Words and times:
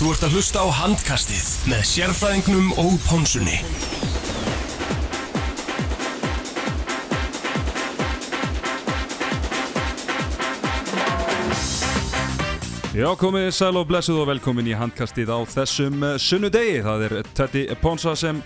Þú 0.00 0.14
ert 0.14 0.22
að 0.24 0.34
hlusta 0.38 0.62
á 0.64 0.68
handkastið 0.72 1.48
með 1.68 1.80
sérfræðingnum 1.84 2.68
og 2.80 2.94
pónsunni. 3.04 3.58
Já, 12.96 13.10
komið 13.20 13.50
sæl 13.52 13.76
og 13.76 13.90
blessuð 13.90 14.22
og 14.22 14.30
velkomin 14.30 14.70
í 14.72 14.78
handkastið 14.80 15.34
á 15.36 15.44
þessum 15.52 16.06
eh, 16.08 16.14
sunnudegi. 16.16 16.78
Það 16.86 17.04
er 17.04 17.14
Teddy 17.36 17.64
Ponsa 17.82 18.14
sem 18.16 18.40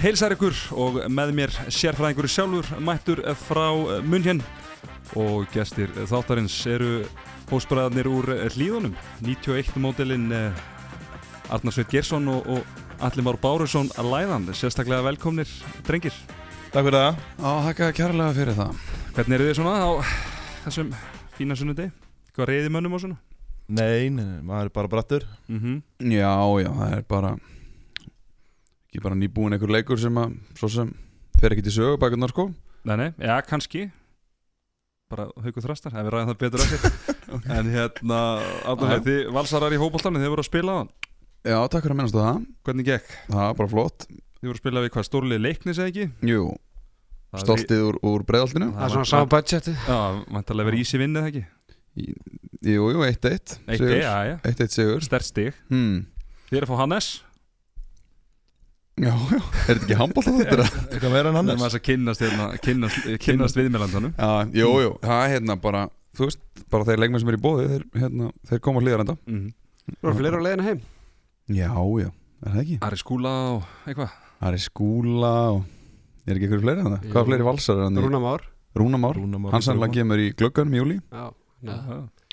heilsar 0.00 0.34
ykkur 0.34 0.58
og 0.74 0.98
með 1.06 1.34
mér 1.38 1.54
sérfræðingur 1.68 2.26
sjálfur 2.26 2.72
mættur 2.82 3.22
frá 3.44 3.68
Munchen 4.02 4.42
og 5.14 5.46
gestir 5.54 5.94
þáttarins 6.10 6.58
eru 6.66 7.04
hósbræðarnir 7.52 8.10
úr 8.10 8.34
hlýðunum 8.56 8.98
91 9.22 9.78
módelin 11.48 11.54
Arnarsveit 11.54 11.90
Gersson 11.90 12.28
og, 12.28 12.46
og 12.46 12.64
Alli 13.00 13.22
Már 13.22 13.38
Bárusson 13.40 13.88
að 13.96 14.10
læðan. 14.12 14.48
Sérstaklega 14.54 15.02
velkomnir 15.02 15.48
drengir. 15.86 16.12
Takk 16.72 16.84
fyrir 16.84 16.98
það. 16.98 17.20
Já, 17.38 17.52
þakka 17.68 17.92
kærlega 17.96 18.34
fyrir 18.36 18.56
það. 18.56 18.82
Hvernig 19.14 19.36
eru 19.36 19.46
þið 19.48 19.56
svona 19.56 19.74
á 19.80 19.90
þessum 20.66 20.90
fína 21.36 21.56
sunnudegi? 21.56 21.92
Hvað 22.34 22.50
reyði 22.50 22.72
mönnum 22.72 22.96
og 22.96 23.02
svona? 23.02 23.18
Nei, 23.68 24.08
nei, 24.10 24.24
nei, 24.24 24.42
maður 24.42 24.68
er 24.68 24.74
bara 24.74 24.88
brattur. 24.88 25.24
Mm 25.48 25.60
-hmm. 25.60 25.82
Já, 26.12 26.62
já, 26.62 26.70
það 26.72 26.96
er 26.96 27.04
bara 27.08 27.38
ekki 28.88 29.02
bara 29.02 29.14
nýbúin 29.14 29.52
einhver 29.52 29.70
leikur 29.70 29.98
sem 29.98 30.14
að 30.14 30.36
svo 30.54 30.68
sem 30.68 30.94
fer 31.40 31.52
ekki 31.52 31.62
til 31.62 31.72
sögu 31.72 31.98
bakurnar 31.98 32.28
sko. 32.28 32.52
Nei, 32.84 32.96
nei, 32.96 33.12
já, 33.18 33.40
kannski. 33.42 33.90
Bara 35.10 35.28
haugu 35.42 35.60
þrastar, 35.60 35.92
ef 35.92 36.04
við 36.04 36.12
ræðum 36.12 36.28
það 36.28 36.38
betur 36.38 36.60
eftir. 36.60 36.92
En 37.28 37.68
hérna, 37.68 38.40
Arnur, 38.64 39.00
þið 39.04 39.32
valsarar 39.32 39.72
í 39.72 39.76
hópoltanum, 39.76 40.20
þið 40.20 40.28
voru 40.28 40.40
að 40.40 40.48
spila 40.48 40.72
á 40.72 40.76
hann 40.80 40.88
Já, 41.48 41.58
takk 41.72 41.84
fyrir 41.84 41.94
að 41.94 41.98
minnast 42.02 42.16
það. 42.16 42.40
Hvernig 42.66 42.86
gekk? 42.88 43.12
Það 43.28 43.44
er 43.46 43.54
bara 43.58 43.70
flott. 43.72 44.04
Þið 44.08 44.48
voru 44.48 44.54
að 44.58 44.62
spila 44.62 44.80
við 44.84 44.90
hvað 44.94 45.06
stórlið 45.08 45.38
leiknis 45.46 45.78
eða 45.80 45.92
ekki? 45.92 46.08
Jú, 46.28 46.42
Það 47.28 47.44
stoltið 47.44 47.84
úr, 47.84 47.96
úr 48.08 48.24
breiðaltinu. 48.28 48.68
Það 48.74 48.84
er 48.84 48.92
svona 48.94 49.08
sama 49.08 49.28
budgeti. 49.32 49.72
Já, 49.84 49.96
vantarlega 50.32 50.68
verið 50.68 50.82
ísi 50.84 51.00
vinnið 51.00 51.28
ekki? 51.30 51.42
Jú, 52.68 52.84
jú, 52.92 53.00
1-1 53.04 53.32
Eitt, 53.32 53.56
sigur. 53.66 53.94
já, 53.96 54.12
já, 54.28 54.34
1-1 54.48 54.76
sigur. 54.76 55.02
Stert 55.04 55.26
stig. 55.28 55.56
Hmm. 55.72 56.04
Þið 56.50 56.60
eru 56.60 56.68
að 56.68 56.72
fá 56.72 56.82
Hannes? 56.82 57.08
Já, 58.98 59.12
já, 59.14 59.38
er 59.38 59.68
þetta 59.68 59.86
ekki 59.86 59.98
handbólt 59.98 60.28
að 60.30 60.38
þetta? 60.42 60.68
Eitthvað 60.92 61.12
meira 61.14 61.30
en 61.30 61.30
Það 61.30 61.30
er 61.30 61.38
Hannes 61.38 61.60
maður 61.62 61.78
að 61.78 61.84
kynnast, 61.88 62.24
hérna, 62.24 62.48
kynnast, 62.64 63.08
kynnast 63.22 63.60
viðmjölandunum 63.60 64.14
Já, 64.16 64.30
jú, 64.58 64.70
jú, 64.82 64.92
það 65.04 65.20
er 65.22 65.34
hérna 65.36 65.56
bara 65.62 65.84
Þú 66.18 66.26
veist, 66.26 66.40
bara 66.72 66.88
þeir 66.88 67.02
leikmenn 67.04 67.22
sem 67.22 67.30
er 67.30 67.38
í 67.38 67.42
bóði 67.44 67.66
þeir, 67.72 67.84
hérna, 68.02 68.30
þeir 68.48 68.62
koma 68.64 68.82
hlýðar 68.82 69.04
enda. 69.04 69.14
Mm 69.28 69.36
-hmm. 69.38 69.52
Þú 69.92 70.08
erum 70.08 70.18
fleiri 70.18 70.40
á 70.40 70.46
leiðinu 70.48 70.66
heim 70.66 70.80
Já, 71.48 71.70
já, 72.02 72.08
er 72.44 72.52
það 72.52 72.62
ekki? 72.62 72.78
Ari 72.88 73.00
skúla 73.00 73.34
og 73.56 73.62
eitthvað. 73.88 74.14
Það 74.38 74.54
er 74.58 74.64
skúla 74.68 75.32
og 75.56 75.64
Er 76.28 76.36
ekki 76.36 76.44
ykkur 76.50 76.60
fleiri 76.60 76.82
það? 76.84 76.96
Hvað 77.08 77.22
Jú. 77.22 77.26
fleiri 77.30 77.44
valsar 77.46 77.78
er 77.80 77.98
Rúnamár. 78.04 78.42
Rúnar 78.76 79.00
Már 79.40 79.54
Hann 79.54 79.64
sannlega 79.64 79.94
kemur 79.96 80.20
í 80.20 80.28
glögganum 80.36 80.74
í 80.76 80.80
júli 80.82 80.96
Já, 81.08 81.30
Já. 81.64 81.76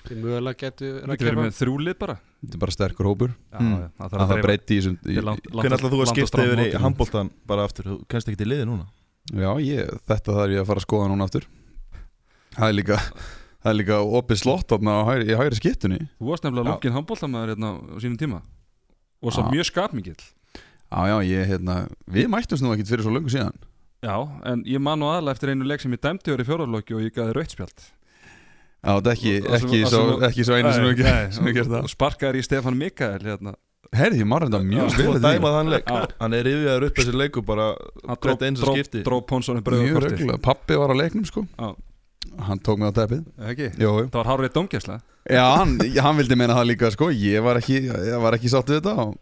Þið 0.06 0.18
mögulega 0.22 0.58
getur 0.60 0.98
Við 1.08 1.22
verið 1.24 1.40
með 1.40 1.56
þrjúlið 1.56 1.96
bara? 1.98 2.16
Þetta 2.44 2.54
er 2.54 2.60
bara 2.62 2.74
sterkur 2.76 3.08
hópur. 3.08 3.32
Já, 3.50 3.58
Mm. 3.58 3.72
já, 3.80 3.88
það 3.98 4.12
að 4.20 4.28
það 4.30 4.42
breyti 4.44 4.76
í 4.76 4.78
þessum 4.78 4.98
er 5.02 5.22
Hvernig 5.56 5.76
ætlað 5.78 5.94
þú 5.96 6.02
að 6.04 6.10
skipta 6.12 6.44
yfir 6.46 6.60
í 6.62 6.80
handbóltan 6.84 7.30
bara 7.46 7.64
aftur? 7.64 7.84
Þú 7.88 7.96
kennst 8.06 8.28
ekki 8.28 8.38
til 8.38 8.48
liði 8.52 8.66
núna? 8.68 8.86
Já, 9.32 9.50
ég, 9.58 9.90
þetta 10.06 10.36
þarf 10.36 10.52
ég 10.54 10.60
að 10.62 10.66
fara 10.70 10.78
að 10.78 10.86
skoða 10.86 11.08
núna 11.10 11.24
aftur. 11.26 11.44
Það 12.54 12.68
er 12.68 12.76
líka 12.76 12.98
Það 13.66 13.70
er 13.72 13.78
líka 13.80 13.96
opið 13.98 14.38
slott 14.38 14.68
þarna 14.70 14.92
á 14.94 15.02
hægri, 15.08 15.24
í 15.26 15.34
hægri 15.34 15.56
skiptunni. 15.58 15.98
Þú 16.20 16.28
varst 16.30 16.44
nefnilega 16.44 16.68
lungin 16.70 16.94
handbóltamæður 16.94 17.50
hérna 17.56 17.70
á 17.82 17.96
sínum 17.98 18.18
tíma 18.20 18.42
og 19.26 19.34
svo 19.36 19.46
mjög 19.50 19.68
skapmikill 19.72 20.22
Já, 20.86 21.00
já, 21.10 21.16
ég, 21.26 21.48
hérna 21.50 21.80
Við 22.14 22.28
mættumst 22.30 22.62
nú 22.62 22.70
ekkit 22.76 22.92
fyrir 22.92 23.02
svo 23.02 23.10
löngu 23.10 23.32
síðan. 23.32 23.56
Já, 24.06 24.14
en 24.46 24.60
ég 24.70 24.78
man 24.78 25.00
nú 25.02 25.08
aðalega 25.10 25.34
eftir 25.34 25.50
einu 25.50 25.66
leik 25.66 25.82
sem 25.82 25.90
ég 25.96 26.00
dæmdi 26.04 26.30
verið 26.30 26.46
í 26.46 26.50
fjórðarlokki 26.52 26.94
og 26.94 27.02
ég 27.02 27.14
gaði 27.16 27.34
rautspjald 27.34 27.86
Já, 28.86 28.92
þetta 29.00 29.10
er 29.10 29.16
ekki, 29.16 29.32
ekki, 29.58 29.78
svo, 29.90 30.02
ekki 30.28 30.44
svo 30.46 30.58
einu 30.60 30.72
sem 30.76 30.84
við 30.86 30.92
nei, 30.92 30.98
ge- 31.00 31.30
sem 31.34 31.48
við 31.48 31.56
gerum 31.56 31.72
og 31.72 31.78
það. 31.80 31.88
sparkaði 31.96 32.38
í 32.42 32.44
Stefán 32.46 32.76
Mikael 32.78 33.24
hérna. 33.24 33.54
Herði, 33.96 34.20
ég 34.20 34.28
maður 34.30 34.46
þetta 34.50 34.60
mjög 34.68 34.92
spil 34.94 35.08
að 35.10 35.24
dæma 35.24 35.50
þann 35.56 35.72
leik. 35.72 35.90
Já. 35.90 36.06
Hann 36.20 36.36
er 36.38 36.48
yfirjaður 36.52 36.86
upp 36.86 37.00
þessi 37.00 37.16
leiku 37.16 37.42
bara 37.46 37.66
Hann 38.06 38.20
Hvert 38.22 38.44
eins 38.46 38.62
og 38.62 38.70
skipti. 38.76 39.02
Dró 39.06 39.18
Pónsson 39.26 39.58
í 39.58 39.64
bröðu 39.66 39.88
Mjög 39.88 40.00
reglulega, 40.06 40.38
pappi 40.44 40.78
var 40.78 40.94
á 40.94 40.96
leiknum 41.00 41.26
sko. 41.26 41.42
Já. 41.56 41.72
Hann 42.46 42.62
tók 42.62 42.78
mig 42.82 42.90
á 42.90 42.94
teppið. 43.00 43.24
Ekki? 43.50 43.68
Jó, 43.80 43.90
jú. 44.02 44.06
Það 44.12 44.18
var 44.20 44.30
hárið 44.34 44.54
domgæsla 44.54 45.00
Já, 45.26 45.42
hann, 45.58 45.72
hann 46.02 46.18
vildi 46.20 46.36
meina 46.38 46.54
það 46.54 46.68
líka 46.70 46.90
sko. 46.94 47.08
Ég 47.10 47.42
var 47.42 47.58
ekki, 47.58 47.80
ég 47.90 48.20
var 48.22 48.36
ekki 48.38 48.50
sátt 48.52 48.70
við 48.70 48.78
þetta 48.82 48.94
og, 49.02 49.16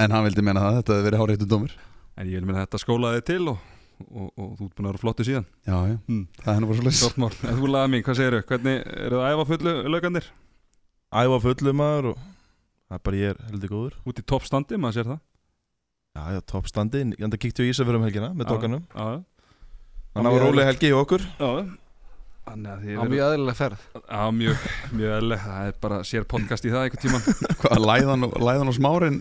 En 0.00 0.14
hann 0.14 0.24
vildi 0.26 0.44
meina 0.46 0.62
það, 0.64 0.78
þetta 0.80 0.94
hefði 0.96 1.06
verið 1.08 1.22
háréttu 1.24 1.48
dómur. 1.50 1.74
En 2.20 2.26
ég 2.30 2.40
vil 2.44 2.54
að 2.54 2.60
þetta 2.64 2.80
skólaði 2.82 3.22
til 3.30 3.40
og, 3.52 3.58
og, 4.10 4.28
og 4.40 4.50
þú 4.58 4.66
ert 4.68 4.74
búin 4.78 4.86
að 4.86 4.92
vera 4.94 5.02
flottu 5.04 5.26
síðan. 5.28 5.46
Já, 5.68 5.76
já, 5.90 5.96
Hmm. 6.08 6.22
það 6.40 6.50
er 6.52 6.56
henni 6.58 6.70
bara 6.70 6.92
svo 7.00 7.10
mál. 7.24 7.32
En 7.50 7.58
þú 7.60 7.70
laði 7.74 7.92
mín, 7.94 8.04
hvað 8.06 8.18
segirðu? 8.20 8.42
Hvernig 8.50 8.76
eru 9.06 9.20
það 9.20 9.26
að 9.26 9.34
æfa 9.36 9.48
fullu 9.50 9.74
laugandir? 9.94 10.28
Æfa 11.24 11.40
fullu 11.46 11.74
maður 11.82 12.12
og 12.14 12.28
Það 12.90 12.96
er 12.98 13.02
bara 13.06 13.18
ég 13.20 13.28
er 13.30 13.36
heldur 13.52 13.70
góður. 13.70 13.92
Út 14.10 14.18
í 14.18 14.22
toppstandi, 14.26 14.78
maður 14.82 14.94
sér 14.96 15.08
það? 15.12 15.18
Já, 16.18 16.22
já, 16.34 16.40
toppstandi. 16.50 17.02
Ég 17.14 17.22
enda 17.22 17.38
kíkti 17.38 17.62
á 17.62 17.70
Ísafjörðum 17.70 18.02
helgina 18.02 18.30
með 18.34 18.48
tókanum. 18.50 18.80
Þannig 18.90 20.26
að 20.26 20.34
var 20.34 20.42
róleg 20.42 20.66
helgi 20.72 20.88
í 20.90 20.96
okkur. 20.98 21.22
Já, 21.38 21.50
Þannig 22.50 22.70
að 22.72 22.80
þið 22.82 22.98
Á 22.98 23.02
mjög 23.12 23.22
aðlilega 23.28 23.54
ferð. 23.60 23.82
Já, 24.10 24.22
mjög, 24.40 24.62
mjög 24.98 25.12
eðlileg. 25.20 25.42
Það 25.44 25.68
er 25.70 25.74
bara 25.84 25.98
sér 26.10 26.24
podcast 26.34 26.66
í 26.66 26.72
það 26.72 26.86
einhvern 26.88 27.04
tíman 27.04 27.22
Hvað, 27.60 27.84
læðan, 27.86 28.26
og- 28.26 28.34
læðan 28.48 28.72
og 28.72 28.76
smárin 28.80 29.20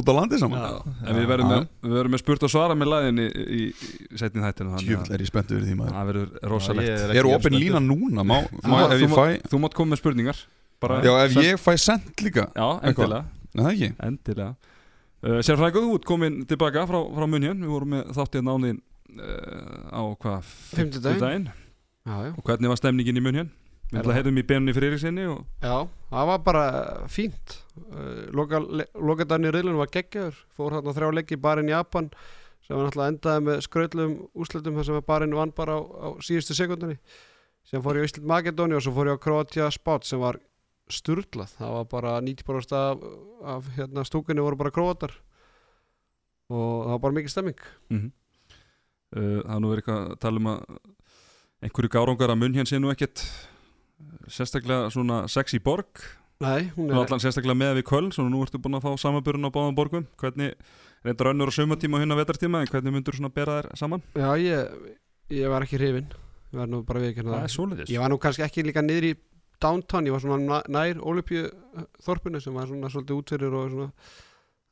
út 0.00 0.10
á 0.10 0.14
landi 0.16 0.38
saman? 0.40 0.64
En 1.06 1.16
við 1.18 1.26
verðum 1.30 1.50
með, 1.52 1.64
með 2.12 2.22
spurt 2.22 2.46
og 2.46 2.52
svara 2.52 2.76
með 2.78 2.90
læðin 2.92 3.22
í, 3.22 3.26
í, 3.26 3.58
í 3.66 4.20
setni 4.20 4.44
þættinu 4.44 4.76
að 4.76 5.12
er 5.16 5.24
ég 5.24 5.30
spenntu 5.30 5.56
fyrir 5.56 5.66
því 5.70 5.76
maður. 5.80 5.96
Það 5.96 6.10
verður 6.10 6.28
Já, 6.36 6.46
rosalegt 6.52 6.88
ég 6.90 7.04
Er 7.06 7.14
ekki 7.16 7.34
opin 7.36 7.58
lína 7.58 7.82
núna? 7.84 8.26
Má, 8.26 8.36
má, 8.66 8.78
ef 8.86 9.02
þú 9.02 9.10
fæ 9.12 9.50
Þú 9.52 9.60
mátt 9.64 9.76
koma 9.78 9.94
með 9.94 10.02
spurningar. 10.02 10.40
Bara 10.82 11.00
Já, 11.04 11.12
ef 11.24 11.36
send- 11.36 11.48
ég 11.48 11.60
fæ 11.62 11.72
sent 11.80 12.24
líka. 12.24 12.48
Já, 12.56 12.68
endilega, 12.90 13.22
Nei, 13.52 13.62
það 13.62 13.70
ekki? 13.72 13.90
Endilega. 14.10 14.50
Uh, 15.26 15.38
Sérfræðingur, 15.40 15.86
þú 15.86 15.94
ert 15.96 16.08
komin 16.08 16.40
tilbaka 16.46 16.82
frá, 16.86 16.98
frá 17.16 17.24
munjön 17.26 17.62
Við 17.64 17.70
vorum 17.72 17.94
með 17.96 18.10
þáttið 18.14 18.42
náðin 18.46 18.82
uh, 19.16 19.96
á 19.96 20.02
hvað? 20.20 20.50
Já 22.06 22.16
Og 22.36 22.42
hvernig 22.46 22.70
var 22.70 22.78
stemningin 22.78 23.16
í 23.18 23.24
munjön? 23.24 23.48
Við 23.92 24.08
heyrðum 24.16 24.40
í 24.40 24.44
benunni 24.46 24.74
fyrir 24.74 24.90
Eiríksinni 24.90 25.28
og 25.30 25.44
Já, 25.62 25.86
það 26.10 26.30
var 26.32 26.40
bara 26.46 26.64
fínt. 27.12 27.54
Uh, 27.78 28.24
Loka, 28.34 28.58
Lokadarni 28.98 29.50
í 29.50 29.54
riðlunum 29.54 29.78
var 29.78 29.92
geggjaður. 29.94 30.40
Fór 30.56 30.74
hérna 30.74 30.94
þrjá 30.96 31.12
leiki 31.14 31.38
barinn 31.38 31.70
Japan 31.70 32.10
sem 32.66 32.74
var 32.74 32.88
náttúrulega 32.88 33.12
endaði 33.14 33.44
með 33.46 33.62
skröðlum 33.68 34.16
úrslitum 34.34 34.80
þar 34.80 34.88
sem 34.88 35.06
barinn 35.06 35.38
vann 35.38 35.54
bara 35.54 35.78
á, 35.78 35.82
á 35.86 36.08
síðustu 36.18 36.56
sekundinni 36.58 36.98
sem 37.66 37.82
fór 37.82 38.00
á 38.02 38.06
Ísland 38.06 38.26
Makedóni 38.26 38.74
og 38.78 38.82
svo 38.82 38.94
fór 38.96 39.12
ég 39.12 39.18
á 39.18 39.22
Kroatia 39.22 39.70
Spot 39.74 40.06
sem 40.06 40.22
var 40.22 40.40
sturlað. 40.90 41.54
Það 41.58 41.78
var 41.78 41.88
bara 41.94 42.18
90% 42.22 42.76
af, 42.78 43.06
af 43.54 43.70
hérna, 43.78 44.06
stúkunni 44.06 44.42
voru 44.42 44.58
bara 44.58 44.74
króatar. 44.74 45.14
Og 46.50 46.86
það 46.86 46.92
var 46.94 47.02
bara 47.06 47.18
mikið 47.20 47.34
stemming. 47.34 47.66
Mm 47.90 48.06
Það 49.16 49.52
er 49.54 49.60
nú 49.62 49.68
verið 49.70 49.82
eitthvað 49.84 50.00
að 50.02 50.16
tala 50.20 50.40
um 50.40 50.48
að 50.50 50.78
einhverju 51.64 51.90
gárangar 51.94 52.32
að 52.32 52.40
munjön 52.40 52.68
sé 52.68 52.80
nú 52.82 52.90
ekkert. 52.92 53.22
uh, 53.22 53.55
sérstaklega 54.28 54.90
svona 54.92 55.24
sexy 55.30 55.58
borg. 55.62 56.02
Nei, 56.44 56.68
hún 56.76 56.90
Nú 56.90 56.98
er 56.98 57.06
allan 57.06 57.22
sérstaklega 57.22 57.56
með 57.56 57.78
við 57.78 57.86
Köln 57.88 58.10
Svo 58.12 58.26
nú 58.28 58.42
ertu 58.44 58.58
búin 58.60 58.76
að 58.76 58.84
fá 58.84 59.00
samanburun 59.00 59.48
á 59.48 59.50
báðum 59.54 59.76
borgum. 59.78 60.04
Hvernig, 60.20 60.52
reyndar 61.06 61.30
önnur 61.30 61.48
á 61.48 61.56
saumatíma 61.56 61.96
og 61.96 62.02
hinn 62.04 62.12
á 62.12 62.20
vetartíma 62.20 62.60
En 62.60 62.68
hvernig 62.68 62.92
myndur 62.92 63.16
svona 63.16 63.32
bera 63.32 63.62
þær 63.62 63.78
saman? 63.80 64.02
Já, 64.12 64.28
ég, 64.36 64.92
ég 65.32 65.48
var 65.48 65.64
ekki 65.64 65.80
hrifin 65.80 66.10
Ég 66.52 66.60
var 66.60 66.68
nú 66.68 66.82
bara 66.84 67.00
við 67.00 67.22
Það 67.22 67.40
er 67.40 67.54
svoleiðis. 67.54 67.92
Ég 67.94 68.02
var 68.04 68.12
nú 68.12 68.18
kannski 68.20 68.44
ekki 68.44 68.66
líka 68.66 68.84
niður 68.84 69.08
í 69.08 69.14
downtown, 69.64 70.06
ég 70.06 70.12
var 70.12 70.20
svona 70.20 70.36
na- 70.44 70.66
nær 70.68 71.00
Olympíu 71.00 71.48
þorpinu 72.04 72.40
sem 72.44 72.54
var 72.54 72.68
svona 72.68 72.92
svolítið 72.92 73.16
útfyrir 73.16 73.56
og 73.56 73.72
svona. 73.72 73.88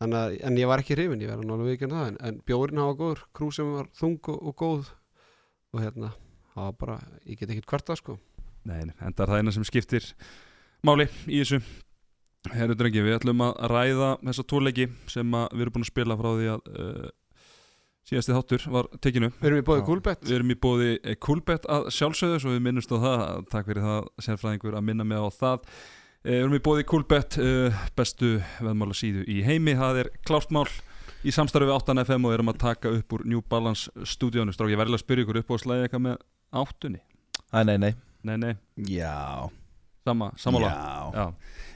Að, 0.04 0.36
en 0.44 0.60
ég 0.60 0.68
var 0.68 0.82
ekki 0.84 0.98
hrifin, 0.98 1.22
ég 1.24 1.32
verði 1.32 1.48
náttúrulega 1.48 1.70
viðkjörn 1.72 1.96
það 1.96 2.06
en, 2.10 2.20
en 2.28 2.38
bjórin 2.44 2.82
hafa 2.82 2.96
góður, 3.00 3.24
krú 3.32 3.48
sem 3.56 3.72
var 3.72 3.88
þung 3.96 4.20
og, 4.28 4.38
og 4.50 4.56
góð. 4.60 4.92
Og 5.72 5.80
hérna, 5.80 6.12
það 6.52 6.68
var 6.68 6.78
bara, 6.84 6.98
ég 7.24 7.40
get 7.40 7.50
ekkert 7.54 7.70
kvarta 7.72 7.96
sko 7.96 8.18
Nei, 8.64 8.80
nei, 8.88 8.94
enda 9.04 9.24
er 9.24 9.32
það 9.32 9.42
eina 9.42 9.52
sem 9.52 9.66
skiptir 9.68 10.06
máli 10.84 11.04
í 11.28 11.40
þessu. 11.42 11.60
Herru 12.52 12.76
drengi, 12.76 13.00
við 13.04 13.16
ætlum 13.16 13.40
að 13.40 13.54
ræða 13.72 14.08
þessa 14.20 14.44
tóleiki 14.52 14.86
sem 15.08 15.36
að 15.36 15.52
við 15.54 15.64
erum 15.64 15.74
búin 15.76 15.84
að 15.86 15.90
spila 15.90 16.16
frá 16.20 16.28
því 16.36 16.48
að 16.52 16.70
uh, 16.74 17.10
síðasti 18.04 18.36
þáttur 18.36 18.66
var 18.74 18.88
tekinu. 19.04 19.30
Við 19.40 19.48
erum 19.50 19.62
í 19.62 19.66
bóði 19.68 19.80
Já. 19.80 19.86
gúlbett 19.88 20.24
Við 20.28 20.36
erum 20.38 20.52
í 20.52 20.58
bóði 20.60 21.16
Coolbet 21.24 21.68
að 21.72 21.88
sjálfsögðu 21.96 22.40
svo 22.42 22.52
við 22.52 22.64
minnumst 22.66 22.92
á 22.92 22.98
það, 23.00 23.24
takk 23.52 23.70
fyrir 23.70 23.86
það 23.88 24.10
sérfræðingur 24.28 24.76
að 24.76 24.86
minna 24.90 25.08
mig 25.08 25.24
á 25.24 25.28
það. 25.32 25.68
Eh, 26.24 26.30
Við 26.34 26.40
erum 26.42 26.58
í 26.58 26.62
bóði 26.68 26.88
Coolbet, 26.92 27.40
uh, 27.40 27.82
bestu 27.96 28.34
veðmála 28.60 28.96
síðu 29.00 29.24
í 29.28 29.40
heimi, 29.44 29.76
það 29.80 30.04
er 30.04 30.14
klárt 30.28 30.52
mál 30.52 30.68
í 31.24 31.32
samstarfi 31.32 31.70
við 31.70 31.78
8FM 31.80 32.28
og 32.28 32.36
erum 32.36 32.52
að 32.52 32.60
taka 32.60 32.92
upp 32.92 33.16
úr 33.16 33.24
New 33.28 33.40
Balance 33.48 33.92
stúdíónu. 34.04 34.52
Stráki, 34.52 34.76
ég 34.76 34.80
verðilega 34.84 35.00
að 35.00 35.06
spyrja 35.06 35.24
ykkur 35.24 35.40
upp 35.40 35.52
á 35.52 35.56
slæði 35.64 35.86
eitthvað 35.86 36.10
með 36.10 36.18
áttunni. 36.60 37.00
Æ, 37.56 37.60
nei, 37.64 37.78
nei 37.80 37.94
Nei, 38.24 38.36
nei, 38.40 38.54
Já. 38.88 39.50
Sama, 40.04 40.30
samála 40.36 40.68
Já, 40.68 41.12
Já, 41.16 41.24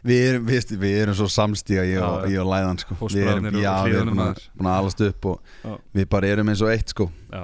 við 0.04 0.22
erum, 0.30 0.48
við, 0.48 0.72
við 0.80 0.96
erum 1.02 1.16
svo 1.16 1.28
samstíga 1.32 1.84
ég 1.88 2.02
og, 2.04 2.26
Já, 2.26 2.32
ég 2.34 2.42
og 2.42 2.50
Læðan 2.50 2.80
sko. 2.82 2.96
Við 3.08 3.30
erum, 3.32 3.48
já, 3.56 3.72
við 3.86 3.96
erum 4.02 4.18
búin 4.18 4.68
að, 4.68 4.74
alast 4.74 5.00
upp 5.06 5.28
og 5.32 5.54
Já. 5.64 5.72
við 5.96 6.08
bara 6.12 6.30
erum 6.34 6.52
eins 6.52 6.64
og 6.64 6.72
eitt 6.72 6.92
sko. 6.94 7.08
Já, 7.32 7.42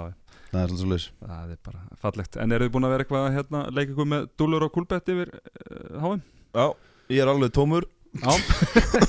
Það 0.55 0.61
er 0.63 0.69
svolítið 0.71 0.85
svo 0.85 0.91
laus 0.93 1.07
það 1.19 1.51
er 1.51 1.59
bara 1.67 1.81
fallegt. 2.05 2.37
En 2.39 2.55
eru 2.55 2.67
þið 2.69 2.75
búin 2.77 2.87
að 2.87 2.93
vera 2.95 3.05
eitthvað 3.05 3.25
að 3.25 3.37
hérna, 3.39 3.63
leika 3.75 3.91
ykkur 3.91 4.07
með 4.13 4.27
dúlur 4.39 4.67
og 4.69 4.75
kúlbett 4.77 5.11
yfir 5.11 5.33
uh, 5.35 6.05
HM? 6.05 6.21
Já, 6.55 6.67
ég 7.11 7.25
er 7.25 7.31
alveg 7.33 7.51
tómur. 7.57 7.89
Já. 8.15 8.31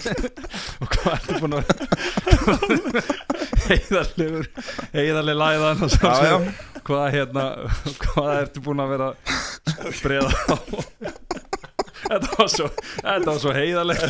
Og 0.82 0.88
hvað 0.90 1.12
ertu 1.20 1.38
búin 1.44 1.54
að 1.54 1.68
vera 1.70 3.04
Heiðarlegur 3.70 4.50
Heiðarleg 4.96 5.40
læðan 5.42 5.86
og 5.88 5.94
svo, 5.96 6.12
Já, 6.12 6.32
já. 6.32 6.38
Hvað 6.86 7.06
hérna 7.16 7.46
Hvað 8.06 8.34
ertu 8.44 8.66
búin 8.66 8.84
að 8.84 8.94
vera 8.96 9.12
Breða 10.04 10.32
á? 10.52 10.58
Þetta 12.06 12.36
var 12.38 12.50
svo 12.54 12.68
Þetta 12.76 13.26
var 13.32 13.40
svo 13.42 13.54
heiðarlegt. 13.56 14.04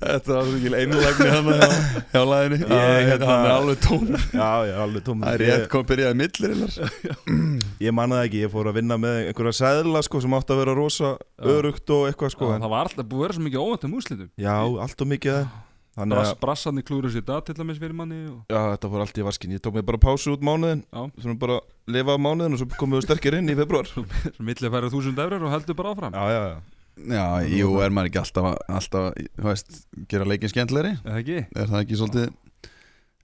Þetta 0.00 0.30
var 0.32 0.46
svo 0.46 0.54
mikil 0.54 0.76
einlægni 0.78 1.26
hann 1.34 1.50
hjá, 1.50 1.66
Já, 2.16 2.22
Ég 2.56 3.10
hérna- 3.10 3.36
er 3.36 3.52
alveg 3.52 3.82
tóm 3.84 4.06
Já, 4.32 4.48
ég 4.64 4.72
er 4.72 4.80
alveg 4.86 5.04
tómur. 5.04 5.26
Það 5.26 5.34
er 5.34 5.44
rétt 5.44 5.68
kom 5.72 5.84
byrjaði 5.90 6.18
millir. 6.22 6.56
Ég, 7.06 7.90
ég 7.90 7.92
manna 7.96 8.22
það 8.22 8.28
ekki, 8.30 8.40
ég 8.46 8.52
fór 8.54 8.70
að 8.70 8.78
vinna 8.80 8.96
með 9.00 9.18
einhverja 9.28 9.58
sæðla 9.60 10.02
sko, 10.06 10.22
sem 10.24 10.36
átti 10.38 10.54
að 10.56 10.60
vera 10.62 10.76
rosa 10.78 11.12
örugt 11.44 11.92
og 11.96 12.08
eitthvað 12.08 12.34
sko, 12.36 12.50
Það 12.56 12.72
var 12.72 12.88
alltaf 12.88 13.08
búið 13.10 13.20
að 13.20 13.26
vera 13.26 13.36
svo 13.38 13.46
mikið 13.50 13.64
óvæntum 13.66 13.96
úslitum 14.00 14.30
Já, 14.40 14.56
allt 14.86 15.04
og 15.04 15.10
mikið 15.12 15.36
Þannig 15.36 15.65
Brass, 15.96 16.32
að 16.34 16.40
Brassarni 16.42 16.84
klúru 16.86 17.10
sér 17.12 17.24
dag 17.24 17.44
til 17.46 17.56
dæmis 17.56 17.80
fyrir 17.80 17.96
manni 17.96 18.18
og... 18.28 18.38
Já, 18.52 18.60
þetta 18.74 18.90
fór 18.92 19.04
allt 19.06 19.20
í 19.20 19.26
vaskin. 19.26 19.54
Ég 19.56 19.62
tók 19.64 19.78
mig 19.78 19.86
bara 19.88 20.00
pásu 20.02 20.34
út 20.36 20.44
mánuðin 20.44 20.82
Já. 20.84 21.02
Svona 21.24 21.38
bara 21.40 21.58
lifa 21.88 22.16
á 22.16 22.18
mánuðin 22.20 22.56
og 22.56 22.60
svo 22.60 22.68
komum 22.76 22.98
við 22.98 23.06
sterkir 23.08 23.38
inn 23.38 23.48
í 23.48 23.56
februar 23.56 23.88
Já, 23.88 24.02
Svo 24.36 24.46
milli 24.46 24.72
færið 24.76 24.96
þúsund 24.96 25.22
eurur 25.24 25.46
og 25.48 25.54
heldur 25.56 25.78
bara 25.78 25.94
áfram. 25.94 26.16
Já, 26.16 26.26
já 26.36 26.74
Já, 26.96 27.24
jú, 27.52 27.74
er 27.84 27.92
maður 27.92 28.08
ekki 28.08 28.20
alltaf 28.22 28.46
að- 28.48 28.60
alltaf, 28.72 29.08
þú 29.36 29.48
veist, 29.50 29.74
gera 30.08 30.28
leikin 30.28 30.48
ekki? 31.20 31.42
Er 31.52 31.68
það 31.68 31.82
ekki 31.82 31.98
svolítið 32.00 32.30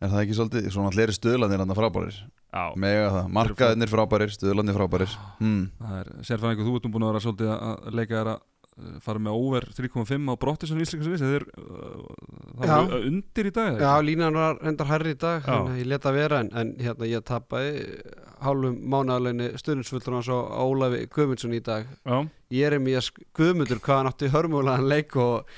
Er 0.03 0.11
það 0.11 0.23
ekki 0.25 0.35
svolítið, 0.35 0.65
svona 0.75 0.91
allir 0.91 1.13
stöðlandir 1.15 1.61
hann 1.63 1.75
frábærir? 1.79 2.17
Já. 2.53 2.63
Mega 2.83 3.11
það, 3.15 3.27
markaðinir 3.37 3.91
frábærir, 3.93 4.33
stöðlandir 4.35 4.75
frábærir. 4.75 5.13
Hmm. 5.39 5.61
Það 5.79 6.01
er 6.01 6.09
sérfæðingur, 6.27 6.67
þú 6.67 6.73
ert 6.79 6.89
nú 6.89 6.91
búin 6.97 7.05
að 7.07 7.13
vera 7.13 7.23
svolítið 7.23 7.53
að 7.55 7.95
leika 8.01 8.17
þér 8.17 8.31
að 8.33 8.41
fara 9.05 9.21
með 9.21 9.35
over 9.37 9.67
3.5 9.77 10.31
á 10.33 10.35
brotti 10.41 10.69
sem 10.71 10.79
íslenska 10.81 11.19
Þeir, 11.21 11.45
uh, 11.61 12.07
það 12.57 12.71
Já. 12.71 12.77
var 12.79 13.05
undir 13.11 13.49
í 13.51 13.53
dag 13.59 13.83
Já, 13.85 13.91
línan 14.01 14.39
var 14.41 14.63
hendar 14.65 14.89
hærri 14.89 15.13
í 15.13 15.19
dag 15.21 15.45
að 15.45 15.75
ég 15.83 15.91
leta 15.93 16.13
vera 16.17 16.39
en, 16.41 16.49
en 16.57 16.71
hérna 16.81 17.09
ég 17.11 17.27
tapaði 17.29 17.83
hálfum 18.43 18.79
mánaðarleginni 18.95 19.51
stundinsfullur 19.61 20.17
hans 20.19 20.31
á 20.33 20.39
Ólafi 20.65 21.05
Guðmundsson 21.13 21.53
í 21.55 21.61
dag. 21.63 21.85
Já, 22.03 22.17
ég 22.57 22.71
er 22.73 22.81
mér 22.83 23.13
Guðmundur 23.39 23.79
hvað 23.85 24.01
hann 24.01 24.11
átti 24.11 24.33
hörmulegan 24.33 24.89
leik 24.91 25.15
og 25.21 25.53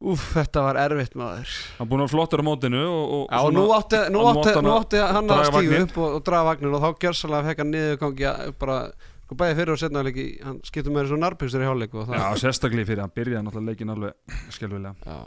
úf, 0.00 0.24
þetta 0.32 0.64
var 0.64 0.78
erfitt 0.80 1.14
maður. 1.20 1.52
Hann 1.78 1.88
búin 1.92 2.02
að 2.06 2.12
flottur 2.14 2.40
á 2.40 2.44
mótinu 2.48 2.80
og, 2.88 3.14
og, 3.18 3.22
Já, 3.28 3.54
nú 3.54 3.64
átti, 3.76 4.00
nú 4.10 4.24
að 4.24 4.40
átti, 4.40 4.56
átti 4.72 5.02
hann 5.04 5.30
að 5.36 5.50
vagninn. 5.54 5.86
upp 5.86 5.98
og, 6.00 6.16
og 6.16 6.24
draga 6.26 6.48
vagnin 6.48 6.76
og 6.78 6.84
þá 6.86 6.90
gjörsalega 7.04 7.50
fekk 7.50 7.62
hann 7.64 7.72
niðurgangi 7.76 8.28
að- 8.32 8.54
bara, 8.64 8.78
sko 9.30 9.36
bæði 9.38 9.56
fyrir 9.60 9.70
og 9.76 9.78
setna 9.78 10.00
leiki 10.02 10.24
hann 10.42 10.56
skiptum 10.66 10.96
með 10.96 11.04
þessu 11.06 11.18
narbyggstur 11.22 11.62
í 11.62 11.68
það, 11.68 12.16
Já, 12.18 12.24
sérstaklega 12.42 12.88
fyrir 12.88 13.04
hann 13.04 13.12
byrjaði 13.14 13.44
náttúrulega 13.46 13.70
leikin 13.70 13.92
alveg 13.94 14.40
skelvilega 14.56 14.94
Já, 15.06 15.20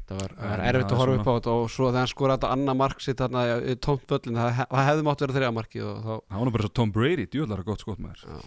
þetta 0.00 0.18
var, 0.18 0.34
var 0.40 0.62
erfitt 0.66 0.90
að 0.96 0.98
horfa 1.04 1.14
er 1.14 1.20
upp 1.22 1.30
á 1.30 1.34
þetta 1.38 1.54
og 1.54 1.70
svo 1.70 1.86
þegar 1.92 2.00
hann 2.02 2.10
skoraði 2.10 2.40
þetta 2.40 2.50
annað 2.56 2.80
mark 2.82 3.04
sitt 3.04 3.22
þarna 3.22 3.44
í 3.62 3.76
tómt 3.86 4.10
völlin, 4.10 4.40
það, 4.42 4.50
he- 4.58 4.66
það 4.74 4.88
hefði 4.90 5.06
mátt 5.06 5.22
vera 5.24 5.36
þriða 5.38 5.52
markið 5.60 5.86
og 5.92 6.02
þá, 6.02 6.12
Það 6.34 6.40
var 6.42 6.48
nú 6.50 6.54
bara 6.58 6.66
svo 6.66 6.74
Tom 6.80 6.92
Brady, 6.98 7.26
djúðlar 7.30 7.62
að 7.62 7.68
gott 7.70 7.84
skot 7.86 8.02
maður. 8.02 8.24
Já. 8.26 8.42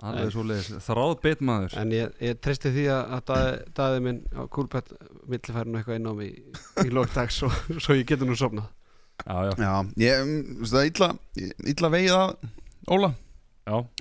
Alveg 0.00 0.30
svo 0.32 0.42
leiðis, 0.48 0.68
þráð 0.86 1.10
beit 1.24 1.40
maður. 1.44 1.74
En 1.76 1.90
ég, 1.92 2.12
ég 2.24 2.38
treysti 2.40 2.70
því 2.72 2.84
að, 2.88 3.10
að 3.16 3.24
daði, 3.32 3.56
daði 3.76 3.98
minn 4.06 4.20
á 4.32 4.42
kúlpett 4.48 4.92
millifærinu 5.28 5.76
eitthvað 5.80 5.98
inn 5.98 6.08
á 6.08 6.12
mig 6.16 6.30
í, 6.30 6.44
í 6.86 6.92
lókdags 6.96 7.36
svo, 7.42 7.50
svo 7.76 7.96
ég 7.98 8.06
getur 8.08 8.30
nú 8.30 8.36
sofnað. 8.40 8.70
Já, 9.26 9.34
já, 9.44 9.52
Já, 9.60 9.74
ég, 10.00 10.30
það, 10.70 10.86
illa, 10.88 11.10
illa 11.74 11.90
vegið 11.92 12.16
að 12.16 12.32
Óla, 12.96 13.10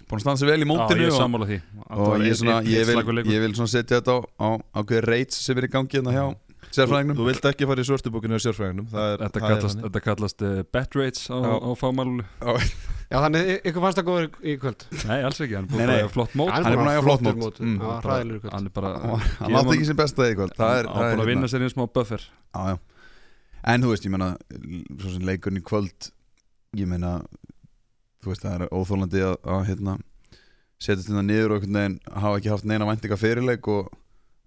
búin 0.09 0.19
að 0.19 0.23
standa 0.23 0.39
sig 0.41 0.49
vel 0.49 0.59
í 0.63 0.67
já 0.67 0.69
mótinu 0.69 1.03
ég 1.03 1.09
er 1.09 1.15
og, 1.15 1.19
sammála 1.19 1.47
því. 1.49 1.57
Þetta 1.79 2.03
og 2.05 2.23
ég, 2.25 2.37
svona, 2.39 2.59
ég, 2.65 2.85
vil, 2.89 3.23
ég 3.33 3.41
vil 3.43 3.55
setja 3.73 3.99
þetta 3.99 4.15
á, 4.15 4.19
á 4.39 4.49
ákveði 4.79 5.01
reits 5.05 5.41
sem 5.43 5.59
er 5.59 5.67
í 5.67 5.71
gangi 5.73 5.99
hérna 5.99 6.15
hjá 6.15 6.25
sérfræðingnum. 6.69 7.17
Þú 7.17 7.25
vilt 7.29 7.45
ekki 7.49 7.67
fara 7.69 7.81
í 7.81 7.87
svörstubókinu 7.87 8.37
á 8.37 8.41
sérfræðingnum 8.43 8.87
Það 8.91 9.05
er, 9.09 9.21
Þetta 9.23 9.39
það 9.39 9.53
kallast, 9.53 9.79
þetta 9.85 10.01
kallast 10.05 10.43
uh, 10.45 10.57
bet 10.75 10.97
rates 10.99 11.23
á, 11.31 11.37
Já. 11.39 11.53
á 11.65 11.69
fagmálulu 11.79 12.25
Já, 13.09 13.15
þannig 13.23 13.47
ykkur 13.55 13.85
fannst 13.85 13.99
það 13.99 14.05
góður 14.09 14.27
í 14.45 14.53
kvöld? 14.61 14.85
Nei, 14.99 15.15
alls 15.25 15.39
ekki, 15.41 15.55
hann 15.57 15.65
er 15.65 15.71
búin 15.71 15.81
að 15.89 15.95
eiga 15.95 16.11
flott 16.13 16.35
mót. 16.37 16.51
Hann 16.53 16.67
er 16.69 16.77
búinn 16.77 16.89
að 16.91 16.97
eiga 16.99 17.05
flott 17.07 17.23
mót. 17.25 17.61
Mm. 17.63 17.79
Já, 17.81 18.19
í 18.37 18.51
Hann 18.53 18.67
er 18.69 18.75
bara 18.75 18.91
hann 18.99 19.57
átti 19.57 19.73
ekki 19.79 19.87
sem 19.89 19.97
besta 19.97 20.27
í 20.29 20.35
kvöld. 20.37 20.53
Það 20.59 20.75
er, 20.75 20.89
Hann 20.91 20.99
það 20.99 21.07
er 21.07 21.15
búin 21.15 21.23
að 21.23 21.31
vinna 21.31 21.49
sér 21.49 21.65
einn 21.65 21.73
smá 21.73 21.87
buffer. 21.89 22.27
Já, 22.53 22.61
já. 22.69 22.77
En 23.73 23.81
þú 23.81 23.95
veist, 23.95 24.05
ég 24.05 24.13
meina 24.13 24.29
svo 24.59 25.15
sem 25.15 25.25
leikurinn 25.25 25.57
í 25.57 25.65
kvöld 25.65 26.11
ég 26.77 26.89
meina 26.89 27.15
þú 28.23 28.31
veist, 28.33 28.43
það 28.43 28.55
er 28.65 28.73
óþólandi 28.75 29.21
að, 29.25 29.35
að 29.55 29.65
hérna, 29.69 29.97
setjast 30.79 31.09
hérna 31.09 31.23
niður 31.27 31.51
og 31.55 31.59
einhvern 31.59 31.79
veginn 31.79 31.99
hafa 32.23 32.37
ekki 32.39 32.51
haft 32.53 32.65
neina 32.69 32.87
væntinga 32.89 33.17
fyrirleik 33.19 33.67
og 33.71 33.89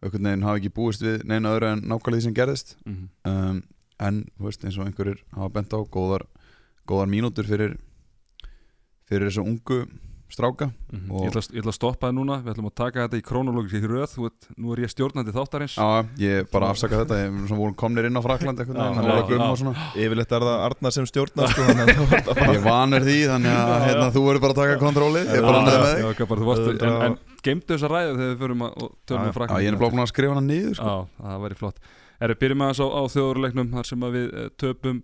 einhvern 0.02 0.28
veginn 0.28 0.46
hafa 0.48 0.60
ekki 0.60 0.72
búist 0.76 1.04
við 1.04 1.24
neina 1.28 1.52
öðru 1.56 1.70
en 1.72 1.82
nákvæmlega 1.88 2.19
því 2.19 2.26
sem 2.26 2.34
gerðist 2.40 2.76
Mhm. 2.86 3.08
um, 3.24 3.62
en 4.02 4.22
þú 4.38 4.48
veist, 4.48 4.64
eins 4.64 4.78
og 4.78 4.86
einhverjir 4.88 5.20
hafa 5.36 5.48
bent 5.54 5.70
á 5.72 5.78
góðar, 5.86 6.24
góðar 6.88 7.08
mínútur 7.12 7.46
fyrir 7.46 7.76
fyrir 9.08 9.28
þessu 9.30 9.44
ungu 9.46 9.82
stráka 10.32 10.70
Mhm. 10.93 11.11
Og- 11.12 11.23
Ég 11.25 11.31
ætla, 11.32 11.43
ég 11.52 11.61
ætla 11.62 11.73
að 11.73 11.76
stoppa 11.79 12.08
það 12.08 12.14
núna, 12.19 12.34
við 12.44 12.52
ætlum 12.52 12.69
að 12.69 12.75
taka 12.76 13.05
þetta 13.08 13.19
í 13.20 13.25
krónológis 13.25 13.73
í 13.76 13.81
röð, 13.88 14.11
þú 14.12 14.23
veit, 14.26 14.49
nú 14.58 14.73
er 14.75 14.81
ég 14.84 14.90
stjórnandi 14.93 15.32
þáttarins. 15.32 15.75
Já, 15.76 15.88
ég 16.20 16.50
bara 16.52 16.69
afsaka 16.73 16.99
þetta, 17.00 17.17
ég 17.23 17.29
er 17.32 17.46
svona 17.49 17.61
vorum 17.62 17.76
komnir 17.76 18.05
inn 18.08 18.17
á 18.17 18.23
Frakland 18.25 18.58
að 18.61 18.69
Yfirleitt 19.96 20.32
er 20.32 20.44
það 20.44 20.58
Arna 20.67 20.90
sem 20.93 21.05
stjórnar 21.08 21.49
sko, 21.52 21.62
að 21.62 21.76
það 22.37 22.52
Ég 22.52 22.62
vanur 22.67 23.06
því, 23.06 23.17
þannig 23.32 23.56
að 23.56 23.87
hérna, 23.88 24.06
þú 24.12 24.23
verður 24.26 24.43
bara 24.44 24.52
að 24.52 24.61
taka 24.62 24.76
kontrólið 24.82 25.26
Ég 25.32 25.37
er 25.38 25.46
bara 25.49 25.62
ánægður 25.62 25.82
með 25.82 25.93
þig. 25.93 26.02
Já, 26.02 26.11
ok, 26.12 26.23
bara, 26.29 26.40
þú 26.40 26.49
varst, 26.52 26.85
en, 27.06 27.19
geimdu 27.43 27.73
þessa 27.76 27.90
ræðu 27.93 28.12
þegar 28.19 28.31
við 28.32 28.38
förum 28.43 28.62
að 28.67 28.73
og 28.82 28.93
tölum 29.06 29.23
Já, 29.23 29.23
um 29.23 29.32
Já, 29.32 29.37
frakkan 29.38 29.62
ég 29.62 29.73
er 29.73 29.78
bara 29.82 29.90
búin 29.93 30.05
að 30.05 30.12
skrifa 30.12 30.35
hana 30.37 30.46
niður 30.46 30.75
sko. 30.78 30.94
Það 31.23 31.43
væri 31.46 31.58
flott. 31.62 31.76
Erum 32.23 32.38
byrjum 32.43 32.61
með 32.62 32.69
þess 32.73 32.82
á, 32.82 32.88
á 32.93 33.02
þjóðurleiknum 33.12 33.73
þar 33.73 33.87
sem 33.88 34.00
að 34.06 34.12
við 34.19 34.26
eh, 34.43 34.49
töpum 34.62 35.02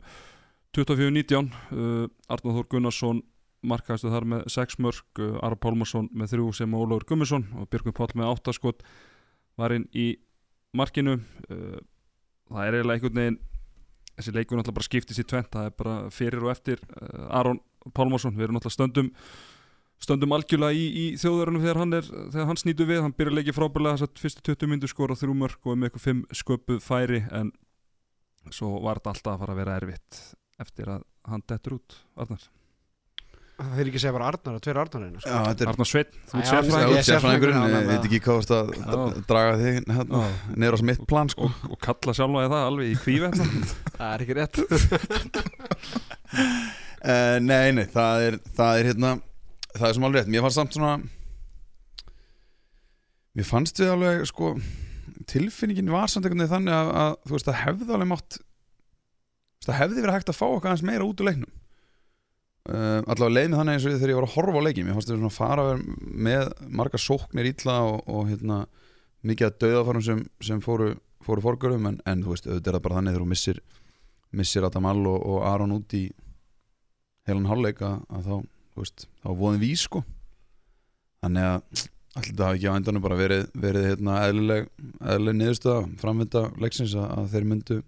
24-19 0.77 1.49
uh, 1.73 2.07
Arnóð 2.31 2.59
Þór 2.61 2.67
Gunnarsson 2.75 3.23
markaðistu 3.67 4.13
þar 4.13 4.27
með 4.33 4.47
6 4.55 4.79
mörg 4.85 5.23
uh, 5.23 5.37
Ara 5.45 5.59
Pálmarsson 5.59 6.09
með 6.15 6.37
3 6.37 6.49
sem 6.61 6.75
og 6.75 6.87
Ólafur 6.87 7.09
Gummarsson 7.11 7.47
og 7.59 7.69
Björgum 7.73 7.97
Páll 7.97 8.15
með 8.19 8.33
8 8.37 8.55
skot 8.57 8.83
var 9.59 9.75
inn 9.75 9.89
í 9.97 10.13
markinu. 10.77 11.19
Uh, 11.49 11.79
það 12.53 12.65
er 12.65 12.79
eiginlega 12.79 12.99
einhvern 12.99 13.23
veginn 13.23 13.39
þessi 14.19 14.35
leikur 14.35 14.59
náttúrulega 14.59 14.79
bara 14.81 14.88
skiptist 14.88 15.23
í 15.23 15.27
tvent 15.29 15.53
það 15.55 15.69
er 15.69 15.77
bara 15.79 15.95
fyrir 16.15 16.47
og 16.47 16.53
eftir 16.55 16.83
uh, 16.88 17.38
Aron 17.41 17.62
Pálmarsson, 17.95 18.35
við 18.37 18.49
erum 18.49 18.59
náttúrulega 18.59 18.79
stöndum 18.79 19.12
stöndum 19.99 20.35
algjörlega 20.37 20.79
í, 20.79 20.85
í 20.87 21.05
þjóðverðunum 21.19 21.65
þegar 21.65 21.81
hann 21.83 21.97
er, 21.99 22.11
þegar 22.35 22.50
hann 22.53 22.61
snýtur 22.61 22.87
við. 22.87 23.00
Hann 23.03 23.15
byrjar 23.19 23.38
leikið 23.41 23.57
frábærlega 23.57 23.99
þess 23.99 24.07
að 24.07 24.21
fyrstu 24.23 24.45
20 24.53 24.71
myndu 24.71 24.91
skora 24.91 25.17
þrjú 25.19 25.35
mörg 25.35 25.67
og 25.67 25.79
með 25.79 25.91
eitthvað 25.91 26.05
5 26.07 26.21
sköpuð 26.38 26.85
færi 26.85 27.25
en 27.35 27.50
svo 28.55 28.77
var 28.85 29.00
þetta 29.00 29.15
alltaf 29.15 29.33
að 29.35 29.43
fara 29.43 29.57
að 29.57 29.61
vera 29.62 29.79
erfitt 29.81 30.21
eftir 30.62 30.93
að 30.93 31.03
hann 31.29 31.45
dettur 31.50 31.77
út 31.79 31.99
Arnar, 32.19 32.45
Það 33.59 33.71
fyrir 33.75 33.88
ekki 33.91 33.99
að 33.99 34.03
segja 34.05 34.15
bara 34.15 34.27
Arnar 34.31 34.61
tveir 34.62 34.79
Arnar 34.79 35.05
einu 35.09 35.19
sko. 35.19 35.31
Er 35.35 35.71
Arnar 35.73 35.88
Sveinn, 35.91 36.11
þú 36.31 36.37
ert 36.38 36.45
er 36.45 36.50
sérfræðingurinn, 36.53 37.07
sérfræðingurinn, 37.09 37.65
ég 37.73 37.88
veit 37.88 38.05
ekki 38.07 38.21
hvað 38.23 38.37
varst 38.38 38.53
að 38.55 38.69
Já. 38.77 38.85
d- 38.93 39.23
draga 39.33 39.57
þig 39.59 39.81
hérna, 39.97 40.21
Já. 40.23 40.37
niður 40.62 40.77
á 40.79 40.81
mitt 40.93 41.03
plan 41.11 41.33
sko. 41.33 41.49
og, 41.49 41.65
og 41.75 41.81
kalla 41.83 42.15
sjálfa 42.15 42.45
það 42.53 42.67
alveg 42.69 42.93
í 42.93 42.95
kvíve 43.03 43.33
Það 43.99 44.12
er 44.12 44.25
ekki 44.25 44.37
rétt 44.38 44.61
uh, 47.03 47.38
Nei, 47.50 47.67
nei, 47.75 47.85
það 47.91 48.27
er, 48.29 48.38
það 48.61 48.79
er 48.85 48.91
hérna 48.93 49.11
það 49.75 49.88
er 49.91 49.99
sem 49.99 50.07
alveg 50.09 50.21
rétt, 50.23 50.33
mér 50.37 50.47
fannst 50.47 50.61
samt 50.62 50.79
svona 50.79 50.95
mér 53.38 53.47
fannst 53.50 53.83
við 53.83 53.93
alveg 53.97 54.23
sko 54.31 54.55
tilfinningin 55.29 55.91
var 55.93 56.07
samt 56.11 56.27
einhvern 56.27 56.47
veginn 56.47 56.55
þannig 56.55 56.75
að, 56.79 56.95
að 57.03 57.12
þú 57.27 57.35
veist, 57.37 57.50
það 57.50 57.62
hefði 57.67 57.95
alveg 57.99 58.11
mátt 58.15 58.38
það 59.67 59.81
hefði 59.83 60.03
verið 60.05 60.17
hægt 60.21 60.31
að 60.33 60.38
fá 60.38 60.47
okkar 60.49 60.71
aðeins 60.73 60.87
meira 60.88 61.07
út 61.11 61.19
úr 61.23 61.29
leiknum 61.33 61.53
uh, 62.69 63.01
allavega 63.05 63.35
leið 63.35 63.51
með 63.51 63.61
þannig 63.63 63.77
eins 63.79 63.89
og 63.89 63.97
þegar 63.97 64.13
ég 64.13 64.21
var 64.21 64.29
að 64.29 64.37
horfa 64.37 64.63
á 64.63 64.67
leikin 64.67 64.89
mér 64.89 64.99
fannst 64.99 65.13
við 65.13 65.19
svona 65.19 65.33
að 65.33 65.39
fara 65.39 65.67
með 66.29 66.55
marga 66.81 67.03
sóknir 67.03 67.51
illa 67.51 67.77
og, 67.89 67.99
og 68.07 68.31
hérna 68.31 68.63
mikið 69.27 69.49
að 69.49 69.59
dauðafarum 69.65 70.05
sem, 70.07 70.25
sem 70.45 70.63
fóru 70.65 70.95
fóru 71.29 71.45
forgörum 71.45 71.91
en, 71.91 71.99
en 72.09 72.23
þú 72.25 72.33
veist, 72.33 72.47
auðvitað 72.47 72.71
er 72.71 72.79
það 72.79 72.85
bara 72.87 72.99
þannig 72.99 73.15
þegar 73.15 73.25
þú 73.25 73.33
missir 73.33 73.61
missir 74.39 74.67
Adamal 74.67 74.99
og, 75.09 75.19
og 75.19 75.45
Aron 75.49 75.75
út 75.77 75.95
í 75.97 76.07
heilan 77.29 77.49
hálfleik 77.49 77.83
að, 77.85 78.01
þá, 78.25 78.35
veist, 78.79 79.07
þá 79.23 79.31
voðin 79.37 79.63
vís 79.63 79.85
sko. 79.89 80.03
Þannig 81.25 81.49
að 81.49 81.87
allir 82.19 82.31
þetta 82.31 82.49
hafi 82.49 82.59
ekki 82.59 82.73
á 82.73 82.77
endanum 82.79 83.05
bara 83.05 83.19
verið, 83.19 83.47
verið 83.59 83.87
hérna, 83.91 84.19
eðlileg, 84.29 84.69
eðlileg 85.01 85.39
niðurstöða 85.39 85.83
framvinda 86.01 86.45
leiksins 86.63 86.97
að, 86.97 87.09
að 87.15 87.33
þeir 87.35 87.49
myndu 87.53 87.79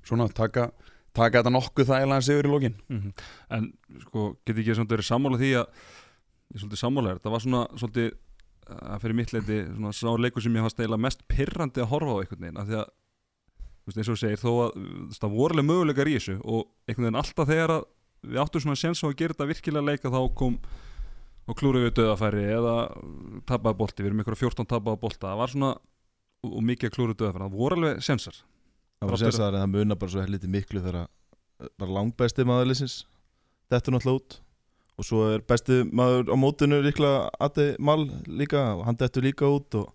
svona 0.00 0.28
taka 0.34 0.70
taka 1.16 1.40
þetta 1.40 1.52
nokkuð 1.54 1.90
þægilega 1.90 2.26
sigur 2.26 2.48
í 2.48 2.52
lokin. 2.54 2.76
Mhm. 2.88 3.12
en 3.50 3.72
sko, 4.06 4.36
get 4.46 4.56
ekki 4.56 4.76
samt 4.76 4.90
verið 4.90 5.08
sammála 5.10 5.40
því 5.40 5.52
að 5.60 5.66
er 6.54 6.80
sammála 6.80 7.14
þér, 7.14 7.22
það 7.24 7.34
var 7.34 7.44
svona 7.44 7.62
svolítið 7.78 8.10
að 8.70 9.00
fyrir 9.02 9.16
mitt 9.18 9.32
leiti 9.34 9.58
svona 9.66 9.92
sá 9.92 10.10
leikur 10.18 10.42
sem 10.42 10.54
ég 10.54 10.64
fannst 10.64 10.80
eiginlega 10.80 11.04
mest 11.06 11.22
pirrandi 11.30 11.82
að 11.82 11.90
horfa 11.90 12.14
á 12.14 12.20
einhvern 12.22 12.44
veginn 12.44 12.60
af 12.60 12.68
því 12.68 12.76
að 12.80 12.90
þú 13.80 13.88
veist, 13.90 13.98
eins 13.98 14.10
og 14.10 14.14
þú 14.14 14.20
segir 14.20 14.42
þó 14.42 14.52
að 14.64 14.70
það 15.16 15.34
vorulega 15.34 15.68
möguleikar 15.70 16.10
í 16.10 16.14
þessu 16.18 16.36
og 16.44 16.68
einhvern 16.86 17.06
veginn 17.08 17.20
alltaf 17.22 17.50
þegar 17.50 17.74
að 17.74 17.84
við 18.20 18.42
áttum 18.42 18.64
svona 18.64 18.78
séns 18.78 19.02
á 19.02 19.06
að 19.08 19.16
gera 19.18 19.34
þetta 19.34 19.50
virkilega 19.50 19.88
leika 19.88 20.12
þá 20.12 20.20
kom 20.36 20.58
og 21.50 21.58
klúrið 21.58 21.86
við 21.88 21.94
döðafæri 21.98 22.44
eða 22.52 22.74
tapaði 23.48 23.78
bolti, 23.80 24.04
við 24.04 24.10
erum 24.10 24.22
ykkur 24.22 24.38
14 24.38 24.68
tapaði 24.70 25.00
bolta. 25.02 25.30
Það 25.30 25.40
var 25.40 25.54
svona 25.54 25.70
og 26.46 26.62
mikið 26.68 26.94
klúrið 26.94 27.18
döðafæri, 27.22 27.46
það 27.46 27.56
voru 27.58 27.78
alveg 27.78 28.04
sénsar 28.04 28.36
Það 29.00 29.10
var 29.14 29.20
sérstaklega 29.22 29.60
en 29.62 29.64
það 29.64 29.72
munar 29.78 29.96
bara 30.00 30.12
svo 30.12 30.20
helviti 30.20 30.48
miklu 30.52 30.80
þegar 30.84 30.96
að- 31.00 31.68
bara 31.80 31.94
langbæsti 31.96 32.44
maðurlýsins 32.44 32.96
þetta 33.72 33.88
er 33.88 33.94
náttúrulega 33.96 34.20
út. 34.20 34.40
Og 35.00 35.04
svo 35.08 35.20
er 35.34 35.40
besti 35.40 35.78
maður 35.88 36.28
á 36.28 36.36
mótinu 36.36 36.82
líklega 36.84 37.30
Adi 37.40 37.76
Mal 37.80 38.04
líka 38.28 38.60
og 38.76 38.84
hann 38.84 38.96
dettur 39.00 39.22
líka 39.24 39.48
út 39.48 39.72
og 39.80 39.88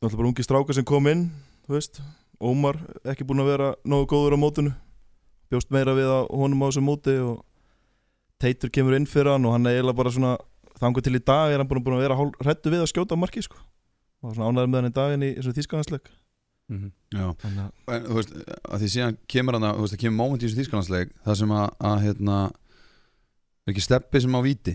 náttúrulega 0.00 0.16
bara 0.16 0.28
ungi 0.32 0.42
stráka 0.46 0.74
sem 0.74 0.84
kom 0.88 1.06
inn 1.06 1.30
þú 1.68 1.76
veist, 1.76 2.00
Ómar 2.40 2.74
ekki 3.04 3.22
búin 3.28 3.38
að 3.44 3.50
vera 3.52 3.74
nógu 3.84 4.08
góður 4.10 4.34
á 4.34 4.38
mótinu. 4.40 4.72
Bjóst 5.52 5.70
meira 5.70 5.92
við 5.94 6.08
að 6.08 6.30
honum 6.32 6.62
á 6.64 6.66
þessu 6.72 6.82
móti 6.82 7.18
og 7.20 7.44
Teitur 8.40 8.70
kemur 8.70 8.96
inn 8.96 9.06
fyrir 9.06 9.30
hann 9.36 9.44
og 9.46 9.52
hann 9.52 9.66
er 9.66 9.76
eiginlega 9.76 9.96
bara 10.00 10.10
svona 10.10 10.32
þangu 10.80 11.02
til 11.04 11.14
í 11.14 11.20
dag 11.22 11.52
er 11.52 11.58
hann 11.60 11.68
búin 11.68 11.94
að 11.94 12.00
vera 12.08 12.16
hrættu 12.16 12.72
við 12.72 12.82
að 12.82 12.90
skjóta 12.90 13.14
á 13.14 13.20
marki 13.20 13.42
sko. 13.44 13.60
Og 14.24 14.34
svona 14.34 14.48
ánæður 14.50 14.70
með 14.72 14.80
hann 14.80 14.90
í 14.90 14.94
daginn 14.96 15.22
í 15.28 15.30
þessu 15.36 15.52
þýskahansleik 15.60 16.08
mm 16.72 16.80
-hmm. 16.80 16.92
Já, 17.12 17.26
en 17.92 18.04
þú 18.06 18.14
veist, 18.16 18.32
að 18.64 18.82
því 18.82 18.90
síðan 18.94 19.18
kemur 19.28 19.58
hann 19.58 19.68
að, 19.68 19.74
þú 19.76 19.84
veist, 19.84 19.94
það 19.94 20.02
kemur 20.02 20.16
moment 20.16 20.42
í 20.42 20.46
þessu 20.46 20.60
þýskalandsleik 20.60 21.10
það 21.24 21.38
sem 21.40 21.50
að, 21.58 21.66
að 21.90 21.96
hérna 22.06 22.36
er 23.62 23.72
ekki 23.72 23.84
steppi 23.84 24.20
sem 24.20 24.38
á 24.38 24.40
víti 24.42 24.74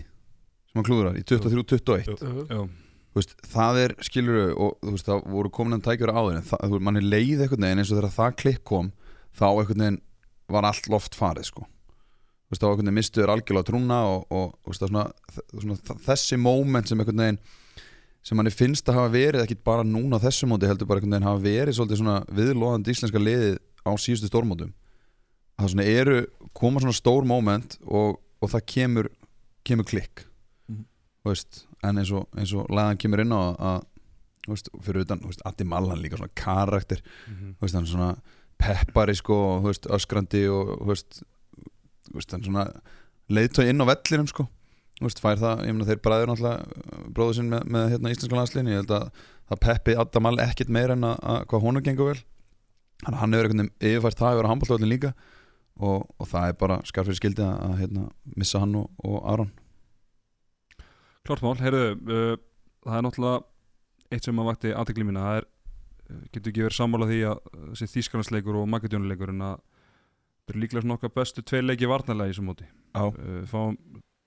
sem 0.68 0.78
hann 0.78 0.86
klúðrar 0.86 1.18
í 1.18 1.24
23-21 1.26 2.06
Já, 2.48 2.60
þú 3.08 3.18
veist, 3.18 3.34
það 3.54 3.80
er, 3.84 3.94
skilur 4.06 4.52
og 4.54 4.76
þú 4.82 4.94
veist, 4.94 5.08
það 5.08 5.24
voru 5.34 5.50
komin 5.50 5.78
að 5.78 5.86
tækjur 5.88 6.14
áður 6.14 6.36
en 6.36 6.46
það, 6.46 6.64
þú 6.64 6.76
veist, 6.76 6.86
mann 6.86 7.00
er 7.00 7.08
leið 7.08 7.42
einhvern 7.42 7.66
veginn 7.66 7.82
eins 7.82 7.90
og 7.92 7.98
þegar 7.98 8.16
það 8.18 8.38
klikk 8.42 8.64
kom 8.64 8.92
þá 9.38 9.48
einhvern 9.48 9.82
veginn 9.84 10.00
var 10.48 10.68
allt 10.68 10.88
loft 10.88 11.18
farið 11.18 11.50
sko. 11.50 11.66
Þú 12.48 12.54
veist, 12.54 12.62
þá 12.62 12.68
einhvern 12.68 12.86
veginn 12.86 12.98
mistuður 12.98 13.32
algjörlega 13.34 13.68
trúna 13.68 13.98
og, 14.08 14.26
og, 14.32 14.52
og 14.62 14.72
veist, 14.72 14.84
það 14.84 14.92
svona, 14.92 15.06
svona, 15.52 15.98
þessi 16.06 16.38
moment 16.40 16.88
sem 16.88 17.02
einhvern 17.02 17.24
veginn 17.24 17.40
sem 18.26 18.36
manni 18.38 18.52
finnst 18.52 18.88
að 18.90 18.98
hafa 19.00 19.12
verið 19.14 19.44
ekki 19.44 19.58
bara 19.64 19.84
núna 19.86 20.18
á 20.20 20.24
þessu 20.24 20.48
móti 20.50 20.68
heldur 20.68 20.88
bara 20.88 21.00
einhvern 21.00 21.16
veginn 21.16 21.28
hafa 21.28 21.44
verið 21.44 21.78
svolítið 21.78 22.00
svona 22.02 22.18
viðlóðandi 22.38 22.94
íslenska 22.94 23.22
liðið 23.22 23.54
á 23.88 23.92
síðustu 23.96 24.30
stórmótum. 24.30 24.72
Það 25.58 25.70
svona 25.72 25.86
eru, 25.90 26.18
koma 26.54 26.82
svona 26.82 26.98
stór 26.98 27.26
moment 27.26 27.78
og, 27.86 28.18
og 28.42 28.52
það 28.52 28.66
kemur 28.74 29.08
kemur 29.68 29.88
klikk. 29.88 30.24
Þú 30.68 31.32
veist, 31.32 31.62
en 31.84 32.00
eins 32.00 32.12
og, 32.14 32.28
eins 32.38 32.52
og 32.56 32.68
laðan 32.72 33.00
kemur 33.00 33.22
inn 33.24 33.34
á 33.34 33.40
að 33.54 33.80
veist, 34.48 34.70
fyrir 34.84 35.04
utan, 35.04 35.24
Addi 35.48 35.66
Mallan 35.68 36.00
líka 36.00 36.18
svona 36.18 36.32
karakter, 36.38 37.02
veist, 37.60 37.74
hann 37.74 37.84
er 37.84 37.90
svona 37.90 38.12
peppari 38.58 39.16
sko, 39.18 39.36
veist, 39.64 39.88
öskrandi 39.92 40.46
og 40.52 40.86
veist, 40.88 41.20
svona 42.32 42.68
leiðtói 43.28 43.68
inn 43.68 43.84
á 43.84 43.90
vellinum 43.90 44.30
sko 44.30 44.48
þú 44.98 45.06
veist, 45.06 45.20
fær 45.22 45.38
það, 45.38 45.64
ég 45.66 45.74
meina 45.76 45.88
þeir 45.88 46.00
bræður 46.02 46.30
náttúrulega 46.32 47.02
bróður 47.14 47.36
sinn 47.38 47.50
með, 47.52 47.66
með 47.74 47.92
hérna 47.92 48.12
íslenska 48.14 48.38
landslinni 48.38 48.74
ég 48.74 48.82
held 48.82 48.94
að 48.96 49.04
það 49.48 49.60
peppi 49.64 49.96
Adda 50.02 50.22
Mall 50.24 50.40
ekkit 50.42 50.72
meira 50.74 50.96
en 50.98 51.06
að, 51.06 51.20
að 51.32 51.44
hvað 51.52 51.64
honum 51.64 51.84
gengur 51.86 52.10
vel. 52.10 52.22
Hann, 53.06 53.18
hann 53.20 53.36
hefur 53.36 53.48
einhvern 53.48 53.62
veginn 53.62 53.92
yfirfært 53.92 54.22
það 54.22 54.40
að 54.42 54.50
handbóltöðlin 54.50 54.92
líka. 54.92 55.12
Og, 55.78 56.08
og 56.18 56.26
það 56.26 56.50
er 56.50 56.56
bara 56.58 56.80
skarfyrir 56.88 57.20
skildi 57.20 57.44
að, 57.44 57.60
að 57.68 57.76
hérna, 57.84 58.08
missa 58.34 58.62
hann 58.64 58.74
og, 58.80 58.88
og 59.06 59.20
Aron. 59.30 59.52
Klart 61.28 61.44
mál, 61.44 61.54
heyrðu, 61.62 61.84
uh, 61.94 62.34
það 62.82 62.98
er 62.98 63.06
náttúrulega 63.06 64.16
eitt 64.16 64.26
sem 64.26 64.42
að 64.42 64.48
vakti 64.48 64.74
aðtekli 64.74 65.06
mína, 65.06 65.22
það 65.28 65.38
er, 65.38 65.46
uh, 66.08 66.24
getur 66.34 66.50
ekki 66.50 66.64
verið 66.66 66.78
sammála 66.80 67.08
því 67.12 67.20
að 67.30 67.38
uh, 67.52 67.68
þessi 67.68 67.90
þýskarnarsleikur 67.94 68.58
og 68.58 68.66
magadjónuleikur 68.74 69.32
en 69.36 69.46
að 69.52 69.54
það 69.62 70.54
eru 70.56 70.64
líklega 70.64 70.82
svona 70.82 70.98
okkar 70.98 71.14
bestu 71.20 71.44
tvei 71.46 71.62
leiki 71.62 71.90
varnarlega 71.92 72.32
í 72.32 72.34
þessum 72.34 72.50
móti. 72.50 72.68
Uh, 72.98 73.44
fáum 73.46 73.78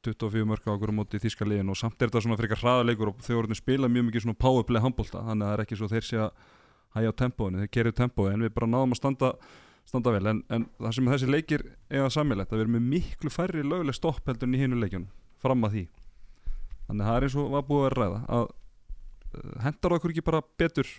24 0.05 0.47
mörg 0.49 0.65
á 0.65 0.73
okkur 0.73 0.91
á 0.91 0.95
móti 0.97 1.19
í 1.19 1.23
þýskarlegin 1.23 1.69
og 1.69 1.77
samt 1.77 2.01
er 2.01 2.09
þetta 2.09 2.23
svona 2.25 2.37
frekar 2.39 2.61
hraðaleikur 2.61 3.11
og 3.11 3.21
þau 3.21 3.35
voru 3.37 3.57
spila 3.57 3.89
mjög 3.91 4.07
mikið 4.07 4.25
svona 4.25 4.39
powerplay 4.41 4.81
handbólta, 4.81 5.21
þannig 5.27 5.45
að 5.45 5.51
það 5.51 5.57
er 5.57 5.63
ekki 5.65 5.77
svo 5.79 5.89
þeir 5.91 6.07
sé 6.07 6.21
að 6.21 6.31
hæja 6.95 7.11
á 7.13 7.19
tempóinu, 7.21 7.61
þeir 7.61 7.71
gerir 7.77 7.95
tempói 7.95 8.31
en 8.33 8.45
við 8.45 8.53
bara 8.55 8.69
náðum 8.71 8.95
að 8.95 8.99
standa, 8.99 9.31
standa 9.87 10.13
vel. 10.15 10.23
En, 10.31 10.41
en 10.49 10.67
það 10.79 10.95
sem 10.97 11.11
þessi 11.13 11.29
leikir 11.29 11.65
eiga 11.91 12.09
samilegt 12.11 12.51
að 12.51 12.59
við 12.59 12.65
erum 12.65 12.77
með 12.79 12.89
miklu 12.95 13.33
færri 13.33 13.63
löguleg 13.63 13.97
stopp 13.97 14.27
heldur 14.27 14.49
en 14.49 14.57
í 14.57 14.61
hinu 14.63 14.81
leikjunum, 14.81 15.07
fram 15.43 15.67
að 15.67 15.77
því. 15.77 15.85
Þannig 16.89 17.05
að 17.05 17.11
það 17.11 17.19
er 17.19 17.27
eins 17.27 17.37
og 17.39 17.55
var 17.55 17.67
búið 17.69 17.87
að 17.87 17.95
ræða 17.99 18.21
að 18.27 18.45
uh, 18.49 19.55
hendar 19.67 19.97
okkur 19.97 20.15
ekki 20.15 20.27
bara 20.27 20.43
betur 20.59 20.89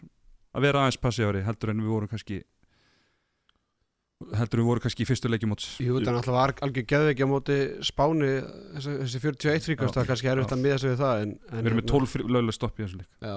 að 0.52 0.66
vera 0.66 0.84
aðeins 0.84 1.00
passífari 1.02 1.44
heldur 1.44 1.72
en 1.72 1.82
við 1.82 1.92
vorum 1.92 2.12
kannski 2.12 2.42
heldur 4.38 4.62
við 4.62 4.68
vorum 4.68 4.84
kannski 4.84 5.04
í 5.04 5.08
fyrstu 5.08 5.30
leikjum 5.30 5.52
móts. 5.52 5.68
Jú, 5.82 5.96
það 5.98 6.10
er 6.10 6.18
alltaf 6.18 6.36
var 6.36 6.52
algjör 6.66 6.86
geðveiki 6.92 7.26
á 7.26 7.28
móti 7.30 7.56
Spáni 7.86 8.30
þessi, 8.76 8.94
þessi 9.00 9.22
41 9.24 9.66
fríkast, 9.66 9.96
það 9.96 10.02
er 10.02 10.10
kannski 10.12 10.30
erfitt 10.32 10.54
að 10.56 10.62
miða 10.62 10.78
sig 10.82 10.92
við 10.92 11.02
það 11.02 11.24
en, 11.24 11.34
en 11.48 11.58
við 11.58 11.70
erum 11.70 11.80
með 11.80 11.88
12 11.92 12.14
löguleg 12.28 12.56
stopp 12.56 12.78
í 12.78 12.84
þessu 12.84 13.00
leik. 13.00 13.10
Já, 13.22 13.36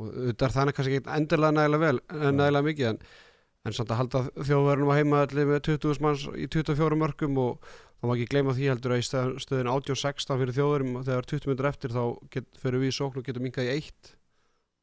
og 0.00 0.10
þetta 0.16 0.48
er 0.48 0.56
þannig 0.58 0.78
kannski 0.78 0.98
ekki 0.98 1.14
endilega 1.18 1.56
nægilega 1.58 1.84
vel, 1.84 2.02
en 2.18 2.40
nægilega 2.40 2.68
mikið 2.68 2.90
en, 2.90 3.00
en 3.64 3.78
samt 3.78 3.94
að 3.94 4.00
halda 4.02 4.24
þjóðverðunum 4.40 4.92
að 4.94 5.00
heima 5.00 5.22
allir 5.24 5.50
með 5.52 5.62
20 5.70 6.04
manns 6.04 6.26
í 6.34 6.48
24 6.52 7.00
mörgum 7.04 7.40
og 7.44 7.70
þá 8.04 8.10
má 8.10 8.16
ekki 8.18 8.28
gleyma 8.34 8.56
því 8.56 8.68
heldur 8.72 8.96
að 8.96 9.00
í 9.00 9.06
stöð, 9.08 9.30
stöðin 9.40 9.70
18-16 9.72 10.42
fyrir 10.42 10.58
þjóðverðum 10.58 10.98
og 11.00 11.06
þegar 11.08 11.30
20 11.30 11.50
minnur 11.50 11.70
eftir 11.70 11.94
þá 11.94 12.02
get, 12.34 12.50
fyrir 12.60 12.82
við 12.82 12.92
í 12.92 12.96
sókn 12.98 13.22
og 13.22 13.24
getum 13.24 13.46
minkað 13.46 13.70
í 13.70 13.78
eitt. 13.78 14.10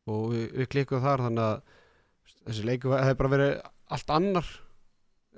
Og 0.10 0.24
við, 0.31 0.48
við 0.58 0.70
klikkuðum 0.74 1.05
þar 1.05 1.24
þannig 1.27 1.46
að 1.46 1.77
þessi 2.48 2.65
leiku 2.65 2.96
hefði 2.96 3.17
bara 3.20 3.34
verið 3.36 3.51
allt 3.91 4.13
annar 4.15 4.50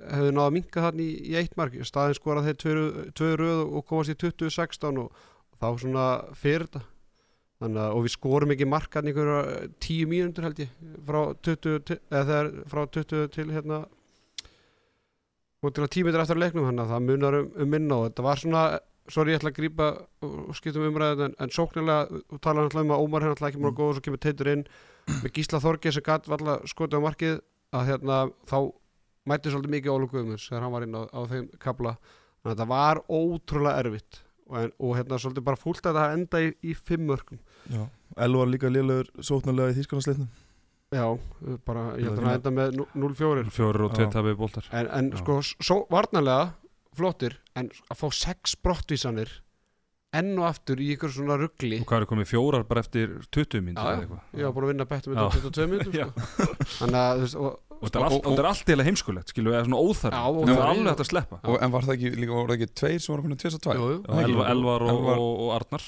hefði 0.02 0.32
náða 0.34 0.46
að 0.48 0.56
minka 0.56 0.84
þarna 0.84 1.04
í, 1.04 1.12
í 1.30 1.36
eitt 1.38 1.54
mark. 1.60 1.76
Staðin 1.86 2.18
skorað 2.18 2.48
þeir 2.50 2.58
tvö, 3.14 3.30
röð 3.40 3.62
og 3.64 3.86
komast 3.88 4.12
í 4.12 4.18
20-16 4.20 5.00
og, 5.02 5.26
og 5.54 5.60
þá 5.62 5.68
svona 5.82 6.06
fyrir 6.38 6.66
þetta. 6.68 6.84
Að, 7.64 7.76
og 7.86 8.00
við 8.04 8.12
skorum 8.12 8.52
ekki 8.52 8.66
markan 8.68 9.06
einhverja 9.08 9.68
tíu 9.80 10.08
mínútur 10.10 10.44
held 10.48 10.58
ég 10.64 10.72
frá 11.06 11.20
20 11.46 11.84
til, 11.88 12.00
frá 12.68 12.82
20 12.98 13.30
til 13.32 13.46
hérna 13.54 13.84
og 15.64 15.72
til 15.72 15.84
að 15.86 15.92
tíu 15.94 16.04
mínútur 16.04 16.24
eftir 16.24 16.42
leiknum. 16.42 16.66
Þannig 16.68 16.84
að 16.84 16.92
það 16.92 17.06
munar 17.08 17.38
um, 17.38 17.54
um 17.54 17.72
minna 17.76 18.00
og 18.00 18.10
þetta 18.10 18.26
var 18.26 18.42
svona 18.42 18.64
sorry 19.12 19.34
ég 19.34 19.40
ætla 19.40 19.52
að 19.52 19.58
grípa 19.58 19.88
og 20.24 20.54
skiptum 20.56 20.86
umræðin 20.88 21.28
en, 21.28 21.34
en 21.44 21.52
sóknilega, 21.52 22.22
þú 22.30 22.38
talar 22.40 22.66
náttúrulega 22.66 22.86
um 22.86 22.94
að 22.96 23.02
Ómar 23.04 23.26
hérna 23.26 23.48
ekki 23.50 23.60
mjög 23.60 23.76
góð 23.78 23.90
og 23.90 23.98
svo 23.98 24.04
kemur 24.06 24.22
teitur 24.24 24.50
inn. 24.52 24.64
Með 25.20 25.34
Gísla 25.36 25.60
Þorgeir 25.60 25.96
sem 25.96 26.04
gatt 26.04 26.28
valla 26.30 26.56
skotið 26.68 27.00
á 27.00 27.06
markið 27.06 27.34
að 27.74 27.90
hérna 27.90 28.20
þá 28.48 28.58
mætti 29.30 29.52
svolítið 29.52 29.74
mikið 29.76 29.94
Ólu 29.94 30.08
Guðmunds 30.12 30.46
þegar 30.50 30.64
hann 30.66 30.74
var 30.74 30.86
inn 30.86 30.96
á, 30.98 31.02
á 31.08 31.20
þeim 31.30 31.48
kabla 31.62 31.94
þannig 31.96 32.50
að 32.50 32.54
þetta 32.54 32.68
var 32.74 33.00
ótrúlega 33.08 33.82
erfitt 33.84 34.18
og, 34.44 34.56
en, 34.60 34.72
og 34.84 34.96
hérna 34.98 35.18
svolítið 35.22 35.46
bara 35.48 35.60
fúlt 35.60 35.84
að 35.86 35.96
þetta 35.98 36.16
enda 36.18 36.42
í, 36.44 36.50
í 36.60 36.74
fimm 36.76 37.06
mörgum 37.08 37.40
Já, 37.72 37.84
Elvar 38.26 38.50
líka 38.52 38.68
lélegur 38.72 39.08
sóknarlega 39.24 39.72
í 39.72 39.78
þýskarnarsleitnum 39.80 40.28
Já, 40.94 41.06
bara, 41.66 41.86
ég 41.98 42.04
held 42.06 42.18
að 42.20 42.26
hann 42.28 42.36
enda 42.36 42.52
með 42.54 42.76
0-4 42.94 43.48
fjórir 43.56 43.86
og 43.86 43.94
Já. 43.94 43.96
tveit 43.96 44.12
tabið 44.14 44.36
bóltar 44.42 44.68
En, 44.76 44.90
en 45.00 45.08
sko, 45.18 45.40
svo 45.42 45.80
varnarlega 45.90 46.52
flottir, 46.94 47.40
en 47.58 47.72
að 47.90 47.98
fá 47.98 48.06
sex 48.14 48.52
brottvísanir 48.62 49.32
enn 50.14 50.36
og 50.38 50.44
aftur 50.46 50.78
í 50.78 50.92
ykkur 50.94 51.10
svona 51.10 51.34
ruggli 51.40 51.80
og 51.82 51.88
hvað 51.90 52.04
er 52.04 52.08
komið 52.12 52.28
fjórar 52.30 52.62
bara 52.68 52.84
eftir 52.84 53.16
20 53.34 53.64
minn 53.66 53.80
Já, 53.80 54.04
já. 54.04 54.20
Ég 54.38 54.46
var 54.46 54.54
búin 54.54 54.68
að 54.68 54.70
vinna 54.70 54.86
bettum 54.92 55.16
með 55.16 55.24
Já. 55.24 55.40
22 55.40 55.66
minnum 55.72 55.96
Já. 55.98 56.06
sko. 56.12 56.46
Þannig 56.76 57.00
að, 57.00 57.16
þú 57.16 57.24
veist, 57.24 57.38
og, 57.40 57.73
og 57.84 57.90
þetta 57.90 58.00
er 58.00 58.06
allt- 58.08 58.26
og 58.26 58.38
þetta 58.38 58.74
eða 58.74 58.86
heimskulegt 58.88 59.28
skilu, 59.34 59.52
eða 59.52 59.64
svona 59.68 59.76
Já, 59.76 59.84
og 59.84 59.90
óþarfi. 59.92 60.48
það 60.48 60.62
er 60.64 60.70
alveg 60.72 60.90
hægt 60.94 61.04
að 61.04 61.10
sleppa 61.12 61.38
og, 61.44 61.58
en 61.62 61.74
var 61.74 61.82
það 61.88 61.94
ekki, 61.98 62.10
líka, 62.18 62.32
var 62.38 62.48
það 62.50 62.56
ekki 62.58 62.70
tveir 62.80 63.00
sem 63.04 63.12
voru 63.14 63.22
komin 63.28 63.40
tvis 63.44 63.54
og 63.58 63.62
tvær 63.66 63.76
jú, 63.78 63.88
jú. 63.94 63.98
Já, 64.04 64.24
Elvar, 64.24 64.50
Elvar 64.54 64.82
og, 64.88 64.94
Elvar. 64.94 65.18
og, 65.18 65.34
og 65.44 65.52
Arnar 65.58 65.84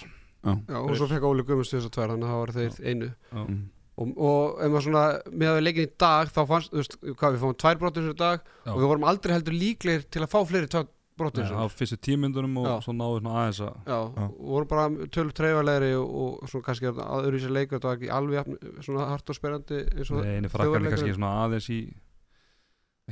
Já, 0.46 0.76
og 0.78 0.92
svo 1.00 1.08
fekk 1.10 1.24
Óli 1.26 1.42
Guðmunds 1.48 1.72
þess 1.74 1.88
að 1.88 1.94
tvær, 1.96 2.12
þannig 2.12 2.28
að 2.28 2.34
það 2.36 2.42
var 2.44 2.52
þeir 2.60 2.76
einu 2.92 3.08
Mm. 3.36 3.56
og, 3.96 4.10
og 4.20 4.58
ef 4.60 4.68
maður 4.70 4.84
svona, 4.86 5.04
með 5.32 5.48
að 5.48 5.56
við 5.56 5.64
leikin 5.66 5.86
í 5.86 5.92
dag 5.98 6.28
þá 6.28 6.40
fannst, 6.50 6.70
þú 6.70 6.76
veist, 6.82 6.96
hvað 7.16 7.32
við 7.32 7.40
fáum 7.42 7.54
tvær 7.62 7.78
brottvísanir 7.80 8.12
í 8.14 8.20
dag 8.20 8.40
Já. 8.44 8.70
og 8.74 8.76
við 8.82 8.88
vorum 8.90 9.06
aldrei 9.08 9.32
heldur 9.34 9.56
líklegir 9.56 10.04
til 10.12 10.22
að 10.22 10.30
fá 10.34 10.38
fleiri 10.46 10.68
tvær 10.68 10.86
Nei, 11.16 11.49
á 11.56 11.64
fyrstu 11.73 11.96
tímyndunum 12.06 12.58
og 12.61 12.82
svo 12.85 12.92
náðu 12.92 13.20
svona 13.23 13.35
aðeins 13.40 13.61
að 13.64 13.88
Já, 13.88 13.99
voru 14.37 14.68
bara 14.68 14.87
tölur 15.14 15.32
treyfalegri 15.37 15.92
og, 15.96 16.11
og 16.44 16.50
svona 16.52 16.66
kannski 16.68 16.90
aður 16.92 17.38
í 17.38 17.42
sér 17.42 17.54
leikur 17.56 17.78
þetta 17.78 17.88
var 17.88 17.96
ekki 18.00 18.11
alveg 18.12 18.50
svona 18.85 19.06
hart 19.12 19.32
og 19.32 19.38
sperandi 19.38 19.82
eins 19.96 20.12
og 20.12 20.20
eini 20.26 20.50
frakkan 20.52 20.52
er 20.52 20.52
þjóðarleikurinn. 20.52 20.92
kannski 20.96 21.16
svona 21.16 21.32
aðeins 21.46 21.68
í 21.73 21.80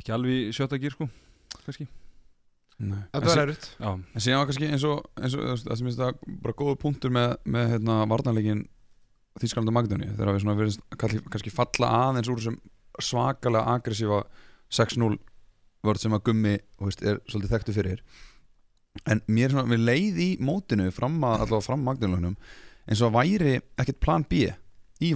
ekki 0.01 0.15
alveg 0.19 0.37
í 0.37 0.53
sjötta 0.59 0.81
gýr 0.83 0.95
sko 0.97 1.09
kannski. 1.65 1.89
Nei. 2.83 2.99
En 2.99 3.15
þetta 3.15 3.31
var 3.31 3.43
erfitt. 3.45 3.67
Já, 3.79 3.91
En 3.95 4.23
síðan 4.25 4.41
var 4.43 4.49
kannski 4.51 4.69
eins 4.75 4.85
og, 4.91 5.05
eins 5.21 5.35
og 5.37 5.45
þú 5.45 5.51
veist, 5.53 5.69
það 5.69 5.79
sem 5.79 5.89
finnst 5.89 6.01
það 6.03 6.39
bara 6.43 6.57
góða 6.59 6.79
punktur 6.83 7.13
með, 7.15 7.37
með 7.47 7.69
hérna, 7.77 8.01
varnarleikin 8.11 8.65
Þískalandi 9.41 9.71
og 9.73 9.75
Magdóni 9.75 10.09
þegar 10.15 10.37
við 10.37 10.43
svona 10.45 10.99
kalli, 10.99 11.21
kannski 11.31 11.51
falla 11.55 11.91
aðeins 12.05 12.29
úr 12.31 12.39
þessum 12.39 12.59
svakalega 13.03 13.73
aggressífa 13.75 14.21
6-0 14.75 15.17
vörð 15.85 16.05
sem 16.05 16.17
að 16.17 16.25
gummi 16.29 16.55
veist, 16.83 17.03
er 17.05 17.21
svolítið 17.29 17.57
þekktu 17.57 17.77
fyrir. 17.77 18.05
En 19.11 19.21
mér 19.27 19.53
svona, 19.53 19.69
við 19.71 19.85
leið 19.89 20.23
í 20.23 20.31
mótinu 20.45 20.91
fram 20.95 21.19
að, 21.23 21.45
allavega 21.45 21.67
fram 21.67 21.85
Magdónlunum 21.87 22.39
eins 22.85 23.03
og 23.03 23.15
væri 23.15 23.59
ekkert 23.81 24.01
plan 24.05 24.27
B 24.29 24.47
í 25.03 25.15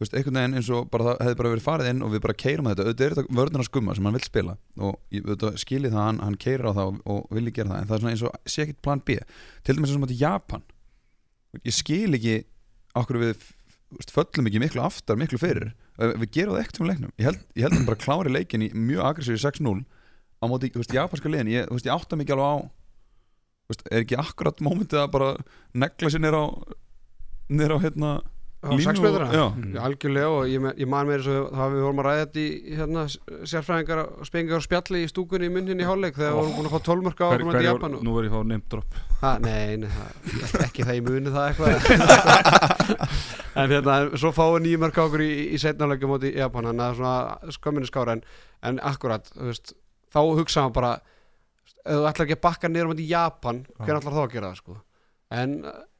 veist, 0.00 0.12
einhvern 0.12 0.36
veginn 0.36 0.58
eins 0.58 0.70
og 0.74 0.88
bara 0.92 1.08
það 1.08 1.22
hefði 1.24 1.38
bara 1.40 1.52
verið 1.54 1.64
farið 1.64 1.90
inn 1.92 2.02
og 2.04 2.12
við 2.12 2.22
bara 2.26 2.36
keirum 2.42 2.68
að 2.68 2.74
þetta, 2.74 2.86
auðvitað 2.86 3.06
er 3.06 3.14
þetta 3.16 3.38
vörðuna 3.38 3.66
skumma 3.66 3.96
sem 3.96 4.08
hann 4.08 4.16
vil 4.16 4.26
spila 4.26 4.56
og 4.76 4.98
auðvitað 5.16 5.60
skilji 5.62 5.92
það 5.92 6.00
að 6.00 6.08
hann, 6.08 6.20
hann 6.26 6.38
keirir 6.44 6.68
á 6.68 6.72
það 6.76 6.90
og, 6.90 6.98
og 7.14 7.38
vilji 7.38 7.54
gera 7.56 7.72
það. 7.72 7.78
En 7.80 7.88
það 7.88 7.96
er 7.96 8.02
svona 8.02 8.12
eins 8.12 8.24
og 8.26 8.52
sé 8.52 8.64
ekkert 8.64 8.82
plan 8.84 9.02
B. 9.06 9.16
Til 9.64 9.76
dæmis 9.76 9.92
eins 9.92 10.00
og 10.00 10.04
þetta 10.04 10.18
Japan. 10.20 10.66
Ég 11.62 11.76
skil 11.76 12.18
ekki 12.18 12.36
okkur 13.00 13.20
við 13.22 13.46
föllum 14.12 14.48
ekki 14.50 14.62
miklu 14.62 14.82
aftar, 14.84 15.18
miklu 15.20 15.38
fyrir. 15.40 15.74
Við 15.96 16.30
gerum 16.34 16.56
það 16.56 16.62
ekkert 16.62 16.80
um 16.80 16.90
leiknum. 16.90 17.12
Ég 17.16 17.28
held, 17.30 17.44
ég 17.56 17.66
held 17.66 17.78
að 17.78 17.86
bara 17.90 18.02
klári 18.02 18.32
leikin 18.32 18.64
í 18.66 18.70
mjög 18.74 19.04
aggressífi 19.10 19.42
6-0 19.44 19.84
á 20.36 20.44
móti, 20.50 20.72
þú 20.72 20.82
veist, 20.82 20.96
japanska 20.96 21.30
liðin 21.32 21.52
ég, 21.54 21.70
ég 21.72 21.94
átta 21.94 22.18
mikið 22.18 22.36
alveg 22.36 22.50
á 22.50 22.56
veist, 23.70 23.84
er 23.90 24.02
ekki 24.02 24.18
akkurat 24.20 24.62
mómentið 24.64 25.02
að 25.02 25.12
bara 25.14 25.30
negla 25.76 26.10
sér 26.12 26.22
nýr 26.22 26.36
á 26.36 26.44
nýr 27.50 27.74
á 27.74 27.78
hérna 27.82 28.10
já, 28.64 28.70
Já, 29.36 29.80
algjörlega 29.84 30.28
og 30.32 30.48
ég, 30.50 30.64
ég 30.80 30.88
man 30.90 31.08
meira 31.08 31.22
svo 31.22 31.42
það 31.52 31.74
við 31.74 31.84
vorum 31.86 32.00
að 32.02 32.06
ræða 32.06 32.22
þetta 32.22 32.40
í 32.42 32.76
hérna, 32.78 33.04
sérfræðingar 33.52 34.00
og 34.02 34.28
spengingar 34.28 34.58
og 34.58 34.64
spjalli 34.64 35.02
í 35.04 35.10
stúkunni 35.10 35.50
í 35.50 35.52
munninni 35.54 35.84
í 35.84 35.88
hálfleik 35.88 36.16
þegar 36.16 36.32
við 36.32 36.38
vorum 36.40 36.56
búin 36.56 36.68
að 36.70 36.74
fá 36.74 36.86
tólmörk 36.88 37.20
á 37.20 37.26
Hver, 37.26 37.44
okkur 37.44 37.58
hver, 37.58 37.62
í 37.62 37.68
Japan 37.68 37.96
og, 37.98 38.04
nú 38.06 38.16
er 38.16 38.28
ég 38.28 38.32
að 38.32 38.36
fá 38.36 38.50
name 38.50 38.70
drop. 38.72 39.00
Ha, 39.20 39.32
Nei, 39.44 39.76
nei 39.82 39.90
það, 39.92 40.60
ekki 40.66 40.86
það 40.88 41.00
í 41.00 41.04
muni 41.06 41.34
það 41.36 41.50
eitthvað. 41.50 41.74
En 43.56 43.72
hérna, 43.72 43.94
svo 44.20 44.30
fáum 44.36 44.58
nýjum 44.60 44.82
mörk 44.84 44.98
á 45.00 45.06
okkur 45.06 45.22
í, 45.24 45.30
í 45.56 45.58
setnafleikum 45.60 46.10
móti 46.12 46.28
í 46.28 46.40
Japan 46.42 46.66
þannig 46.68 46.84
að 46.84 46.98
svona 46.98 47.52
skömminu 47.56 47.88
skára 47.88 48.16
en, 48.18 48.20
en 48.68 48.80
akkurat, 48.84 49.30
þú 49.32 49.46
veist, 49.48 49.72
þá 50.12 50.18
hugsaðum 50.36 50.74
bara 50.76 50.90
ef 51.86 51.94
þú 51.94 52.02
ætlar 52.10 52.26
ekki 52.26 52.36
að 52.36 52.42
bakka 52.44 52.68
niður 52.68 52.90
móti 52.90 53.06
í 53.06 53.12
Japan 53.14 53.62
hver 53.78 53.96
ætlar 53.96 54.16
þá 54.16 54.20
að 54.26 54.34
gera 54.34 54.50
það 54.50 54.60
sko? 54.60 54.76
En, 55.40 55.56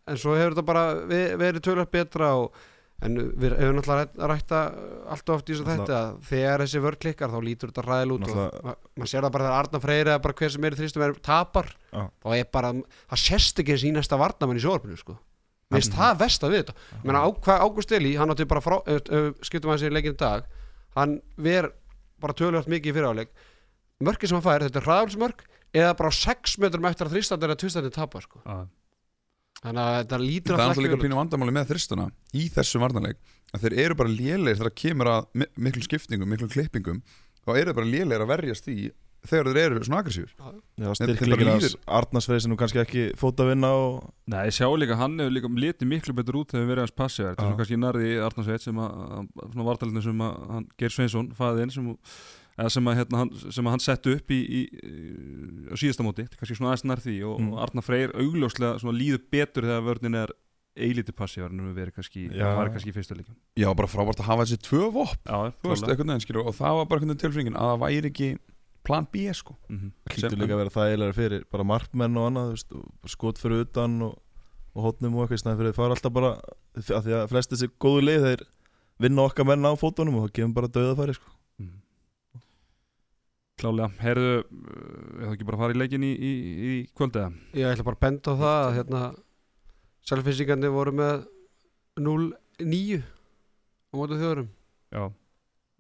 en 0.07 0.17
svo 0.17 0.35
hefur 0.39 0.55
þetta 0.55 0.67
bara 0.67 0.87
ve- 1.07 1.37
verið 1.37 1.63
tölvöld 1.69 1.91
betra 1.91 2.33
og 2.41 2.53
En 3.05 3.13
við 3.37 3.53
hefum 3.61 3.75
náttúrulega 3.77 4.07
rætt- 4.09 4.23
rætta 4.31 4.59
allt 5.13 5.29
of 5.29 5.35
oft 5.37 5.51
í 5.51 5.53
þessu 5.53 5.65
þetta 5.69 5.97
að 6.01 6.13
þegar 6.31 6.63
þessi 6.63 6.81
vörð 6.81 6.99
klikkar 7.03 7.29
þá 7.29 7.41
lítur 7.45 7.69
þetta 7.69 7.83
ræðil 7.85 8.13
út 8.15 8.23
og 8.23 8.31
Náttúrulega- 8.31 8.63
ma 8.65 8.75
maður 8.97 9.11
sér 9.11 9.21
það 9.27 9.33
bara 9.35 9.45
þegar 9.45 9.59
Arna 9.59 9.81
Freyri 9.83 10.09
eða 10.15 10.23
bara 10.23 10.33
hver 10.39 10.51
sem 10.55 10.65
er 10.65 10.71
í 10.73 10.79
þrýstum 10.81 11.03
er 11.05 11.13
tapar. 11.21 11.69
Já. 11.93 12.01
þá 12.25 12.29
er 12.39 12.45
bara, 12.57 12.73
það 12.73 13.21
sérst 13.21 13.61
ekki 13.61 13.73
eins 13.77 13.85
í 13.85 13.93
næsta 13.93 14.17
varnamann 14.17 14.57
í 14.57 14.65
sjóarpinu 14.65 14.97
sko. 14.97 15.19
Mér 15.69 15.77
finnst 15.83 15.93
það 15.93 16.19
versta 16.25 16.49
við 16.49 16.65
þetta. 16.65 16.75
Ég 16.97 17.05
meina, 17.05 17.21
á, 17.21 17.29
hvað 17.37 17.61
Ágúst 17.67 17.93
Eli, 17.93 18.15
hann 18.17 18.31
átti 18.33 18.49
bara 18.49 18.61
frá, 18.65 18.77
uh, 18.81 19.33
skiptum 19.45 19.69
að 19.71 19.77
þessi 19.77 19.93
leikinn 19.93 20.15
í 20.15 20.17
dag. 20.17 20.45
Hann 20.97 21.21
ver 21.37 21.73
bara 22.19 22.33
tölvöld 22.33 22.65
mikið 22.67 22.87
í 22.87 22.97
fyriráleik. 22.97 23.29
Mörkið 24.01 24.29
sem 24.33 24.41
hann 24.41 24.47
fær, 24.49 24.65
þetta 24.65 24.81
er 24.81 24.89
hraðalsmörk 24.89 25.45
eða 25.75 25.93
bara 25.99 26.09
á 26.09 26.13
6 26.17 26.57
metrum 26.65 26.89
eftir 26.89 27.05
að 27.09 27.13
þrýstandi 27.13 27.45
eða 27.45 27.61
tvistandi 27.61 27.93
tapar 27.93 28.23
sko. 28.25 28.41
Já. 28.47 28.67
Þannig 29.63 29.83
að 29.87 29.97
þetta 30.01 30.21
lítur 30.23 30.55
það 30.57 30.61
er 30.63 30.69
alltaf 30.71 30.85
líka 30.87 31.01
pínu 31.05 31.19
vandamáli 31.21 31.55
með 31.57 31.71
þristuna 31.73 32.09
í 32.37 32.45
þessum 32.57 32.85
varnarleik 32.85 33.19
að 33.57 33.65
þeir 33.67 33.79
eru 33.87 33.97
bara 34.03 34.13
lélegir 34.13 34.59
þegar 34.61 34.71
það 34.71 34.79
kemur 34.83 35.11
að 35.15 35.27
mi- 35.41 35.51
miklu 35.69 35.83
skiptingum, 35.87 36.29
miklu 36.35 36.49
klippingum 36.53 37.03
þá 37.47 37.51
eru 37.57 37.71
þeir 37.71 37.79
bara 37.81 37.93
lélegir 37.95 38.25
að 38.27 38.33
verjast 38.35 38.69
í 38.73 38.79
þegar 39.27 39.49
þeir 39.57 39.59
eru 39.73 39.81
svona 39.87 40.01
aggressífur 40.05 40.33
Já, 40.37 40.51
Þetta 40.77 40.91
er 40.93 40.99
styrkleikir 41.01 41.41
bara 41.49 41.55
hans 41.57 41.77
Arnars 41.99 42.27
Freyr 42.29 42.43
sem 42.45 42.53
nú 42.53 42.59
kannski 42.61 42.79
ekki 42.83 43.05
fót 43.19 43.41
að 43.43 43.49
vinna 43.55 43.71
og 43.75 43.97
Nei, 44.31 44.43
ég 44.51 44.55
sjá 44.55 44.69
líka, 44.79 44.99
hann 45.01 45.17
hefur 45.19 45.35
líka 45.35 45.51
litið 45.65 45.89
miklu 45.91 46.15
betur 46.15 46.39
út 46.43 46.53
þegar 46.53 46.63
við 46.63 46.71
verið 46.75 46.85
hans 46.85 46.95
passívar 47.01 47.33
Þetta 47.33 47.43
er 47.43 47.49
svona 47.49 47.59
kannski 47.63 47.79
nærði 47.83 48.11
Arnarsveit 48.29 48.67
sem 48.69 48.79
að, 48.85 49.01
að- 49.17 49.49
svona 49.55 49.67
vartalinu 49.71 50.05
sem 50.05 50.23
að 50.29 50.37
hann 50.53 50.69
Geir 50.79 50.95
Sveinsson, 50.95 51.33
faðinn 51.41 51.75
sem, 51.75 51.89
sem, 52.73 52.87
að, 52.89 52.97
hérna, 53.03 53.25
sem 53.53 53.67
að 53.69 53.75
hann 53.75 53.83
setti 53.85 54.15
upp 54.17 54.33
í, 54.33 54.41
í, 54.41 54.61
í 54.73 54.95
á 55.69 55.75
síðasta 55.77 56.07
móti, 56.07 56.25
kannski 56.39 56.57
svona 56.57 56.73
aðeins 56.73 56.87
nær 56.89 57.03
því 57.05 57.17
og, 57.29 57.37
Mm. 57.41 57.53
og 57.53 57.63
Arnar 57.67 57.85
Freyr 57.85 58.15
augljóslega 58.17 58.79
svona 58.81 58.97
líður 58.97 59.23
betur 59.31 59.67
þegar 59.69 59.85
vörnin 59.91 60.17
er 60.23 60.33
eilítið 60.77 61.17
passívar 61.17 61.53
en 61.53 61.61
við 61.71 61.77
verið 61.81 61.95
kannski, 61.97 62.23
kannski 62.33 62.91
í 62.93 62.97
fyrsta 62.97 63.17
líka 63.17 63.33
já, 63.57 63.69
bara 63.77 63.89
frábært 63.89 64.21
að 64.21 64.29
hafa 64.29 64.45
þessi 64.45 64.59
tvö 64.67 64.91
vopn 64.93 65.23
Já, 65.25 65.53
þú 65.63 65.71
veist, 65.73 65.87
veginn 65.89 66.21
skilur 66.25 66.49
og 66.51 66.57
það 66.57 66.77
var 66.81 66.89
bara 66.91 67.01
einhvern 67.01 67.13
veginn 67.15 67.23
tilfringin 67.25 67.57
að 67.57 67.71
það 67.73 67.81
væri 67.85 68.11
ekki 68.13 68.29
plan 68.87 69.07
B 69.13 69.25
sko. 69.35 69.57
Mm 69.69 69.93
það 70.07 70.17
hlýtur 70.17 70.41
líka 70.43 70.55
að 70.57 70.61
vera 70.63 70.75
þægilega 70.77 71.17
fyrir 71.17 71.47
bara 71.51 71.65
markmenn 71.67 72.17
og 72.21 72.27
annað 72.29 72.51
þú 72.51 72.57
veist, 72.57 72.77
og 73.03 73.11
skot 73.11 73.41
fyrir 73.41 73.65
utan 73.65 73.97
og, 74.07 74.19
og 74.77 74.85
hotnum 74.87 75.17
og 75.17 75.25
eitthvað 75.25 75.43
snæði 75.43 75.59
fyrir 75.61 75.73
þeir 75.73 75.81
fara 75.81 75.97
alltaf 75.97 76.13
bara 76.13 76.31
af 76.77 77.03
því 77.09 77.17
að 77.19 77.29
flest 77.33 77.51
þessi 77.55 77.71
góðu 77.83 78.05
lið 78.07 78.27
þeir 78.29 78.45
vinna 79.03 79.25
okkar 79.27 79.49
menn 79.49 79.67
á 79.67 79.73
fótunum 79.81 80.21
og 80.21 80.29
það 80.29 80.37
gefum 80.39 80.55
bara 80.57 80.71
döðafæri 80.77 81.17
sko. 81.19 81.33
Klálega, 83.57 83.89
heyrðu, 84.03 84.33
uh, 84.45 85.21
eða 85.23 85.31
ekki 85.33 85.47
bara 85.49 85.59
fara 85.63 85.73
í 85.73 85.79
leikin 85.81 86.03
í, 86.05 86.11
í, 86.13 86.33
í 86.69 86.73
kvöldiða 86.97 87.31
Ég 87.57 87.71
ætla 87.71 87.87
bara 87.87 87.97
að 87.97 88.03
benda 88.05 88.35
á 88.37 88.41
það 88.43 88.57
að 88.67 88.75
hérna, 88.77 89.01
selfinsingandi 90.11 90.71
voru 90.75 90.93
með 90.99 91.23
0-9 92.05 92.99
á 93.01 93.95
mótu 93.97 94.19
þjóðurum 94.21 94.51
Já, 94.93 95.03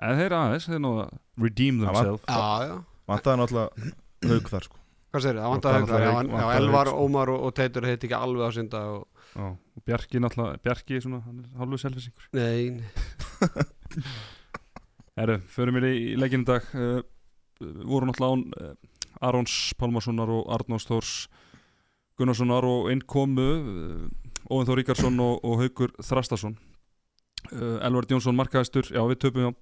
en 0.08 0.20
þeir 0.22 0.36
aðeins, 0.38 0.68
þeir 0.70 0.80
náðu 0.86 1.02
að 1.04 1.12
redeem 1.44 1.82
themselves. 1.84 2.24
Já, 2.26 2.48
já. 2.70 2.76
Vantaði 3.12 3.40
náttúrulega 3.42 3.90
haug 4.32 4.48
þar 4.50 4.64
sko. 4.66 4.80
Hvað 5.12 5.22
segir 5.26 5.38
það? 5.38 5.50
Vantaði 5.52 5.76
haug 5.76 5.90
haug- 5.92 6.06
Já, 6.06 6.14
vantaði 6.16 6.56
Elvar, 6.62 6.90
sko. 6.90 7.04
Ómar 7.06 7.32
og, 7.32 7.44
og 7.46 7.54
Teitur 7.60 7.86
heiti 7.88 8.08
ekki 8.08 8.16
alveg 8.18 8.48
á 8.48 8.50
synda 8.56 8.80
og... 8.96 9.04
Já, 9.36 9.46
og 9.52 9.84
Bjarki 9.86 10.22
náttúrulega, 10.24 10.62
Bjarki 10.64 11.00
svona, 11.04 11.20
hann 11.28 11.44
er 11.44 11.60
hálfuð 11.60 11.82
selfisingur 11.84 12.24
Nei, 12.36 12.80
nei. 12.80 14.06
Herru, 15.20 15.36
förum 15.52 15.78
við 15.80 15.86
í 15.92 16.16
leikinn 16.20 16.44
í 16.44 16.48
dag. 16.48 16.66
Uh, 16.76 17.04
voru 17.60 18.08
náttúrulega 18.08 18.36
án 18.36 18.72
uh, 18.72 19.28
Arons 19.28 19.56
Pálmarssonar 19.80 20.30
og 20.32 20.48
Arnórs 20.52 20.88
Þórs 20.88 21.12
Gunnarssonar 22.16 22.64
og 22.64 22.90
einn 22.92 23.04
komu 23.04 23.46
uh, 23.46 24.08
Óvin 24.50 24.68
Þór 24.68 24.82
Ríkarsson 24.82 25.20
og, 25.20 25.40
og 25.44 25.60
Haugur 25.60 25.92
Þrastason. 25.98 26.56
Uh, 27.50 27.78
Elvard 27.86 28.10
Jónsson 28.10 28.36
markaðistur, 28.38 28.88
já 28.90 29.02
við 29.06 29.22
töpum 29.26 29.48
já 29.48 29.52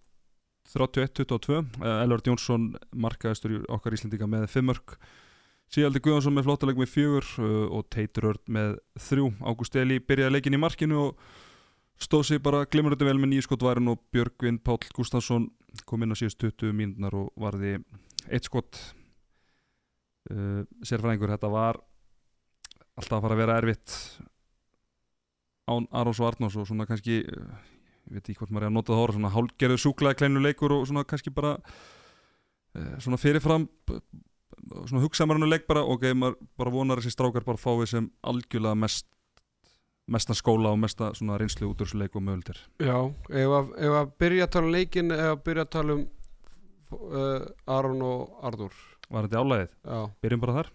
31-22 0.74 1.58
uh, 1.60 2.00
Elvard 2.00 2.28
Jónsson 2.28 2.70
markaðistur 2.96 3.58
í 3.58 3.60
okkar 3.68 3.96
Íslendinga 3.96 4.28
með 4.30 4.46
5 4.54 4.68
mörg 4.70 4.96
Síaldi 5.72 6.00
Guðjónsson 6.04 6.34
með 6.36 6.46
flottaleg 6.46 6.78
með 6.78 6.92
fjögur 6.92 7.28
uh, 7.42 7.64
og 7.74 7.88
Teitur 7.92 8.28
Örn 8.30 8.42
með 8.56 8.76
þrjú. 9.08 9.30
Ágúst 9.42 9.76
Eli 9.80 9.98
byrjaði 9.98 10.36
leikin 10.36 10.56
í 10.56 10.60
markinu 10.60 11.00
og 11.08 11.24
stóð 12.00 12.26
sig 12.28 12.42
bara 12.42 12.64
glimrandi 12.66 13.06
vel 13.06 13.18
með 13.20 13.34
nýskot 13.34 13.62
værin 13.64 13.92
og 13.92 14.02
Björgvin 14.14 14.60
Páll 14.64 14.90
Gustafsson 14.96 15.48
kom 15.86 16.04
inn 16.04 16.14
á 16.14 16.18
síðust 16.18 16.42
20 16.42 16.74
mínúnar 16.76 17.14
og 17.18 17.32
varði 17.40 17.78
eitt 18.30 18.46
skot. 18.46 18.78
Uh, 20.30 20.64
sérfræðingur 20.86 21.34
þetta 21.34 21.50
var 21.52 21.78
alltaf 22.96 23.18
að 23.18 23.24
fara 23.26 23.36
að 23.36 23.42
vera 23.42 23.56
erfitt 23.60 23.96
án 25.68 25.88
Arons 25.92 26.20
og 26.22 26.30
Arnós 26.30 26.56
og 26.56 26.68
svona 26.68 26.86
kannski 26.88 27.18
uh, 27.28 27.58
ég 28.08 28.16
veit 28.16 28.30
ekki 28.30 28.38
hvort 28.40 28.54
maður 28.54 28.66
er 28.66 28.72
að 28.72 28.76
nota 28.78 28.94
það 28.94 29.02
orð 29.02 29.18
svona 29.18 29.32
hálgerðu 29.34 29.80
súklaði 29.82 30.18
kleinu 30.20 30.44
leikur 30.44 30.72
og 30.76 30.86
svona 30.88 31.04
kannski 31.08 31.32
bara 31.34 31.58
uh, 31.58 32.94
svona 33.04 33.20
fyrirfram 33.20 33.66
svona 34.84 35.02
hugsa 35.04 35.26
maður 35.26 35.44
hann 35.44 35.52
leik 35.52 35.66
bara 35.68 35.84
ok, 35.84 36.06
maður 36.16 36.38
bara 36.60 36.72
vonar 36.72 37.00
að 37.00 37.04
þessi 37.04 37.18
strákar 37.18 37.46
bara 37.46 37.60
fái 37.60 37.88
sem 37.90 38.08
algjörlega 38.24 38.80
mest 38.80 39.08
mesta 40.08 40.34
skóla 40.36 40.72
og 40.74 40.78
mesta 40.82 41.12
reynslu 41.16 41.70
út 41.70 41.80
úr 41.80 41.86
þessu 41.88 41.98
leik 42.02 42.16
og 42.16 42.22
möguldir 42.26 42.58
Já, 42.82 42.98
ef 43.30 43.54
að, 43.58 43.70
ef 43.78 43.94
að 44.00 44.10
byrja 44.20 44.44
að 44.48 44.50
tala 44.56 44.66
um 44.68 44.74
leikin 44.74 45.10
ef 45.14 45.30
að 45.30 45.44
byrja 45.46 45.64
að 45.64 45.70
tala 45.76 45.94
um 45.98 46.02
uh, 46.92 47.46
Aron 47.76 48.02
og 48.04 48.44
Ardur 48.44 48.74
Var 49.10 49.26
þetta 49.28 49.40
álæðið? 49.44 49.72
Já, 49.84 49.98
Byrjum 50.24 50.40
bara 50.44 50.52
þar. 50.58 50.68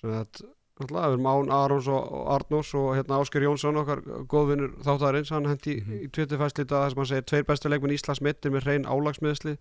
Sem 0.00 0.10
þetta 0.14 0.52
Náttúrulega, 0.74 1.06
við 1.06 1.14
erum 1.14 1.26
án 1.30 1.50
Arons 1.54 1.86
og, 1.86 2.14
Arnós 2.34 2.70
og 2.74 2.86
hérna 2.96 3.18
Ásker 3.22 3.44
Jónsson 3.46 3.76
okkar 3.78 4.00
góðvinnur 4.26 4.72
þáttarins, 4.82 5.30
hann 5.30 5.46
hendi 5.46 5.76
Mhm. 5.78 5.92
í, 5.94 5.98
í 6.02 6.08
tvittifæsli 6.10 6.64
það 6.66 6.88
sem 6.90 6.98
hann 6.98 7.06
segir 7.12 7.26
tveir 7.30 7.44
bestu 7.46 7.70
leikmenn 7.70 7.94
Íslands 7.94 8.20
mittir 8.26 8.50
með 8.50 8.64
hrein 8.66 8.88
álagsmiðsli 8.90 9.52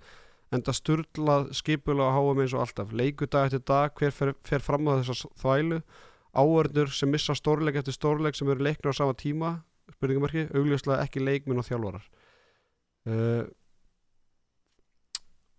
enda 0.57 0.73
sturlað 0.73 1.51
skipulega 1.53 2.07
að 2.09 2.15
háum 2.17 2.41
eins 2.41 2.55
og 2.57 2.63
alltaf. 2.65 2.91
Leikudag 2.97 3.45
eftir 3.45 3.61
dag, 3.69 3.93
hver 3.93 4.11
fer, 4.11 4.33
fer 4.43 4.59
fram 4.65 4.89
á 4.89 4.97
þessa 5.03 5.29
þvælu 5.37 5.81
áörnur 6.33 6.91
sem 6.93 7.11
missa 7.11 7.35
stórleik 7.37 7.77
eftir 7.79 7.95
stórleik 7.95 8.37
sem 8.37 8.49
eru 8.49 8.65
leiknir 8.65 8.93
á 8.93 8.93
sama 8.95 9.15
tíma 9.17 9.57
spurningamarki, 9.93 10.47
augljóslega 10.55 11.03
ekki 11.03 11.21
leikminn 11.23 11.59
og 11.59 11.67
þjálfarar. 11.67 12.05
Uh, 13.03 13.43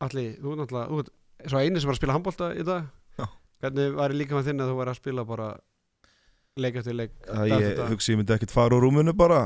Alli, 0.04 0.26
þú 0.40 0.54
er 0.54 0.60
náttúrulega 0.62 0.88
þú 0.90 1.02
ert 1.02 1.12
svo 1.52 1.60
eini 1.60 1.80
sem 1.80 1.90
var 1.90 1.96
að 1.96 2.00
spila 2.00 2.16
handbólta 2.16 2.50
í 2.56 2.64
dag. 2.66 2.88
Já. 3.20 3.26
hvernig 3.62 3.94
var 3.98 4.16
líka 4.16 4.37
með 4.37 4.50
þinn 4.50 4.64
að 4.64 4.72
þú 4.72 4.76
væri 4.80 4.92
að 4.94 5.00
spila 5.00 5.26
bara 5.28 5.48
leik 6.60 6.80
eftir 6.80 6.96
leik 6.98 7.14
að 7.28 7.52
dag 7.52 7.64
ég 7.64 7.82
hugsi 7.92 8.14
ég 8.14 8.20
myndi 8.20 8.34
ekkert 8.34 8.54
fara 8.54 8.76
úr 8.76 8.87
rúmunu 8.87 9.14
bara 9.16 9.44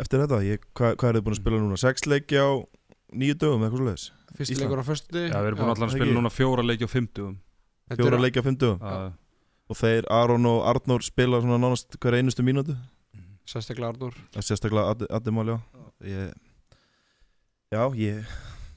eftir 0.00 0.22
þetta. 0.24 0.42
Ég, 0.46 0.66
hvað, 0.76 0.96
hvað 1.00 1.08
er 1.08 1.18
þið 1.18 1.26
búin 1.26 1.36
að 1.36 1.42
spila 1.42 1.62
núna? 1.62 1.80
Sex 1.80 2.06
leiki 2.10 2.40
á 2.42 2.50
nýju 3.12 3.38
dögum 3.38 3.64
eitthvað 3.64 3.80
svo 3.80 3.88
leiðis 3.88 4.06
fyrsti 4.36 4.54
Ísland. 4.56 4.64
leikur 4.64 4.82
á 4.82 4.86
föstundi 4.86 5.24
Já, 5.28 5.38
við 5.38 5.48
erum 5.50 5.60
búin 5.60 5.72
að 5.72 5.82
það 5.82 5.94
spila 5.96 6.16
núna 6.16 6.32
fjóra 6.32 6.64
leiki 6.64 6.88
á 6.88 6.90
50 6.92 7.34
fjóra 7.98 8.20
leiki 8.22 8.40
á 8.40 8.44
uh, 8.44 9.10
og 9.72 9.78
þeir 9.78 10.08
Aron 10.12 10.48
og 10.50 10.62
Arnór 10.68 11.04
spila 11.06 11.40
svona 11.40 11.58
nánast 11.60 11.96
hver 11.96 12.18
einustu 12.18 12.44
mínútu? 12.44 12.76
Sérstaklega 13.48 13.92
Arnur 13.94 14.16
er 14.36 14.44
sérstaklega 14.44 15.32
Mál, 15.32 15.54
já. 15.54 15.58
Ég, 16.04 16.32
Já, 17.72 17.88
ég 17.96 18.26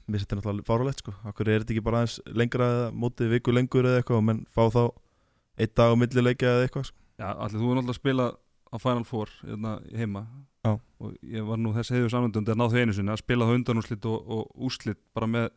Mér 0.06 0.22
setja 0.22 0.38
náttúrulega 0.38 0.68
fáralegt 0.68 1.02
sko. 1.02 1.12
Akkur 1.26 1.50
er 1.50 1.64
þetta 1.64 1.74
ekki 1.74 1.82
bara 1.82 2.04
aðeins 2.04 2.20
lengra 2.30 2.66
eða 2.70 2.90
mótið 2.94 3.32
viku 3.34 3.54
lengur 3.56 3.88
eða 3.90 4.04
eitthvað 4.04 4.20
og 4.20 4.26
menn 4.28 4.42
fá 4.54 4.68
þá 4.70 4.82
einn 5.58 5.72
dag 5.80 5.94
á 5.94 5.96
milli 5.98 6.24
leikja 6.28 6.52
eða 6.52 6.68
eitthvað 6.68 6.86
sko. 6.92 7.00
Já, 7.18 7.30
allir 7.34 7.58
þú 7.64 7.72
er 7.72 7.80
náttúrulega 7.80 7.96
að 7.96 7.98
spila 7.98 8.28
á 8.70 8.76
Final 8.84 9.08
Four 9.10 9.32
hérna, 9.42 9.72
heima. 9.98 10.22
Já. 10.66 10.76
og 11.02 11.18
ég 11.22 11.46
var 11.46 11.58
nú 11.62 11.74
þess 11.74 11.94
heiðu 11.94 12.12
samvendund 12.14 12.50
að 12.50 12.62
ná 12.62 12.66
því 12.70 12.84
einu 12.84 12.94
sinni 12.98 13.14
að 13.14 13.22
spila 13.22 13.46
það 13.50 13.58
undanúslit 13.60 14.06
og, 14.10 14.30
og 14.38 14.66
úslit 14.70 15.02
bara 15.18 15.28
með 15.30 15.50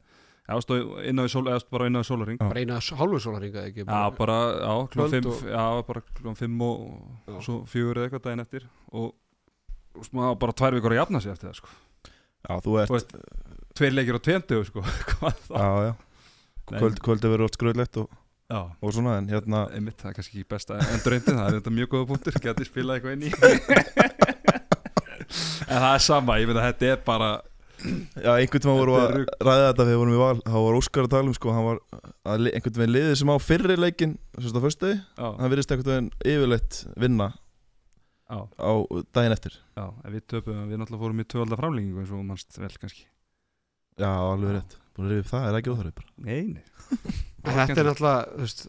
inn 0.48 1.20
á 1.20 1.24
í 1.28 1.32
sól, 1.32 1.44
eða 1.44 1.60
stóð 1.60 1.72
bara 1.76 1.86
inn 1.90 1.98
á 1.98 2.00
í 2.00 2.06
sólaring 2.08 2.38
bara 2.40 2.60
eina 2.62 2.78
hálfu 2.80 3.18
sólaringa 3.20 3.60
ekki 3.68 3.82
Já, 3.84 4.00
bara, 4.16 4.36
Kvöld 4.92 5.10
fimm, 5.12 5.26
og- 5.28 5.42
já, 5.44 5.64
bara 5.86 6.00
klukkan 6.08 6.36
fimm 6.38 6.56
og 6.64 6.76
Já. 7.28 7.34
og 7.36 7.40
svo 7.44 7.54
fjögur 7.68 7.96
eða 8.00 8.04
eitthvað 8.08 8.24
daginn 8.28 8.40
eftir 8.44 8.62
og, 8.92 9.10
og 9.98 10.02
smá, 10.08 10.22
bara 10.40 10.52
tvær 10.56 10.72
vikur 10.78 10.92
að 10.96 11.00
jafna 11.02 11.20
sig 11.20 11.32
eftir 11.34 11.48
það, 11.50 11.56
sko. 11.60 11.68
Já, 12.48 12.52
þú 12.64 12.70
ert 12.80 12.88
Þú 12.88 12.94
veist, 12.96 13.12
tveir 13.76 13.92
leikir 13.98 14.16
á 14.16 14.20
tveimtu, 14.24 14.56
sko, 14.70 14.80
hvað 15.18 15.36
þá? 15.48 15.54
Já, 15.58 15.68
já. 15.88 15.92
Kvöld, 16.68 16.96
Kvöldi 17.04 17.26
verður 17.32 17.46
oft 17.48 17.56
skröðlegt 17.60 17.94
og, 18.00 18.06
og 18.80 18.90
svona 18.92 19.12
En 19.20 19.28
hérna 19.28 19.58
einmitt, 19.72 20.00
það 20.00 20.10
er 20.10 20.14
kannski 20.18 20.34
ekki 20.40 20.48
besta 20.52 20.72
endurreyndin, 20.80 21.36
það 21.36 21.48
er 21.48 21.54
þetta 21.60 21.72
mjög 21.76 21.88
góða 21.94 22.08
punktur, 22.14 22.34
geti 22.44 22.64
spilað 22.68 22.94
eitthvað 22.98 23.14
inn 23.16 23.26
í. 23.28 23.30
en 25.68 25.80
það 25.82 25.94
er 25.94 26.02
sama, 26.04 26.36
ég 26.40 26.48
myndi 26.48 26.62
að 26.62 26.68
þetta 26.70 26.90
er 26.94 27.00
bara, 27.04 27.28
Já, 27.78 28.30
einhvern 28.34 28.64
veginn 28.64 28.78
voru 28.80 28.94
að 28.98 29.12
ræða 29.38 29.66
þetta 29.68 29.84
þegar 29.84 29.90
við 29.90 30.00
vorum 30.00 30.14
í 30.14 30.20
val. 30.20 30.38
Þá 30.42 30.56
var 30.64 30.78
Óskar 30.78 31.06
að 31.06 31.12
tala 31.14 31.30
um 31.30 31.36
sko 31.36 31.52
hann 31.54 31.66
var 31.66 31.82
að 32.26 32.48
einhvern 32.50 32.80
veginn 32.80 32.94
liðið 32.96 33.18
sem 33.20 33.30
á 33.30 33.36
fyrri 33.42 33.76
leikin 33.78 34.16
sérst 34.38 34.58
á 34.58 34.90
já, 34.90 35.26
hann 35.28 35.52
virðist 35.52 35.74
einhvern 35.74 35.92
veginn 35.92 36.10
yfirleitt 36.32 36.80
vinna 36.98 37.28
já, 38.28 38.38
á 38.58 38.72
daginn 39.14 39.36
eftir. 39.36 39.60
Já, 39.78 39.86
en 39.86 40.16
við 40.16 40.26
töpum, 40.34 40.64
við 40.66 40.82
náttúrulega 40.82 41.04
fórum 41.04 41.22
í 41.22 41.28
tvöldar 41.34 41.62
framlengingu 41.62 42.02
eins 42.02 42.12
og 42.14 42.26
mannst 42.26 42.58
vel 42.58 42.74
kannski. 42.74 43.06
Já, 43.98 44.10
alveg 44.10 44.58
rétt, 44.58 44.76
búin 44.94 45.08
að 45.08 45.14
rifja 45.14 45.24
upp 45.24 45.30
það, 45.32 45.46
er 45.46 45.54
það 45.54 45.60
ekki 45.60 45.72
óþarfið 45.74 45.96
bara? 45.98 46.12
Nei, 46.26 46.42
nei. 46.58 46.64
En 47.48 47.56
þetta 47.62 47.80
er 47.82 47.88
náttúrulega 47.88 48.26
þú 48.34 48.44
veist, 48.44 48.66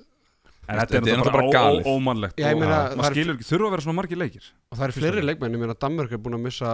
En 0.70 0.78
Þetta 0.78 1.00
er 1.00 1.08
er 1.10 1.18
náttúrulega 1.18 1.50
bara 1.50 1.84
ómannlegt 1.90 2.36
og 2.38 2.60
meina, 2.60 2.68
maður 2.70 3.00
það 3.00 3.06
er- 3.10 3.16
skilur 3.16 3.36
ekki, 3.40 3.46
þurfa 3.50 3.66
að 3.66 3.72
vera 3.74 3.84
svona 3.86 3.98
margir 3.98 4.20
leikir 4.22 4.44
og 4.70 4.78
það 4.78 4.84
eru 4.86 4.94
fleiri 5.00 5.16
leik. 5.24 5.28
leikmenn 5.30 5.56
ég 5.56 5.62
meina 5.64 5.76
Danmörk 5.82 6.12
er 6.14 6.20
búin 6.22 6.36
að 6.38 6.44
missa 6.46 6.74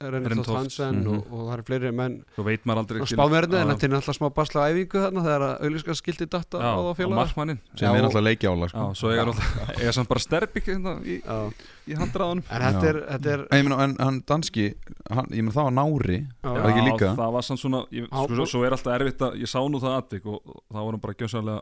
Renatoft 0.00 0.50
Hansen 0.50 0.96
mhm. 1.04 1.12
og, 1.14 1.28
og 1.30 1.44
það 1.46 1.52
eru 1.54 1.64
fleiri 1.68 1.92
menn 1.94 2.16
Svo 2.34 2.44
veit 2.48 2.64
maður 2.66 2.80
aldrei 2.82 3.00
og 3.00 3.06
skilur- 3.06 3.20
spáverðinu 3.20 3.60
en 3.60 3.70
þetta 3.70 3.86
er 3.86 3.92
náttúrulega 3.94 4.16
smá 4.18 4.28
basla 4.34 4.64
æfingu 4.72 5.02
þarna 5.04 5.24
þegar 5.26 5.44
að 5.46 5.54
auðlíska 5.68 5.96
skildi 6.00 6.26
datta 6.34 6.58
Já, 6.58 6.66
á 6.66 6.74
þá 6.74 6.88
og 6.90 6.96
félagar 6.98 7.20
markmannin 7.20 7.60
sem 7.76 7.86
er 7.86 7.94
og- 7.94 8.06
náttúrulega 8.08 8.26
leiki 8.30 8.50
álag 8.50 8.74
Já, 8.74 8.82
sko. 8.82 8.94
svo 8.98 9.12
eiga 9.80 9.92
samt 9.94 10.08
bara 10.10 10.24
sterbik 10.26 10.66
hérna 10.66 10.96
í, 11.06 11.20
Já. 11.22 11.38
í 11.86 11.98
handraðunum 12.02 12.44
en 12.50 12.66
þetta 12.66 12.82
Já. 12.82 12.90
er, 12.90 13.00
þetta 13.14 13.34
er 13.36 13.46
En 13.50 13.58
ég 13.62 13.68
meina, 13.68 13.82
en 13.84 13.96
hann 14.00 14.22
danski 14.26 14.66
hann, 15.10 15.30
ég 15.30 15.44
meina 15.46 15.54
það 15.54 15.68
var 15.70 15.76
nári 15.78 16.18
já, 16.26 16.50
Já. 16.50 16.62
ekki 16.72 16.86
líka? 16.90 17.14
það 17.14 17.32
var 17.38 17.46
samt 17.46 17.62
svona 17.62 17.84
sko, 17.86 18.26
svo, 18.34 18.46
svo 18.56 18.64
er 18.66 18.74
alltaf 18.74 18.96
erfitt 18.98 19.22
að, 19.28 19.38
ég 19.38 19.46
sá 19.54 19.60
nú 19.62 19.78
það 19.78 19.98
atvik 20.02 20.26
og, 20.26 20.40
og 20.42 20.64
það 20.74 20.82
var 20.82 20.90
hann 20.90 21.04
bara 21.06 21.14
gjössalega 21.14 21.60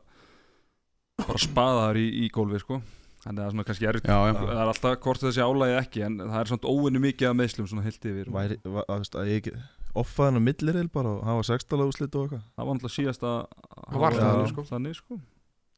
bara 1.24 1.42
spaðaður 1.42 2.00
í, 2.02 2.06
í 2.24 2.28
gólfi 2.34 2.62
sko. 2.62 2.80
Þannig 3.18 3.32
að 3.32 3.42
það 3.42 3.48
er 3.48 3.54
svona 3.54 3.66
kannski 3.68 3.88
erfitt. 3.90 4.06
Það 4.08 4.52
er 4.54 4.70
alltaf 4.70 5.00
hvort 5.04 5.24
þessi 5.24 5.42
álægi 5.42 5.78
ekki 5.80 6.04
en 6.06 6.20
það 6.22 6.38
er 6.40 6.50
svona 6.52 6.70
óvinni 6.70 7.00
mikið 7.02 7.28
af 7.32 7.36
meðslum 7.40 7.66
svona 7.68 7.84
heilt 7.88 8.06
yfir. 8.08 8.30
Væri, 8.36 8.58
va, 8.64 8.84
að, 8.94 9.08
að 9.18 9.32
ég 9.32 9.48
hann 9.98 10.38
á 10.38 10.42
millireil 10.44 10.88
bara 10.94 11.16
og 11.16 11.24
hafa 11.26 11.46
sextala 11.48 11.88
úslit 11.88 12.14
og 12.14 12.28
eitthvað. 12.28 12.44
Það 12.54 12.68
var 12.68 12.78
náttúrulega 12.78 12.94
síðast 12.94 13.26
að 13.26 13.38
Það 13.88 14.00
var 14.04 14.16
alltaf 14.18 14.52
sko. 14.52 14.64
þannig 14.70 14.98
sko. 14.98 15.18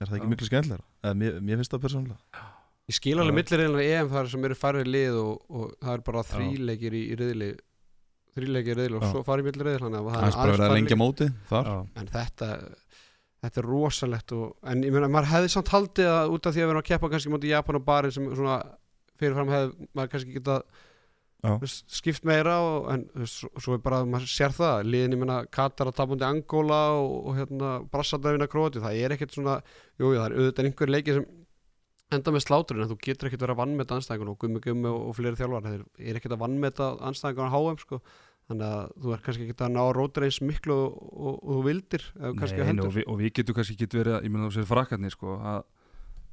Er 0.00 0.10
það 0.10 0.18
ekki 0.18 0.30
miklu 0.34 0.48
skemmtilega? 0.50 0.84
Eða, 1.04 1.16
mér, 1.22 1.40
mér 1.44 1.60
finnst 1.60 1.74
það 1.74 1.82
persónulega. 1.86 2.44
Ég 2.90 2.96
skil 2.98 3.16
alveg 3.20 3.30
Já. 3.30 3.38
millireilina 3.38 3.82
EM 3.86 4.08
þar 4.10 4.30
sem 4.32 4.46
eru 4.48 4.56
færri 4.58 4.84
lið 4.88 5.18
og, 5.20 5.34
og 5.48 5.74
það 5.80 5.92
er 5.94 6.04
bara 6.10 6.22
þríleikir 6.26 6.96
í, 6.96 7.02
í 7.12 7.18
riðli 7.20 7.50
þríleikir 8.34 8.72
í 8.72 8.78
riðli 8.80 8.98
og 8.98 9.04
svo 9.10 9.22
farið 9.26 9.50
millireil 9.50 9.76
þannig 9.84 10.00
að 10.00 10.08
Það 10.10 10.16
er 10.16 10.64
að 10.64 10.74
þar. 11.50 11.70
Já. 11.70 11.76
en 12.00 12.10
þetta 12.16 12.48
þetta 13.40 13.62
er 13.62 13.68
rosalegt 13.70 14.36
og, 14.36 14.52
en 14.68 14.84
ég 14.84 14.92
meina 14.94 15.08
maður 15.08 15.32
hefði 15.32 15.54
samt 15.54 15.72
haldið 15.72 16.12
að 16.12 16.36
út 16.36 16.46
af 16.46 16.54
því 16.54 16.62
að 16.62 16.70
vera 16.72 16.82
að 16.82 16.88
keppa 16.90 17.10
kannski 17.14 17.32
mútið 17.32 17.54
Japan 17.54 17.80
og 17.80 17.84
Bari 17.86 18.12
sem 18.14 18.28
svona 18.34 18.60
fyrirfram 19.20 19.52
hefði 19.54 19.90
maður 19.96 20.14
kannski 20.14 20.36
geta 20.36 20.60
Já. 21.40 21.54
skipt 21.64 22.26
meira 22.28 22.58
og, 22.60 22.88
en 22.92 23.06
svo, 23.24 23.48
svo 23.56 23.72
er 23.72 23.80
bara 23.80 24.02
maður 24.04 24.28
sér 24.28 24.52
það 24.52 24.82
liðin 24.92 25.16
ég 25.16 25.20
meina 25.22 25.38
Katar 25.48 25.88
að 25.88 25.96
tapundi 25.96 26.26
Angola 26.26 26.80
og, 26.98 27.14
og 27.30 27.38
hérna 27.38 27.70
Brassardafina 27.88 28.48
Króti 28.50 28.82
það 28.84 28.98
er 29.00 29.14
ekkert 29.16 29.38
svona, 29.38 29.54
jú, 29.96 30.10
jú, 30.10 30.18
það 30.18 30.26
er 30.26 30.34
auðvitað 30.36 30.68
einhver 30.68 30.92
leiki 30.92 31.14
sem 31.16 31.28
enda 32.12 32.34
með 32.34 32.44
sláturinn 32.44 32.84
en 32.84 32.90
þú 32.90 32.98
getur 33.06 33.30
ekkert 33.30 33.46
verið 33.46 33.54
að 33.54 33.62
vannmeta 33.62 33.96
anstæðingun 33.96 34.32
og 34.34 34.38
gummi 34.42 34.62
gummi 34.66 34.90
og, 34.90 35.14
fleiri 35.16 35.38
þjálfar 35.38 35.64
það 35.64 35.78
er, 35.78 35.84
er 36.10 36.20
ekkert 36.20 36.36
að 36.36 36.42
vannmeta 36.44 36.90
anstæðingun 37.08 37.48
á 37.48 37.56
HM 37.56 37.80
sko 37.86 38.00
þannig 38.50 38.66
að 38.66 38.92
þú 39.04 39.14
er 39.14 39.24
kannski 39.24 39.46
ekki 39.46 39.56
að 39.66 39.72
ná 39.76 39.80
að 39.84 39.92
rótur 39.96 40.26
eins 40.26 40.40
miklu 40.42 40.76
og, 40.76 41.00
og, 41.10 41.34
og 41.40 41.50
þú 41.56 41.64
vildir 41.68 42.06
Nei, 42.18 42.84
og, 42.84 42.94
við, 42.96 43.06
og 43.06 43.18
við 43.20 43.32
getum 43.38 43.58
kannski 43.58 43.76
ekki 43.78 43.90
verið 44.00 44.16
að, 44.18 44.26
ég 44.26 44.34
meina 44.34 44.48
þú 44.48 44.54
sér 44.58 44.68
frakkarnir 44.70 45.14
sko, 45.14 45.36
að 45.38 45.60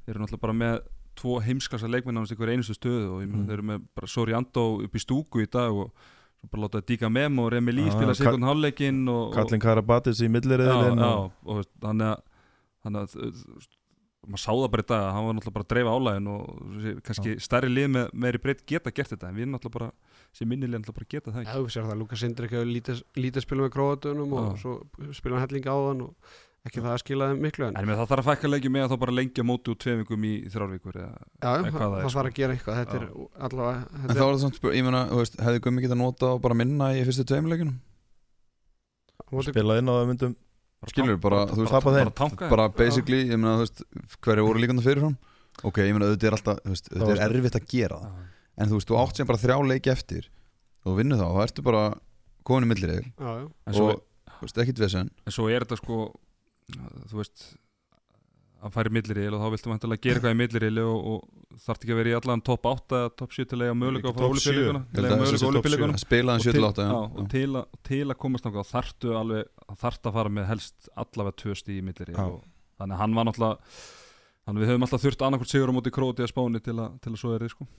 þeir 0.07 0.13
eru 0.15 0.23
náttúrulega 0.23 0.45
bara 0.47 0.57
með 0.63 0.77
tvo 1.17 1.39
heimskassa 1.41 1.89
leikmenn 1.89 2.19
á 2.19 2.23
einhver 2.25 2.53
einustu 2.53 2.77
stöðu 2.77 3.07
og 3.15 3.23
ég 3.23 3.31
meina 3.31 3.43
Mm. 3.43 3.47
þeir 3.49 3.57
eru 3.57 3.67
með 3.71 3.87
bara 3.97 4.07
Sori 4.11 4.37
Andó 4.37 4.65
upp 4.85 4.95
í 4.97 5.01
stúku 5.01 5.41
í 5.41 5.49
dag 5.49 5.73
og 5.73 5.91
svo 6.37 6.49
bara 6.51 6.67
láta 6.67 6.81
Díka 6.85 7.09
Mem 7.09 7.39
og 7.41 7.51
Remi 7.53 7.73
Já, 7.73 7.91
spila 7.95 8.13
sekund 8.17 8.45
hálfleikin 8.45 9.01
Kallin 9.33 9.63
Karabatis 9.63 10.21
í 10.21 10.29
já, 10.29 11.31
og, 11.45 11.65
þannig 11.81 12.11
að, 12.13 12.21
þannig 12.85 13.01
að 13.01 13.67
maður 14.27 14.43
sá 14.43 14.51
það 14.51 14.71
bara 14.73 14.83
í 14.83 14.87
dag 14.91 15.03
að 15.03 15.13
hann 15.15 15.25
var 15.27 15.35
náttúrulega 15.37 15.55
bara 15.57 15.65
að 15.65 15.71
dreifa 15.73 15.95
álægin 15.97 16.29
og 16.33 17.01
kannski 17.07 17.35
stærri 17.43 17.69
lið 17.71 17.89
með 17.95 18.09
meiri 18.13 18.41
breytt 18.43 18.63
geta 18.67 18.91
gert 18.91 19.13
þetta 19.13 19.29
en 19.29 19.37
við 19.37 19.49
náttúrulega 19.51 19.77
bara, 19.77 19.89
sem 20.37 20.49
minnilið 20.51 20.79
náttúrulega 20.83 20.97
bara 20.99 21.11
geta 21.13 21.31
það 21.33 21.39
Já, 21.41 21.47
ekki 21.49 21.61
þú 21.67 21.71
sér 21.75 21.87
það, 21.89 21.99
Lukas 22.03 22.19
Sindri 22.23 22.49
ekki 22.49 22.65
lítið, 22.73 22.99
lítið 23.17 23.45
spila 23.47 23.63
með 23.65 23.71
króatunum 23.77 24.35
og 24.37 24.51
Já. 24.51 24.59
svo 24.61 24.75
spila 25.17 25.39
hann 25.39 25.47
helling 25.47 25.65
á 25.65 25.75
þann 25.87 26.03
og 26.07 26.35
ekki 26.67 26.81
það 26.83 26.91
að 26.93 27.01
skila 27.01 27.27
þeim 27.31 27.41
miklu 27.47 27.65
en 27.69 27.77
En 27.79 27.87
það 27.93 28.01
þarf 28.11 28.21
að 28.21 28.27
fækka 28.27 28.49
leikjum 28.51 28.73
með 28.75 28.83
að 28.85 28.91
þá 28.91 28.97
bara 29.03 29.13
lengja 29.17 29.43
móti 29.47 29.71
úr 29.71 29.77
tveim 29.79 30.01
vikum 30.03 30.25
í 30.27 30.33
þrjárvíkur 30.51 30.97
eða 30.99 31.13
já, 31.15 31.47
já, 31.47 31.61
hvað 31.63 31.77
það 31.77 31.85
er, 31.87 31.93
það 31.93 32.09
sko. 32.09 32.15
þarf 32.17 32.29
að 32.31 32.37
gera 32.41 32.55
eitthvað 32.57 32.79
þetta 32.81 32.97
Já. 32.97 33.01
er 33.01 33.07
allavega 33.47 33.77
En 33.87 34.01
þetta 34.03 34.17
þá 34.17 34.25
er 34.27 34.33
það 34.33 34.41
samt, 34.43 34.57
spyr- 34.59 34.75
ég 34.77 34.83
meina, 34.87 35.01
þú 35.13 35.21
veist, 35.21 35.37
hefði 35.47 35.61
Gummi 35.67 35.85
getað 35.85 36.01
nota 36.01 36.31
og 36.35 36.41
bara 36.43 36.57
minna 36.59 36.89
í 36.97 37.05
fyrstu 37.07 37.25
tveimleikunum 37.31 37.77
spila 39.47 39.77
inn 39.81 39.89
á 39.89 39.93
það 39.97 40.09
myndum 40.11 40.35
Skilur, 40.87 41.17
bara, 41.17 41.39
þú 41.49 41.63
veist, 41.63 41.73
tapa 41.73 41.89
þeim. 41.95 42.03
bara 42.05 42.17
tanka 42.19 42.49
bara 42.51 42.67
basically, 42.69 43.23
ég 43.31 43.39
meina, 43.39 43.55
þú 43.57 43.63
veist, 43.65 43.81
hverju 44.27 44.43
voru 44.45 44.61
líkandi 44.61 44.83
fyrirfram 44.85 45.15
Ok, 45.65 45.79
ég 45.81 45.95
meina, 45.95 46.05
auðvitað 46.11 46.27
er 46.29 46.35
alltaf, 46.37 46.59
þú 46.67 46.73
veist, 46.75 46.91
auðvitað 46.93 47.23
er 47.25 47.33
erfitt 47.39 47.57
að 47.57 47.65
gera 47.71 47.97
það 48.03 48.11
Já. 48.11 48.33
En 48.57 48.71
þú 48.71 48.79
veist, 48.79 48.89
þú 48.89 48.99
átt 49.01 49.19
sem 49.19 49.29
bara 49.29 49.41
þrjá 49.41 49.57
leiki 49.71 49.93
eftir. 49.93 50.29
Og 50.83 50.91
þú 50.91 50.97
vinnur 51.01 51.21
þá, 51.21 51.27
þá 51.35 51.41
ertu 51.45 51.65
bara 51.67 51.83
já. 53.37 53.47
En 53.67 53.77
svo, 53.77 53.87
og, 53.93 54.03
þú 54.37 54.47
veist, 54.47 54.61
ekkit 54.63 54.83
vesen. 54.85 55.13
En 55.27 55.35
svo 55.35 55.47
er 55.51 55.65
þetta 55.65 55.79
sko 55.79 56.01
þú 57.07 57.21
veist 57.21 57.47
að 58.57 58.73
fara 58.73 58.89
í 58.89 58.93
milliril 58.95 59.35
og 59.37 59.43
þá 59.43 59.51
viltu 59.53 59.69
vantilega 59.69 60.03
gera 60.03 60.17
eitthvað 60.17 60.33
í 60.33 60.37
milliril 60.39 60.79
og, 60.81 61.09
og 61.11 61.59
þarf 61.61 61.83
ekki 61.83 61.93
að 61.93 61.99
vera 61.99 62.09
í 62.09 62.15
allan 62.17 62.41
top 62.45 62.65
8 62.71 62.97
eða 62.99 63.11
top 63.21 63.35
7 63.35 63.45
til 63.51 63.59
að 63.59 63.65
eiga 63.67 63.75
möguleika 63.77 64.09
að 64.09 64.17
Ég 64.57 64.97
held 64.97 65.11
að 65.13 65.21
að 65.93 66.01
spila 66.01 66.35
þann 66.37 66.45
7-8 66.47 66.87
og, 66.97 67.19
til 67.33 67.45
að, 67.51 67.61
og 67.61 67.83
til 67.91 68.01
að 68.07 68.17
komast 68.23 68.47
náttúrulega 68.47 68.71
þarftu 68.71 69.13
alveg 69.21 69.77
þarft 69.83 70.09
að 70.09 70.17
fara 70.17 70.33
með 70.39 70.49
helst 70.51 70.89
allavega 71.05 71.37
tvö 71.43 71.57
stíð 71.61 71.77
í 71.77 71.85
og 72.17 72.41
þannig 72.81 72.97
að 72.97 73.01
hann 73.03 73.17
var 73.19 73.29
náttúrulega 73.29 73.79
þannig 74.47 74.57
að 74.57 74.63
við 74.63 74.71
höfum 74.73 74.87
alltaf 74.87 75.05
þurft 75.05 75.25
annarkvort 75.27 75.53
sigur 75.53 75.73
á 75.73 75.77
móti 75.77 75.93
króti 75.93 76.25
að 76.25 76.33
spáni 76.33 76.63
til 76.65 76.77
að, 76.81 76.97
til 77.03 77.13
að 77.13 77.21
svo 77.21 77.35
er 77.37 77.45
þið 77.45 77.53
sko 77.53 77.69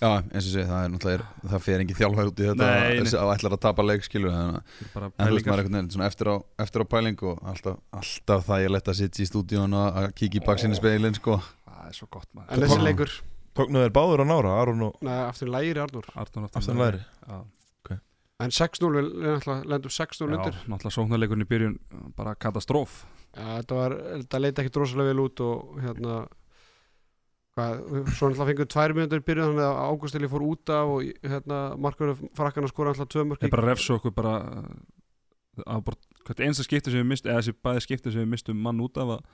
Já, 0.00 0.10
eins 0.22 0.46
og 0.46 0.52
sé, 0.54 0.64
það 0.68 0.84
er 0.84 0.90
náttúrulega, 0.94 1.18
er, 1.20 1.48
það 1.52 1.64
fer 1.66 1.80
engin 1.84 1.98
þjálfæð 2.00 2.30
út 2.30 2.40
í 2.40 2.46
þetta 2.50 2.68
Nei, 2.68 2.80
nei. 2.80 3.00
þessi- 3.00 3.18
að 3.20 3.32
ætlar 3.34 3.56
að 3.56 3.60
tapa 3.66 3.82
leik, 3.86 4.04
skilur 4.06 4.30
en, 4.34 4.60
er 4.60 5.06
en 5.06 5.28
þú 5.28 5.34
veist, 5.36 5.50
maður 5.50 5.64
er 5.64 5.90
svona 5.94 6.06
eftir 6.10 6.30
á, 6.32 6.36
eftir 6.64 6.80
á 6.82 6.86
pæling 6.94 7.22
og 7.30 7.42
alltaf, 7.52 7.76
alltaf 7.92 8.46
það 8.48 8.64
ég 8.64 8.70
lett 8.76 8.88
að 8.92 8.98
sitja 9.00 9.24
í 9.24 9.28
stúdíun 9.30 9.74
og 9.76 10.00
að 10.02 10.08
kíkja 10.14 10.40
í 10.40 10.46
baksinni 10.46 10.76
speilin, 10.78 11.14
sko. 11.18 11.40
Það 11.68 11.86
er 11.90 11.94
svo 12.00 12.08
gott 12.10 12.28
en 12.32 12.40
maður 12.42 12.64
þessi 12.66 12.76
Tók- 12.78 12.86
leikur? 12.88 13.14
Tóknuð 13.60 13.82
þeir 13.88 13.94
báður 13.96 14.22
á 14.22 14.26
nára, 14.30 14.50
Aron 14.62 14.82
og 14.86 15.00
neða, 15.02 15.28
aftur 15.28 15.48
lægir 15.50 15.80
Arnur 15.82 16.04
Arnór. 16.14 16.50
Aftan 16.54 16.78
læri 16.78 17.00
Já, 17.28 17.40
en 18.40 18.48
6-0, 18.56 18.88
við 18.96 19.08
náttúrulega 19.36 19.68
lendum 19.68 19.90
6-0 19.92 20.30
Já, 20.30 20.36
undir. 20.38 20.54
náttúrulega 20.70 20.96
sóknarleikurinn 20.96 21.44
í 21.44 21.48
byrjun 21.50 21.74
bara 22.16 22.32
katastróf 22.40 23.02
já, 23.36 23.58
þetta 23.60 23.74
var, 23.76 23.94
þetta 24.22 24.40
leiti 24.40 24.62
ekki 24.62 24.72
drosalega 24.72 25.10
vel 25.12 25.24
út 25.26 25.42
og 25.44 25.74
hérna 25.84 26.14
hvað, 27.56 27.82
svo 28.14 28.30
náttúrulega 28.30 28.48
fengið 28.50 28.70
tvær 28.74 28.94
mínútur 28.96 29.22
í 29.22 29.26
byrjun 29.26 29.52
þannig 29.52 29.66
að 29.66 29.80
Ágústili 29.90 30.30
fór 30.30 30.46
út 30.46 30.72
af 30.74 30.94
og 30.94 31.28
hérna 31.32 31.60
Markur 31.80 32.14
frakkana 32.38 32.70
skora 32.70 32.94
náttúrulega 32.94 33.14
tvö 33.14 33.26
mörk 33.30 33.46
Ég 33.46 33.54
bara 33.54 33.68
refsa 33.68 33.96
okkur 33.96 34.14
bara 34.16 34.34
uh, 34.40 34.72
að 35.66 35.94
hvert 36.26 36.44
einsta 36.46 36.66
skipti 36.66 36.92
sem 36.92 37.02
við 37.02 37.10
mistum 37.12 37.32
eða 37.32 37.42
þessi 37.42 37.56
bæði 37.66 37.86
skipti 37.86 38.14
sem 38.14 38.24
við 38.24 38.34
mistum 38.34 38.60
mann 38.64 38.82
út 38.84 39.00
af 39.00 39.16
að 39.16 39.24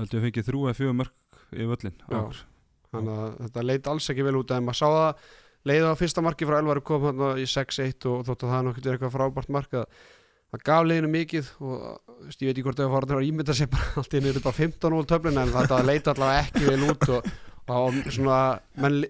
held 0.00 0.14
ég 0.14 0.20
að 0.20 0.26
fengið 0.28 0.48
þrjú 0.48 0.64
eða 0.66 0.78
fjögur 0.78 0.98
mörg 1.00 1.40
í 1.52 1.68
völlin 1.70 1.98
þannig 2.92 3.14
að 3.18 3.28
þetta 3.46 3.66
leit 3.68 3.88
alls 3.92 4.10
ekki 4.12 4.26
vel 4.26 4.38
út 4.40 4.52
en 4.52 4.66
maður 4.66 4.80
sá 4.80 4.88
það 4.88 5.28
leiði 5.68 5.92
á 5.92 6.00
fyrsta 6.00 6.24
marki 6.24 6.48
frá 6.48 6.58
Elvar 6.58 6.82
kom 6.84 7.06
hann 7.08 7.22
í 7.40 7.46
6-1 7.48 8.08
og 8.10 8.26
þótt 8.26 8.44
að 8.46 8.52
það 8.54 8.66
nokkert 8.68 8.88
er 8.88 8.96
eitthvað 8.96 9.14
frábært 9.14 9.52
mark 9.54 9.76
að 9.78 9.86
það 10.52 10.64
gaf 10.68 10.88
leiðinu 10.88 11.12
mikið 11.12 11.50
og 11.64 11.78
ég 12.28 12.48
veit 12.48 12.52
ekki 12.52 12.66
hvort 12.66 12.80
það 12.82 12.92
var 12.92 13.06
að 13.16 13.28
ímynda 13.28 13.56
sér 13.56 13.70
bara 13.72 13.94
allt 14.02 14.16
í 14.16 14.20
eru 14.20 14.44
bara 14.44 14.58
15-0 14.58 15.08
töflin 15.12 15.40
en 15.42 15.54
þetta 15.54 15.80
leit 15.86 16.10
allavega 16.12 16.44
ekki 16.46 16.64
vel 16.68 16.90
út 16.90 17.08
og, 17.16 17.30
og 17.70 17.98
svona 18.10 18.38
menn, 18.82 19.02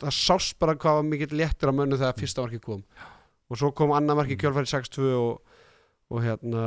það 0.00 0.16
sást 0.16 0.58
bara 0.60 0.76
hvað 0.76 1.00
var 1.00 1.06
mikill 1.08 1.36
léttur 1.40 1.72
að 1.72 1.78
mönnu 1.80 1.98
þegar 2.00 2.18
fyrsta 2.20 2.44
marki 2.44 2.60
kom. 2.62 2.82
Og 3.52 3.60
svo 3.60 3.72
kom 3.76 3.94
annað 3.96 4.22
marki 4.22 4.36
kjölfæri 4.40 4.68
6-2 4.70 5.12
og, 5.16 5.62
og 6.12 6.24
hérna 6.24 6.66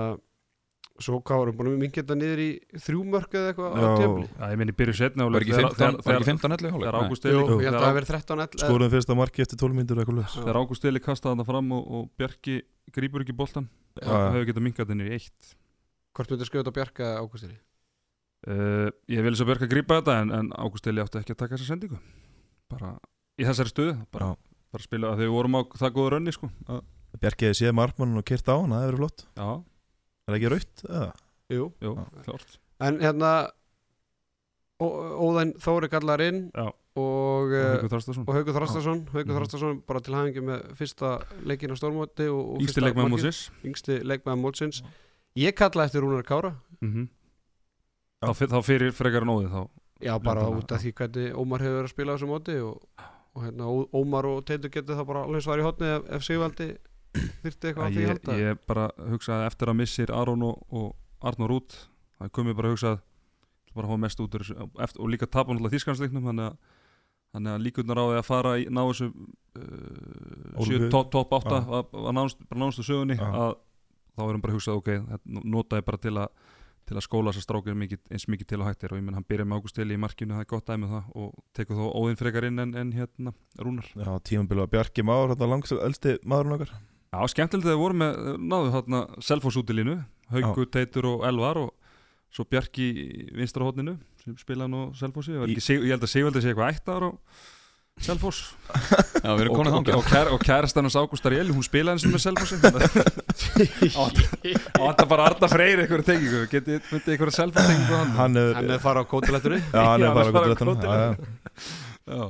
Svo 0.96 1.18
hvað 1.20 1.42
varum 1.42 1.56
búin 1.60 1.68
að 1.74 1.80
mingi 1.82 1.98
þetta 1.98 2.16
niður 2.16 2.40
í 2.40 2.48
þrjú 2.80 3.02
mörk 3.12 3.34
eða 3.36 3.50
eitthvað 3.52 3.74
á 3.76 3.80
Já, 3.84 4.46
ég 4.54 4.60
meni 4.62 4.76
byrju 4.80 4.94
setna 4.96 5.26
Var 5.28 5.44
ekki 5.44 5.58
15 5.58 5.98
var 6.06 6.16
ekki 6.16 6.28
15 6.30 6.56
11 6.56 6.70
Þegar. 6.72 6.98
Ágúst 7.02 7.26
Jú, 7.28 7.34
Eli 7.36 7.42
ég 7.42 7.50
held 7.50 7.50
að 7.52 7.58
það 7.60 7.66
þegar 7.66 7.84
hafi 7.84 7.98
verið 7.98 8.12
13 8.14 8.44
11 8.46 8.62
Skorum 8.64 8.94
fyrsta 8.94 9.18
marki 9.20 9.44
eftir 9.44 9.60
12 9.60 9.76
mínútur 9.76 10.00
eitthvað 10.00 10.20
lös 10.22 10.38
Þegar 10.38 10.60
Ágúst 10.62 10.88
Eli 10.88 11.02
kastaði 11.04 11.34
þarna 11.34 11.48
fram 11.50 11.74
og, 11.76 11.90
og 12.00 12.08
Bjarki 12.16 12.56
grípur 12.96 13.26
ekki 13.26 13.36
boltan 13.36 13.68
Já. 14.00 14.08
Það 14.08 14.30
hefur 14.38 14.48
getað 14.54 14.66
minkað 14.70 14.90
þenni 14.94 15.10
í 15.10 15.18
eitt. 15.20 15.52
Hvort 16.16 16.32
myndir 16.32 16.48
skjóta 16.48 16.76
Bjarka 16.80 17.12
ágústiri 17.20 17.60
uh, 18.48 18.90
Ég 19.12 19.24
vil 19.26 19.36
svo 19.38 19.46
Bjarki 19.50 19.68
grípa 19.72 20.00
þetta 20.02 20.18
en, 20.24 20.32
en 20.32 20.50
Ágúst 20.58 20.88
Eli 20.92 21.02
átti 21.04 21.20
ekki 21.22 21.36
að 21.36 21.42
taka 21.44 21.56
þessa 21.58 21.72
sendingu 21.74 22.00
Bara 22.72 22.96
í 23.40 23.46
þessari 23.48 23.72
stöðu 23.74 23.96
Bara, 24.16 24.34
bara 24.74 24.84
spila 24.86 25.14
að 25.14 25.24
þau 25.26 25.32
vorum 25.36 25.58
á 25.58 25.62
það 25.76 25.94
góða 25.98 26.14
rönni 26.16 26.34
sko. 26.36 26.50
að, 26.68 26.82
Bjarki 27.22 27.48
hefði 27.50 27.60
séð 27.62 27.76
markmann 27.78 28.18
og 28.20 28.26
kyrt 28.28 28.50
á 28.52 28.56
hann, 28.60 28.72
það 28.76 28.86
hefur 28.86 28.96
verið 28.96 29.04
flott 29.04 29.26
Já, 29.36 29.50
Er 30.26 30.32
það 30.34 30.40
ekki 30.40 30.54
raut? 30.56 30.86
eða? 30.90 31.12
Jú 31.56 31.66
jú, 31.86 31.92
Já. 31.96 32.24
klárt 32.26 32.58
En 32.90 32.98
hérna 33.00 33.34
Ó- 34.84 35.22
Óðinn 35.24 35.54
Þóri 35.64 35.88
kallar 35.92 36.20
inn 36.26 36.42
Já. 36.52 36.66
og, 36.68 36.82
Og 37.00 37.54
eh, 37.56 37.70
Haukur 37.76 37.92
Þorstason 37.94 38.26
og 38.28 38.34
Haukur 38.36 38.56
Þrastason 38.58 39.02
Haukur 39.14 39.30
Mhm. 39.32 39.38
Þrastason 39.40 39.82
bara 39.88 40.00
til 40.04 40.14
hafingi 40.16 40.42
með 40.44 40.66
fyrsta 40.80 41.12
leikin 41.48 41.72
á 41.72 41.76
og 42.32 42.60
Yngsti 42.60 42.74
fyrsta 42.74 42.84
leikmaður 42.84 43.12
markið. 43.14 43.40
mótsins 44.44 44.82
Ég 45.36 45.56
kalla 45.56 45.86
eftir 45.88 46.02
Rúnar 46.04 46.24
Kára 46.28 46.54
mm 46.82 47.08
Já. 48.26 48.30
þá, 48.32 48.40
fyr- 48.42 48.54
þá 48.54 48.60
fyrir 48.66 48.96
frekar 48.98 49.26
en 49.28 49.34
óðið 49.36 49.54
þá 49.56 49.62
Já, 50.04 50.14
bara 50.20 50.44
út 50.52 50.72
af 50.76 50.82
því 50.84 50.92
hvernig 51.00 51.38
Ómar 51.40 51.64
hefur 51.64 51.78
verið 51.80 51.88
að 51.88 51.94
spila 51.94 52.12
á 52.12 52.16
þessu 52.18 52.28
móti 52.28 52.56
og, 52.60 53.06
og 53.36 53.46
hérna, 53.46 53.70
Ómar 53.96 54.28
og 54.28 54.44
Teitur 54.46 54.74
getur 54.74 55.00
það 55.00 55.08
bara 55.08 55.24
alveg 55.24 55.46
svar 55.46 55.62
í 55.62 55.66
hotni 55.66 55.88
ef, 55.94 56.08
ef 56.18 56.26
Sigvaldi 56.28 56.68
þyrfti 57.16 57.70
eitthvað 57.70 57.86
að 57.86 57.96
því 57.96 58.08
halda 58.10 58.38
ég 58.42 58.64
bara 58.68 58.88
hugsaði 59.14 59.48
eftir 59.48 59.72
að 59.72 59.78
missir 59.80 60.12
Aron 60.12 60.44
og, 60.44 60.64
og 60.76 60.90
Arnur 61.26 61.56
út 61.56 61.78
það 62.20 62.34
komið 62.36 62.58
bara 62.60 62.72
að 62.72 62.76
hugsa 62.76 62.94
bara 63.76 63.88
að 63.88 63.92
hafa 63.92 64.04
mest 64.06 64.24
út 64.24 64.36
úr 64.36 64.44
þessu 64.46 64.68
eftir, 64.84 65.04
og 65.04 65.12
líka 65.12 65.28
tapa 65.28 65.54
náttúrulega 65.54 65.76
þýskansleiknum 65.76 66.28
þannig 66.30 66.50
að, 66.50 66.58
þannig 67.36 67.54
að 67.54 67.64
líkurnar 67.66 68.02
á 68.02 68.06
því 68.06 68.20
að 68.20 68.28
fara 68.30 68.54
í, 68.60 68.68
ná 68.72 68.82
þessu 68.84 69.08
uh, 69.12 70.90
top, 70.94 71.12
top 71.16 71.36
8 71.40 71.56
Já. 71.56 71.64
að, 71.80 71.96
að 72.04 72.68
á 72.68 72.84
sögunni 72.84 73.18
Já. 73.20 73.26
að 73.32 73.56
þá 74.16 74.22
erum 74.30 74.44
bara 74.44 74.54
að 74.54 74.60
hugsa 74.60 74.78
ok, 74.80 74.92
þetta 75.12 75.44
nota 75.56 75.82
ég 75.82 75.88
bara 75.88 76.02
til 76.04 76.16
að 76.16 76.54
til 76.86 76.98
að 76.98 77.06
skóla 77.06 77.32
þessar 77.34 77.46
strákir 77.46 77.78
mikið, 77.82 78.02
eins 78.14 78.28
mikið 78.30 78.50
til 78.52 78.60
að 78.60 78.68
hættir 78.70 78.94
og 78.94 79.00
ég 79.00 79.06
menn 79.06 79.18
hann 79.18 79.28
byrja 79.28 79.46
með 79.50 79.62
Ágúst 79.62 79.80
Eli 79.82 79.96
í 79.98 80.02
markinu 80.02 80.36
það 80.36 80.44
er 80.44 80.50
gott 80.52 80.68
dæmið 80.70 80.92
það 80.96 81.16
og 81.22 81.32
tekur 81.58 81.80
þó 81.80 81.86
óðinn 82.02 82.20
frekar 82.20 82.48
inn 82.50 82.62
en, 82.62 82.74
en 82.78 82.92
hérna 82.96 83.34
Rúnar. 83.58 83.88
Já, 83.96 84.12
tímabili 84.30 84.62
var 84.62 84.74
Bjarki 84.76 85.06
Már, 85.06 85.32
þetta 85.34 85.50
langs 85.50 85.74
elsti 85.76 86.18
maðurinn 86.24 86.58
okkar. 86.60 86.76
Já, 87.16 87.20
skemmtilegt 87.34 87.70
þegar 87.70 87.82
voru 87.82 88.00
með, 88.04 88.22
náðu 88.44 88.76
þarna 88.76 89.02
Selfoss 89.24 89.60
út 89.62 89.74
í 89.74 89.80
línu, 89.80 89.98
Haugur, 90.34 90.70
Teitur 90.74 91.10
og 91.10 91.26
Elvar 91.26 91.62
og 91.64 91.74
svo 92.36 92.46
Bjarki 92.50 92.90
vinstra 93.36 93.66
hótninu 93.66 93.98
sem 94.22 94.38
spilaði 94.40 94.74
nú 94.74 94.88
á 94.92 94.98
Selfossi, 95.00 95.36
Ég 95.38 95.92
held 95.94 96.04
að 96.04 96.12
Sigvaldi 96.12 96.44
sé 96.44 96.52
eitthvað 96.52 96.76
ættar 96.76 97.08
á 97.08 97.10
Selfoss. 98.04 98.40
Já, 99.24 99.30
við 99.38 99.42
erum 99.46 99.56
konið 99.56 99.70
og, 99.72 99.76
þangað. 99.78 99.96
Og, 99.96 100.08
kær, 100.10 100.30
og 100.36 100.42
kærastan 100.44 100.84
hans 100.84 100.98
Ágústar 101.00 101.32
Eli, 101.38 101.54
hún 101.56 101.64
spilaði 101.64 101.96
eins 101.96 102.06
og 102.06 102.12
með 102.12 102.24
Selfossi 102.26 102.56
og 103.96 104.18
þetta 104.92 105.06
bara 105.08 105.28
Arna 105.30 105.48
Freyr 105.48 105.84
eitthvað 105.86 106.04
tengingu, 106.10 106.42
getið 106.52 106.90
myndið 106.92 107.14
eitthvað 107.14 107.32
Selfoss 107.38 107.70
tengingu 107.70 107.96
hann? 107.96 108.12
Hann 108.18 108.42
er, 108.42 108.52
Hann 108.58 108.74
er 108.76 108.82
fara 108.84 109.06
á 109.06 109.08
kótilettunni 109.08 109.62
já, 109.62 109.80
hann 109.80 110.04
Já, 110.04 110.10
er 110.10 110.18
bara 110.18 110.26
hann 110.28 110.36
er 110.36 110.58
bara 110.60 110.74
að 110.76 111.16
á 111.16 112.20
Já. 112.20 112.26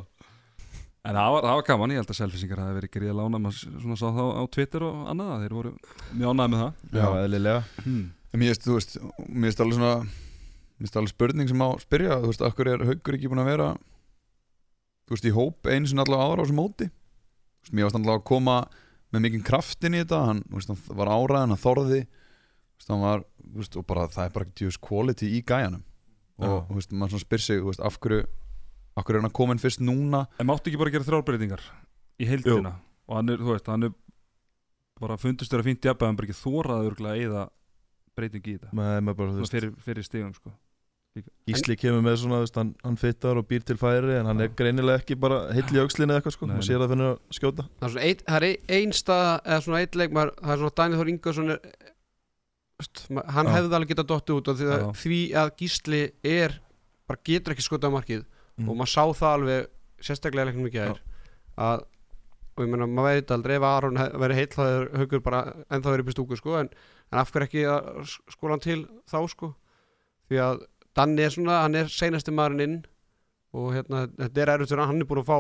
En 1.05 1.17
það 1.17 1.33
var, 1.33 1.47
það 1.47 1.57
var 1.57 1.65
gaman, 1.71 1.95
ég 1.95 2.01
held 2.01 2.13
að 2.13 2.19
selfisingar 2.19 2.61
hafi 2.61 2.77
verið 2.79 2.93
gríða 2.95 3.17
lána 3.17 3.41
maður 3.41 3.57
svona 3.81 3.97
sá 3.99 4.05
þá 4.05 4.23
á 4.37 4.43
Twitter 4.53 4.85
og 4.85 5.01
annað 5.13 5.43
þeir 5.43 5.57
voru 5.57 5.73
mjög 6.13 6.29
ánægð 6.31 6.53
með 6.53 6.61
það. 6.63 6.71
Já, 6.95 7.05
eðlilega. 7.25 7.59
Hmm. 7.85 8.05
En 8.33 8.41
Mér 8.41 8.51
veist, 8.53 8.65
þú 8.65 8.77
veist, 8.77 8.95
mér 9.29 9.49
veist 9.49 9.61
alveg 9.65 9.77
svona 9.77 9.91
Mér 10.05 10.87
veist 10.87 10.97
alveg 10.99 11.13
spurning 11.13 11.47
sem 11.51 11.61
á 11.61 11.67
að 11.69 11.83
spyrja 11.85 12.17
Þú 12.23 12.31
veist, 12.31 12.41
akkur 12.49 12.71
er 12.73 12.81
haugur 12.89 13.15
ekki 13.17 13.29
búin 13.31 13.43
að 13.45 13.51
vera 13.53 13.67
Þú 15.05 15.15
veist, 15.15 15.27
í 15.29 15.33
hóp 15.35 15.69
einu 15.69 15.89
sinni 15.89 16.01
allavega 16.01 16.31
ára 16.33 16.41
á 16.41 16.45
þessu 16.45 16.57
móti. 16.57 16.87
Þú 16.89 17.65
veist, 17.65 17.75
mér 17.77 17.87
varst 17.87 17.99
allavega 17.99 18.21
að 18.21 18.29
koma 18.31 18.55
með 19.13 19.25
mikinn 19.25 19.45
kraftin 19.45 19.97
í 19.97 20.01
þetta. 20.01 20.21
Hann, 20.29 20.41
þú 20.49 20.59
veist, 20.59 20.71
hann 20.71 21.01
var 21.01 21.11
áraðan, 21.13 21.53
hann 21.53 21.61
þorði. 21.61 22.01
Þú 22.05 22.79
veist, 22.79 22.89
hann 22.93 23.03
var, 23.05 23.27
þú 23.43 23.61
veist, 23.61 23.77
og 23.77 23.85
bara 23.91 24.07
það 24.15 24.29
er 24.29 24.33
bara 24.39 24.49
djús 24.57 24.79
quality 24.81 25.29
í 25.37 25.43
gæjanum. 25.45 25.85
Og, 26.41 26.57
þú 26.69 26.79
veist, 26.79 26.95
maður 26.95 27.15
svona 27.15 27.25
spyr 27.27 27.45
sig, 27.45 27.61
þú 27.61 27.71
veist, 27.71 27.85
af 27.85 27.99
hverju 28.01 28.25
Af 28.95 29.03
hverju 29.03 29.17
er 29.19 29.23
hann 29.25 29.27
að 29.27 29.35
koma 29.35 29.51
inn 29.51 29.59
fyrst 29.59 29.81
núna? 29.83 30.21
En 30.39 30.47
máttu 30.47 30.71
ekki 30.71 30.79
bara 30.79 30.91
gera 30.93 31.03
þrjárbreytingar 31.03 31.63
í 32.15 32.27
heildina? 32.29 32.77
Og 33.09 33.17
hann 33.19 33.31
er, 33.33 33.41
þú 33.43 33.51
veist, 33.51 33.65
hann 33.67 33.89
er 33.89 33.91
bara 35.01 35.17
fundist 35.19 35.51
þér 35.51 35.63
að 35.63 35.67
fínt 35.67 35.87
jafn 35.89 36.07
hann 36.07 36.19
bara 36.19 36.29
ekki 36.29 36.37
þóraði 36.39 36.91
örgulega 36.91 37.11
að 37.11 37.23
eyða 37.25 37.41
breyting 38.15 38.45
í 38.47 38.53
þetta. 38.55 38.71
Með, 38.79 38.93
með 39.03 39.17
bara, 39.19 39.33
þú 39.35 39.43
veist, 39.43 39.55
fyrir, 39.57 39.73
fyrir 39.83 40.07
stigum 40.07 40.31
sko 40.37 40.53
Gísli 41.47 41.77
kemur 41.79 42.01
með 42.03 42.17
svona, 42.23 42.41
veist, 42.43 42.57
hann, 42.59 42.73
hann 42.83 42.97
fittar 42.99 43.39
og 43.39 43.45
býr 43.47 43.63
til 43.63 43.77
færi 43.79 44.17
en 44.17 44.27
hann 44.27 44.43
er 44.43 44.49
greinilega 44.57 44.99
ekki 44.99 45.15
bara 45.19 45.45
heill 45.55 45.77
í 45.77 45.79
aukslinni 45.79 46.11
eða 46.11 46.19
eitthvað 46.19 46.35
sko, 46.35 46.49
maður 46.49 46.67
sér 46.67 46.81
það 46.83 46.91
fyrir 46.91 47.07
að 47.07 47.37
skjóta. 47.37 47.65
Það 47.79 47.87
er 47.87 47.93
svona 47.93 48.05
ein, 48.09 48.23
það 48.25 48.37
er 48.37 48.47
ein, 48.49 48.65
ein 48.79 48.95
stað 48.99 49.29
eða 49.37 49.59
svona 49.67 49.81
eitt 49.85 49.97
leikmar, 50.01 50.33
það 50.41 50.55
er 50.55 50.61
svona 50.63 50.75
Daniel 50.81 50.99
Þór 50.99 51.11
Ingarsson 51.13 51.55
er, 51.55 51.59
hann 53.37 53.51
hefði 53.53 53.77
alveg 53.79 53.93
getað 53.93 54.09
dottið 54.11 54.41
út 54.41 54.51
því, 54.59 54.71
að, 54.75 54.85
því 55.03 55.21
að 55.43 55.53
Gísli 55.61 56.01
er 56.35 56.59
bara 57.07 57.23
getur 57.31 57.55
ekki 57.55 57.67
skotað 57.69 57.93
á 57.93 57.95
markið. 57.95 58.25
Mm. 58.55 58.69
og 58.71 58.77
maður 58.79 58.91
sá 58.91 59.03
það 59.19 59.33
alveg 59.35 59.65
sérstaklega 60.05 60.45
í 60.45 60.49
leiknum 60.49 60.67
ekki 60.69 60.79
aðeir 60.79 61.01
að 61.59 61.81
og 62.55 62.63
ég 62.63 62.69
meina 62.71 62.85
maður 62.87 63.17
veit 63.17 63.31
aldrei 63.35 63.55
ef 63.57 63.65
Aron 63.67 63.99
væri 64.21 64.37
heill 64.37 64.51
það 64.53 64.69
er 64.71 64.85
haugur 65.01 65.23
bara 65.25 65.41
ennþá 65.67 65.91
verið 65.91 66.05
upp 66.05 66.11
í 66.11 66.15
stúku 66.15 66.37
sko 66.39 66.53
en, 66.61 66.69
en 67.11 67.19
af 67.19 67.33
hverju 67.33 67.49
ekki 67.49 67.65
að 67.67 68.13
skóla 68.31 68.55
hann 68.55 68.63
til 68.63 68.77
þá 69.11 69.17
sko? 69.33 69.49
Því 70.29 70.39
að 70.39 70.63
Danni 70.95 71.25
er 71.25 71.33
svona, 71.33 71.61
hann 71.65 71.75
er 71.79 71.89
seinasti 71.91 72.33
maðurinn 72.35 72.65
inn 72.65 72.77
og 73.55 73.69
hérna, 73.75 74.05
þetta 74.19 74.41
er 74.43 74.51
erfitt 74.55 74.73
hann 74.75 74.89
hann 74.89 75.03
er 75.03 75.07
búin 75.09 75.21
að 75.21 75.29
fá 75.29 75.35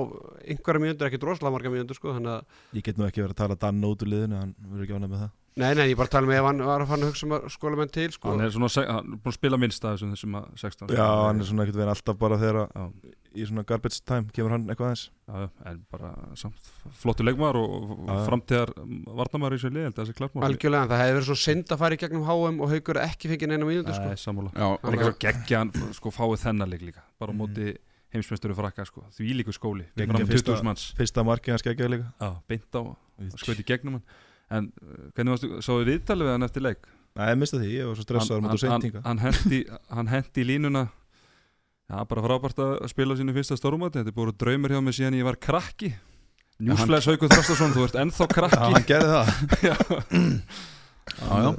einhverja 0.47 0.83
mínútur, 0.83 1.07
ekki 1.09 1.19
droslega 1.19 1.51
marga 1.55 1.71
mínútur 1.73 1.97
sko, 1.97 2.13
þannig 2.15 2.31
að 2.31 2.77
Ég 2.79 2.85
get 2.87 2.99
nú 2.99 3.07
ekki 3.07 3.23
verið 3.23 3.35
að 3.35 3.41
tala 3.41 3.57
Dan 3.65 3.81
út 3.87 4.05
úr 4.05 4.11
liðinu 4.13 4.39
hann 4.39 4.53
verður 4.69 4.85
ekki 4.85 4.95
ánægð 4.95 5.11
með 5.15 5.25
það 5.25 5.33
Nei, 5.55 5.69
nei, 5.79 5.85
ég 5.87 5.99
bara 5.99 6.11
tala 6.11 6.27
með 6.27 6.39
ef 6.41 6.47
hann 6.49 6.63
var 6.67 6.83
að 6.83 6.89
fann 6.91 7.03
að 7.05 7.11
hugsa 7.11 7.27
um 7.27 7.33
að 7.37 7.45
skóla 7.53 7.77
menn 7.79 7.91
til 7.95 8.07
sko. 8.11 8.31
hann 8.33 8.43
er 8.43 8.55
svona, 8.55 8.71
hann 8.91 9.13
er 9.13 9.19
búin 9.23 9.31
að 9.31 9.37
spila 9.37 9.59
minnst 9.59 9.85
af 9.87 9.93
þessum 9.95 10.15
þessum 10.15 10.39
að 10.39 10.47
16 10.63 10.95
Já, 10.95 11.05
hann 11.25 11.39
er 11.39 11.47
svona 11.47 11.63
ekkert 11.63 11.79
verið 11.79 11.93
alltaf 11.95 12.17
bara 12.19 12.39
þegar 12.41 12.59
að-. 12.65 13.13
Í 13.35 13.45
svona 13.47 13.63
garbage 13.67 13.99
time 14.07 14.29
kemur 14.35 14.53
hann 14.55 14.65
eitthvað 14.71 14.89
aðeins? 14.91 15.03
Já, 15.25 15.49
en 15.71 15.79
bara 15.91 16.11
samt 16.39 16.69
flottu 17.01 17.25
leikmaður 17.25 17.59
og, 17.61 17.93
og 18.05 18.21
framtíðar 18.27 18.71
varnamaður 19.19 19.55
í 19.55 19.59
þessu 19.61 19.71
lið, 19.75 19.87
þessi 19.97 20.15
klart 20.17 20.35
mál. 20.37 20.45
Algjörlega, 20.49 20.83
en 20.85 20.91
það 20.93 21.01
hefði 21.03 21.15
verið 21.17 21.27
svo 21.29 21.37
synd 21.43 21.73
að 21.75 21.81
fara 21.83 21.97
í 21.97 22.01
gegnum 22.03 22.25
HM 22.29 22.59
og 22.65 22.71
haugur 22.75 22.99
ekki 23.03 23.31
fengið 23.33 23.51
neina 23.53 23.67
mínútur 23.69 23.97
sko. 23.97 24.11
Nei, 24.11 24.21
sammála. 24.21 24.53
Já, 24.55 24.67
Það 24.81 24.89
er 24.91 24.97
ekki 24.99 25.09
svo 25.09 25.17
geggja 25.25 25.61
hann 25.63 25.73
sko 25.99 26.13
fáið 26.15 26.43
þennan 26.45 26.71
leik 26.75 26.85
líka 26.89 27.03
bara 27.19 27.31
á 27.31 27.35
Mhm. 27.35 27.41
móti 27.41 27.77
heimsmeistöru 28.15 28.55
frakka 28.55 28.85
sko. 28.87 29.03
Því 29.17 29.33
líku 29.41 29.51
skóli 29.55 29.85
fram 29.95 30.27
fyrsta- 30.29 30.55
20 30.55 30.63
manns. 30.63 30.93
Fyrsta 30.95 31.23
markið 31.25 31.51
hans 31.57 31.65
geggjaði 31.65 31.91
líka. 31.97 32.13
Já, 32.21 32.29
beint 32.47 32.71
á 32.71 32.81
í 33.59 33.65
gegnum 33.65 33.97
hann. 33.99 34.03
En 34.51 34.71
uh, 34.77 35.09
hvernig 35.17 35.33
varstu, 35.33 35.49
sáðu 35.65 35.85
viðtalið 35.89 36.27
við 36.27 36.31
hann 36.35 36.43
eftir 36.45 36.61
leik? 36.61 36.85
Nei, 37.15 37.25
ég 37.31 37.37
mista 37.39 37.57
því, 37.57 37.69
ég 37.79 37.87
var 37.87 37.95
svo 37.97 38.03
stressaður 38.05 38.41
hann, 38.45 38.59
hann, 38.61 39.03
hann, 39.05 39.17
hendi, 39.23 39.59
hann 39.89 40.07
hendi 40.11 40.43
í 40.43 40.45
línuna 40.45 40.83
já, 41.91 41.97
bara 42.09 42.23
frábært 42.25 42.59
að 42.65 42.73
spila 42.91 43.17
sínu 43.19 43.35
fyrsta 43.35 43.57
stórumati 43.59 44.01
þetta 44.01 44.11
er 44.13 44.17
búin 44.17 44.31
draumur 44.41 44.73
hjá 44.75 44.81
mig 44.85 44.97
síðan 44.97 45.17
ég 45.19 45.27
var 45.27 45.37
krakki. 45.41 45.91
Njúsflæs 46.65 47.09
Haukur 47.11 47.31
Þrastarsson, 47.33 47.73
þú 47.75 47.85
ert 47.89 47.97
ennþá 47.99 48.25
Já, 48.25 48.33
krakki 48.37 48.69
hann 48.77 48.85
gerði 48.87 49.09
það. 49.11 49.27
Já. 49.67 49.75
Já, 51.15 51.35
já. 51.45 51.49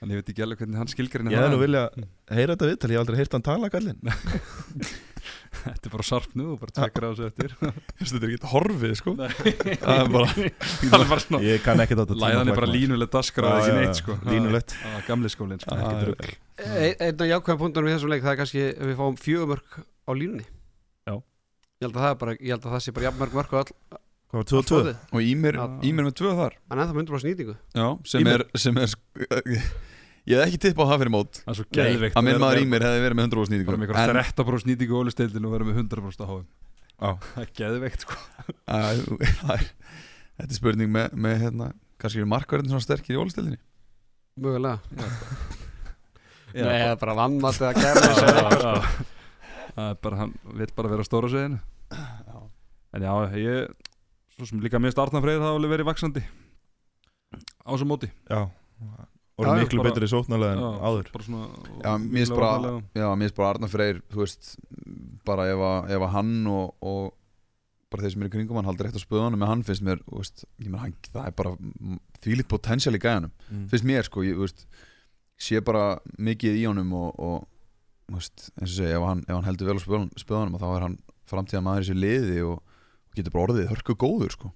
Þannig 0.00 0.12
ég 0.18 0.20
veit 0.20 0.30
ekki 0.34 0.42
alveg 0.44 0.60
hvernig 0.60 0.76
hann 0.82 0.90
skilgrinni 0.92 1.32
Ég 1.32 1.38
hefði 1.40 1.54
nú 1.54 1.60
vilja 1.62 1.82
heyra 2.36 2.52
þetta 2.56 2.66
viðtal, 2.68 2.90
ég 2.90 2.98
hef 2.98 3.04
aldrei 3.04 3.20
heyrt 3.22 3.36
hann 3.38 3.44
tala 3.46 3.70
er 3.70 3.78
bara 5.94 6.04
sarp 6.06 6.32
nú, 6.38 6.44
þú 6.52 6.56
bara 6.60 6.74
tjekkar 6.78 7.04
á 7.04 7.08
þessu 7.14 7.26
eftir 7.28 7.54
Þetta 8.04 8.18
er 8.20 8.32
ekki 8.34 8.50
horfið, 8.52 8.94
sko 9.00 9.14
Nei. 9.18 9.28
Það 9.34 10.00
er 10.00 10.10
bara 10.14 10.28
Það 10.94 11.04
er 11.40 11.46
Ég 11.48 11.64
kann 11.64 11.82
ekki 11.84 11.98
þetta 12.00 12.18
Læðan 12.24 12.50
er 12.52 12.58
bara 12.60 12.70
línuleg 12.70 13.12
daskar 13.14 13.48
og 13.48 13.54
Já, 13.54 13.60
ekki 13.62 13.76
neitt 13.80 14.00
sko 14.02 14.16
Línulegt. 14.28 14.76
Gamli 15.08 15.32
skólinn 15.32 15.62
sko 15.62 15.78
Einn 15.78 17.24
af 17.24 17.30
jákvæðan 17.30 17.60
punktunum 17.64 17.90
í 17.90 17.94
þessum 17.96 18.12
leik 18.14 18.24
það 18.26 18.32
er 18.34 18.40
kannski 18.42 18.64
ef 18.70 18.84
við 18.90 18.98
fáum 19.00 19.16
fjögumörk 19.24 19.78
á 19.82 20.10
línunni 20.14 20.44
Já. 20.46 21.14
Ég 21.14 21.88
held 21.88 21.96
að 21.96 22.02
það, 22.04 22.10
er 22.12 22.20
bara, 22.24 22.36
ég 22.38 22.52
held 22.54 22.68
að 22.68 22.76
það 22.76 22.84
sé 22.86 22.94
bara 22.98 23.08
jafnmörk 23.10 23.38
mörk 23.40 23.54
á 23.54 23.58
all, 23.62 23.72
Hvað 24.34 24.38
var 24.40 24.44
allt 24.44 24.52
2-2? 24.70 24.76
orðið. 24.80 25.02
Og 25.14 25.26
Ímir. 25.30 25.58
Ímir 25.86 26.06
með 26.08 26.14
tvö 26.18 26.30
þar 26.38 26.54
Hann 26.70 26.78
er 26.80 26.84
ennþá 26.84 26.96
myndur 26.98 27.18
á 27.18 27.20
snýtingu 27.22 27.56
Já, 27.74 27.86
sem 28.10 28.30
er, 28.34 28.46
er 28.50 28.94
Ég 30.24 30.38
hef 30.40 30.46
ekki 30.48 30.58
tippað 30.64 30.88
á 30.88 30.90
það 30.94 31.00
fyrir 31.02 31.12
mót. 31.12 31.38
Það 31.44 31.50
er 31.52 31.56
svo 31.58 31.64
geðveikt 31.76 32.14
Að 32.16 32.24
minn 32.24 32.38
maður 32.40 32.56
með- 32.56 32.64
Ímir 32.64 32.84
hefði 32.86 33.00
verið 33.04 33.16
með 33.18 33.24
100 33.26 33.34
bara 33.36 33.48
snýtingu 33.50 33.74
með 33.74 33.82
einhverja 33.84 34.22
13% 34.34 34.68
nýtingu 34.70 34.94
ólisteildin 35.00 35.44
og 35.48 35.52
vera 35.52 35.66
með 35.68 35.76
100% 35.82 36.24
á 36.24 36.26
háum 36.30 36.46
Já. 36.94 37.10
Það 37.34 37.42
er 37.42 37.50
geðveikt 37.58 38.04
sko. 38.06 38.16
Þetta 39.44 40.48
er 40.48 40.56
spurning 40.56 40.90
með, 40.94 41.12
með 41.26 41.36
hérna 41.44 41.68
Kannski 42.00 42.20
eru 42.22 42.28
markverðin 42.30 42.72
svona 42.72 42.84
sterkir 42.86 43.16
í 43.16 43.20
ólistildinni 43.20 43.58
Mögulega. 44.40 44.80
Já, 46.54 46.64
Nei, 46.64 46.64
það 46.64 46.70
bara- 46.70 46.88
er 46.94 46.98
bara 47.04 47.16
vannmatt 47.20 47.60
eða 47.60 47.70
eitthvað 47.74 47.94
sko. 48.00 48.26
Já, 48.64 48.74
Það 49.74 49.88
er 49.90 49.96
bara, 50.06 50.16
hann 50.22 50.32
vil 50.54 50.72
bara 50.78 50.92
vera 50.94 51.06
stóra 51.06 51.28
sveðinu 51.30 51.60
En 52.94 53.02
já, 53.04 53.12
ég 53.42 53.68
Svo 54.34 54.48
sem 54.48 54.62
líka 54.64 54.78
Arnar 55.04 55.22
Freyr 55.22 55.38
það 55.38 55.48
hafa 55.50 55.58
alveg 55.60 55.74
verið 55.76 55.88
vaksandi 55.92 56.24
Á 57.34 57.68
þessum 57.74 57.90
móti. 57.90 58.08
Já, 58.30 58.40
Já, 59.34 59.48
já, 59.50 59.64
miklu 59.64 59.82
bara- 59.82 59.90
betri 59.90 60.06
sóknarlega 60.06 60.52
en 60.54 60.60
Já, 60.62 60.70
áður 60.86 61.08
bara 61.10 61.24
svona 61.24 61.46
Já, 61.82 61.92
mér 61.98 62.20
finnst 62.20 62.34
bara, 62.38 63.16
mér 63.18 63.34
bara 63.34 63.48
Arnar 63.50 63.70
Freyr, 63.72 64.00
þú 64.12 64.20
veist, 64.22 64.50
bara 65.26 65.46
ef 65.50 65.58
að, 65.58 65.90
ef 65.90 66.04
að 66.06 66.12
hann 66.14 66.46
og, 66.46 66.74
og 66.80 67.14
bara 67.90 68.04
þeir 68.04 68.14
sem 68.14 68.22
eru 68.22 68.30
í 68.30 68.34
kringum 68.34 68.58
hann 68.60 68.68
haldur 68.68 68.86
rétt 68.86 68.98
á 68.98 69.02
spöðunum 69.02 69.42
með 69.42 69.50
hann 69.50 69.64
finnst 69.66 69.82
mér, 69.82 70.02
þú 70.06 70.20
veist, 70.20 70.44
ég 70.62 70.70
menn 70.70 70.82
hann, 70.84 70.94
það 71.10 71.26
er 71.26 71.34
bara 71.40 71.54
þvílít 72.22 72.50
potential 72.50 72.94
í 72.94 73.02
gæjanum, 73.02 73.34
mm. 73.50 73.66
finnst 73.72 73.88
mér 73.90 74.06
sko, 74.06 74.22
ég, 74.22 74.38
þú 74.38 74.46
veist, 74.46 74.66
sé 75.34 75.60
bara 75.66 75.98
mikið 76.14 76.60
í 76.60 76.64
honum 76.68 76.94
og, 76.94 77.18
og 77.18 77.48
þú 78.06 78.18
veist, 78.20 78.50
eins 78.54 78.70
og 78.70 78.76
segja, 78.78 78.98
ef 78.98 79.06
hann, 79.08 79.24
ef 79.26 79.34
hann 79.34 79.48
heldur 79.48 79.70
vel 79.70 79.78
á 79.78 79.84
spöðunum, 79.84 80.10
spöðunum 80.20 80.60
þá 80.62 80.68
er 80.70 80.86
hann 80.88 80.98
framtíða 81.30 81.64
maður 81.64 81.86
í 81.86 81.88
sér 81.90 81.98
liði 81.98 82.44
og, 82.46 82.60
og 83.10 83.18
getur 83.18 83.34
bara 83.34 83.48
orðið 83.48 83.70
hörku 83.72 83.96
góður 83.98 84.34
sko. 84.34 84.52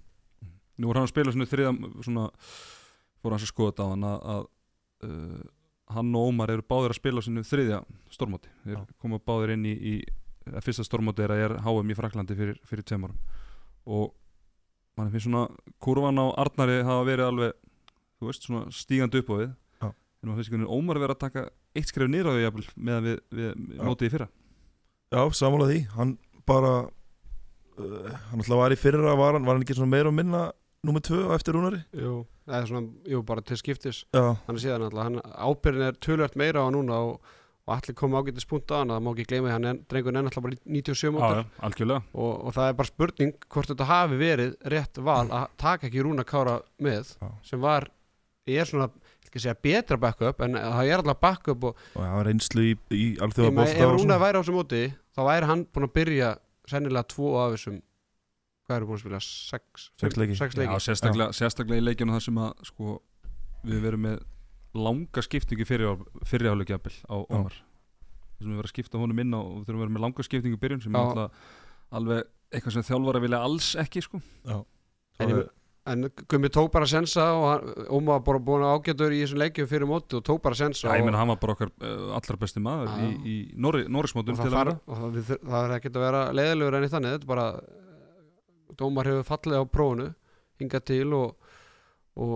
Nú 0.79 0.91
er 0.91 1.01
hann 1.01 1.09
að 1.09 1.15
spila 1.15 1.35
svona 1.35 1.51
þriða 1.51 1.73
svona, 2.07 2.29
fór 3.19 3.35
hans 3.35 3.47
að 3.47 3.53
skoða 3.53 3.73
þetta 3.73 3.87
á 3.89 3.93
hann 3.95 4.07
að, 4.07 4.19
að 4.35 4.47
uh, 5.07 5.43
hann 5.95 6.15
og 6.17 6.31
Ómar 6.31 6.53
eru 6.53 6.65
báðir 6.69 6.95
að 6.95 7.01
spila 7.01 7.25
svona 7.25 7.45
þriðja 7.47 7.83
stormóti 8.13 8.51
þeir 8.65 8.83
koma 9.01 9.21
báðir 9.25 9.55
inn 9.57 9.67
í, 9.69 9.75
í 9.75 9.95
að 10.49 10.65
fyrsta 10.67 10.85
stormóti 10.87 11.25
er 11.25 11.35
að 11.35 11.45
er 11.45 11.55
HM 11.65 11.93
í 11.93 11.97
Fraklandi 11.97 12.37
fyrir, 12.37 12.59
fyrir 12.69 12.85
tveim 12.89 13.07
árum. 13.09 13.19
Og 13.89 14.13
mann 14.99 15.11
finnst 15.13 15.29
svona 15.29 15.47
kurvan 15.83 16.21
á 16.21 16.27
Arnari 16.43 16.81
hafa 16.83 17.07
verið 17.07 17.31
alveg 17.31 17.57
þú 18.19 18.31
veist 18.31 18.47
svona 18.49 18.75
stígandi 18.75 19.23
upp 19.23 19.33
á 19.33 19.35
við 19.39 19.49
Já. 19.49 19.89
en 19.89 20.31
maður 20.31 20.41
finnst 20.41 20.51
einhvern 20.51 20.65
veginn 20.65 20.77
Ómar 20.79 21.01
vera 21.03 21.17
að 21.17 21.23
taka 21.25 21.45
eitt 21.79 21.91
skref 21.93 22.11
niður 22.11 22.31
á 22.31 22.33
því 22.35 22.45
jafnvel 22.45 22.67
meðan 22.77 23.07
við, 23.09 23.19
við 23.39 23.51
Já. 23.79 23.83
mótið 23.87 24.09
í 24.09 24.13
fyrra. 24.17 24.29
Já, 25.09 25.21
sammála 25.39 25.69
því, 25.71 25.79
hann 25.95 26.15
bara 26.49 26.73
uh, 26.85 28.17
hann 28.33 28.43
alltaf 28.43 28.59
var 28.61 28.75
í 28.75 28.81
fyrra 28.81 29.15
var 29.17 29.39
hann, 29.39 29.47
var 29.47 29.57
hann 29.57 29.65
ekki 29.65 29.77
svona 29.79 29.93
meira 29.95 30.11
og 30.11 30.17
minna 30.19 30.49
nummer 30.85 31.05
tvö 31.05 31.29
á 31.31 31.37
eftir 31.39 31.57
Rúnari? 31.57 31.81
Jú, 31.97 32.25
eða 32.49 32.69
svona, 32.71 32.89
jú, 33.13 33.23
bara 33.29 33.45
til 33.45 33.59
skiptis. 33.61 34.05
Já, 34.17 34.23
hann 34.47 34.57
er 34.57 34.63
síðan 34.63 34.87
alltaf, 34.89 35.05
hann 35.05 35.21
ábyrðin 35.49 35.87
er 35.89 35.99
tölvöld 36.05 36.39
meira 36.41 36.65
á 36.65 36.69
núna 36.75 36.99
og, 37.09 37.35
og 37.69 37.75
allir 37.77 37.97
koma 37.99 38.23
ágætið 38.23 38.45
spunta 38.47 38.79
á 38.79 38.81
hann 38.81 38.95
það 38.95 39.05
má 39.05 39.11
ekki 39.13 39.27
gleyma 39.33 39.49
því 39.51 39.55
hann 39.57 39.69
er, 39.73 39.81
drengur 39.93 40.17
er 40.17 40.23
alltaf 40.31 40.47
bara 40.47 40.59
97 40.65 41.13
mótar 41.17 41.43
Já, 41.43 41.45
algjörlega. 41.69 42.03
Og, 42.15 42.33
og 42.49 42.57
það 42.57 42.71
er 42.73 42.79
bara 42.81 42.93
spurning 42.93 43.35
hvort 43.53 43.73
þetta 43.73 43.89
hafi 43.93 44.21
verið 44.23 44.57
rétt 44.75 45.03
val 45.05 45.27
að 45.29 45.47
taka 45.61 45.89
ekki 45.91 46.05
Rúna 46.07 46.25
Kára 46.29 46.59
með 46.81 47.13
Já. 47.21 47.29
sem 47.51 47.61
var, 47.61 47.89
ég 48.49 48.63
er 48.65 48.71
svona 48.71 48.89
ég 48.89 49.29
skal 49.29 49.43
segja 49.45 49.59
betra 49.69 49.99
backup 50.01 50.41
en 50.47 50.57
það 50.57 50.89
er 50.89 51.03
alltaf 51.03 51.21
backup 51.21 51.69
og 51.69 51.83
og 51.93 52.01
það 52.01 52.15
var 52.17 52.29
reynslu 52.31 52.63
í, 52.65 52.73
í 52.97 53.07
alþjóða 53.21 53.53
með, 53.59 53.75
ef 53.77 53.93
Rúna 53.99 54.17
væri 54.23 54.41
á 54.41 54.41
þessu 54.41 54.57
móti 54.57 54.83
þá 55.13 55.21
væri 55.29 55.51
hann 55.51 55.67
búin 55.69 55.89
að 55.91 55.97
byrja 55.99 56.31
sennilega 56.69 57.11
tvo 57.13 57.35
af 57.43 57.53
þessum 57.59 57.83
hvað 58.69 58.77
eru 58.79 58.89
búin 58.91 58.99
að 58.99 59.03
spila? 59.05 59.21
Sex, 59.25 59.87
Sex 60.01 60.19
leiki. 60.21 60.37
sex 60.39 60.55
Já, 60.55 60.61
leiki. 60.63 60.81
sérstaklega, 60.85 61.33
sérstaklega 61.37 61.81
í 61.81 61.87
leikjunum 61.89 62.19
þar 62.19 62.27
sem 62.27 62.41
að 62.45 62.67
sko, 62.69 62.99
við 63.65 63.81
verum 63.87 64.05
með 64.05 64.19
langa 64.79 65.25
skiptingu 65.25 65.65
fyrirháleiki 65.65 66.75
jafnvel 66.77 66.97
á 67.09 67.17
Ómar 67.25 67.57
þar 67.57 68.45
sem 68.45 68.51
við 68.53 68.59
verðum 68.59 68.67
að 68.69 68.73
skipta 68.75 69.01
honum 69.01 69.23
inn 69.25 69.33
á 69.35 69.41
og 69.41 69.55
við 69.57 69.71
þurfum 69.71 69.79
að 69.81 69.85
vera 69.87 69.95
með 69.97 70.05
langa 70.05 70.27
skiptingu 70.29 70.59
í 70.59 70.63
byrjun 70.63 70.83
sem 70.85 70.99
Já. 70.99 71.05
er 71.09 71.31
alveg 71.99 72.27
eitthvað 72.53 72.77
sem 72.77 72.87
þjálfara 72.93 73.23
vilja 73.25 73.41
alls 73.49 73.71
ekki 73.81 74.05
sko. 74.05 74.21
En 75.19 75.49
En 75.89 76.05
Gummi 76.29 76.51
tók 76.53 76.69
bara 76.73 76.85
sensa 76.85 77.23
og 77.33 78.03
var 78.05 78.21
bara 78.21 78.41
búin 78.45 78.65
að 78.67 78.75
ágætur 78.77 79.15
í 79.17 79.23
þessum 79.23 79.41
leikjum 79.41 79.69
fyrir 79.71 79.89
móti 79.89 80.19
og 80.19 80.25
tók 80.27 80.43
bara 80.45 80.59
sensa 80.59 80.85
Já, 80.91 80.99
ég 80.99 81.01
og, 81.01 81.07
meina 81.09 81.21
hann 81.23 81.31
var 81.33 81.39
bara 81.41 81.55
okkar 81.57 81.71
uh, 81.81 82.11
allra 82.19 82.37
besti 82.43 82.61
maður 82.61 82.91
Já. 82.93 83.07
í, 83.07 83.31
í 83.33 83.37
Norrismótum 83.57 84.37
að 84.37 84.75
og 84.85 84.99
það, 84.99 85.07
við, 85.17 85.31
það 85.47 85.63
er 85.63 85.75
ekkert 85.79 85.97
að 85.97 86.05
vera 86.05 86.21
leiðilegur 86.37 86.77
enn 86.77 86.85
í 86.85 86.91
þannig 86.93 87.15
þetta 87.17 87.25
er 87.25 87.33
bara 87.33 87.47
Dómar 88.77 89.09
hefur 89.09 89.29
fallið 89.29 89.63
á 89.63 89.65
prófunu 89.71 90.09
hingað 90.59 90.85
til 90.91 91.15
og, 91.17 91.49
og 92.19 92.35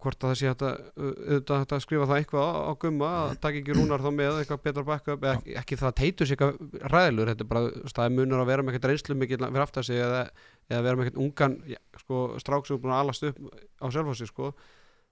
hvort 0.00 0.24
að 0.24 0.32
það 0.32 0.38
sé 0.40 0.50
að 0.50 0.64
auðvitað 0.68 1.62
hægt 1.62 1.74
að 1.76 1.82
skrifa 1.84 2.08
það 2.08 2.22
eitthvað 2.22 2.48
á, 2.48 2.72
gumma 2.84 3.10
að 3.18 3.34
taka 3.44 3.60
ekki 3.60 3.76
rúnar 3.76 4.04
þá 4.04 4.10
með 4.16 4.40
eitthvað 4.40 4.62
betra 4.64 4.84
backup 4.88 5.26
eða 5.26 5.34
ekki, 5.36 5.56
ekki 5.62 5.80
það 5.82 5.96
teitur 6.00 6.30
sig 6.30 6.38
eitthvað 6.38 6.90
ræðilur 6.94 7.32
þetta 7.32 7.46
er 7.46 7.52
bara, 7.52 8.06
er 8.06 8.16
munur 8.16 8.42
að 8.42 8.50
vera 8.52 8.64
með 8.64 8.78
eitthvað 8.78 8.94
reynslu 8.94 9.18
mikið 9.20 9.44
fyrir 9.44 9.66
aftar 9.66 9.88
sig 9.88 10.02
eða, 10.02 10.26
eða 10.70 10.82
vera 10.88 11.00
með 11.00 11.10
eitthvað 11.10 11.24
ungan 11.26 11.56
já, 11.68 11.80
sko, 12.02 12.26
strák 12.44 12.68
sem 12.68 12.78
er 12.78 12.84
búin 12.84 12.96
að 12.96 13.02
alast 13.04 13.28
upp 13.28 13.42
á 13.52 13.86
sjálfhósi 13.92 14.30
sko. 14.30 14.52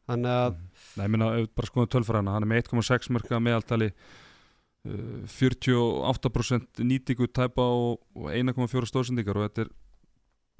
þannig 0.08 0.36
að 0.46 0.60
Nei, 0.96 1.08
meina, 1.12 1.32
ef 1.34 1.44
við 1.44 1.50
bara 1.60 1.72
skoðum 1.72 1.92
tölfræðina 1.96 2.36
hann 2.36 2.46
er 2.46 2.54
með 2.54 2.62
1,6 2.64 3.12
mörka 3.12 3.42
meðaltali 3.42 3.90
uh, 3.92 5.26
48% 5.36 6.86
nýtingu 6.86 7.28
tæpa 7.28 7.66
og 7.68 8.30
1,4 8.32 8.88
stóðsendingar 8.88 9.42
og 9.42 9.50
þetta 9.50 9.66
er 9.66 9.74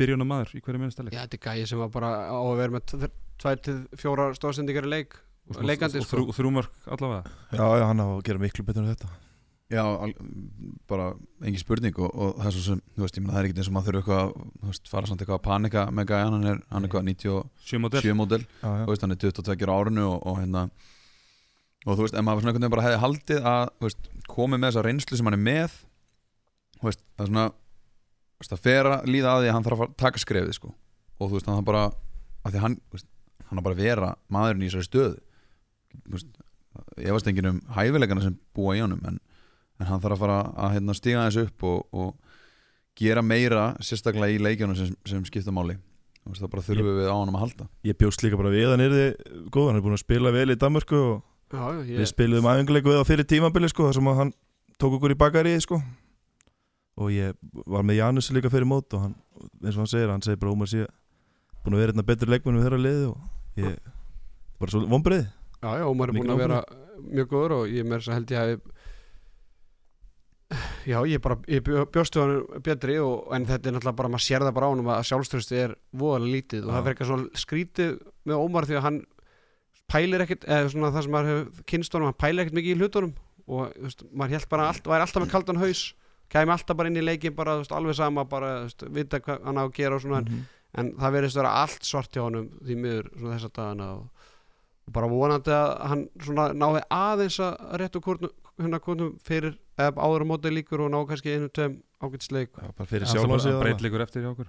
byrjunum 0.01 0.29
maður 0.29 0.57
í 0.57 0.63
hverju 0.65 0.83
minnstæli 0.83 1.15
já, 1.15 1.23
þetta 1.25 1.39
er 1.39 1.45
gæði 1.47 1.69
sem 1.71 1.81
var 1.81 1.93
bara 1.95 2.11
á 2.29 2.39
að 2.39 2.59
vera 2.61 2.77
með 2.77 3.07
2-4 3.43 4.27
stóðsendingar 4.39 4.89
í 4.89 4.93
leik 4.93 5.21
leikandi 5.55 6.01
og 6.01 6.07
sko. 6.07 6.17
þrjú, 6.17 6.35
þrjú 6.35 6.51
mörk 6.57 6.91
allavega. 6.91 7.37
Já, 7.55 7.65
já, 7.79 7.85
hann 7.87 8.03
á 8.03 8.07
að 8.07 8.25
gera 8.27 8.43
miklu 8.43 8.65
betur 8.67 8.83
en 8.83 8.93
þetta. 8.95 9.13
Já, 9.67 9.83
al, 9.83 10.13
bara 10.87 11.07
engin 11.43 11.59
spurning 11.59 11.97
og, 11.99 12.11
og 12.15 12.37
það 12.39 12.49
er 12.49 12.55
svo 12.55 12.65
sem, 12.69 12.83
þú 12.95 13.03
veist, 13.03 13.17
ég 13.19 13.25
meina 13.25 13.35
það 13.35 13.41
er 13.41 13.49
ekkert 13.49 13.61
eins 13.63 13.71
og 13.71 13.75
maður 13.75 13.89
þurfa 13.89 14.03
eitthvað, 14.03 14.21
að, 14.27 14.51
þú 14.61 14.71
veist, 14.71 14.91
fara 14.91 15.11
samt 15.11 15.23
eitthvað 15.25 15.41
að 15.41 15.47
panika 15.47 15.85
með 15.91 16.11
gæjan, 16.13 16.37
hann 16.37 16.51
er, 16.51 16.61
hann 16.71 16.85
er 16.85 16.87
eitthvað 16.87 17.09
97 17.09 17.67
sjö 17.67 17.81
model 17.83 18.15
módel, 18.21 18.45
þú 18.63 18.93
veist, 18.93 19.07
hann 19.07 19.17
er 19.17 19.21
22 19.25 19.67
á 19.67 19.75
árinu 19.75 20.05
og, 20.07 20.21
og 20.23 20.39
hérna 20.39 20.63
og 21.83 21.99
þú 21.99 22.07
veist, 22.07 22.15
ef 22.15 22.27
maður 22.27 22.45
svona 22.45 22.53
einhvern 22.53 22.63
veginn 22.63 22.77
bara 22.77 22.87
hefði 22.87 23.03
haldið 23.03 23.51
að, 23.51 23.73
þú 23.75 23.89
veist, 23.89 24.09
komið 24.37 24.63
með 24.63 24.71
þessa 24.71 24.87
reynslu 24.87 25.19
sem 25.19 25.31
hann 25.31 25.39
er 25.39 25.45
með 25.49 25.77
þú 26.79 26.87
veist, 26.87 27.03
það 27.17 27.27
er 27.27 27.33
svona 27.33 27.49
það 28.45 28.65
fer 28.67 28.91
að 28.91 29.07
líða 29.11 29.35
að 29.35 29.45
því 29.45 29.51
að 29.51 29.57
hann 29.57 29.69
þarf 29.69 29.85
að 29.87 29.95
taka 30.03 30.23
skrefið, 30.23 30.57
sko, 30.59 30.73
og 31.17 31.31
þú 31.31 31.39
veist, 31.39 31.53
hann 31.53 31.69
bara 31.69 31.87
að 31.87 32.51
því 32.51 32.59
að 32.59 32.67
hann, 32.67 32.81
veist, 32.93 33.09
hann 33.49 33.63
bara 33.65 33.79
vera 33.79 34.11
maðurinn 34.33 34.67
í 34.67 34.69
þessari 34.69 34.89
stöðu. 34.91 35.17
Veist, 36.13 36.43
ég 37.01 37.17
veist 37.17 37.31
enginn 37.31 37.51
um 37.55 37.63
hæfileikana 37.73 38.27
sem 38.27 38.37
búa 38.57 38.77
í 38.77 38.83
honum, 38.85 39.01
en 39.09 39.21
en 39.81 39.91
hann 39.91 40.03
þarf 40.03 40.17
að 40.17 40.23
fara 40.25 40.39
að 40.57 40.77
hérna, 40.77 40.97
stiga 40.97 41.27
þessu 41.27 41.47
upp 41.49 41.67
og, 41.69 41.83
og 41.93 42.37
gera 42.97 43.25
meira 43.25 43.67
sérstaklega 43.85 44.37
í 44.37 44.41
leikjunum 44.41 44.79
sem, 44.79 44.95
sem 45.09 45.25
skipta 45.29 45.55
máli. 45.55 45.77
Veist, 46.27 46.43
það 46.43 46.53
bara 46.55 46.67
þurfum 46.67 46.97
við 46.97 47.11
á 47.13 47.17
hann 47.17 47.35
að 47.35 47.43
halda. 47.45 47.69
Ég 47.87 47.99
bjóst 48.01 48.25
líka 48.25 48.41
bara 48.41 48.53
við 48.55 48.67
að 48.67 48.75
hann 48.75 48.87
er 48.87 48.97
góð 49.55 49.69
Hann 49.71 49.79
er 49.79 49.85
búin 49.85 49.99
að 49.99 50.03
spila 50.03 50.33
vel 50.35 50.49
í 50.51 50.59
Danmörku 50.59 50.97
og 50.99 51.21
já, 51.53 51.61
já, 51.61 51.83
við 51.85 52.01
ég, 52.01 52.11
spiluðum 52.11 52.49
æfinguleiku 52.51 52.91
við 52.91 53.05
á 53.05 53.05
fyrir 53.07 53.29
tímabili 53.31 53.71
sko, 53.71 53.87
þar 53.87 53.99
sem 54.01 54.11
að 54.11 54.21
hann 54.23 54.33
tók 54.81 54.97
okkur 54.99 55.15
í 55.15 55.21
bakari 55.21 55.55
sko. 55.63 55.79
Og 56.97 57.11
ég 57.13 57.37
var 57.69 57.85
með 57.87 57.99
Janus 58.01 58.31
líka 58.33 58.51
fyrir 58.53 58.69
mót 58.69 58.95
og 58.97 59.03
hann, 59.07 59.17
eins 59.63 59.75
og 59.77 59.83
hann 59.85 59.91
segir, 59.93 60.09
hann 60.13 60.25
segir 60.25 60.41
bara 60.41 60.55
Ómar 60.55 60.71
sé 60.71 60.87
búin 61.65 61.77
að 61.77 61.83
vera 61.83 61.93
hérna 61.93 62.07
betri 62.09 62.31
leikmenn 62.33 62.57
við 62.61 62.67
þeirra 62.69 62.81
liði 62.81 63.07
og 63.11 63.61
ég, 63.61 63.77
bara 64.61 64.73
svo 64.73 64.85
vonbreið 64.89 65.25
já, 65.27 65.71
já, 65.81 65.85
Ómar 65.91 66.13
er 66.13 66.19
búin 66.21 66.33
að 66.35 66.43
vera 66.45 66.61
mjög 67.07 67.29
góður 67.35 67.57
og 67.61 67.75
ég 67.75 67.85
að 67.93 68.15
held 68.17 68.33
ég 68.33 68.41
að 68.41 68.55
já, 70.87 70.99
ég 71.11 71.21
bara 71.23 71.37
ég 71.51 71.65
bjó- 71.67 71.85
bjóst 71.91 72.15
við 72.17 72.23
hann 72.23 72.63
betri 72.63 72.97
og, 73.03 73.27
en 73.35 73.47
þetta 73.49 73.69
er 73.69 73.75
náttúrulega 73.77 73.99
bara, 73.99 74.13
maður 74.15 74.27
sér 74.29 74.45
það 74.47 74.55
bara 74.57 74.67
á 74.67 74.73
hann 74.73 74.85
að 74.95 75.07
sjálfströsti 75.11 75.59
er 75.65 75.75
voðalega 75.93 76.33
lítið 76.37 76.63
og 76.63 76.71
Já. 76.71 76.75
það 76.77 76.85
verður 76.87 76.95
eitthvað 76.95 77.11
svona 77.13 77.43
skrítið 77.43 77.93
með 78.31 78.43
Ómar 78.47 78.69
því 78.71 78.79
að 78.79 78.87
hann 78.87 79.01
pælir 79.91 80.25
ekkert, 80.25 80.47
eða 80.47 80.71
svona 80.73 80.93
það 80.95 81.03
sem 81.07 81.15
maður 81.17 81.33
hefur 81.33 81.67
kynst 81.75 81.93
honum, 81.99 82.09
hann 82.13 82.21
pælir 82.23 82.45
ekkert 82.45 82.59
mikið 82.61 82.73
í 82.73 82.79
hlutunum 82.81 83.13
og 83.47 83.75
veist, 83.85 84.07
maður 84.15 84.37
held 84.39 84.49
bara, 84.55 84.69
allt, 84.73 84.87
væri 84.91 85.05
alltaf 85.07 85.23
með 85.27 85.35
kaldan 85.35 85.61
haus 85.63 85.83
kæmi 86.33 86.53
alltaf 86.55 86.77
bara 86.77 86.89
inn 86.91 86.97
í 87.01 87.05
leikin 87.05 87.35
bara, 87.37 87.57
veist, 87.61 87.73
alveg 87.73 87.95
sama, 87.99 88.25
bara, 88.25 88.63
veist, 88.67 88.83
vita 88.93 89.21
hvað 89.21 89.45
hann 89.47 89.61
á 89.61 89.65
að 89.67 89.73
gera 89.79 89.95
og 89.99 90.03
svona, 90.03 90.21
Mhm. 90.27 90.43
en 90.75 90.93
það 90.99 91.13
verðist 91.17 91.37
vera 91.41 91.53
allt 91.63 91.83
svart 91.85 92.11
hjá 92.13 92.23
honum 92.27 92.49
því 92.65 92.77
miður 92.77 93.11
svona 93.19 93.37
þessa 93.39 93.53
dagana 93.53 93.87
og, 93.97 94.11
og 94.87 94.93
bara 94.93 95.09
vonandi 95.09 95.51
að 95.55 95.71
hann 95.89 96.09
svona 96.21 96.49
náði 96.53 96.83
aðeins 96.91 97.39
að 97.41 97.79
réttu 97.81 98.01
kórnum, 98.01 98.31
hérna 98.61 98.81
kórnum 98.81 99.15
fyrir 99.25 99.57
eða 99.79 99.97
áður 99.97 100.25
á 100.25 100.31
móti 100.31 100.51
líkur 100.53 100.81
og 100.87 100.91
ná 100.93 101.01
kannski 101.09 101.35
einu 101.37 101.49
tveim 101.49 101.83
ágætisleik 102.03 102.51
Já, 102.57 102.73
bara 102.77 102.87
fyrir 102.87 103.07
sig 103.07 103.21
er 103.21 103.27
þarna. 103.29 103.61
breytleikur 103.63 104.03
eftir 104.05 104.23
hjá 104.23 104.31
okkur 104.35 104.47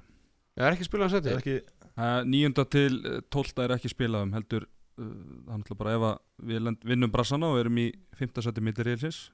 ég 0.58 0.64
er 0.68 0.74
ekki 0.74 0.88
spilað 0.90 1.08
að 1.08 1.14
Er 1.14 1.22
setja 1.22 1.38
ekki, 1.42 1.58
Uh, 1.98 2.22
níunda 2.30 2.62
til 2.70 3.00
eh, 3.10 3.22
tólfta 3.34 3.64
er 3.66 3.72
ekki 3.74 3.90
spilað 3.90 4.22
um 4.28 4.32
heldur 4.36 4.68
uh, 5.02 5.06
hann 5.50 5.64
ætla 5.64 5.76
bara 5.80 5.96
ef 5.96 6.04
að 6.06 6.20
við 6.46 6.60
lend, 6.62 6.78
vinnum 6.86 7.10
brassana 7.10 7.48
og 7.50 7.58
erum 7.58 7.76
í 7.82 7.88
5. 8.20 8.38
seti 8.46 8.62
millir 8.62 8.86
reilsins 8.86 9.32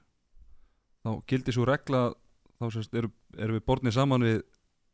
þá 1.04 1.10
gildir 1.28 1.52
svo 1.52 1.66
regla 1.68 2.14
þá 2.60 2.64
sérst 2.76 2.94
erum, 3.00 3.12
erum 3.38 3.58
við 3.58 3.64
bornið 3.70 3.96
saman 3.98 4.26
við 4.28 4.42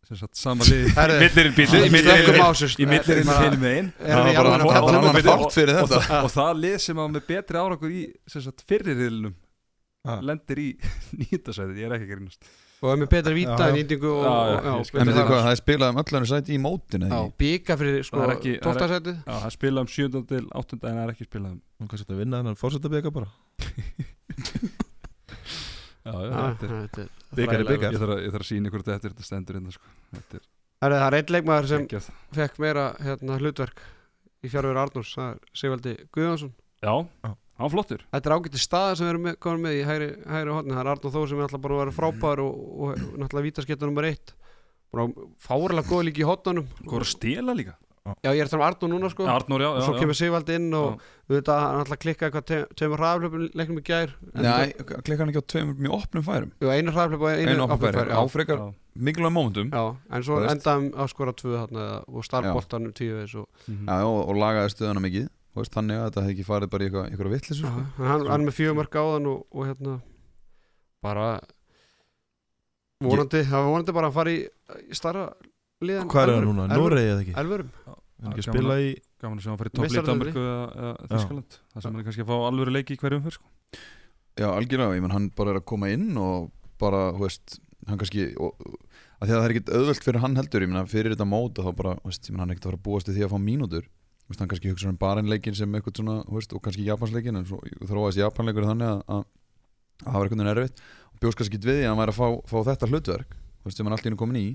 sem 0.09 0.17
sagt 0.17 0.39
sama 0.41 0.65
lið 0.65 0.87
í 0.97 1.21
millirinn 1.21 1.53
þessu, 1.59 1.83
í 1.85 2.87
millirinn 2.89 3.29
bara- 4.41 4.65
Það 4.65 4.87
bara 4.87 4.97
að 4.97 5.05
það 5.05 5.19
byrju- 5.21 5.35
þátt 5.45 5.57
fyrir 5.59 5.75
og, 5.77 5.91
þetta 5.91 6.01
það- 6.09 6.25
og 6.25 6.33
það 6.39 6.65
lið 6.65 6.79
sem 6.87 6.97
á 6.97 7.05
með 7.13 7.27
betri 7.29 7.61
árangur 7.61 7.93
í 7.93 8.03
sem 8.33 8.43
sagt 8.49 8.65
fyrri 8.69 8.97
riðlunum 8.97 9.37
Ah. 10.09 10.17
lendir 10.25 10.57
í 10.57 10.69
nýjunda 11.21 11.53
sæti, 11.53 11.75
ég 11.77 11.85
er 11.85 11.93
ekki 11.99 12.07
að 12.07 12.13
grínast 12.15 12.47
og 12.81 12.89
er 12.95 12.97
með 13.03 13.09
betra 13.13 13.33
víta. 13.37 13.67
En 13.69 15.11
hvað, 15.29 15.43
það 15.45 15.51
er 15.51 15.59
spilað 15.61 15.91
um 15.93 15.99
öllu 16.01 16.17
sæti 16.31 16.55
í 16.57 16.61
ekki? 16.65 17.19
bíka 17.43 17.77
fyrir 17.77 18.07
sko 18.09 18.17
Það 18.17 18.25
er 18.25 18.33
ekki- 18.39 18.55
það 18.65 18.71
er- 18.71 18.81
12. 18.81 18.95
setið 18.95 19.19
Já, 19.21 19.35
það 19.45 19.53
spila 19.59 19.85
um 19.85 19.91
7. 19.93 20.23
til 20.33 20.47
8. 20.63 20.79
en 20.81 20.97
það 20.97 21.03
er 21.05 21.13
ekki 21.13 21.29
spilað 21.29 21.51
um 21.53 21.61
hún 21.85 21.91
kannski 21.93 22.09
að 22.17 22.23
vinna 22.25 22.41
hennar 22.41 22.57
fórsetabeka 22.63 23.13
bara 23.13 23.29
Já, 23.61 23.69
já, 23.69 24.65
Já, 24.65 24.89
þetta 26.05 26.71
þetta 26.71 27.05
Bikar 27.37 27.55
er 27.55 27.65
þræðilega. 27.65 27.77
bikar. 27.77 27.93
Ég 27.93 28.01
þarf 28.01 28.15
að, 28.17 28.23
ég 28.25 28.33
þarf 28.35 28.45
að 28.45 28.51
sína 28.51 28.71
ykkur 28.71 28.85
þetta 28.87 29.09
þetta 29.11 29.27
stendur 29.29 29.59
hérna 29.59 29.75
sko. 29.75 29.91
Þetta 30.17 30.41
er 30.41 30.47
það 30.97 31.07
er 31.11 31.17
einn 31.21 31.33
leikmaður 31.37 31.67
sem 31.71 31.83
geggjað. 31.85 32.07
fekk 32.39 32.59
meira 32.65 32.85
hérna, 33.05 33.37
hlutverk 33.41 33.83
í 34.41 34.49
fjárveru 34.49 34.81
Arnús 34.81 35.11
það 35.13 35.31
er 35.35 35.39
Sigvaldi 35.61 35.93
Guðjónsson 36.17 36.53
Já, 36.81 36.95
Já. 37.05 37.29
hann 37.29 37.67
var 37.67 37.73
flottur 37.75 38.05
Þetta 38.15 38.31
er 38.31 38.37
ágætti 38.39 38.63
staða 38.65 38.95
sem 38.97 39.05
við 39.05 39.13
erum 39.13 39.27
með, 39.29 39.37
komin 39.45 39.65
með 39.67 39.77
í 39.77 39.83
hægri, 39.85 40.09
hægri 40.25 40.55
hotni 40.57 40.73
Það 40.73 40.81
er 40.81 40.91
Arnór 40.95 41.13
Þór 41.19 41.29
sem 41.29 41.43
er 41.43 41.45
alltaf 41.45 41.61
bara 41.67 41.77
að 41.77 41.83
vera 41.85 41.97
frábær 41.99 42.43
og, 42.47 42.55
og, 42.57 42.89
og 42.97 43.19
náttúrulega 43.21 43.47
vítaskettur 43.51 43.91
nummer 43.93 44.09
eitt 44.09 44.33
Fárilega 45.45 45.87
góð 45.93 46.07
líka 46.09 46.25
í 46.25 46.29
er 46.97 47.05
að 47.05 47.11
stela 47.13 47.55
líka? 47.61 47.77
Já, 48.25 48.31
ég 48.33 48.41
er 48.41 48.49
þannig 48.49 48.65
Arnór 48.65 48.91
núna 48.95 49.09
sko. 49.13 49.27
Arnór, 49.29 49.61
já, 49.61 49.69
já, 49.77 49.81
svo 49.85 49.95
kemur 50.01 50.17
Sigvald 50.17 50.49
inn 50.55 50.71
og 50.75 51.03
að 51.31 51.49
hann 51.61 51.81
alltaf 51.83 51.99
klikkaði 52.01 52.33
hvað 52.35 52.45
te- 52.49 52.67
tveimur 52.81 53.03
hraðaflöpum 53.03 53.43
leiknum 53.61 53.79
í 53.79 53.85
gær. 53.87 54.15
Nei, 54.35 54.73
klikkar 54.81 55.21
hann 55.27 55.33
ekki 55.35 55.43
á 55.45 55.51
tveimur 55.53 55.77
mjög 55.85 55.97
opnum 55.99 56.25
færum? 56.25 56.53
Jú, 56.65 56.71
einu 56.73 56.95
hraðaflöp 56.97 57.21
og 57.27 57.29
einu, 57.35 57.51
Einu 57.53 57.67
opnum 57.67 57.93
já. 58.09 58.17
áfrekar 58.25 58.63
mikilvæg 58.97 59.33
momentum 59.37 59.69
já, 59.71 59.85
en 60.17 60.23
svo 60.27 60.41
endaðum 60.49 60.89
að 60.97 61.13
skora 61.13 61.33
tvö 61.37 61.53
þarna 61.61 61.85
og 62.09 62.25
starfboltanum 62.27 62.93
tíu 62.97 63.21
veis 63.21 63.35
og 63.37 63.47
Mhm. 63.69 63.85
Já, 63.87 64.01
og, 64.09 64.29
og 64.29 64.37
lagaði 64.37 64.73
stöðuna 64.75 65.05
mikið 65.05 65.29
Þannig 65.61 65.99
að 65.99 66.05
þetta 66.09 66.23
hefði 66.25 66.33
ekki 66.35 66.45
farið 66.47 66.71
bara 66.71 66.83
í 66.83 66.87
eitthvað, 66.89 67.07
eitthvað 67.11 67.31
Já, 67.61 67.69
sko. 67.69 67.71
hann, 68.01 68.27
hann 68.27 68.41
er 68.41 68.47
með 68.49 68.55
fjögur 68.57 68.77
mörg 68.81 68.95
áðan 68.97 69.27
og, 69.29 69.47
og 69.53 69.67
hérna 69.67 70.01
bara 71.03 71.41
vonandi, 73.05 73.41
það 73.49 73.57
var 73.57 73.71
vonandi 73.71 73.95
bara 73.97 74.11
að 74.11 74.17
fara 74.19 74.31
í, 74.35 74.41
starra 74.97 75.25
liðan 75.85 76.09
Hvað 76.13 76.23
er 76.23 76.33
það 76.35 76.47
núna? 76.49 76.67
Noregi 76.71 77.11
eða 77.11 77.23
ekki? 77.25 77.35
Elverum 77.41 77.71
Hann 78.21 78.35
ekki 78.35 78.43
að 78.43 78.51
Gaman 78.51 78.61
spila 78.61 78.77
í 78.81 78.91
Gaman 79.21 79.41
að 79.41 79.45
sjá 79.45 79.51
hann 79.51 79.61
fyrir 79.61 79.75
topplið. 79.77 80.07
Danmarku 80.11 80.43
eða, 80.43 80.67
eða 80.77 81.09
Þískaland 81.11 81.57
Það 81.73 81.85
sem 81.85 81.97
er 81.97 82.07
kannski 82.09 82.25
að 82.25 82.31
fá 82.31 82.37
alvöru 82.51 82.75
leiki 82.75 82.97
í 82.97 83.01
hverjum 83.01 83.25
fyrr 83.25 83.37
sko. 83.39 83.51
Já, 84.41 84.47
algjörlega, 84.51 84.97
ég 84.97 85.05
menn 85.05 85.15
hann 85.15 85.29
bara 85.37 85.55
er 85.55 85.61
að 85.61 85.67
koma 85.71 85.91
inn 85.93 86.11
og 86.21 86.51
bara, 86.81 87.01
þú 87.17 87.25
veist, 87.27 87.57
hann 87.89 88.01
kannski 88.01 88.27
og, 88.41 88.61
að 89.21 89.25
því 89.25 89.35
að 89.35 89.41
það 89.41 89.47
er 89.47 89.55
ekkert 89.55 89.73
auðvöld 89.77 90.05
fyrir 90.07 90.23
hann 90.25 90.39
heldur 90.41 90.65
ég 90.65 90.71
menna 90.71 90.85
fyrir 90.89 91.15
þetta 91.15 91.29
mót 91.29 91.61
og 91.61 91.67
þá 91.67 91.73
bara, 91.81 91.97
þú 92.01 92.13
veist, 92.13 92.29
ég 92.29 92.37
menn 92.37 92.45
hann 92.45 92.53
er 92.53 92.57
ekkert 92.57 92.69
að 92.69 92.73
fara 92.73 92.81
að 92.81 92.87
búast 92.87 93.11
við 93.11 93.19
því 93.19 93.27
að 93.27 93.35
fá 93.35 93.39
mínútur. 93.49 93.91
Veist, 94.31 94.41
hann 94.41 94.53
kannski 94.53 94.71
hugsa 94.71 94.93
um 94.93 95.01
barenleikin 95.01 95.57
sem 95.59 95.77
eitthvað 95.77 96.01
svona, 96.01 96.17
þú 96.29 96.39
veist, 96.39 96.55
og 96.55 96.65
kannski 96.65 96.87
japansleikin 96.87 97.41
en 97.41 97.47
svo 97.49 97.59
þróaðist 97.83 98.21
japanleikur 98.23 98.69
þannig 98.69 98.93
að, 98.93 99.01
að, 99.11 99.25
að 100.05 100.07
það 100.07 100.19
var 100.21 100.29
eitthvað 100.29 100.45
nervitt 100.47 100.83
og 101.11 101.23
bjóst 101.25 101.41
kannski 101.41 101.61
því 101.65 101.77
að 101.81 101.89
hann 101.91 102.01
væri 102.01 102.15
að 102.15 102.21
fá, 102.21 102.29
fá 102.53 102.59
þetta 102.71 102.91
hlutverk 102.93 103.35
þú 103.61 103.69
veist, 103.69 103.81
sem 103.81 103.89
hann 103.89 103.97
allt 103.97 104.07
í 104.07 104.11
hennu 104.11 104.21
komin 104.21 104.41
í. 104.41 104.47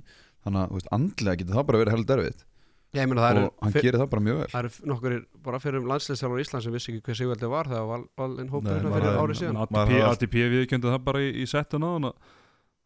Þannig 0.45 0.61
að, 0.61 0.69
þú 0.71 0.79
veist, 0.79 0.91
andlega 0.95 1.41
getur 1.41 1.57
það 1.59 1.67
bara 1.69 1.81
verið 1.81 1.95
held 1.95 2.13
erfitt. 2.15 2.45
Já, 2.45 2.54
ég 3.03 3.09
meina 3.11 3.25
það 3.25 3.39
og 3.41 3.53
hann 3.65 3.75
eru 3.75 3.83
gerir 3.85 3.99
það 4.01 4.09
bara 4.13 4.23
mjög 4.25 4.39
vel 4.39 4.47
Það 4.53 4.61
eru 4.65 4.89
nokkur 4.91 5.15
bara 5.45 5.59
fyrir 5.63 5.79
um 5.81 5.89
landsliðstjálfur 5.91 6.41
í 6.41 6.45
Ísland 6.45 6.65
sem 6.65 6.75
vissi 6.75 6.91
ekki 6.93 7.05
hver 7.09 7.19
Sigvaldi 7.19 7.51
var 7.51 7.69
þegar 7.71 7.87
val, 7.91 8.01
valinn 8.21 8.51
hópur 8.53 8.69
Nei, 8.71 8.75
hérna 8.79 8.95
fyrir 8.95 9.21
árið 9.21 9.39
síðan 9.41 9.61
ATP, 10.09 10.35
viðkjöndi 10.55 10.91
það 10.93 11.05
bara 11.09 11.23
í, 11.23 11.29
í 11.35 11.47
settuna 11.49 11.93
hann, 11.95 12.09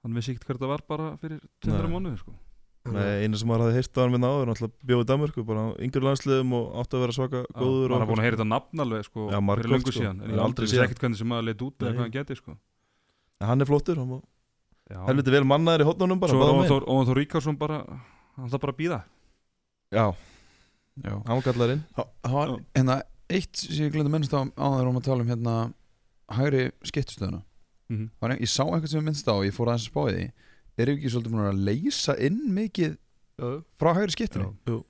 hann 0.03 0.20
vissi 0.20 0.36
ekkert 0.36 0.49
hver 0.53 0.62
það 0.64 0.74
var 0.76 0.86
bara 0.89 1.10
fyrir 1.22 1.41
tveimur 1.64 1.86
Nei. 1.88 1.93
mánuði 1.95 2.22
sko. 2.24 2.36
Nei, 2.89 3.26
eina 3.28 3.38
sem 3.38 3.49
maður 3.49 3.68
hafði 3.68 3.76
heyrt 3.76 3.97
á 3.97 4.01
hann 4.01 4.14
minna 4.16 4.30
áður 4.32 4.49
náttúrulega 4.49 4.88
bjóð 4.89 5.01
í 5.03 5.07
Danmörku, 5.10 5.43
bara 5.45 5.62
á 5.62 5.70
yngri 5.84 6.01
landsliðum 6.05 6.53
og 6.57 6.70
átti 6.80 6.95
að 6.97 7.03
vera 7.03 7.16
svaka 7.18 7.41
góður 7.53 7.93
og 7.93 7.99
er 7.99 8.07
búin 8.10 8.22
að 8.22 8.26
heyra 8.26 8.39
þetta 8.39 8.47
nafn 8.49 8.84
alveg 8.86 9.03
sko, 9.05 9.26
Já, 9.30 9.38
fyrir 9.49 9.74
löngu 9.74 9.91
sko. 9.91 9.95
síðan 9.99 10.24
en 10.24 10.24
Ég 10.24 10.32
aldrei 10.32 10.45
aldrei 10.47 10.66
vissi 10.66 10.80
ekkert 10.86 11.03
hvernig 11.03 11.20
sem 11.20 11.30
maður 11.30 11.47
leit 11.49 11.64
út 11.68 11.84
eða 11.84 11.91
hvað 11.91 12.05
hann 12.07 12.16
geti 12.16 12.38
sko. 12.39 12.55
En 13.43 13.51
hann 13.51 13.62
er 13.62 13.70
flottur, 13.70 13.99
hann 13.99 14.14
var 14.16 14.24
helviti 15.10 15.36
vel 15.36 15.45
mannaður 15.45 15.84
í 15.84 15.89
hotnunum 15.91 16.24
bara 16.24 16.34
Svo 16.34 16.49
megin. 16.55 16.82
Þór, 16.88 17.14
Ríkarsson 17.20 17.60
bara 17.60 17.84
hann 18.39 18.49
það 18.49 18.64
bara 18.64 18.74
að 18.74 18.80
býða 18.80 18.99
Já, 19.92 20.06
Já. 21.04 21.14
hann 21.26 21.36
var 21.40 21.42
kallar 21.48 21.72
inn 21.74 21.84
Það 21.98 22.34
var 22.36 22.52
hérna 22.78 22.98
eitt 23.30 23.56
sem 23.62 23.88
ég 23.88 23.94
glemdi 23.96 24.12
minnst 24.14 24.34
á 24.36 24.42
áður 24.58 24.90
um 24.92 25.00
að 25.00 25.06
tala 25.08 25.24
um 25.26 25.30
hérna 25.34 25.56
hægri 26.40 26.72
skiptustöðuna 26.86 27.44
Mhm. 27.90 28.10
Var 28.22 28.30
ein- 28.30 28.38
ég 28.38 28.50
sá 28.54 28.62
eitthvað 28.70 28.88
sem 28.92 29.00
ég 29.02 29.06
minnst 29.08 29.26
á 29.26 29.34
og 29.34 29.46
ég 29.48 29.54
fór 29.56 29.66
aðeins 29.72 29.88
að 29.88 29.90
spá 29.90 30.02
því. 30.14 30.26
Erum 30.78 30.94
við 30.94 31.00
ekki 31.00 31.10
svolítið 31.10 31.32
búin 31.34 31.50
að 31.50 31.64
leysa 31.66 32.14
inn 32.22 32.36
mikið 32.54 32.98
frá 33.82 33.90
hægri 33.98 34.12
skiptunni? 34.14 34.54
Jú. 34.68 34.84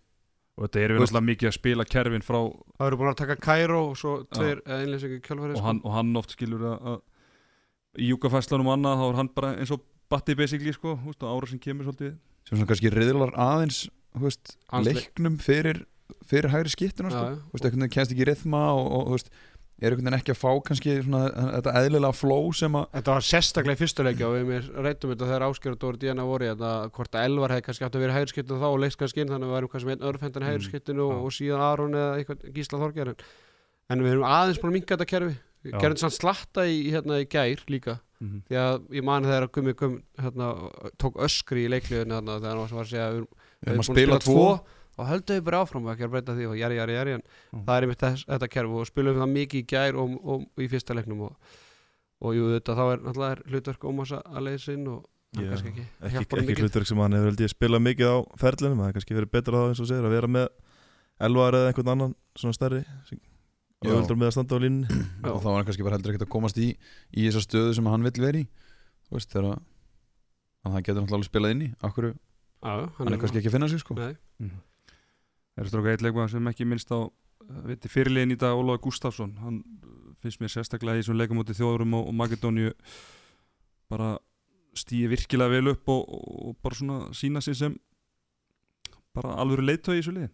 og 0.57 0.67
þetta 0.67 0.79
er 0.83 0.89
við 0.91 0.99
náttúrulega 0.99 1.29
mikið 1.29 1.47
að 1.47 1.53
spila 1.55 1.85
kerfin 1.85 2.21
frá 2.27 2.39
Það 2.77 2.87
eru 2.89 2.97
búin 2.99 3.11
að 3.13 3.15
taka 3.21 3.35
Cairo 3.39 3.79
og 3.91 3.95
svo 3.95 4.25
tveir 4.27 4.59
einleysingi 4.67 5.21
kjálfæri 5.23 5.55
og 5.55 5.63
hann, 5.63 5.79
og 5.85 5.91
hann 5.95 6.17
oft 6.17 6.31
skilur 6.35 6.59
að, 6.59 6.83
að 6.83 7.01
í 8.03 8.09
júkafæslanum 8.11 8.67
og 8.67 8.75
annað 8.75 8.99
þá 8.99 9.05
er 9.09 9.15
hann 9.15 9.29
bara 9.33 9.55
eins 9.55 9.71
og 9.71 9.79
batti 10.11 10.35
basically 10.35 10.73
sko, 10.73 10.97
ára 11.23 11.47
sem 11.47 11.59
kemur 11.59 11.85
svolítið. 11.87 12.17
Sem 12.43 12.57
svona 12.57 12.67
kannski 12.67 12.91
riðlar 12.91 13.31
aðeins 13.39 13.87
veist, 14.17 14.57
leiknum 14.85 15.37
fyrir, 15.41 15.83
fyrir 16.27 16.51
hægri 16.53 16.73
skiptuna 16.73 17.13
sko. 17.13 17.29
Þú 17.37 17.55
veist, 17.55 17.65
einhvern 17.65 17.85
veginn 17.85 17.95
kennst 17.95 18.13
ekki 18.15 18.25
í 18.25 18.29
rithma 18.29 18.65
og, 18.73 18.85
og 18.89 19.07
þú 19.09 19.17
veist, 19.17 19.31
er 19.79 19.93
einhvern 19.93 20.09
veginn 20.09 20.17
ekki 20.19 20.33
að 20.33 20.39
fá 20.39 20.49
kannski 20.67 20.95
svona, 21.05 21.21
þetta 21.55 21.73
eðlilega 21.79 22.17
flow 22.19 22.49
sem 22.59 22.77
að 22.79 22.87
Þetta 22.97 23.15
var 23.15 23.27
sérstaklega 23.29 23.77
í 23.77 23.79
fyrstu 23.79 24.05
leikja 24.07 24.29
og 24.29 24.49
við 24.49 24.71
reytum 24.75 25.13
þetta 25.13 25.29
þegar 25.29 25.45
Ásker 25.47 25.75
og 25.75 25.81
Dóri 25.83 26.01
Díana 26.01 26.25
voru 26.27 26.49
þetta 26.49 26.71
hvort 26.97 27.15
að 27.15 27.27
Elvar 27.29 27.53
hefði 27.55 27.65
kannski 27.67 27.87
átt 27.87 27.95
að 27.95 28.03
vera 28.05 28.15
í 28.15 28.19
hægurskiptinu 28.19 28.59
þá 28.59 28.67
og 28.69 28.79
leikst 28.83 28.99
kannski 28.99 29.23
inn 29.23 29.31
þannig 29.31 29.47
að 29.47 29.53
við 29.53 29.57
værum 29.59 29.73
kannski 29.73 29.89
með 29.89 29.95
einn 29.95 30.09
örfendan 30.09 30.45
í 30.45 30.49
hægurskiptinu 30.49 31.05
og, 31.05 31.13
já. 31.13 31.21
og 31.23 31.37
síðan 31.37 31.65
Aron 31.69 31.95
eða 31.99 32.17
eitthvað 32.19 32.43
Gísla 32.57 32.81
Þorger 32.83 33.13
en, 33.13 33.23
en 33.93 34.03
við 34.03 34.15
erum 34.17 34.27
aðeins 34.27 34.59
búin 34.59 34.73
að 34.73 34.77
minka 34.79 34.97
þetta 34.97 35.09
kerfi. 35.13 35.39
Gerum 35.69 35.95
þetta 35.99 36.15
slatta 36.15 36.65
í, 36.67 36.77
hérna, 36.91 37.19
í 37.19 37.27
gær 37.29 37.63
líka. 37.71 37.99
Mm 38.19 38.41
því 38.49 38.57
að 38.59 38.81
ég 38.97 39.05
man 39.07 39.23
þegar 39.23 39.45
að 39.45 39.51
Gummi 39.55 39.73
Gum 39.79 39.93
hérna, 40.19 40.47
tók 40.99 41.19
öskri 41.23 41.63
í 41.63 41.69
leikliðinu 41.71 42.17
hérna, 42.17 42.35
þegar 42.39 42.57
hann 42.59 42.75
var 42.75 42.83
að 42.83 42.91
segja 42.91 43.07
að 43.07 43.21
við 43.59 43.71
erum 43.73 43.83
að 43.83 43.89
spila 43.91 44.19
tvo 44.23 44.45
og 44.99 45.07
höldum 45.07 45.37
við 45.39 45.43
bara 45.47 45.61
áfram 45.63 45.85
og 45.87 45.93
ekki 45.93 46.05
að 46.07 46.11
breyta 46.13 46.33
því 46.35 46.45
og 46.49 46.55
jæri, 46.59 46.75
jæri, 46.81 46.95
jæri 46.97 47.13
en 47.17 47.23
Mm. 47.49 47.63
það 47.65 47.75
er 47.77 47.85
einmitt 47.85 48.01
þess, 48.03 48.25
þetta 48.29 48.47
kerfi 48.53 48.75
og 48.79 48.87
spilum 48.89 49.15
við 49.15 49.21
það 49.23 49.31
mikið 49.35 49.59
í 49.59 49.67
gær 49.71 49.95
og, 49.97 50.11
og, 50.23 50.41
og 50.55 50.63
í 50.63 50.67
fyrsta 50.69 50.93
leiknum 50.97 51.21
og, 51.29 51.53
og 52.21 52.35
jú, 52.35 52.49
þetta 52.55 52.75
þá 52.77 52.83
er 52.93 52.99
náttúrulega 53.05 53.31
er 53.31 53.41
hlutverk 53.53 53.85
Ómars 53.89 54.11
að 54.17 54.27
að 54.35 54.43
leiða 54.49 54.61
sinn 54.65 54.83
og 54.91 54.99
hann 55.35 55.45
Já, 55.45 55.49
kannski 55.53 55.69
ekki, 55.71 55.85
ekki, 56.09 56.19
ekki 56.25 56.41
mikið. 56.49 56.61
hlutverk 56.65 56.87
sem 56.89 56.97
hann 57.03 57.15
hefur 57.17 57.29
held 57.31 57.41
ég 57.45 57.51
spilað 57.53 57.83
mikið 57.87 58.07
á 58.11 58.17
ferlinum 58.43 58.79
það 58.83 58.87
er 58.91 58.95
kannski 58.99 59.17
verið 59.17 59.31
betra 59.37 59.59
þá 59.63 59.67
eins 59.71 59.81
og 59.83 59.89
segir 59.89 60.07
að 60.09 60.15
vera 60.17 60.29
með 60.35 60.47
Elvar 61.29 61.57
eða 61.59 61.69
einhvern 61.71 61.91
annan 61.95 62.13
svona 62.39 62.55
stærri 62.55 62.79
Já. 63.09 63.89
öðvöldar 63.89 64.17
með 64.19 64.27
að 64.29 64.33
standa 64.35 64.55
á 64.55 64.63
línunni 64.63 64.87
Já. 65.23 65.31
og 65.31 65.39
þá 65.41 65.47
var 65.49 65.57
hann 65.59 65.67
kannski 65.69 65.85
bara 65.87 65.95
heldur 65.97 66.13
ekkert 66.13 66.27
að 66.27 66.33
komast 66.35 66.57
í 66.59 66.69
í 67.15 67.25
þessa 67.29 67.43
stöðu 67.47 67.73
sem 67.77 67.89
hann 67.91 68.03
vill 68.07 68.19
vera 68.23 68.43
hann 72.63 72.73
alveg 72.75 72.99
hann 72.99 73.13
er 73.15 73.21
kannski 73.21 73.41
ekki 73.41 73.51
að 73.51 73.55
finna 73.57 73.69
sig 73.71 73.83
sko. 73.83 73.97
Nei, 73.99 74.15
Það 74.39 75.65
er 75.65 75.69
stróka 75.71 75.91
eitt 75.91 76.03
leikmaður 76.05 76.31
sem 76.31 76.49
ekki 76.51 76.65
minnst 76.69 76.91
á 76.95 76.99
uh, 77.03 77.09
viti, 77.67 77.91
fyrirliðin 77.91 78.35
í 78.35 78.39
dag, 78.39 78.55
Ólaður 78.55 78.85
Gustafsson 78.85 79.33
hann 79.43 79.61
finnst 80.23 80.39
mér 80.39 80.51
sérstaklega 80.53 80.99
í 80.99 81.03
þessum 81.03 81.19
leikum 81.19 81.41
í 81.41 81.55
þjóðurum 81.55 81.95
og, 81.99 82.07
og 82.11 82.15
Makedóniu 82.15 82.73
bara 83.91 84.13
stýði 84.77 85.09
virkilega 85.15 85.51
vel 85.55 85.73
upp 85.73 85.91
og, 85.91 86.03
og 86.07 86.57
bara 86.63 86.79
svona 86.79 86.99
sína 87.17 87.41
sig 87.43 87.57
sem 87.59 87.75
bara 89.15 89.35
alvöru 89.41 89.65
leiðtögi 89.65 89.99
í 89.99 90.03
þessu 90.03 90.15
liði. 90.15 90.29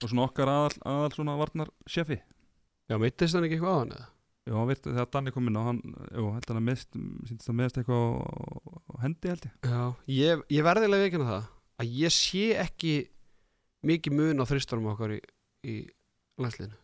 Og 0.00 0.08
svona 0.08 0.26
okkar 0.26 0.48
aðal, 0.50 0.76
aðal 0.88 1.12
svona 1.14 1.36
varnar 1.38 1.70
sjefi 1.86 2.16
já, 2.16 2.96
meittist 2.98 3.36
hann 3.36 3.46
ekki 3.46 3.58
eitthvað 3.58 3.76
á 3.76 3.80
hann 3.82 3.94
eða? 3.98 4.08
Já, 4.50 4.56
hann 4.58 4.66
virti 4.66 4.90
þegar 4.90 5.08
Danni 5.14 5.30
kom 5.30 5.46
inn 5.46 5.58
á 5.60 5.62
hann, 5.62 5.78
jú, 6.10 6.24
held 6.34 6.48
hann 6.50 6.58
að 6.58 6.64
mest, 6.66 6.88
síndist 7.28 7.50
að 7.52 7.56
meðast 7.60 7.76
eitthvað 7.78 8.00
á, 8.02 8.94
hendi 9.04 9.30
held 9.30 9.44
ég. 9.46 9.52
Já, 9.70 9.82
ég, 10.10 10.40
ég 10.50 10.64
verðilega 10.66 11.06
veikina 11.06 11.28
það 11.28 11.44
að 11.80 11.92
ég 12.00 12.14
sé 12.16 12.42
ekki 12.58 12.94
mikið 13.86 14.16
mun 14.18 14.42
á 14.42 14.50
þristunum 14.50 14.88
okkar 14.90 15.14
í, 15.14 15.20
í 15.70 15.76
landsliðinu. 16.42 16.80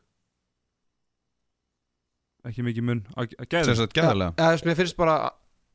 Ekki 2.46 2.62
mikið 2.68 2.86
mun 2.86 3.02
að 3.18 3.34
að 3.34 3.50
gæða 3.50 3.66
sem 3.66 3.78
sagt 3.80 3.98
gæðarlega. 3.98 4.36
Já, 4.38 4.46
þess 4.54 4.66
mér 4.68 4.78
finnst 4.78 4.98
bara 5.00 5.16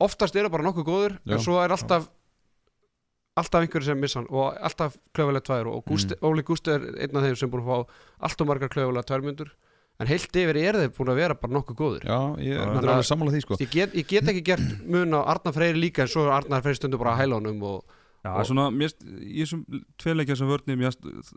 oftast 0.02 0.40
eru 0.40 0.52
bara 0.54 0.66
nokkuð 0.66 0.88
góður 0.88 1.18
Já. 1.20 1.36
en 1.36 1.44
svo 1.44 1.58
er 1.60 1.76
alltaf 1.76 2.08
alltaf 3.40 3.66
einhverju 3.66 3.92
sem 3.92 4.00
missa 4.00 4.20
hann 4.22 4.30
og 4.32 4.56
alltaf 4.60 4.96
klöfulega 5.16 5.44
tvær 5.48 5.70
og 5.72 5.84
Gústi, 5.88 6.16
Óli 6.24 6.44
Gústi 6.48 6.72
er 6.74 6.88
einn 7.04 7.20
af 7.20 7.28
þeim 7.28 7.38
sem 7.40 7.52
búin 7.52 7.64
að 7.64 7.70
fá 7.70 8.00
alltaf 8.30 8.48
margar 8.50 8.72
klöfulega 8.72 9.08
tværmyndur 9.12 9.52
en 10.02 10.10
heilt 10.10 10.38
yfir 10.42 10.58
er 10.62 10.80
þeir 10.82 10.94
búin 10.98 11.12
að 11.14 11.20
vera 11.22 11.36
bara 11.38 11.54
nokkuð 11.60 11.78
góður 11.82 12.06
já, 12.10 12.20
ég 12.42 12.58
er 12.58 12.68
þetta 12.74 12.94
alveg 12.96 13.08
sammála 13.12 13.34
því 13.36 13.42
sko. 13.46 13.58
ég 13.62 13.72
get, 13.76 13.96
ég 14.02 14.08
get 14.10 14.32
ekki 14.34 14.44
gert 14.52 14.86
mun 14.90 15.14
á 15.14 15.22
Arnar 15.36 15.54
Freyri 15.56 15.78
líka 15.80 16.06
en 16.08 16.12
svo 16.12 16.26
er 16.28 16.34
Arnar 16.42 16.64
Freyri 16.66 16.80
stundu 16.82 16.98
bara 17.02 17.14
að 17.16 17.24
hæla 17.26 17.40
honum 17.42 17.66
og 17.76 17.98
Já, 18.22 18.36
Og- 18.38 18.46
svona, 18.46 18.68
mér, 18.70 18.92
í 19.26 19.42
þessum 19.42 19.64
tveileikja 19.98 20.36
sem 20.38 20.46
vörnum, 20.46 20.78
mér, 20.78 20.92
finnst- 20.94 21.32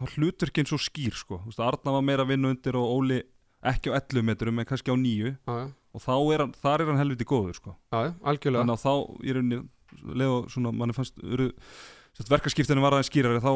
þá 0.00 0.16
hlutverkinn 0.16 0.66
svo 0.66 0.78
skýr, 0.82 1.14
sko. 1.14 1.36
Þú 1.44 1.52
veist, 1.52 1.60
Arna 1.62 1.92
var 1.94 2.02
meira 2.02 2.24
að 2.24 2.32
vinna 2.32 2.48
undir 2.50 2.74
og 2.74 2.88
Óli 2.90 3.20
ekki 3.62 3.92
á 3.94 3.94
11 4.02 4.24
metrum, 4.26 4.58
en 4.58 4.66
kannski 4.66 4.90
á 4.90 4.98
9 4.98 5.30
já, 5.30 5.36
já, 5.46 5.68
og 5.94 6.02
þá 6.02 6.34
er 6.34 6.38
hann, 6.42 6.52
þar 6.58 6.80
er 6.82 6.86
hann 6.90 6.98
helviti 6.98 7.24
góður, 7.30 7.54
sko. 7.54 7.76
já, 7.92 8.00
já, 8.08 8.14
algjörlega. 8.26 8.64
Þannig 8.66 8.74
að 8.74 8.82
þá, 8.82 9.22
í 9.22 9.36
rauninni, 9.38 9.60
leið 10.10 10.32
og 10.34 10.50
svona, 10.50 10.72
manni 10.74 10.92
fannst, 10.98 11.22
eru, 11.22 11.46
verkaskiptinu 12.30 12.82
var 12.84 12.94
aðeins 12.94 13.08
skýrari, 13.10 13.40
þá 13.42 13.52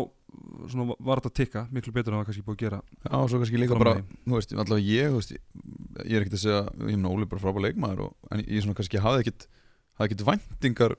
svona, 0.73 0.95
var 0.99 1.21
þetta 1.21 1.31
að 1.31 1.37
tikka, 1.39 1.61
miklu 1.75 1.93
betur 1.95 2.13
en 2.13 2.17
það 2.17 2.23
var 2.23 2.29
kannski 2.29 2.47
búið 2.47 2.57
að 2.57 2.63
gera. 2.65 2.81
já, 3.05 3.13
og 3.19 3.29
svo 3.31 3.39
kannski 3.43 3.61
líka 3.63 3.79
bara 3.79 3.93
þú 4.03 4.35
veist, 4.35 4.55
allavega 4.55 4.87
ég, 4.89 5.13
þú 5.13 5.21
veist 5.21 5.35
ég 5.35 6.15
er 6.17 6.25
ekkert 6.25 6.39
að 6.39 6.43
segja, 6.45 6.63
ég 6.91 7.07
Óli 7.09 7.27
er 7.27 7.31
bara 7.31 7.45
frábæð 7.45 7.67
leikmaður 7.69 8.03
og, 8.09 8.17
en 8.35 8.43
ég 8.45 8.65
svona 8.65 8.79
kannski 8.81 9.03
hafði 9.05 9.25
ekkert 9.25 9.47
hafði 9.99 10.09
ekkert 10.11 10.27
væntingar 10.29 10.97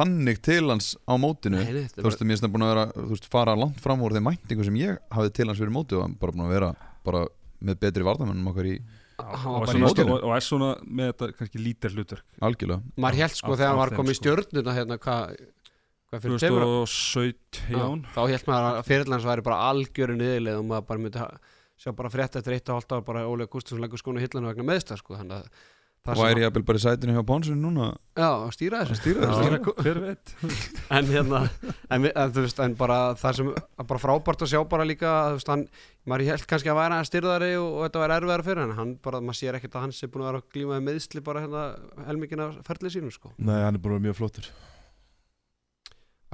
þannig 0.00 0.40
til 0.46 0.62
hans 0.70 0.92
á 1.06 1.14
mótinu 1.20 1.60
Nei, 1.60 1.84
þú 1.94 2.02
er 2.02 2.08
veist, 2.08 2.22
mér 2.24 2.34
finnst 2.34 2.44
það 2.46 2.54
búin 2.54 2.64
að 2.66 2.72
vera 2.74 2.86
þú 2.94 3.10
veist, 3.14 3.28
fara 3.30 3.56
langt 3.58 3.80
fram 3.82 4.02
úr 4.06 4.14
þeim 4.16 4.30
væntingum 4.30 4.66
sem 4.68 4.80
ég 4.80 4.98
hafði 5.14 5.32
til 5.38 5.46
hans 5.50 5.60
fyrir 5.62 5.74
mótið 5.74 6.02
og 6.02 6.18
bara 6.22 6.34
búin 6.34 6.46
að 6.46 6.54
vera 6.56 6.72
bara 7.06 7.22
með 7.60 7.80
betri 7.84 8.06
varðamennum 8.06 8.50
okkar 8.52 8.70
í 8.70 8.80
Og, 9.20 9.66
svona, 9.68 10.14
er 10.32 10.44
svona 10.44 10.68
með 10.80 11.10
þetta 11.10 11.26
kannski 11.36 11.60
lítir 11.60 11.92
hlutverk. 11.92 12.22
algjörlega 12.40 13.02
maður 13.04 13.18
held 13.20 13.34
sko 13.36 13.52
þegar 13.52 13.68
hann 13.68 13.80
var 13.82 13.90
komið 13.98 14.14
í 14.14 14.16
sko. 14.16 14.22
stjörnuna 14.22 14.76
hérna 14.78 14.96
hvað 15.02 15.34
2017, 16.10 17.64
Já, 17.70 17.84
þá 18.14 18.20
held 18.32 18.46
maður 18.50 18.68
að 18.70 18.86
fyrirlans 18.88 19.26
væri 19.28 19.46
bara 19.46 19.58
algjöru 19.70 20.16
niðurleið 20.18 20.60
og 20.60 20.70
maður 20.70 20.88
bara 20.88 21.04
myndi 21.04 21.26
sjá 21.80 21.92
bara 21.96 22.12
frétt 22.12 22.38
eftir 22.40 22.56
eitt 22.56 22.70
og 22.70 22.80
hálft 22.80 22.96
ár 22.96 23.04
bara 23.06 23.28
Ólega 23.28 23.52
Gustafsson 23.52 23.84
leggur 23.84 24.00
skónu 24.00 24.22
hillanu 24.22 24.50
vegna 24.50 24.66
meðsta 24.72 24.98
sko, 24.98 25.14
þannig 25.20 25.38
að 25.38 25.60
og 26.08 26.22
er 26.24 26.38
ég 26.40 26.48
að 26.48 26.62
bara 26.64 26.78
í 26.78 26.80
sætinu 26.80 27.12
hjá 27.12 27.24
Pónsinu 27.28 27.58
núna. 27.60 27.90
Já, 28.16 28.28
að 28.30 28.52
stýra 28.56 28.78
þessu. 28.88 28.96
Stýra 29.02 29.58
þessu. 29.84 30.54
en 30.96 31.10
hérna 31.10 31.42
en, 31.92 32.06
en 32.08 32.32
þú 32.32 32.44
veist, 32.46 32.62
en 32.64 32.76
bara 32.78 32.96
það 33.20 33.36
sem 33.36 33.50
að 33.52 33.88
bara 33.90 34.00
frábært 34.00 34.44
að 34.46 34.52
sjá 34.54 34.62
bara 34.70 34.86
líka 34.88 35.10
að, 35.10 35.36
veist, 35.36 35.52
hann, 35.52 35.66
maður 36.08 36.32
held 36.32 36.48
kannski 36.48 36.72
að 36.72 36.80
væri 36.80 36.96
hann 36.96 37.10
styrðari 37.10 37.52
og, 37.60 37.68
og 37.68 37.84
þetta 37.84 38.02
væri 38.04 38.16
erfiðar 38.16 38.46
fyrir 38.48 38.64
hann 38.64 38.74
hann 38.80 38.96
bara, 39.04 39.20
maður 39.20 39.40
sér 39.42 39.60
ekkert 39.60 39.76
að 39.76 39.86
hann 39.86 39.94
sé 39.98 40.08
búin 40.08 40.24
að 40.24 40.30
vera 40.30 40.40
að 40.40 40.50
glíma 40.56 40.78
með 40.78 40.88
meðsli 40.88 41.24
bara 41.28 41.44
hérna 41.44 41.66
helmingina 42.08 42.50
ferlið 42.64 42.96
sínum 42.96 43.14
sko, 43.14 43.34
Nei, 43.36 43.58
hann 43.60 43.76
er 43.76 43.84
bara 43.84 44.00
mjög 44.00 44.22
flottur 44.22 44.48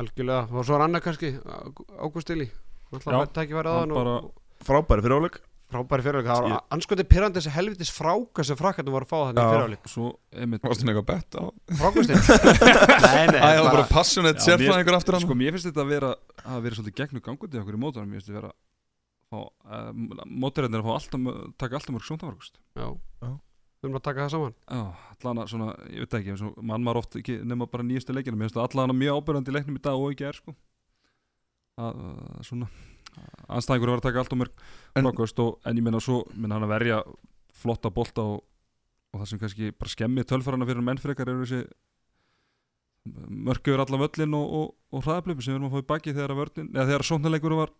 algjörlega. 0.00 0.46
Og 0.52 0.64
svo 0.68 0.78
er 0.78 0.86
annað 0.86 1.04
kannski, 1.08 1.32
Ágúst 2.00 2.32
Ili 2.34 2.48
Já, 2.50 2.96
alltaf 3.00 3.20
fætt 3.26 3.42
ekki 3.44 3.58
verið 3.58 3.70
á 3.72 3.76
hann 3.80 3.90
hann 3.90 3.98
bara- 3.98 4.16
og, 4.22 4.32
Frábæri 4.66 5.04
fyrir 5.04 5.18
áleik 5.20 5.40
og 5.66 5.74
frábæri 5.74 6.04
fyrirleik, 6.06 6.28
það 6.30 6.44
var 6.46 6.60
anskoti 6.70 7.04
pyrrandi 7.10 7.40
þessi 7.40 7.50
helvitis 7.56 7.90
fráka 7.90 8.44
sem 8.46 8.58
frakkarnir 8.58 8.94
voru 8.94 9.06
að 9.06 9.10
fá 9.10 9.18
þannig 9.18 9.40
Já. 9.42 9.48
fyrirleik, 9.50 9.88
svo 9.90 10.10
einmitt 10.30 10.62
Varstu 10.62 10.86
eitthvað 10.86 11.06
bett 11.08 11.38
á? 11.42 11.44
Frákustin 11.80 12.20
nei, 13.06 13.24
nei, 13.32 13.40
Æ, 13.40 13.48
það 13.50 13.62
var 13.64 13.72
bara 13.74 13.88
passionate 13.90 14.44
sérfræðingur 14.46 14.98
aftur 15.00 15.16
hann 15.18 15.24
sko 15.26 15.36
mér 15.38 15.56
finnst 15.56 15.66
þetta 15.66 15.82
að 15.82 15.90
vera 15.90 16.12
að 16.46 16.62
vera 16.68 16.78
svolítið 16.78 16.98
gegnum 17.00 17.24
gangundi 17.26 17.60
okkur 17.62 17.78
í 17.78 17.82
mótunum 17.82 18.12
mér 18.12 18.22
finnst 18.22 18.30
þetta 18.30 18.38
vera 18.38 18.52
að 18.52 18.56
fá, 19.26 19.40
uh, 19.42 19.90
móturinn 20.46 20.78
er 20.78 20.86
að 20.86 21.10
taka 21.58 21.80
alltaf 21.80 21.94
mörg 21.96 22.06
sjóntafarkust 22.06 22.60
já, 22.78 22.86
Erum 23.86 23.98
að 24.00 24.04
taka 24.08 24.24
það 24.26 24.32
saman. 24.34 24.56
Já, 24.66 24.82
allan 25.14 25.40
að 25.42 25.50
svona, 25.52 25.68
ég 25.94 26.04
veit 26.04 26.16
ekki 26.18 26.34
og 26.36 26.58
mann 26.66 26.84
maður 26.86 27.00
oft 27.04 27.16
ekki 27.20 27.38
nema 27.46 27.68
bara 27.70 27.86
nýjastu 27.86 28.16
leikinu 28.16 28.38
mér 28.40 28.48
finnst 28.50 28.58
það 28.58 28.66
allan 28.68 28.94
að 28.94 29.00
mjög 29.04 29.20
ábyrjandi 29.20 29.52
í 29.52 29.56
leiknum 29.56 29.78
í 29.78 29.84
dag 29.86 30.02
og 30.02 30.12
ekki 30.12 30.26
er 30.26 30.40
sko. 30.40 30.56
Að, 31.76 32.04
svona 32.48 32.68
anstæðingur 33.52 33.92
var 33.94 34.00
að 34.00 34.06
taka 34.08 34.22
alltaf 34.22 34.38
mörg 34.40 34.62
En- 34.96 35.06
og 35.08 35.60
en 35.64 35.76
ég 35.78 35.84
meina 35.84 36.00
svo 36.00 36.22
minna 36.34 36.56
hann 36.56 36.66
að 36.66 36.72
verja 36.74 37.00
flotta 37.56 37.90
bolta 37.90 38.22
og, 38.22 38.44
og 39.12 39.20
það 39.20 39.28
sem 39.30 39.40
kannski 39.40 39.72
bara 39.72 39.92
skemmi 39.92 40.24
tölfarana 40.24 40.68
fyrir 40.68 40.84
menn 40.84 41.00
frekar 41.00 41.28
eru 41.32 41.44
þessi 41.44 41.64
mörgur 43.06 43.80
allan 43.80 44.02
völlin 44.02 44.34
og, 44.36 44.46
og, 44.58 44.74
og 44.92 45.04
hraðablöpu 45.06 45.44
sem 45.44 45.54
við 45.54 45.60
erum 45.60 45.68
að 45.70 45.76
fá 45.76 45.84
í 45.84 45.88
baki 45.92 46.14
þegar 46.16 46.34
að 46.34 46.40
vörnin 46.42 46.70
eða 46.74 46.86
þegar 46.90 47.06
sóknarleikur 47.10 47.56
var 47.56 47.72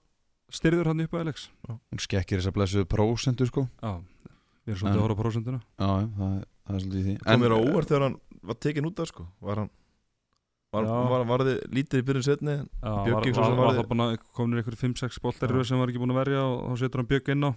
styrður 0.55 0.93
hann 0.93 1.03
upp 1.03 1.17
að 1.17 1.25
Alex. 1.25 1.49
Hún 1.67 2.03
skekkir 2.03 2.39
þess 2.39 2.51
að 2.53 2.57
blessuðu 2.61 2.89
prósentu 2.93 3.49
sko. 3.49 3.67
Já, 3.83 3.97
við 4.67 4.75
erum 4.75 4.81
svolítið 4.83 4.93
En- 4.93 5.01
að 5.01 5.07
horfa 5.07 5.17
á 5.17 5.23
prósentuna. 5.23 5.61
Já, 5.79 5.91
það, 6.19 6.37
það 6.67 6.77
er 6.77 6.85
svolítið 6.85 7.01
í 7.01 7.07
því. 7.07 7.17
Kom 7.27 7.41
mér 7.45 7.55
á 7.55 7.59
óvart 7.63 7.91
þegar 7.91 8.03
hann 8.07 8.17
var 8.51 8.57
tekin 8.67 8.89
út 8.91 9.01
af 9.05 9.09
sko. 9.13 9.27
Var 9.41 9.63
hann 9.65 9.71
Var, 10.75 10.83
Já. 10.85 11.09
var, 11.09 11.23
var 11.25 11.41
þið 11.47 11.59
lítið 11.73 12.01
í 12.03 12.05
byrjun 12.05 12.25
setni 12.27 12.53
en 12.53 12.67
var, 12.83 13.07
var, 13.07 13.87
var, 13.87 14.01
að 14.11 14.17
komin 14.37 14.59
ykkur 14.61 14.75
5-6 14.77 15.21
boltar 15.23 15.49
í 15.49 15.55
Já. 15.55 15.57
röð 15.57 15.69
sem 15.71 15.79
var 15.81 15.89
ekki 15.89 16.01
búin 16.03 16.13
að 16.13 16.19
verja 16.19 16.41
og 16.43 16.57
þá 16.67 16.81
setur 16.83 17.01
hann 17.01 17.09
Björk 17.13 17.29
inn 17.33 17.47
á. 17.47 17.51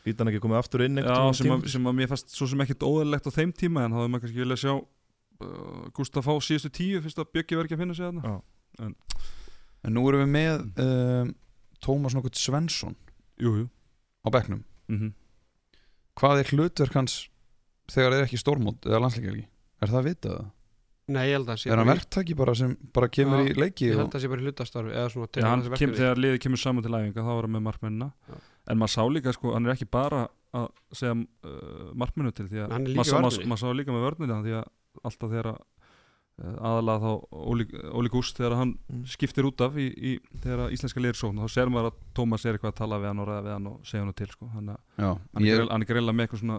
Skýt 0.00 0.18
hann 0.18 0.30
ekki 0.32 0.40
komið 0.42 0.58
aftur 0.58 0.82
inn 0.86 0.96
Já, 0.98 1.18
sem, 1.36 1.52
að, 1.54 1.68
sem 1.70 1.86
að 1.86 1.94
mér 2.00 2.08
fannst 2.10 2.32
svo 2.34 2.48
sem 2.50 2.64
ekkert 2.64 2.82
óðurlegt 2.88 3.28
á 3.30 3.36
þeim 3.36 3.52
tíma 3.54 3.84
en 3.84 3.92
þá 3.94 4.00
hefði 4.00 4.10
maður 4.14 4.24
kannski 4.24 4.42
viljað 4.42 4.60
sjá 4.64 4.72
uh, 4.74 5.84
Gustaf 5.94 6.26
fá 6.26 6.32
síðustu 6.48 6.72
tíu 6.80 7.02
fyrst 7.04 7.20
að 7.22 7.30
Björki 7.36 7.60
var 7.60 7.68
ekki 7.68 7.76
að 7.78 7.82
finna 7.84 7.94
sig 8.00 8.08
þarna. 8.08 8.32
Já. 8.32 8.88
En 9.84 9.94
nú 9.94 10.06
erum 10.08 10.24
við 10.24 10.32
með 10.34 10.84
um, 10.88 11.34
Tómas 11.84 12.16
nokkuð 12.16 12.40
Svensson 12.40 12.96
Jú, 13.38 13.52
jú. 13.60 13.68
á 14.24 14.28
bekknum. 14.34 14.64
Mm 14.88 15.12
Hvað 16.20 16.42
er 16.42 16.52
hlutverk 16.54 16.98
hans 16.98 17.16
þegar 17.90 18.12
það 18.14 18.20
er 18.20 18.28
ekki 18.28 18.40
stórmót 18.40 18.86
eða 18.88 19.02
landsleikjalgi? 19.04 19.46
Er 19.82 19.90
það 19.90 20.00
að 20.00 20.06
vita 20.10 20.34
það? 20.36 20.52
nei, 21.12 21.24
ég 21.28 21.34
held 21.36 21.50
að 21.52 21.58
sé 21.60 21.70
Er 21.72 21.80
hann 21.80 21.90
verktaki 21.90 22.36
bara 22.38 22.54
sem 22.56 22.70
bara 22.96 23.08
kemur 23.12 23.42
Já, 23.42 23.50
í 23.50 23.56
leiki 23.58 23.88
ég 23.90 23.96
og... 23.96 23.98
held 24.00 24.06
að 24.08 24.14
það 24.14 24.22
sé 24.24 24.30
bara 24.32 24.44
hlutastarfi 24.46 24.94
eða 24.94 25.10
svona 25.12 25.28
Já, 25.34 25.46
hann 25.50 25.64
þessi 25.64 25.80
kem, 25.82 25.92
þegar 25.98 26.20
liðið 26.24 26.38
kemur 26.46 26.62
saman 26.62 26.86
til 26.86 26.94
æfinga 26.94 27.24
þá 27.26 27.28
var 27.30 27.48
hann 27.48 27.54
með 27.56 27.64
markmennina 27.66 28.08
Já. 28.30 28.38
en 28.72 28.80
maður 28.80 28.94
sá 28.94 29.02
líka 29.12 29.34
sko, 29.36 29.52
hann 29.52 29.68
er 29.68 29.74
ekki 29.74 29.88
bara 29.92 30.22
að 30.54 30.68
segja 30.96 31.16
uh, 31.18 31.90
markmennu 32.00 32.32
til 32.36 32.46
því 32.48 32.62
að 32.64 32.76
er 32.78 32.96
maður 32.96 33.60
sá- 33.60 33.74
líka 33.76 33.92
með 33.94 34.06
vörnina 34.06 34.40
því 34.46 34.56
að 34.62 34.70
alltaf 35.04 35.34
þegar 35.34 35.50
að 35.52 35.60
aðalega 36.42 36.98
þá 36.98 37.10
Óli, 37.94 38.08
Gúst 38.10 38.36
þegar 38.40 38.56
hann 38.58 38.72
Mm. 38.90 39.04
skiptir 39.06 39.46
út 39.46 39.60
af 39.62 39.76
í, 39.78 39.86
í, 39.94 40.12
þegar 40.42 40.64
að 40.66 40.72
íslenska 40.74 41.00
liðir 41.00 41.14
sókn 41.20 41.38
þá 41.38 41.48
ser 41.52 41.70
maður 41.70 41.92
að 41.92 42.00
Tómas 42.18 42.44
er 42.44 42.56
eitthvað 42.56 42.72
að 42.72 42.80
tala 42.80 42.98
við 42.98 43.06
hann 43.12 43.22
og 43.22 43.28
ræða 43.28 43.44
við 43.46 43.52
hann 43.54 43.68
og 43.70 43.76
segja 43.86 44.02
hann 44.04 44.16
til 44.18 44.26
sko. 44.32 44.48
hann, 44.50 44.72
Já, 44.98 45.10
hann, 45.14 45.44
ég, 45.46 45.60
er, 45.60 45.68
hann 45.70 45.82
er 45.82 45.86
greinlega 45.86 46.16
með 46.18 46.26
eitthvað 46.26 46.42
svona, 46.42 46.58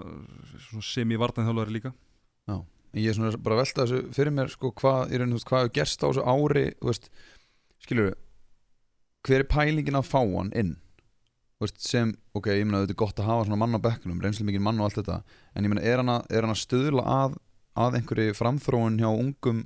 svona 0.69 0.87
semi-vartanþjálfari 0.93 1.75
líka 1.75 1.93
ég 2.95 3.09
er 3.11 3.17
svona 3.17 3.35
bara 3.43 3.57
að 3.57 3.61
velta 3.65 3.83
þessu 3.83 4.13
fyrir 4.15 4.31
mér 4.31 4.47
sko 4.53 4.71
hvað, 4.71 5.11
í 5.11 5.17
raun, 5.19 5.33
þú 5.33 5.35
veist, 5.35 5.49
hvað 5.49 5.63
hefur 5.65 5.73
gerst 5.75 5.99
á 5.99 6.07
þessu 6.07 6.23
ári 6.31 6.65
veist, 6.87 7.09
skilur 7.83 8.13
hver 9.27 9.41
er 9.43 9.49
pælingin 9.51 9.99
að 9.99 10.07
fá 10.07 10.21
hann 10.23 10.51
inn 10.55 10.77
veist, 11.59 11.81
sem, 11.83 12.13
ok, 12.35 12.47
ég 12.55 12.63
meina 12.67 12.85
þetta 12.85 12.95
er 12.95 13.01
gott 13.03 13.19
að 13.19 13.27
hafa 13.27 13.45
svona 13.49 13.59
mann 13.59 13.75
á 13.75 13.83
bekknum, 13.83 14.21
reynslu 14.23 14.47
mikið 14.47 14.63
mann 14.63 14.79
og 14.79 14.87
allt 14.87 15.01
þetta 15.01 15.17
en 15.55 15.67
ég 15.67 15.73
meina, 15.73 15.83
er 15.83 15.99
hann 15.99 16.13
að, 16.15 16.25
er 16.31 16.47
hann 16.47 16.55
að 16.55 16.61
stuðla 16.63 17.03
að 17.03 17.35
að 17.75 17.99
einhverju 17.99 18.35
framþróun 18.37 18.99
hjá 19.01 19.09
ungum 19.11 19.65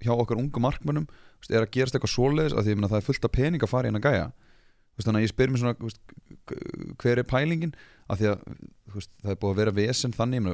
hjá 0.00 0.14
okkar 0.16 0.40
ungum 0.40 0.64
markmönnum 0.64 1.08
er 1.50 1.64
að 1.64 1.72
gerast 1.74 1.96
eitthvað 1.96 2.14
svoleiðis 2.14 2.56
að 2.56 2.66
því 2.66 2.76
meina 2.76 2.90
það 2.92 3.00
er 3.00 3.06
fullt 3.08 3.26
af 3.26 3.34
pening 3.36 3.64
að 3.64 3.72
fara 3.72 3.88
í 3.88 3.92
hann 3.92 4.00
að 4.00 4.08
gæja 4.08 4.30
þannig 5.00 5.20
að 5.20 5.24
ég 5.24 5.32
spyr 5.32 5.50
mér 5.50 5.62
svona 5.62 5.90
hver 7.00 7.20
er 7.20 7.26
pælingin? 7.28 7.72
Að 8.10 8.20
því 8.20 8.28
að 8.30 8.44
veist, 8.94 9.10
það 9.22 9.32
er 9.32 9.38
búið 9.40 9.52
að 9.52 9.60
vera 9.60 9.74
vesen 9.76 10.14
þannig 10.16 10.48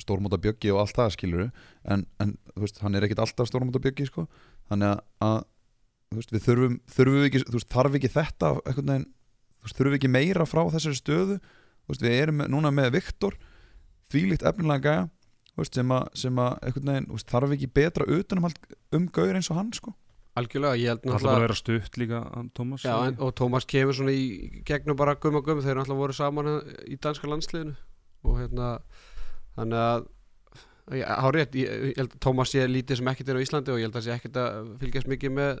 stórmóta 0.00 0.38
bjöggi 0.40 0.72
og 0.72 0.80
allt 0.82 0.96
það 0.96 1.14
skilur 1.16 1.44
en, 1.84 2.06
en 2.22 2.34
veist, 2.56 2.80
hann 2.84 2.96
er 2.96 3.06
ekkit 3.06 3.22
alltaf 3.24 3.50
stórmóta 3.50 3.82
bjöggi 3.82 4.08
sko. 4.08 4.28
þannig 4.70 4.94
að, 4.94 5.02
að 5.26 5.38
veist, 6.16 6.32
við 6.32 6.46
þurfum, 6.46 6.78
þurfum 6.94 7.28
ekki, 7.28 7.44
þarf 7.74 7.98
ekki 7.98 8.12
þetta 8.14 8.52
veginn, 8.70 9.06
þurfum 9.66 9.98
ekki 9.98 10.12
meira 10.12 10.48
frá 10.48 10.62
þessari 10.72 11.00
stöðu? 11.02 11.38
Við 11.88 12.10
erum 12.12 12.44
núna 12.52 12.72
með 12.74 12.98
Viktor 12.98 13.36
þvílíkt 14.12 14.44
efnilega 14.48 14.84
gæja 14.84 15.06
sem 15.66 15.94
að, 15.94 16.04
sem 16.14 16.42
að 16.42 16.52
veginn, 16.76 17.08
þú 17.08 17.16
veist, 17.16 17.30
þarf 17.32 17.54
ekki 17.56 17.70
betra 17.78 18.06
utanum 18.18 18.46
um 18.94 19.08
gaur 19.14 19.34
eins 19.34 19.50
og 19.50 19.58
hann 19.58 19.72
sko. 19.74 19.94
algjörlega, 20.38 20.78
ég 20.78 20.92
held 20.92 21.02
Það 21.02 21.14
ætla 21.14 21.14
bara 21.14 21.18
að 21.18 21.24
náttúrulega 21.24 21.46
vera 21.46 21.58
stutt 21.58 21.96
líka 21.98 22.20
hann, 22.34 22.50
Tómas 22.54 22.84
Já, 22.84 22.94
en, 23.08 23.16
og 23.18 23.32
Tómas 23.34 23.66
kemur 23.66 23.96
svona 23.98 24.14
í 24.14 24.62
gegnum 24.68 24.96
bara 24.96 25.16
gumma 25.18 25.42
gumma, 25.42 25.64
þeir 25.64 25.74
eru 25.74 25.80
náttúrulega 25.82 26.02
voru 26.04 26.14
saman 26.14 26.50
hérna 26.52 26.84
í 26.86 26.98
danska 27.02 27.30
landsliðinu 27.30 27.74
og 28.22 28.38
hérna 28.38 28.68
þannig 29.56 29.82
að 29.82 30.06
hárið, 31.24 31.58
ég, 31.58 31.88
held 31.98 32.14
að 32.14 32.20
Tómas 32.22 32.52
sé 32.54 32.68
lítið 32.68 33.00
sem 33.00 33.10
ekkert 33.10 33.32
er 33.32 33.40
á 33.40 33.44
Íslandi 33.44 33.74
og 33.74 33.80
ég 33.80 33.88
held 33.88 33.98
að 33.98 34.06
sé 34.06 34.14
ekkert 34.14 34.38
að 34.40 34.70
fylgjast 34.84 35.10
mikið 35.10 35.34
með 35.40 35.58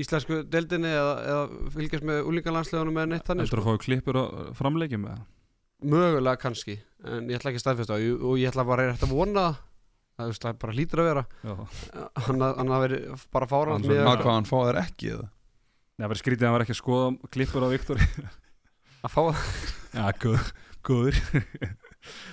íslensku 0.00 0.40
deildinni 0.48 0.90
eða, 0.90 1.12
eða 1.28 1.68
fylgjast 1.74 2.06
með 2.08 2.22
úlingalandsliðunum 2.30 2.96
með 2.96 3.12
neitt 3.12 3.28
þannig 3.28 3.46
Heldur 3.46 3.62
sko. 3.62 3.74
að 3.74 3.78
fá 3.80 3.84
klippur 3.84 4.16
á 4.16 4.24
framleikjum 4.56 5.04
með 5.04 5.18
það 5.18 5.28
mögulega 5.80 6.40
kannski, 6.40 6.76
en 7.04 7.28
ég 7.30 7.38
ætla 7.40 7.50
ekki 7.52 7.60
að 7.60 7.64
staðfesta 7.64 7.96
það. 7.96 8.06
Og 8.28 8.38
ég 8.40 8.50
ætla 8.52 8.64
bara 8.68 8.86
rétt 8.90 9.04
að 9.06 9.14
vona 9.16 9.44
það. 9.46 9.58
Það, 10.20 10.32
það 10.44 10.56
bara 10.60 10.76
hlýtur 10.76 11.00
að 11.00 11.08
vera. 11.10 11.24
Hann 12.26 12.44
að, 12.44 12.56
hann 12.60 12.72
að 12.76 12.82
veri 12.84 12.98
bara 13.32 13.46
fáran 13.48 13.76
Hann 13.78 13.86
með 13.88 14.00
svona- 14.00 14.10
að 14.14 14.24
hvað 14.24 14.34
hann 14.36 14.48
fáið 14.50 14.70
er 14.72 14.80
ekki 14.84 15.12
eða? 15.14 15.28
Nei, 15.30 16.04
það 16.04 16.10
verið 16.12 16.22
skrítið 16.24 16.40
að 16.44 16.48
hann 16.50 16.56
var 16.56 16.64
ekki 16.66 16.74
að 16.76 16.80
skoða 16.82 17.30
klippur 17.36 17.64
á 17.64 17.68
Viktor. 17.72 18.02
Að 19.04 19.14
fá 19.14 19.22
Já, 19.96 20.04
góð, 20.20 20.50
góður. 20.84 21.20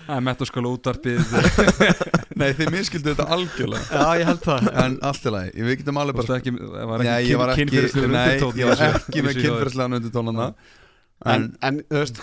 Það 0.07 0.29
er 0.31 0.47
skala 0.47 0.71
útarpið 0.75 1.31
Nei, 2.39 2.49
þið 2.55 2.69
miskildu 2.71 3.11
þetta 3.13 3.25
algjörlega. 3.35 3.87
Já, 3.91 4.19
ég 4.19 4.29
held 4.29 4.43
það. 4.45 4.67
En 4.83 4.97
allt 5.09 5.27
í 5.27 5.33
lagi, 5.33 5.65
við 5.67 5.79
getum 5.81 5.99
alveg 6.01 6.19
bara 6.19 6.37
ekki, 6.37 6.53
það 6.59 6.91
var 6.91 7.03
Nei, 7.03 7.09
ekki 7.13 7.31
ég 7.31 7.39
var 7.41 7.53
ekki, 7.53 7.65
nei, 7.67 8.25
ég 8.61 8.69
var 8.71 8.83
ekki 8.87 9.23
með 9.25 9.39
kynferðslegan 9.41 9.97
undir 9.99 10.13
tónana 10.15 10.47
en, 10.47 11.31
en, 11.33 11.47
en 11.67 11.79
þú 11.89 12.03
veist, 12.03 12.21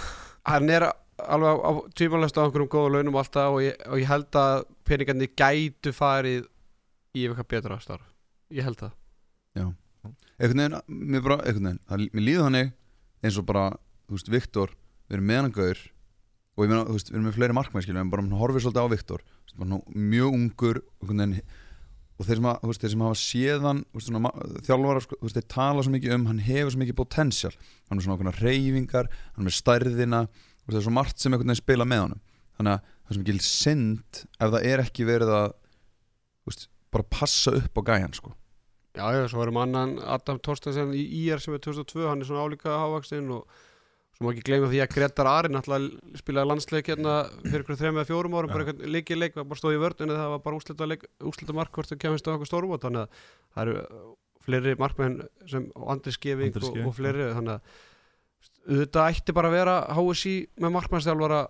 hann 0.48 0.72
er 0.72 0.86
alveg 1.18 1.62
á, 1.62 1.70
tvímælast 1.94 2.38
á 2.38 2.44
einhverjum 2.44 2.72
góða 2.72 2.92
launum 2.96 3.16
og 3.16 3.22
allt 3.22 3.36
það 3.36 3.54
og 3.54 3.62
ég, 3.64 3.86
og 3.86 4.02
ég 4.02 4.10
held 4.10 4.38
að 4.40 4.66
peningarnir 4.88 5.32
gætu 5.38 5.94
farið 5.94 6.44
í 7.14 7.26
eitthvað 7.26 7.50
betra 7.54 7.80
starf. 7.82 8.06
Ég 8.54 8.66
held 8.66 8.80
það. 8.80 8.94
Einhvern 10.34 10.60
veginn, 10.60 10.78
mér 11.14 11.22
bara, 11.24 11.40
einhvern 11.46 11.68
veginn 11.68 11.82
það, 11.88 12.06
mér 12.12 12.26
líður 12.26 12.46
þannig 12.48 12.72
eins 13.24 13.36
og 13.40 13.46
bara 13.48 13.66
þú 14.04 14.16
veist, 14.16 14.30
Viktor, 14.34 14.72
við 15.08 15.18
erum 15.18 15.28
með 15.30 15.40
hann 15.40 15.54
gaur 15.54 15.82
og 16.54 16.64
ég 16.64 16.70
meina, 16.70 16.86
þú 16.88 16.96
veist, 16.96 17.10
við 17.10 17.18
erum 17.18 17.28
með 17.28 17.36
fleiri 17.38 17.56
markmenn 17.56 17.84
skilur, 17.84 18.00
en 18.02 18.10
bara 18.12 18.24
hann 18.24 18.40
horfir 18.40 18.64
svolítið 18.64 18.84
á 18.84 18.92
Viktor 18.92 19.22
veist, 19.24 19.54
bara 19.60 19.78
mjög 19.94 20.36
ungur 20.38 20.80
veginn, 21.04 21.36
og 22.14 22.28
þeir 22.28 22.40
sem, 22.40 22.48
að, 22.50 22.66
veist, 22.70 22.84
þeir 22.84 22.92
sem 22.94 23.04
hafa 23.06 23.20
séðan 23.22 23.84
þjálfarar, 23.94 25.06
sko, 25.06 25.20
þeir 25.22 25.48
tala 25.54 25.86
svo 25.86 25.94
mikið 25.94 26.16
um 26.18 26.26
hann 26.30 26.42
hefur 26.46 26.74
svo 26.74 26.82
mikið 26.82 26.98
potential 27.00 27.54
hann 27.54 27.98
er 27.98 28.06
svona 28.06 28.18
okkur 28.18 28.42
reyfingar, 28.42 29.10
hann 29.38 29.50
er 29.50 29.56
stærðina 29.56 30.24
veist, 30.64 30.74
það 30.74 30.80
er 30.80 30.86
svo 30.86 30.94
margt 30.96 31.20
sem 31.20 31.34
einhvern 31.34 31.52
veginn 31.52 31.62
spila 31.62 31.88
með 31.88 32.02
honum. 32.04 32.22
Þannig 32.54 32.76
að 32.76 32.94
það 32.94 33.16
sem 33.16 33.24
ekki 33.24 33.48
synd 33.48 34.22
ef 34.38 34.54
það 34.54 34.70
er 34.70 34.84
ekki 34.84 35.08
verið 35.08 35.34
að 35.34 35.46
þú 35.52 36.52
veist, 36.52 36.66
bara 36.94 37.10
passa 37.10 37.54
upp 37.58 37.80
á 37.80 37.82
gæjan 37.90 38.16
sko. 38.16 38.34
Já, 38.94 39.06
já, 39.10 39.24
svo 39.26 39.42
erum 39.42 39.58
annan 39.58 39.96
Adam 40.06 40.38
Torstensen 40.38 40.92
í 40.94 41.02
IR 41.24 41.40
sem 41.42 41.54
er 41.56 41.62
2002, 41.64 42.04
hann 42.06 42.20
er 42.22 42.28
svona 42.28 42.44
álíka 42.46 42.76
hávakstinn 42.78 43.32
og 43.34 43.48
svo 44.14 44.22
má 44.22 44.30
ekki 44.30 44.44
gleyma 44.46 44.68
því 44.70 44.82
að 44.84 44.92
Gretar 44.94 45.26
Ari 45.26 45.50
náttúrulega 45.50 46.20
spilaði 46.20 46.50
landsleik 46.52 46.90
hérna 46.92 47.14
fyrir 47.40 47.64
ykkur 47.64 47.80
þreim 47.80 47.98
eða 47.98 48.06
fjórum 48.12 48.36
árum, 48.38 48.52
bara 48.52 48.62
einhvern 48.68 48.94
leikið 48.94 49.18
leik, 49.18 49.34
var 49.34 49.48
bara 49.50 49.58
stóð 49.58 49.74
í 49.74 49.80
vörðinu 49.82 50.18
það 50.20 50.30
var 50.36 50.44
bara 50.44 50.60
úslita, 50.60 50.86
leik, 50.86 51.08
úslita 51.26 51.56
mark 51.58 51.74
hvort 51.74 51.90
þau 51.90 51.98
kemist 52.04 52.30
á 52.30 52.34
okkur 52.36 52.50
stórumót, 52.52 52.86
þannig 52.86 53.02
að 53.02 53.26
það 53.56 53.64
eru 53.64 54.14
fleiri 54.46 54.76
markmenn 54.78 55.18
sem 55.50 55.66
og 55.74 55.90
Andri 55.96 56.14
Skeving 56.14 56.54
og, 56.60 56.78
og 56.84 56.94
fleiri, 56.94 57.26
þannig 57.34 57.56
að 57.56 57.82
Þetta 58.64 59.06
ætti 59.12 59.34
bara 59.36 59.50
að 59.50 59.56
vera 59.58 59.76
HSI 59.92 60.34
með 60.62 60.74
markmannstjálfara 60.78 61.40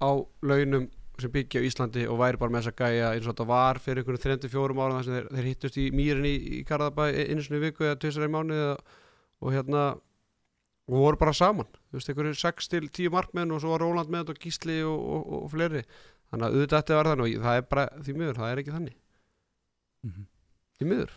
á 0.00 0.10
launum 0.46 0.86
sem 1.20 1.32
byggja 1.34 1.60
á 1.60 1.66
Íslandi 1.66 2.04
og 2.08 2.20
væri 2.20 2.38
bara 2.40 2.54
með 2.54 2.62
þess 2.64 2.72
að 2.72 2.78
gæja 2.80 3.08
eins 3.14 3.26
og 3.26 3.34
þetta 3.34 3.46
var 3.50 3.80
fyrir 3.82 4.00
einhvern 4.00 4.22
34 4.22 4.76
ára 4.78 4.94
þar 4.94 5.06
sem 5.06 5.16
þeir, 5.16 5.26
þeir 5.34 5.48
hittust 5.50 5.80
í 5.80 5.88
mýrinni 5.92 6.30
í, 6.30 6.38
í 6.56 6.60
Garðabæ 6.68 7.08
einu 7.10 7.44
sinni 7.44 7.60
í 7.60 7.64
viku 7.66 7.84
eða 7.84 7.98
tvisar 8.00 8.24
í 8.24 8.30
mánuði 8.32 8.68
og, 8.70 8.94
og 9.44 9.52
hérna 9.54 9.82
og 10.90 10.96
voru 11.04 11.20
bara 11.20 11.34
saman, 11.36 11.68
þú 11.90 11.98
veist, 11.98 12.10
einhverju 12.10 12.38
6 12.40 12.70
til 12.72 12.88
10 12.88 13.12
markmenn 13.14 13.52
og 13.54 13.60
svo 13.62 13.74
var 13.74 13.84
Róland 13.84 14.10
með 14.10 14.24
þetta 14.24 14.34
og 14.34 14.44
Gísli 14.46 14.78
og, 14.82 14.96
og, 14.98 15.20
og, 15.20 15.42
og 15.44 15.52
fleiri. 15.52 15.82
Þannig 16.30 16.46
að 16.46 16.56
auðvitað 16.56 16.80
að 16.80 16.98
vera 16.98 17.12
þannig 17.14 17.36
og 17.36 17.44
það 17.46 17.58
er 17.60 17.66
bara 17.74 17.84
því 17.98 18.14
miður, 18.16 18.38
það 18.40 18.50
er 18.50 18.62
ekki 18.62 18.76
þannig. 18.76 18.96
Mhm. 20.06 20.26
því 20.80 20.88
miður. 20.90 21.12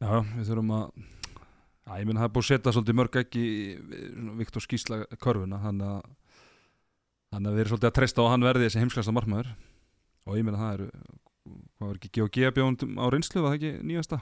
Já, 0.00 0.12
við 0.36 0.48
þurfum 0.48 0.72
að 0.78 0.86
Já, 1.86 1.92
ég 2.00 2.06
meina 2.06 2.20
það 2.20 2.28
er 2.28 2.34
búið 2.34 2.44
að 2.44 2.50
setja 2.50 2.74
svolítið 2.76 2.98
mörg 3.00 3.16
ekki 3.22 3.44
Viktor 4.38 4.64
Skísla 4.64 5.00
körfuna 5.22 5.60
þannig 5.62 5.94
að 5.94 6.02
þannig 7.30 7.48
að 7.50 7.56
við 7.56 7.62
erum 7.62 7.72
svolítið 7.72 7.90
að 7.90 7.96
treysta 7.98 8.20
á 8.20 8.24
að 8.24 8.32
hann 8.34 8.46
verði 8.46 8.66
þessi 8.66 8.82
heimsklasta 8.82 9.14
markmaður. 9.14 9.50
Og 10.26 10.36
ég 10.38 10.46
meina 10.46 10.60
það 10.60 10.74
eru 10.76 10.88
hvað 11.80 11.88
var 11.88 11.98
ekki 11.98 12.12
G.O.G. 12.16 12.52
bjóðum 12.56 13.00
á 13.00 13.04
reynslu 13.10 13.42
var 13.42 13.54
það 13.54 13.58
ekki 13.58 13.88
nýjasta, 13.88 14.20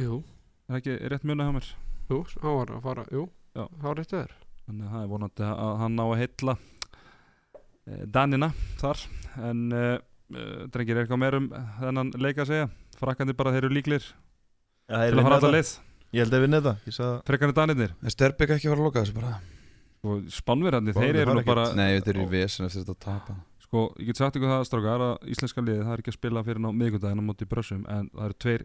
Jú, 0.00 0.20
er 0.66 0.72
það 0.72 0.80
ekki 0.80 0.94
rétt 1.12 1.26
mjöna 1.28 1.46
hjá 1.46 1.54
mér? 1.54 1.68
Jú, 2.10 2.18
hann 2.42 2.56
var 2.58 2.72
að 2.74 2.86
fara, 2.86 3.04
jú, 3.14 3.24
Já. 3.54 3.64
það 3.64 3.86
var 3.88 3.98
rétt 4.00 4.14
öður 4.14 4.34
þannig 4.64 4.86
að 4.86 4.94
það 4.94 5.04
er 5.04 5.10
vonandi 5.12 5.46
að 5.50 5.72
hann 5.82 5.96
ná 5.98 6.02
að 6.04 6.20
heilla 6.22 6.54
eh, 7.84 8.04
Danina 8.16 8.48
þar. 8.80 9.02
En 9.44 9.64
uh, 9.74 9.96
drengir 10.72 10.96
er 10.96 11.04
eitthvað 11.04 11.20
meir 11.20 11.38
um 11.38 11.48
þennan 11.80 12.12
leik 12.22 12.40
að 12.42 12.50
segja? 12.52 12.68
Frakkandi 12.98 13.36
bara 13.36 13.52
þeir 13.54 13.66
eru 13.66 13.74
líklir 13.76 14.04
Já, 14.04 14.96
til 15.10 15.18
að 15.18 15.26
fara 15.26 15.38
alltaf 15.38 15.54
leið 15.54 15.72
Ég 16.14 16.22
held 16.22 16.36
að 16.38 16.44
vinna 16.46 16.60
þetta 16.62 16.74
Ég 16.90 16.94
sagði 16.96 17.16
frekkanir 17.30 17.56
Danirnir 17.58 17.94
Er 18.06 18.14
Sterbik 18.14 18.52
ekki 18.54 18.68
að 18.68 18.74
fara 18.74 18.82
að 18.82 18.88
loka 18.88 19.02
þessu 19.04 19.16
bara? 19.18 19.32
og 20.04 20.26
Spánverjar 20.36 20.84
þeir 20.94 21.16
eru 21.22 21.34
nú 21.38 21.42
bara 21.46 21.64
Nei, 21.76 21.94
þetta 21.96 22.12
er 22.12 22.18
í 22.20 22.26
vesen 22.28 22.66
eftir 22.68 22.84
þetta 22.84 22.94
að 22.94 23.02
tapa 23.06 23.36
Sko, 23.64 23.84
ég 23.98 24.10
get 24.10 24.20
sagt 24.20 24.36
ykkur 24.38 24.52
það 24.52 24.66
strákar 24.68 25.04
að 25.08 25.30
íslenska 25.34 25.64
liðið 25.64 25.86
það 25.86 25.94
er 25.96 26.02
ekki 26.02 26.12
að 26.12 26.18
spila 26.18 26.42
fyrir 26.46 26.60
ná 26.62 26.68
miðgundaginn 26.76 27.22
á 27.24 27.28
móti 27.30 27.48
brössum 27.48 27.86
en 27.90 28.10
það 28.12 28.26
eru 28.28 28.36
tveir 28.44 28.64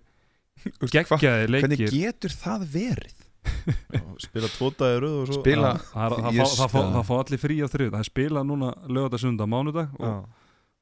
geggjaði 0.91 1.47
Hvernig 1.47 1.79
leikir 1.79 1.95
getur 1.95 2.35
það 2.35 2.65
verið? 2.75 3.15
Spila 4.27 4.49
tvo 4.51 4.67
dagir 4.75 4.99
röð 5.05 5.15
og 5.21 5.29
svo 5.31 5.39
Spila- 5.39 5.71
Já, 5.79 5.85
það, 5.95 6.17
fá, 6.19 6.19
það, 6.19 6.43
fá, 6.43 6.67
spila. 6.67 6.91
það 6.97 7.07
fá 7.07 7.13
allir 7.23 7.41
frí 7.45 7.57
á 7.63 7.67
þrið 7.71 7.91
það 7.95 8.03
er 8.03 8.09
spilað 8.11 8.47
núna 8.51 8.71
lögata 8.91 9.21
sunda 9.23 9.47
mánudag 9.49 9.95
Já. 9.95 10.11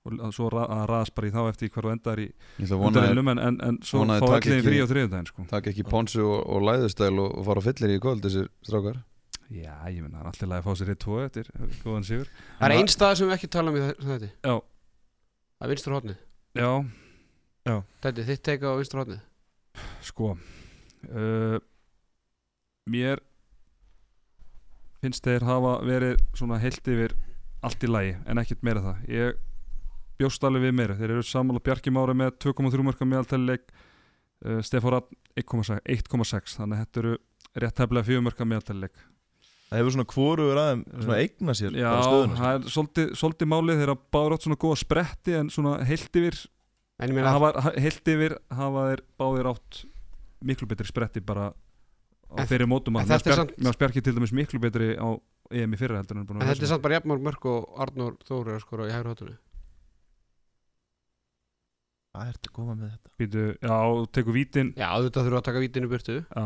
Og, 0.07 0.15
og 0.27 0.33
svo 0.35 0.47
að 0.63 0.83
raðast 0.91 1.13
bara 1.17 1.27
í 1.29 1.33
þá 1.35 1.41
eftir 1.51 1.71
hver 1.75 1.87
þú 1.87 1.91
endar 1.93 2.21
í 2.23 2.27
Ég 2.27 2.63
ætla 2.63 2.77
að 2.77 2.81
vona 2.81 2.87
að 2.87 2.89
undanriðlum 2.91 3.31
en, 3.33 3.41
en, 3.49 3.59
en 3.67 3.77
svo 3.85 4.05
að 4.07 4.25
taki 4.25 4.51
allir 4.53 4.65
frí 4.67 4.79
á 4.79 4.87
þriðudaginn 4.91 5.29
sko. 5.31 5.45
taka 5.51 5.71
ekki 5.73 5.85
ponsu 5.91 6.23
og, 6.25 6.39
og 6.55 6.65
læðustæl 6.67 7.13
og, 7.13 7.29
og 7.41 7.47
fara 7.51 7.63
fyllir 7.67 7.93
í 7.95 7.99
kvöld 8.03 8.25
þessir 8.25 8.49
strákar? 8.65 8.99
Já, 9.47 9.75
ég 9.87 10.01
menna, 10.03 10.19
það 10.19 10.25
er 10.25 10.31
allir 10.33 10.49
lagi 10.51 10.63
að 10.63 10.65
fá 10.67 10.79
sér 10.81 10.89
eitt 10.91 11.03
tvo 11.05 11.19
eftir 11.23 11.51
góðan 11.85 12.07
sigur. 12.07 12.31
Það 12.57 12.67
er 12.67 12.75
einn 12.81 12.91
stað 12.91 13.13
sem 13.21 13.29
við 13.29 13.37
ekki 13.37 13.49
tala 13.55 13.71
um 13.71 13.77
í 13.79 13.83
þe- 13.85 14.09
þetta 14.09 14.31
Já, 14.33 14.55
Það 15.57 15.67
er 15.67 15.71
vinstur 15.73 15.95
hótnið 15.97 16.17
já, 16.57 16.71
Þetta 18.03 18.21
er 18.21 18.27
þitt 18.31 18.43
teika 18.47 18.73
á 18.73 18.79
vinstur 18.79 19.01
hótnið 19.03 19.23
sko 20.07 20.33
uh, 20.35 21.57
Mér 22.91 23.21
finnst 25.03 25.25
þeir 25.27 25.45
hafa 25.47 25.73
verið 25.85 26.21
svona 26.35 26.57
heilt 26.61 26.87
yfir 26.89 27.13
allt 27.65 27.83
í 27.85 27.89
lagi 27.89 28.13
en 28.29 28.39
ekkert 28.41 28.63
meira 28.65 28.81
það. 28.83 29.01
Ég 29.11 29.37
bjóst 30.19 30.43
alveg 30.47 30.67
við 30.67 30.73
meira. 30.79 30.95
Þeir 30.97 31.13
eru 31.17 31.25
samanlega 31.27 31.65
Bjarki 31.69 31.93
Mári 31.93 32.15
með 32.17 32.33
2,3 32.45 32.85
mörgum 32.87 33.11
meðaltælileik 33.13 33.67
uh, 33.71 34.61
Stefán 34.65 34.95
Rapp 34.95 35.11
1,6 35.37 35.81
1,6 35.85 36.57
þannig 36.59 36.77
að 36.77 36.83
þetta 36.85 37.03
eru 37.03 37.13
rétt 37.63 37.81
heflega 37.83 38.07
4 38.09 38.25
mörgum 38.27 38.51
meðaltælileik 38.53 39.05
Það 39.67 39.81
hefur 39.81 39.93
svona 39.97 40.07
hvorugur 40.13 40.59
aðeim 40.61 40.83
Svona 41.03 41.15
eigna 41.19 41.53
sér 41.59 41.73
Já, 41.75 41.89
stöðuna 41.99 42.37
það 42.39 42.53
er 42.57 42.69
svolítið, 42.71 43.09
svolítið 43.19 43.49
málið 43.51 43.81
þeir 43.81 43.89
hafa 43.91 44.05
báður 44.15 44.35
átt 44.37 44.45
svona 44.47 44.59
góða 44.63 44.77
spretti 44.79 45.33
en 45.35 45.49
svona 45.51 45.73
heilt 45.89 46.19
yfir 46.21 46.37
En 47.03 47.11
ég 47.11 47.17
meina 47.17 47.33
hafa, 47.35 47.49
heilt 47.75 48.11
yfir 48.13 48.37
hafa 48.55 48.85
þeir 48.93 49.01
báðir 49.19 49.49
átt 49.51 49.81
miklu 50.47 50.69
betri 50.71 50.87
spretti 50.87 51.19
bara 51.25 51.49
á 51.51 52.35
En- 52.39 52.47
fyrir 52.47 52.69
mótum 52.71 52.95
að 52.99 53.11
er 53.17 53.35
samt- 53.41 53.53
spjarki 53.75 54.01
til 54.05 54.15
dæmis 54.15 54.31
miklu 54.35 54.59
betri 54.63 54.93
á 54.95 55.19
EM 55.51 55.75
í 55.75 55.77
fyrra 55.79 55.99
heldur 55.99 56.17
en, 56.21 56.25
En 56.31 56.47
þetta 56.47 56.63
er 56.63 56.71
samt 56.71 56.83
bara 56.83 56.97
jafnmörg 57.01 57.23
mörg 57.27 57.45
og 57.51 57.67
Arnór 57.83 58.15
Þóri 58.27 58.55
að 58.55 58.63
skora 58.63 58.87
í 58.87 58.91
hægri 58.95 59.11
hóttunni 59.13 59.35
Það 62.15 62.29
ertu 62.31 62.49
að 62.49 62.55
koma 62.55 62.75
með 62.77 62.91
þetta? 62.93 63.11
Býtu, 63.21 63.45
já, 63.61 63.73
þú 63.77 64.05
tekur 64.17 64.35
vítin. 64.37 64.69
Já, 64.77 64.87
auðvitað 64.95 65.27
þurfa 65.27 65.41
að 65.41 65.47
taka 65.47 65.63
vítinu 65.63 65.89
burtu. 65.91 66.15
Já, 66.23 66.45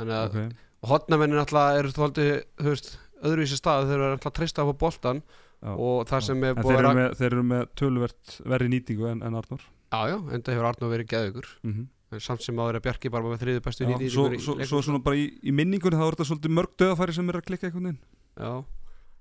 Þannig 0.00 0.16
að 0.16 0.26
ok. 0.30 0.58
og 0.80 0.90
hotnamennin 0.94 1.40
alltaf 1.42 1.78
eru 1.78 1.92
þóldi 1.92 2.26
þú 2.60 2.68
veist, 2.70 2.90
öðruvísi 3.20 3.58
stað 3.60 3.88
þeir 3.90 3.98
eru 3.98 4.10
alltaf 4.14 4.30
að 4.30 4.36
treysta 4.38 4.64
á 4.64 4.66
boltan 4.80 5.20
já. 5.20 5.72
og 5.74 5.96
það 6.08 6.24
sem 6.28 6.44
er 6.48 6.54
En 6.54 6.62
búið 6.64 6.70
þeir 6.70 6.78
að 6.78 6.80
eru, 6.80 6.88
vera 6.88 7.00
með, 7.00 7.16
þeir 7.18 7.30
eru 7.30 7.44
með 7.50 7.64
tölvert 7.80 8.36
verri 8.54 8.68
nýtingu 8.72 9.08
en, 9.10 9.22
en 9.26 9.36
Arnór. 9.40 9.66
Já, 9.90 10.00
já, 10.08 10.16
enda 10.38 10.54
hefur 10.54 10.68
Arnór 10.70 10.92
verið 10.94 11.10
geðugur 11.10 11.50
mm 11.60 11.72
-hmm. 11.74 11.86
en 12.16 12.24
samt 12.24 12.46
sem 12.46 12.56
áður 12.62 12.78
að 12.80 12.84
Bjarki 12.86 13.12
bara 13.12 13.28
með 13.28 13.42
þriði 13.44 13.64
bestu 13.66 13.84
já, 13.84 13.88
nýtingu 13.90 14.14
svo, 14.14 14.24
í 14.30 14.40
svo, 14.40 14.54
leiknum. 14.56 14.70
svo 14.72 14.82
svona 14.86 15.02
bara 15.04 15.16
í, 15.20 15.26
í 15.44 15.52
minningunni 15.52 16.00
þá 16.00 16.06
er 16.06 16.16
þetta 16.16 16.28
svolítið 16.30 16.56
mörg 16.56 16.72
döðafæri 16.80 17.12
sem 17.18 17.28
er 17.28 17.36
að 17.36 17.46
klikka 17.50 17.66
einhvern 17.68 17.90
veginn. 17.90 18.00
Já, 18.40 18.52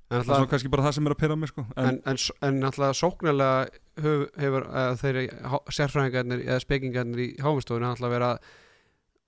en 0.09 0.23
Það 0.25 0.41
er 0.41 0.47
kannski 0.49 0.69
bara 0.73 0.83
það 0.87 0.95
sem 0.97 1.05
er 1.09 1.13
að 1.13 1.19
pera 1.21 1.35
mig 1.37 1.49
sko. 1.51 1.65
En, 1.77 1.99
en, 2.09 2.17
en, 2.47 2.63
alltaf 2.69 2.95
sóknarlega 2.97 3.67
hefur, 4.01 4.23
hefur 4.41 4.63
uh, 4.69 4.93
þeir 4.97 5.19
sérfræðingarnir 5.77 6.45
eða 6.47 6.59
spekingarnir 6.63 7.19
í 7.25 7.27
háfumstofunni 7.43 7.89
alltaf 7.91 8.09
vera 8.15 8.31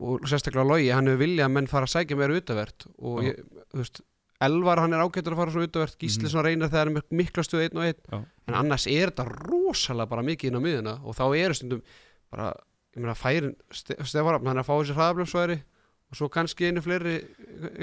og 0.01 0.23
sérstaklega 0.25 0.65
logi, 0.65 0.88
hann 0.89 1.05
hefur 1.11 1.21
viljað 1.21 1.45
að 1.45 1.53
menn 1.59 1.67
fara 1.69 1.86
að 1.86 1.93
sækja 1.93 2.17
meira 2.17 2.39
utavert. 2.41 2.88
Og 2.97 3.21
ég, 3.27 3.43
þú 3.69 3.84
veist 3.84 4.01
Elvar 4.41 4.79
hann 4.82 4.95
er 4.97 5.03
ágættur 5.05 5.36
að 5.36 5.38
fara 5.43 5.51
svona 5.53 5.67
utavert 5.69 5.99
Gísli 6.01 6.23
Mhm. 6.25 6.32
svona 6.34 6.43
reynir 6.47 6.69
þegar 6.71 6.88
hann 6.89 6.97
er 6.97 7.03
mikla 7.13 7.43
stuð 7.45 7.61
einn 7.67 7.77
og 7.77 7.84
einn. 7.86 7.99
Já. 8.09 8.23
en 8.47 8.55
annars 8.57 8.88
er 8.89 9.11
þetta 9.11 9.25
rosalega 9.29 10.09
bara 10.09 10.23
mikið 10.25 10.49
inn 10.49 10.57
á 10.57 10.61
miðuna 10.65 10.93
og 11.05 11.13
þá 11.13 11.25
eru 11.38 11.53
stundum 11.53 11.84
bara, 12.34 12.47
ég 12.97 13.03
meina 13.03 13.13
færin 13.13 13.53
Stefarafn, 13.71 14.47
hann 14.49 14.57
er 14.57 14.63
að 14.63 14.65
fá 14.65 14.73
þessi 14.82 14.95
hraðablöfsværi 14.97 15.59
og 16.12 16.20
svo 16.20 16.28
kannski 16.32 16.68
einu 16.68 16.84
fleiri 16.84 17.16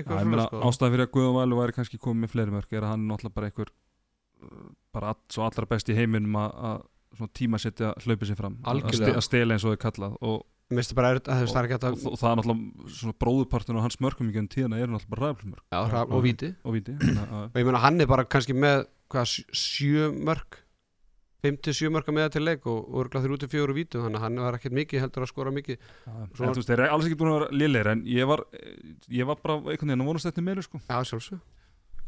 meina, 0.05 0.45
sko. 0.47 0.61
ástæðan 0.69 0.95
fyrir 0.95 1.07
að 1.07 1.13
Guðjón 1.15 1.37
Valur 1.39 1.63
væri 1.63 1.77
kannski 1.79 2.01
komið 2.03 2.25
með 2.25 2.35
fleiri 2.35 2.55
mörg 2.55 2.77
er 2.77 2.85
að 2.85 2.93
hann 2.93 3.07
er 3.07 3.11
náttúrulega 3.13 3.39
bara 3.39 3.49
einhver 3.49 3.73
uh, 3.73 4.69
bara 4.95 5.15
all, 5.15 5.21
svo 5.33 5.47
allra 5.47 5.69
best 5.71 5.89
í 5.89 5.97
heiminum 5.97 6.37
að, 6.43 6.85
svona 7.17 7.35
tímasetja 7.41 7.95
hlaupið 8.05 8.31
sér 8.31 8.41
fram 8.43 8.61
Algjörlega. 8.69 9.17
að 9.17 9.27
stela 9.27 9.57
eins 9.57 9.65
og 9.65 9.75
þau 9.75 9.83
kallað 9.87 10.19
og, 10.21 10.45
bara 10.99 11.15
er 11.15 11.23
og, 11.23 11.33
að 11.33 11.47
og 12.13 12.21
það 12.21 12.31
er 12.31 12.41
náttúrulega 12.43 12.95
svona 13.01 13.19
bróðupartinu 13.25 13.81
á 13.81 13.87
hans 13.87 14.01
mörgum 14.05 14.29
í 14.29 14.37
gennum 14.37 14.53
tíðina 14.53 14.83
eru 14.83 14.93
náttúrulega 14.93 15.17
bara 15.17 15.85
hraf, 15.89 16.13
og 16.13 16.25
víti 16.27 16.53
og 16.63 16.77
og 16.77 17.57
ég 17.57 17.69
meina 17.69 17.85
hann 17.87 18.05
er 18.05 18.11
bara 18.11 18.29
kannski 18.29 18.57
með 18.57 18.85
hvað, 19.09 19.39
sjö 19.57 20.13
mörg 20.13 20.61
5-7 21.45 21.91
mörg 21.95 22.09
að 22.11 22.17
meða 22.17 22.31
til 22.35 22.43
leik 22.43 22.65
og, 22.67 22.79
og 22.89 23.05
örgla 23.05 23.21
þrjú 23.23 23.37
til 23.45 23.49
fjóru 23.53 23.75
vítum 23.77 24.03
þannig 24.03 24.19
að 24.19 24.25
hann 24.27 24.41
var 24.43 24.57
ekkert 24.59 24.75
mikið 24.75 25.05
heldur 25.05 25.23
að 25.27 25.31
skora 25.31 25.53
mikið. 25.55 25.77
Svo- 26.35 26.49
þú 26.49 26.57
veist, 26.59 26.71
þeir 26.73 26.81
eru 26.83 26.89
alls 26.97 27.07
ekki 27.07 27.19
búin 27.21 27.31
að 27.31 27.37
vera 27.39 27.51
liðleir 27.63 27.91
en 27.93 28.03
ég 28.11 28.27
var, 28.27 28.43
ég 29.21 29.29
var 29.31 29.39
bara 29.45 29.59
einhvern 29.61 29.93
veginn 29.93 30.03
að 30.03 30.11
vonast 30.11 30.27
þetta 30.31 30.45
meiru 30.49 30.65
sko. 30.67 30.81
Já, 30.89 30.99
sjálfsög 31.13 31.39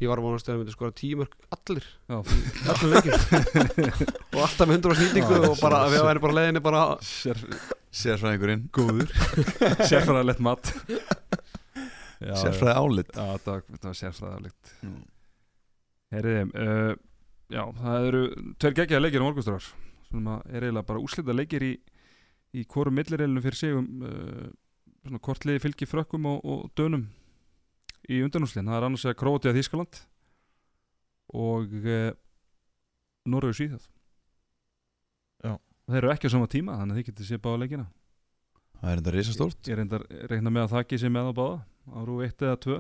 Ég 0.01 0.09
var 0.09 0.17
að 0.17 0.25
vonast 0.25 0.47
að 0.49 0.55
hann 0.55 0.61
myndi 0.63 0.73
skora 0.73 0.95
10 0.97 1.19
mörg 1.21 1.35
allir 1.53 1.87
Já, 2.09 2.19
allir 2.73 2.93
leikir 2.95 3.17
og 4.33 4.39
alltaf 4.47 4.63
með 4.71 4.79
100 4.79 4.95
snýtingu 4.97 5.35
Já, 5.37 5.43
og 5.51 5.59
bara 5.61 5.81
við 5.93 6.05
væri 6.07 6.23
bara 6.25 6.37
leiðinni 6.39 6.63
bara 6.65 6.81
sér, 7.05 7.43
Sérfræðingurinn. 8.01 8.63
Góður. 8.73 9.13
Sérfræðalegt 9.91 10.41
mat. 10.47 10.71
Sérfræði 12.21 12.75
álit 12.81 13.13
Já, 13.17 13.25
þetta 13.37 13.53
var, 13.55 13.63
var 13.85 13.97
sérfræðalegt 14.01 14.73
Mm. 14.81 15.01
Heyriði, 16.11 16.43
uh, 16.57 16.95
já, 17.51 17.63
það 17.81 18.09
eru 18.09 18.23
tveir 18.61 18.77
geggjaða 18.81 19.05
leikir 19.05 19.23
á 19.23 19.27
morgunstráðar 19.27 19.69
sem 20.11 20.31
að 20.33 20.43
er 20.51 20.67
eiginlega 20.67 20.89
bara 20.91 21.03
úslita 21.05 21.37
leikir 21.37 21.67
í, 21.67 21.73
í 22.57 22.65
hvorum 22.71 22.97
millireilinu 22.99 23.43
fyrir 23.45 23.59
sig 23.59 23.77
um 23.77 24.05
uh, 24.07 24.49
svona 25.05 25.23
kortliði 25.23 25.63
fylgi 25.63 25.89
frökkum 25.89 26.29
og, 26.31 26.41
og 26.45 26.67
dönum 26.79 27.07
í 28.11 28.21
undanúslinn, 28.25 28.67
það 28.69 28.79
er 28.79 28.89
annars 28.89 29.07
að 29.07 29.19
Króti 29.21 29.51
að 29.51 29.61
Þískaland 29.61 30.03
og 31.41 31.75
uh, 31.85 32.11
Norrögu 33.31 33.59
síðað 33.61 33.89
Já. 35.41 35.57
Þeir 35.89 36.03
eru 36.03 36.13
ekki 36.13 36.29
á 36.29 36.35
sama 36.35 36.49
tíma 36.51 36.77
þannig 36.77 36.95
að 36.95 37.01
þið 37.01 37.07
getur 37.11 37.27
séð 37.27 37.43
báða 37.45 37.61
leikina. 37.63 37.85
Það 38.81 38.91
er 38.91 39.01
enda 39.01 39.13
risastórt. 39.15 39.69
Ég 39.69 39.79
reyndar 39.79 40.03
reikna 40.29 40.53
með 40.53 40.67
að 40.67 40.73
það 40.75 40.83
ekki 40.85 40.99
sé 41.01 41.11
með 41.13 41.31
á 41.31 41.33
báða 41.39 41.57
á 41.91 41.99
rú 42.07 42.19
1 42.25 42.45
eða 42.45 42.59
2 42.65 42.77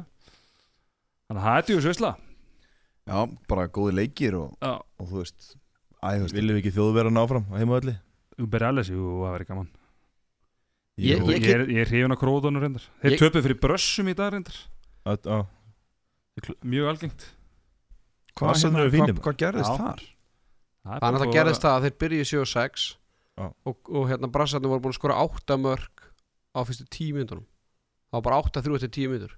Þannig 1.31 1.41
að 1.41 1.47
það 1.47 1.57
er 1.57 1.67
djúið 1.69 1.85
svisla 1.87 2.11
Já, 3.11 3.19
bara 3.51 3.67
góði 3.75 3.97
leikir 3.99 4.37
og, 4.39 4.53
og 4.63 5.09
þú 5.11 5.19
veist 5.25 5.57
Æ, 6.01 6.15
þú 6.17 6.23
veist 6.25 6.37
Viljum 6.37 6.57
við 6.57 6.61
ekki 6.63 6.73
þjóðu 6.77 6.93
vera 6.97 7.11
náfram 7.13 7.49
á 7.51 7.55
heimavalli 7.59 7.97
Uber 8.41 8.63
Alice, 8.71 8.89
jú, 8.95 9.09
það 9.21 9.33
verður 9.35 9.49
gaman. 9.51 9.67
Ég- 11.01 11.21
ég- 11.27 11.43
ég, 11.43 11.49
er, 11.53 11.65
ég 11.69 11.81
er 11.83 11.91
hrifin 11.91 12.15
á 12.15 12.17
króðunum 12.17 12.63
reyndar. 12.63 12.87
Þeir 13.03 13.19
töpuð 13.21 13.45
fyrir 13.45 13.59
brössum 13.61 14.09
í 14.09 14.15
dag 14.17 14.33
reyndar. 14.33 14.57
Að- 15.05 15.29
á, 15.29 15.39
Mjög 16.65 16.89
algengt. 16.89 17.27
Hvað, 18.39 18.55
hérna, 18.63 18.87
fínir 18.95 19.13
hvað, 19.13 19.21
hvað 19.27 19.37
gerðist 19.43 19.75
Já. 19.75 19.77
þar? 19.83 20.01
Það 20.81 20.95
er 20.97 21.01
náttúrulega 21.05 21.37
gerðist 21.37 21.65
það 21.67 21.75
að 21.77 21.85
þeir 21.85 21.97
byrjuði 22.01 22.27
7-6 22.31 22.85
Já. 23.37 23.47
og, 23.67 23.77
og 23.91 24.09
hérna 24.09 24.31
brassarnir 24.33 24.71
voru 24.73 24.81
búin 24.87 24.95
að 24.95 25.01
skora 25.01 25.19
8 25.21 25.59
mörg 25.61 26.07
á 26.57 26.61
fyrstu 26.65 26.87
10 26.89 27.13
myndunum 27.19 27.45
það 27.45 28.17
var 28.17 28.25
bara 28.31 28.39
8-3 28.41 28.79
eftir 28.81 28.93
10 28.97 29.13
myndur 29.13 29.35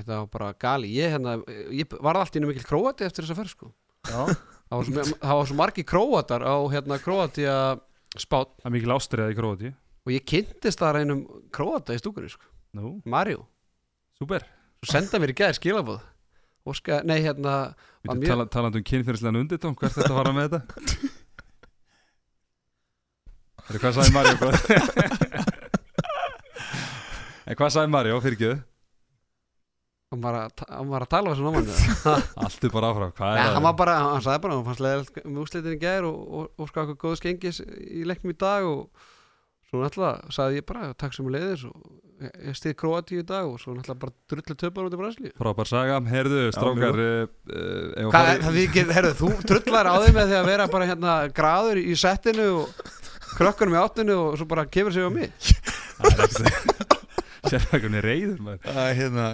þetta 0.00 0.16
var 0.18 0.30
bara 0.32 0.50
gali. 0.64 0.90
Ég, 0.96 1.14
hérna, 1.14 1.36
ég 1.76 1.94
varð 2.00 2.24
allt 2.24 2.36
í 2.36 2.40
einu 2.40 2.50
mikil 2.50 2.66
króati 2.66 3.06
eftir 3.06 3.26
þessa 3.26 3.38
ferð 3.38 3.54
sko. 3.54 3.70
Já, 4.08 4.22
það 4.26 4.76
var 4.80 4.88
svo, 4.88 5.04
það 5.12 5.38
var 5.40 5.50
svo 5.50 5.58
margi 5.60 5.84
króatar 5.86 6.42
á 6.46 6.56
hérna 6.72 7.00
króati 7.02 7.44
að 7.50 7.82
spát 8.18 8.56
Það 8.62 8.70
er 8.70 8.74
mikil 8.74 8.94
ástriða 8.96 9.30
í 9.30 9.36
Króati 9.38 9.68
og 10.00 10.14
ég 10.14 10.24
kynntist 10.26 10.80
það 10.80 10.96
reynum 10.96 11.20
króata 11.54 11.94
í 11.94 12.00
stúkunni 12.00 12.30
sko. 12.32 12.46
Nú, 12.78 12.96
Mario, 13.04 13.44
súper. 14.18 14.46
Svo 14.80 14.94
senda 14.94 15.20
mér 15.20 15.34
í 15.34 15.36
gæði 15.36 15.58
skilabóð 15.58 16.00
Óska, 16.70 17.00
nei 17.08 17.22
hérna 17.24 17.72
var 18.04 18.18
tala, 18.20 18.44
talandi 18.52 18.80
um 18.80 18.84
kynfyrirslegan 18.84 19.38
undirtóm 19.40 19.74
Hvert 19.80 19.96
þetta 19.96 20.12
fara 20.12 20.32
með 20.36 20.44
þetta? 20.54 20.60
Hvað 23.70 23.94
sagði 23.96 24.12
Mario? 24.16 24.34
Hvað? 27.50 27.72
sagði 27.74 27.90
Mario? 27.92 28.20
Fyrir 28.22 28.36
ekki? 28.36 28.50
Hann 30.10 30.22
var, 30.24 30.40
að, 30.44 30.64
hann 30.66 30.90
var 30.90 31.04
að 31.06 31.12
tala 31.12 31.36
svona 31.38 31.52
manni 31.54 31.74
Allt 32.44 32.66
er 32.66 32.74
bara 32.74 32.90
áfram 32.90 33.14
Hvað 33.14 33.38
Nei, 33.38 33.46
hann 33.54 33.66
var 33.68 33.78
bara, 33.78 33.94
hann 34.08 34.24
sagði 34.24 34.42
bara, 34.46 34.58
hann 34.58 34.66
fannst 34.66 34.84
leðilegt 34.84 35.22
með 35.22 35.40
úslitin 35.44 35.76
í 35.76 35.80
gær 35.80 36.08
og, 36.08 36.20
og, 36.40 36.50
og 36.58 36.70
skaka 36.72 36.98
góð 36.98 37.16
skengis 37.20 37.62
í 37.62 38.02
leiknum 38.08 38.34
í 38.34 38.38
dag 38.40 38.66
og 38.66 39.08
svo 39.70 39.84
náttúrulega 39.84 40.34
sagði 40.34 40.58
ég 40.58 40.66
bara, 40.66 40.90
takk 40.98 41.14
sem 41.14 41.30
leiðis 41.30 41.62
og 41.68 41.76
ég, 42.26 42.56
stið 42.58 42.74
Kroatíu 42.82 43.22
í 43.22 43.26
dag 43.28 43.46
og 43.46 43.60
svo 43.62 43.76
náttúrulega 43.76 44.02
bara 44.02 44.16
drullu 44.32 44.58
töpar 44.58 44.88
út 44.88 44.96
í 44.96 45.00
Brasilíu. 45.00 45.34
Frábær 45.38 45.70
saga, 45.70 46.00
heyrðu, 46.10 46.42
strákar 46.56 47.02
uh, 47.06 47.30
uh, 47.54 48.10
Hvað, 48.10 48.32
það 48.42 48.58
við 48.58 48.64
ekki, 48.66 48.86
herru, 48.90 49.12
þú 49.20 49.30
drullar 49.46 49.86
á 49.86 49.94
þeim 50.02 50.18
með 50.18 50.32
því 50.32 50.40
að 50.40 50.50
vera 50.50 50.70
bara 50.74 50.90
hérna 50.90 51.18
graður 51.38 51.84
í 51.84 51.94
settinu 52.02 52.48
og 52.64 52.80
krökkunum 53.36 53.78
í 53.78 53.84
áttinu 53.84 54.18
og 54.24 54.40
svo 54.40 54.50
bara 54.50 54.66
kemur 54.66 54.96
sig 54.96 55.06
á 55.06 55.10
mig 55.14 56.98
Sérfækunni 57.50 58.00
reyður 58.04 58.40
maður. 58.46 58.60
Æ, 58.70 58.82
hérna, 58.98 59.24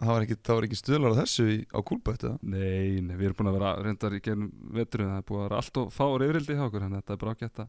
það 0.00 0.10
var 0.14 0.24
ekki, 0.26 0.36
ekki 0.54 0.78
stuðlar 0.78 1.14
á 1.16 1.20
þessu 1.20 1.46
í, 1.50 1.58
á 1.74 1.78
kúlbætt 1.86 2.24
eða? 2.28 2.36
Nei, 2.42 3.00
nei, 3.04 3.14
við 3.18 3.26
erum 3.28 3.38
búin 3.40 3.50
að 3.50 3.56
vera 3.58 3.72
reyndar 3.84 4.16
í 4.16 4.22
gennum 4.24 4.50
veturinn 4.76 5.10
Það 5.10 5.20
er 5.20 5.26
búin 5.28 5.40
að 5.40 5.46
vera 5.48 5.60
allt 5.60 5.80
og 5.82 5.86
fáur 5.94 6.24
yfirildi 6.26 6.56
hjá 6.56 6.64
okkur 6.68 6.86
að 6.86 6.96
þetta 6.98 7.14
er 7.16 7.20
bara 7.24 7.34
ágætt 7.36 7.62
að 7.64 7.68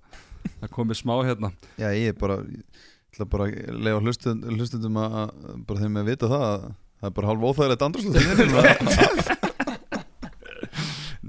það 0.62 0.74
komið 0.78 0.99
smá 1.02 1.14
hérna. 1.28 1.49
Já, 1.82 1.88
ég 1.97 2.08
er 2.14 2.18
bara, 2.22 2.38
ég 2.45 2.64
ætla 3.12 3.28
bara 3.34 3.49
lega 3.88 3.99
hlustund, 4.06 4.47
hlustundum 4.56 5.02
að, 5.02 5.20
að 5.20 5.60
bara 5.68 5.84
þeim 5.84 5.99
að 6.02 6.10
vita 6.14 6.32
það 6.32 6.47
að 6.47 6.62
það 7.02 7.10
er 7.10 7.16
bara 7.18 7.30
hálf 7.32 7.45
óþægilegt 7.49 7.86
andrúslut 7.89 8.16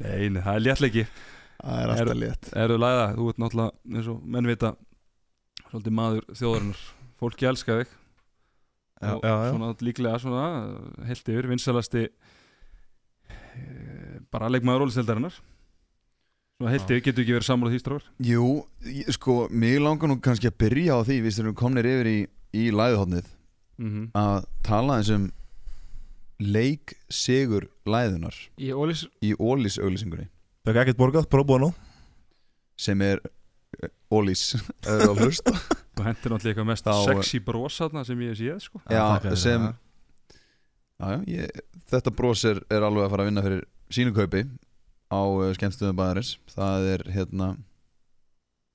Nei, 0.03 0.29
nei, 0.33 0.41
það 0.43 0.55
er 0.55 0.65
léttleiki 0.67 1.05
Það 1.63 1.79
er 1.79 1.91
alltaf 1.93 2.19
létt. 2.19 2.49
Erðu 2.59 2.79
læða, 2.83 3.05
þú 3.15 3.27
ert 3.31 3.39
náttúrulega 3.43 3.97
eins 3.97 4.09
og 4.11 4.25
menn 4.35 4.49
vita 4.51 4.73
Svolítið 5.71 5.95
maður 5.97 6.25
þjóðarinnar 6.37 6.81
Fólki 7.23 7.47
elska 7.47 7.81
þig. 7.81 7.99
Já, 9.03 9.15
og 9.15 9.25
já, 9.25 9.35
já. 9.45 9.51
svona 9.51 9.69
líklega 9.83 10.19
svona 10.23 10.45
heilt 11.09 11.29
yfir 11.29 11.49
vinsalasti 11.51 12.05
bara 14.31 14.51
leikmaður 14.53 14.87
óliseldarinnar 14.87 15.35
svona 15.35 16.71
heilt 16.71 16.87
yfir, 16.87 17.03
getur 17.09 17.25
ekki 17.25 17.35
verið 17.35 17.49
sammála 17.49 17.73
því 17.73 17.81
stráður 17.83 18.07
Jú, 18.23 18.47
ég, 18.87 19.11
sko, 19.17 19.37
mig 19.51 19.81
langar 19.83 20.11
nú 20.11 20.21
kannski 20.23 20.53
að 20.53 20.59
byrja 20.63 20.99
á 20.99 21.07
því 21.09 21.19
Við 21.25 21.35
styrum 21.35 21.59
komnir 21.59 21.89
yfir 21.91 22.11
í, 22.13 22.19
í 22.55 22.65
læðuhotnið 22.71 23.27
mm 23.83 23.91
-hmm. 23.91 24.07
að 24.23 24.47
tala 24.63 25.01
eins 25.01 25.11
um 25.11 25.29
leik 26.39 26.95
sigur 27.11 27.69
læðunar 27.87 28.39
í 28.57 28.71
Ólís 28.71 29.07
í 29.19 29.35
Ólís 29.35 29.83
auglýsingunni 29.83 30.29
Fekk 30.63 30.79
ekkert 30.79 30.99
borgað, 30.99 31.27
pro 31.27 31.43
bono 31.43 31.73
sem 32.79 33.01
er 33.03 33.19
eh, 33.19 33.31
Ólís 34.13 34.43
eða 34.89 35.09
að 35.13 35.23
hlusta. 35.25 35.53
Og 35.99 36.05
hendur 36.07 36.35
náttúrulega 36.35 36.53
eitthvað 36.53 36.69
mest 36.73 36.87
Þá- 36.89 37.05
sexy 37.09 37.41
bros 37.45 37.79
þarna 37.81 38.03
sem 38.09 38.21
ég 38.27 38.37
séð 38.39 38.61
sko. 38.67 38.81
Já, 38.93 39.05
sem 39.39 39.65
já, 39.69 41.07
já, 41.13 41.19
ég, 41.39 41.63
Þetta 41.93 42.13
bros 42.17 42.45
er, 42.49 42.61
er 42.73 42.85
alveg 42.87 43.05
að 43.07 43.13
fara 43.15 43.25
að 43.27 43.31
vinna 43.33 43.45
fyrir 43.45 43.65
sínu 43.93 44.15
kaupi 44.17 44.45
á 45.13 45.21
uh, 45.21 45.51
skemmstöðum 45.57 45.99
bæðarins 45.99 46.31
það 46.55 46.87
er 46.95 47.03
hérna 47.13 47.49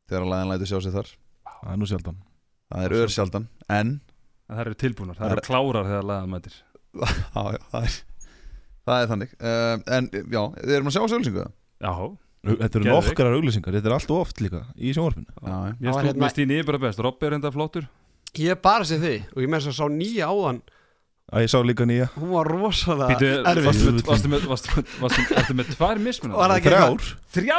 þegar 0.07 0.25
að 0.25 0.31
læðan 0.33 0.51
lætur 0.53 0.69
sjá 0.71 0.77
sig 0.85 0.93
þar. 0.93 1.09
Það 1.47 1.71
er 1.73 1.79
nú 1.81 1.87
sjaldan. 1.89 2.19
Það 2.67 2.83
er 2.89 2.95
ör 2.99 3.13
sjaldan 3.15 3.47
en 3.67 3.95
en 4.47 4.55
það 4.55 4.61
eru 4.65 4.77
tilbúnar, 4.79 5.17
það 5.17 5.31
eru 5.33 5.41
er- 5.41 5.47
klárar 5.47 5.87
þegar 5.89 6.05
laðan 6.11 6.31
mætir. 6.35 6.59
Já, 7.35 7.41
já, 7.53 7.59
það 7.71 7.87
er 7.87 7.97
það 8.87 9.01
er 9.03 9.09
þannig. 9.11 9.33
Uh, 9.37 9.73
en 9.97 10.05
já, 10.15 10.41
þið 10.61 10.75
erum 10.77 10.87
að 10.91 10.95
sjá 10.95 11.01
auglýsingu 11.03 11.41
það 11.41 11.51
Já, 11.87 11.93
Þetta 12.55 12.79
eru 12.79 12.87
nokkrar 12.87 13.35
auglýsingar, 13.37 13.77
þetta 13.77 13.91
er 13.91 13.95
allt 13.97 14.13
of 14.15 14.23
oft 14.23 14.41
líka 14.43 14.63
í 14.77 14.93
sjónvarpinu. 14.95 15.27
Já, 15.41 15.57
ég 15.81 15.91
stúð 15.91 16.07
hérna- 16.07 16.23
með 16.23 16.33
stíni 16.33 16.63
bara 16.67 16.81
best. 16.85 17.03
Robby 17.03 17.27
er 17.27 17.37
enda 17.37 17.51
flottur. 17.51 17.87
Ég 18.37 18.53
er 18.53 18.59
bara 18.61 18.87
sér 18.87 19.01
þið 19.03 19.21
og 19.35 19.43
ég 19.43 19.49
með 19.51 19.61
þess 19.61 19.71
að 19.73 19.79
sá 19.79 19.85
nýja 19.91 20.31
áðan. 20.31 20.61
Að 21.27 21.43
ég 21.43 21.51
sá 21.51 21.59
líka 21.59 21.83
nýja. 21.83 22.05
Hún 22.15 22.29
var 22.31 22.47
rosalega 22.47 23.07
Býtu, 23.11 23.29
erfið. 23.51 23.65
varstu 23.67 23.89
með, 23.91 24.03
varstu 24.07 24.29
með, 24.31 24.43
varstu 24.47 24.75
með, 24.77 24.91
varstu 25.01 25.55
með, 25.59 25.71
tvær 25.75 25.99
mismunar 25.99 26.53
Þrjár. 26.63 27.07
Þrjá 27.35 27.57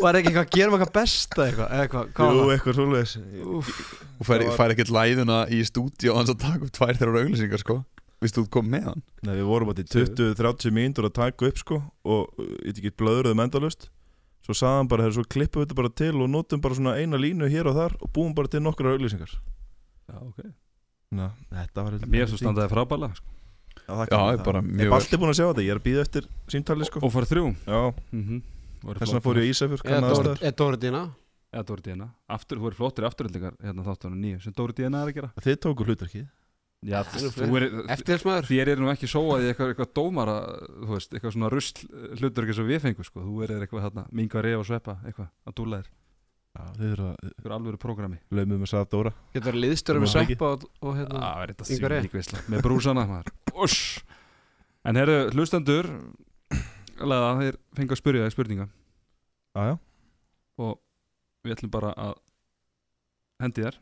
var 0.00 0.18
ekki 0.18 0.32
eitthvað 0.32 0.42
að 0.42 0.56
gera 0.56 0.72
með 0.72 0.80
eitthvað 0.80 0.94
besta 0.96 1.44
eitthvað, 1.44 1.68
eða 1.70 1.84
eitthvað, 1.84 2.10
hvað 2.16 2.34
Jú, 2.34 2.48
eitthvað 2.56 3.46
Úff, 3.60 3.70
og 4.18 4.26
fær, 4.26 4.44
fær 4.58 4.74
ekkert 4.74 4.90
læðuna 4.96 5.38
í 5.54 5.62
stúdíu 5.68 6.16
hans 6.18 6.34
að 6.34 6.40
taka 6.42 6.66
upp 6.66 6.74
tvær 6.80 6.98
þeirra 6.98 7.22
auglýsingar 7.22 7.62
sko. 7.62 7.78
Vistu 8.20 8.42
þú 8.42 8.50
kom 8.52 8.66
með 8.68 8.90
hann? 8.90 9.02
Nei, 9.22 9.32
við 9.38 9.46
vorum 9.48 9.70
átti 9.72 9.86
20-30 9.86 10.74
mínútur 10.76 11.06
að 11.08 11.14
taka 11.22 11.46
upp 11.48 11.62
sko 11.62 11.78
og 12.04 12.26
uh, 12.42 12.50
ég 12.66 12.74
veit 12.74 12.82
ekki 12.82 12.96
blöðruðum 13.00 13.44
endalust 13.46 13.86
Svo 14.50 14.56
sagði 14.58 14.78
hann 14.80 14.88
bara, 14.90 15.02
"Heyrðu, 15.06 15.14
svo 15.20 15.26
klippum 15.30 15.62
við 15.62 15.66
þetta 15.68 15.76
bara 15.78 15.88
til 15.94 16.14
og 16.18 16.28
notum 16.30 16.60
bara 16.60 16.74
svona 16.74 16.94
eina 16.98 17.16
línu 17.16 17.46
hér 17.46 17.70
og 17.70 17.74
þar 17.76 17.92
og 18.02 18.12
búum 18.12 18.34
bara 18.34 18.48
til 18.48 18.60
nokkrar 18.60 18.98
auglýsingar. 18.98 19.30
Já, 20.10 20.16
ok. 20.26 20.40
Ná, 21.14 21.30
þetta 21.50 21.84
var 21.84 21.92
Mér 22.10 22.26
svo 22.26 22.38
standaði 22.38 22.70
frábæla 22.70 23.14
sko. 23.14 23.26
Já, 23.86 24.06
það 24.10 24.32
er 24.32 24.44
bara 24.44 24.60
Ég 24.60 24.70
mjög 24.74 24.90
er 24.90 24.98
alltaf 24.98 25.20
búin 25.20 25.30
að 25.30 25.38
sjá 25.38 25.46
þetta, 25.54 25.62
ég 25.62 25.70
er 25.70 25.78
að 25.78 25.86
býða 25.86 26.00
eftir 26.02 26.26
símtali 26.48 26.84
sko. 26.84 26.98
Og 27.02 27.12
fór 27.12 27.26
þrjú? 27.30 27.46
Já, 27.66 27.94
mm 28.12 28.22
-hmm. 28.26 28.42
þess 28.98 29.12
vegna 29.12 29.22
fór 29.22 29.36
ég 29.38 29.46
í 29.46 29.50
Ísafjörg 29.54 29.84
eða 29.86 30.10
Dóri- 30.10 30.42
eða 30.42 30.56
Dóri 30.56 30.76
Dína 30.76 31.10
Já, 31.50 31.64
Dóri 31.66 31.82
Díana. 31.82 32.12
Aftur, 32.28 32.58
þú 32.58 32.68
er 32.68 32.74
flottir 32.78 33.04
afturöldingar 33.04 33.56
hérna 33.58 33.82
þáttunum 33.82 34.20
nýju 34.22 34.42
sem 34.44 34.52
Dóri 34.52 34.72
Díana 34.72 35.02
er 35.02 35.08
að 35.10 35.14
gera. 35.14 35.30
Þið 35.42 35.56
tóku 35.64 35.84
hlutverkið 35.84 36.28
Já, 36.80 37.02
eru 37.04 37.56
er 37.60 37.64
eftirlismæður 37.92 38.46
Þér 38.48 38.70
er 38.72 38.78
nú 38.80 38.88
ekki 38.88 39.08
sóað 39.10 39.42
í 39.44 39.48
eitthvað, 39.50 39.72
eitthvað 39.74 39.90
dómara 39.98 40.36
Þú 40.70 40.86
veist, 40.94 41.10
eitthvað 41.12 41.34
svona 41.34 41.50
rusl 41.52 41.82
hlutur 42.16 42.46
ekki 42.46 42.54
svo 42.56 42.64
við 42.70 42.78
fengu 42.86 43.04
sko. 43.04 43.24
Þú 43.26 43.42
er 43.44 43.52
eitthvað 43.58 43.84
þarna, 43.84 44.04
minga 44.16 44.44
reyð 44.46 44.62
og 44.62 44.68
sveppa 44.70 44.94
eitthvað, 45.04 45.28
að 45.44 45.56
dúla 45.60 45.80
þér. 45.82 45.90
Já, 46.50 46.62
þið 46.78 46.86
eru 46.94 47.04
að 47.10 47.18
Þú 47.28 47.44
er 47.44 47.54
alvöru 47.58 47.80
prógrami 47.84 48.20
laumið 48.32 48.62
með 48.62 48.70
Sadóra 48.72 49.12
getur 49.34 49.50
verið 49.50 49.64
liðstjóri 49.66 50.02
með 50.02 50.12
sveppa 50.14 50.48
og, 50.56 50.64
og 50.80 50.96
hérna 50.98 51.20
Það 51.20 51.44
er 51.44 51.52
Rey. 51.92 52.00
því 52.00 52.08
líka 52.08 52.22
Með 52.54 52.64
brúsana. 52.64 53.04
En 54.90 54.96
herru, 54.96 55.18
hlustendur 55.36 55.90
Leða, 57.12 57.30
þeir 57.42 57.60
fengu 57.76 57.94
að 57.94 58.00
spyrja 58.00 58.24
þig 58.24 58.34
spurninga. 58.34 58.66
Já, 59.52 59.62
já. 59.68 59.76
Og 60.64 60.74
við 61.44 61.54
ætlum 61.58 61.72
bara 61.76 61.92
að 62.08 62.16
hendi 63.44 63.68
þér 63.68 63.78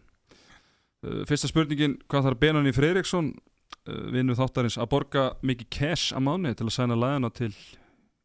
Fyrsta 0.99 1.47
spurningin, 1.47 1.99
hvað 2.11 2.25
þarf 2.27 2.41
Benoni 2.43 2.73
Freiriksson 2.75 3.31
uh, 3.31 4.05
vinnu 4.11 4.35
þáttarins 4.35 4.79
að 4.81 4.91
borga 4.91 5.27
mikið 5.47 5.69
cash 5.71 6.15
að 6.17 6.25
mánu 6.27 6.55
til 6.59 6.67
að 6.67 6.75
sæna 6.75 6.99
læðina 6.99 7.31
til 7.35 7.53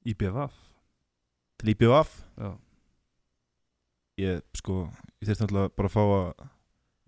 IBVF 0.09 0.55
Til 1.61 1.73
IPVF 1.75 2.15
Já, 2.41 2.49
Ég, 4.21 4.41
sko, 4.57 4.83
ég 5.21 5.25
þurfti 5.29 5.41
náttúrulega 5.41 5.73
bara 5.73 5.89
að 5.89 5.93
fá 5.95 6.01
að 6.03 6.49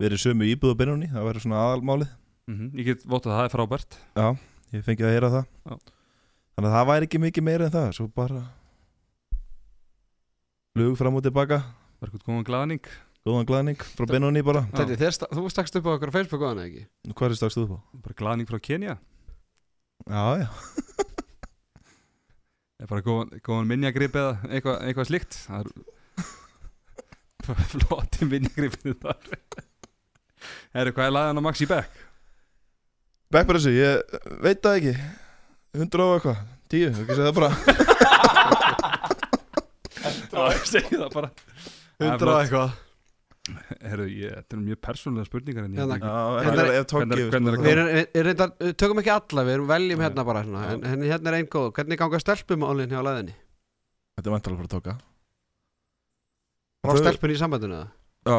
vera 0.02 0.16
í 0.16 0.22
sömu 0.22 0.48
íbúð 0.50 0.74
á 0.74 0.78
Benóni 0.80 1.10
Það 1.12 1.28
væri 1.28 1.42
svona 1.44 1.60
aðalmálið. 1.62 2.14
Mm 2.50 2.70
ég 2.78 2.88
get 2.90 3.04
vottað 3.06 3.32
að 3.32 3.38
það 3.38 3.46
er 3.46 3.52
frábært. 3.54 3.98
Já, 4.14 4.26
ég 4.74 4.84
fengi 4.86 5.06
að 5.06 5.14
heyra 5.14 5.30
það. 5.30 5.46
Já. 5.66 5.76
Þannig 6.56 6.70
að 6.70 6.76
það 6.76 6.88
væri 6.90 7.06
ekki 7.08 7.22
mikið 7.22 7.46
meira 7.46 7.66
en 7.66 7.74
það 7.74 7.88
Svo 7.98 8.06
bara 8.08 8.42
Flug 10.76 10.98
fram 10.98 11.18
og 11.18 11.22
tilbaka. 11.24 11.62
Var 12.00 12.10
eitthvað 12.10 12.26
góðan 13.26 13.46
glaðning 13.48 13.80
frá 13.82 14.06
Benóni 14.10 14.42
bara. 14.46 14.62
Sta- 15.10 15.28
þú 15.34 15.48
stakst 15.50 15.76
upp 15.80 15.86
á 15.90 15.94
okkur 15.96 16.12
á 16.14 16.16
Facebook 16.16 16.42
á 16.46 16.48
hana 16.52 16.66
ekki? 16.68 16.84
Hvað 17.10 17.26
er 17.32 17.38
stakst 17.40 17.58
þú 17.58 17.64
upp 17.66 17.74
á? 17.74 17.78
Bara 18.06 18.18
glaðning 18.22 18.48
frá 18.50 18.58
Kenya 18.62 18.94
Já, 20.06 20.24
já. 20.44 20.48
Er 22.76 22.86
bara 22.90 23.00
góðan, 23.00 23.30
góðan 23.40 23.68
minjagrip 23.70 24.14
eða 24.20 24.34
eitthvað, 24.52 24.76
eitthvað 24.84 25.06
slíkt? 25.08 25.32
Það 25.46 25.60
er 27.56 27.70
flotti 27.72 28.26
minjagripið 28.28 28.98
þar. 29.00 29.16
Herru, 30.76 30.92
hvað 30.92 31.06
er 31.08 31.14
læðan 31.16 31.40
á 31.40 31.42
Maxi 31.46 31.66
Beck? 31.70 31.92
Bekk 33.32 33.46
bara 33.48 33.58
þessu, 33.62 33.72
ég 33.74 33.92
veit 34.44 34.60
það 34.62 34.76
ekki. 34.80 34.94
100 35.76 36.04
og 36.04 36.12
eitthvað, 36.18 36.38
10, 36.74 37.00
ekki 37.00 37.16
segja 37.16 37.26
það 37.26 37.38
bara. 37.40 37.50
Já, 40.36 40.40
ég 40.56 40.66
segi 40.68 40.94
það 41.00 41.10
bara 41.16 41.30
Það 41.32 42.04
er 42.04 42.10
Hundra 42.12 42.26
flott. 42.26 42.42
eitthvað 42.44 42.68
Herru, 43.46 44.06
ég, 44.10 44.32
þetta 44.40 44.56
er 44.56 44.62
mjög 44.64 44.78
persónulega 44.82 45.28
spurningar 45.28 45.64
en 45.68 45.74
ég 45.74 45.78
Hérna, 45.78 45.94
veit 45.94 46.02
ekki- 46.02 46.10
Já, 46.10 46.16
Hérna- 46.46 46.62
er 48.16 48.30
að 48.34 48.54
Við 48.66 48.76
tökum 48.82 49.00
ekki 49.02 49.12
alla, 49.14 49.44
við 49.46 49.54
erum 49.56 49.68
veljum 49.70 50.00
hérna 50.02 50.24
bara 50.26 50.42
svona, 50.46 50.62
en, 50.74 51.02
hérna 51.06 51.30
er 51.32 51.36
einn 51.38 51.46
góð. 51.52 51.68
Hvernig 51.76 51.98
ganga 52.00 52.18
stelpumálinn 52.22 52.90
hjá 52.90 53.02
læðinni? 53.06 53.34
Þetta 54.16 54.26
er 54.26 54.34
vantalega 54.34 54.58
fyrir 54.62 54.70
að 54.70 54.74
tóka. 54.76 54.96
Frá 56.86 56.92
Þau- 56.94 57.02
stelpun 57.04 57.30
í 57.34 57.38
sambandinu 57.40 57.78
eða? 57.78 57.88
Já, 58.26 58.38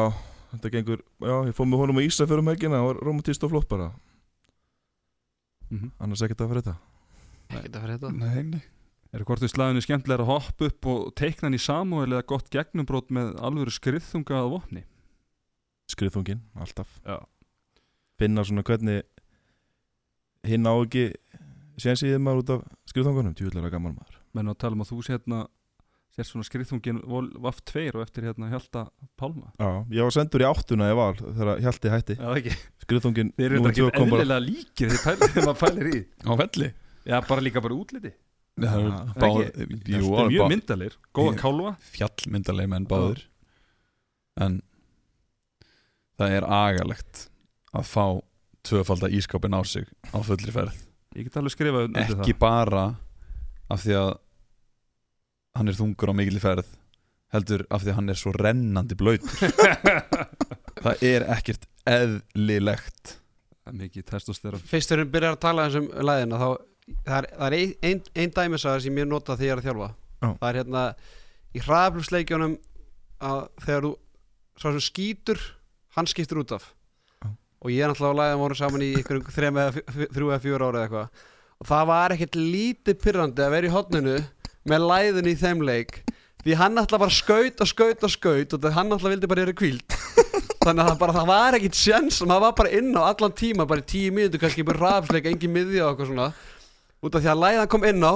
þetta 0.52 0.70
gengur 0.76 1.00
Já, 1.24 1.34
ég 1.48 1.54
fór 1.56 1.66
með 1.68 1.78
honum 1.82 1.98
á 2.00 2.02
Ísafjörðum 2.08 2.50
helgina 2.52 2.78
Það 2.80 2.86
var 2.88 3.00
romantist 3.08 3.44
og 3.44 3.50
flott 3.52 3.68
bara. 3.68 3.90
Mhm. 5.70 5.90
annars 6.00 6.22
ekkert 6.24 6.40
að 6.44 6.48
fyrir 6.52 6.62
þetta 6.64 6.76
Ekkert 7.48 7.74
að 7.76 7.82
fyrir 7.84 7.98
þetta 7.98 8.12
Nei, 8.16 8.42
nei. 8.42 8.62
Er 9.12 9.24
hvort 9.24 9.40
við 9.40 9.52
slæðinu 9.54 9.80
skemmtilega 9.84 10.20
að 10.24 10.28
hoppa 10.32 10.66
upp 10.68 10.86
og 10.92 11.14
teikna 11.16 11.48
hann 11.48 11.56
í 11.56 11.60
Samuel 11.64 12.10
eða 12.12 12.26
gott 12.28 12.48
gegnumbrót 12.52 13.08
með 13.08 13.36
alvöru 13.40 13.72
skriðþunga 13.72 14.36
að 14.36 14.50
vopni? 14.52 14.82
Skriðþungin, 15.88 16.40
alltaf 16.60 16.88
Já. 17.06 17.18
finna 18.20 18.44
svona 18.44 18.64
hvernig 18.66 19.02
hinn 20.48 20.66
á 20.68 20.72
ekki 20.78 21.06
séns 21.78 22.02
í 22.04 22.10
þeim 22.12 22.24
maður 22.26 22.42
út 22.42 22.50
af 22.56 22.66
skriðþungunum 22.92 23.36
tjúðlega 23.38 23.70
gaman 23.76 23.96
maður 23.98 24.16
Menn 24.36 24.50
að 24.52 24.58
tala 24.60 24.76
um 24.76 24.82
að 24.84 24.90
þú 24.92 24.98
sé 25.06 25.14
hérna 25.16 25.38
sér 26.18 26.26
svona 26.28 26.46
skriðþungin 26.48 26.98
vaff 27.44 27.60
tveir 27.68 27.96
og 27.96 28.02
eftir 28.04 28.26
hérna 28.26 28.48
Hjalta 28.50 28.82
Pálma. 29.18 29.52
Já, 29.60 29.68
ég 29.94 30.02
var 30.08 30.14
sendur 30.16 30.42
í 30.42 30.46
áttuna 30.48 30.88
í 30.90 30.96
val 30.98 31.14
þegar 31.16 31.60
Hjalti 31.62 31.92
hætti 31.92 32.16
Já, 32.18 32.28
ekki. 32.34 32.54
skriðþungin 32.84 33.30
Þeir 33.38 33.46
eru 33.54 33.60
þetta 33.62 33.86
ekki 33.88 34.02
eðlilega 34.02 34.44
líkir 34.44 34.92
þegar 34.92 35.04
pælir, 35.06 35.32
þegar 35.34 35.46
maður 35.48 35.60
pælir 35.62 35.90
í. 35.94 36.00
Á 36.26 36.32
velli 36.42 36.70
Já, 37.08 37.16
bara 37.28 37.44
líka 37.46 37.62
bara 37.64 37.76
útliti. 37.78 38.10
Já, 38.58 38.72
báð 39.16 39.38
ekki. 39.46 39.66
Jú, 39.94 40.08
er 40.18 40.26
mjög 40.32 40.50
myndalir. 40.52 40.96
Góða 41.14 41.30
Ég- 41.32 41.38
kálfa. 41.40 41.70
fjallmyndaleg 41.94 42.68
menn 42.68 42.86
báður 42.90 43.22
En 44.42 44.58
það 46.18 46.34
er 46.38 46.46
agalegt 46.58 47.24
að 47.78 47.86
fá 47.88 48.04
tvöfalda 48.68 49.10
ískapin 49.14 49.54
á 49.56 49.62
sig 49.64 49.86
á 50.12 50.18
fullri 50.24 50.54
ferð 50.54 50.84
Ég 51.16 51.24
get 51.26 51.38
alveg 51.40 51.54
skrifað 51.54 51.86
undir 51.88 52.04
það. 52.10 52.20
ekki 52.20 52.34
bara 52.38 52.82
af 53.72 53.80
því 53.84 53.94
að 53.98 54.10
hann 55.58 55.70
er 55.72 55.78
þungur 55.78 56.12
á 56.12 56.18
mikilli 56.18 56.42
ferð 56.42 56.68
heldur 57.34 57.64
af 57.74 57.82
því 57.82 57.92
að 57.92 57.96
hann 57.98 58.12
er 58.12 58.18
svo 58.20 58.32
rennandi 58.36 58.96
blöytur 58.98 59.32
það 60.84 61.02
er 61.08 61.26
ekkert 61.36 61.66
eðlilegt 61.88 63.16
Það 63.68 63.74
er 63.74 63.80
mikið 63.82 64.04
testosteron. 64.08 64.60
Fyrst 64.64 64.88
þegar 64.88 65.02
við 65.02 65.10
byrjar 65.12 65.34
að 65.34 65.40
tala 65.44 65.64
um 65.76 65.88
læðina 66.08 66.38
þá 66.40 66.46
það 67.04 67.16
er, 67.18 67.26
það 67.34 67.46
er 67.48 67.56
ein, 67.58 68.02
ein, 68.16 68.30
dæmisaga 68.38 68.80
sem 68.80 69.00
ég 69.00 69.08
nota 69.10 69.36
þegar 69.36 69.48
ég 69.48 69.52
er 69.52 69.60
að 69.60 69.66
þjálfa 69.66 69.88
Já. 69.88 70.28
það 70.28 70.48
er 70.48 70.58
hérna 70.62 70.84
í 71.52 71.62
hraðaflusleikjónum 71.66 72.54
að 73.28 73.42
þegar 73.66 73.86
þú 73.88 73.92
sem 74.62 74.80
skýtur, 74.88 75.42
hann 75.98 76.10
skiptur 76.10 76.42
út 76.42 76.54
af. 76.56 76.68
Já. 77.22 77.28
og 77.62 77.72
ég 77.74 77.82
er 77.84 77.92
náttúrulega 77.92 78.14
á 78.14 78.20
læðin 78.22 78.42
voru 78.42 78.58
saman 78.58 78.86
í 78.86 78.92
ykkur 79.02 79.22
þrem 79.36 79.60
eða 79.64 79.84
þrjú 80.14 80.30
eða 80.30 80.42
fjör 80.46 80.64
ára 80.66 80.70
eða 80.70 80.86
eitthvað. 80.86 81.24
Og 81.58 81.70
það 81.72 81.88
var 81.90 82.14
ekkert 82.14 82.38
lítið 82.38 83.00
pyrrandi 83.02 83.44
að 83.44 83.54
vera 83.56 83.68
í 83.68 83.74
hotninu 83.74 84.16
með 84.68 84.88
læðin 84.92 85.30
í 85.32 85.36
þeim 85.38 85.64
leik 85.66 86.02
því 86.44 86.56
hann 86.60 86.78
alltaf 86.78 87.02
bara 87.02 87.14
skaut 87.14 87.60
og 87.60 87.68
skaut 87.68 88.04
og 88.06 88.12
skaut 88.12 88.54
og 88.54 88.62
það 88.62 88.76
hann 88.76 88.94
alltaf 88.94 89.10
vildi 89.10 89.30
bara 89.30 89.42
eru 89.42 89.56
kvíld 89.58 89.96
þannig 90.64 90.82
að 90.84 90.88
það, 90.90 90.98
bara, 91.00 91.14
það 91.16 91.30
var 91.30 91.56
ekkit 91.58 91.78
sjens 91.78 92.20
og 92.22 92.30
maður 92.30 92.44
var 92.46 92.54
bara 92.60 92.72
inn 92.78 92.90
á 92.94 93.02
allan 93.08 93.34
tíma 93.36 93.66
bara 93.68 93.82
í 93.82 93.88
tíu 93.88 94.14
mínútur 94.14 94.42
kannski 94.42 94.64
bara 94.66 94.82
rafsleik, 94.84 95.28
engin 95.30 95.54
miðja 95.54 95.86
og 95.86 95.92
eitthvað 95.92 96.10
svona. 96.12 96.28
Út 96.98 97.14
af 97.14 97.22
því 97.24 97.30
að 97.32 97.42
læðan 97.44 97.70
kom 97.72 97.86
inn 97.88 98.04
á 98.04 98.14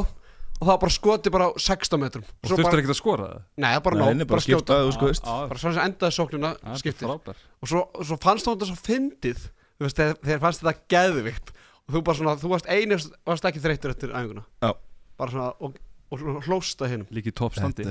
og 0.63 0.69
það 0.69 0.71
var 0.71 0.81
bara 0.85 0.95
skoti 0.95 1.33
bara 1.35 1.49
á 1.51 1.59
16 1.59 1.99
metrum 1.99 2.23
Og 2.23 2.51
Svo 2.51 2.59
þurftir 2.61 2.83
ekkert 2.83 2.95
að 2.95 2.99
skora 3.01 3.25
það? 3.27 3.41
nei, 3.59 3.69
það 3.73 3.83
bara 3.87 3.99
nei, 3.99 4.05
bara, 4.13 4.29
bara 4.33 4.45
skipta 4.45 4.77
skjóta 4.95 5.25
þú 5.27 5.49
bara 5.51 5.63
svona 5.63 5.75
sem 5.75 5.87
endaði 5.89 6.17
sóknuna 6.17 6.53
skiptir 6.79 7.11
og 7.11 7.71
svo, 7.73 7.83
svo 7.99 8.19
fannst 8.23 8.47
hún 8.47 8.55
þetta 8.57 8.69
svo 8.71 8.79
fyndið 8.87 9.41
þú 9.43 9.87
veist, 9.87 9.99
þegar, 9.99 10.19
þegar 10.23 10.43
fannst 10.45 10.63
þetta 10.63 10.93
geðvikt 10.95 11.55
og 11.57 11.97
þú 11.97 12.03
bara 12.07 12.21
svona, 12.21 12.35
þú 12.39 12.53
varst 12.53 12.69
eini 12.71 12.99
varst 13.27 13.49
ekki 13.51 13.63
þreyttur 13.65 13.95
eftir 13.97 14.15
æfinguna 14.15 14.45
Já. 14.63 14.71
bara 15.19 15.35
svona, 15.35 15.49
og, 15.59 15.81
og 16.13 16.23
svona 16.23 16.45
hlósta 16.47 16.91
hinn 16.93 17.09
Líki 17.11 17.35
toppstandi. 17.35 17.89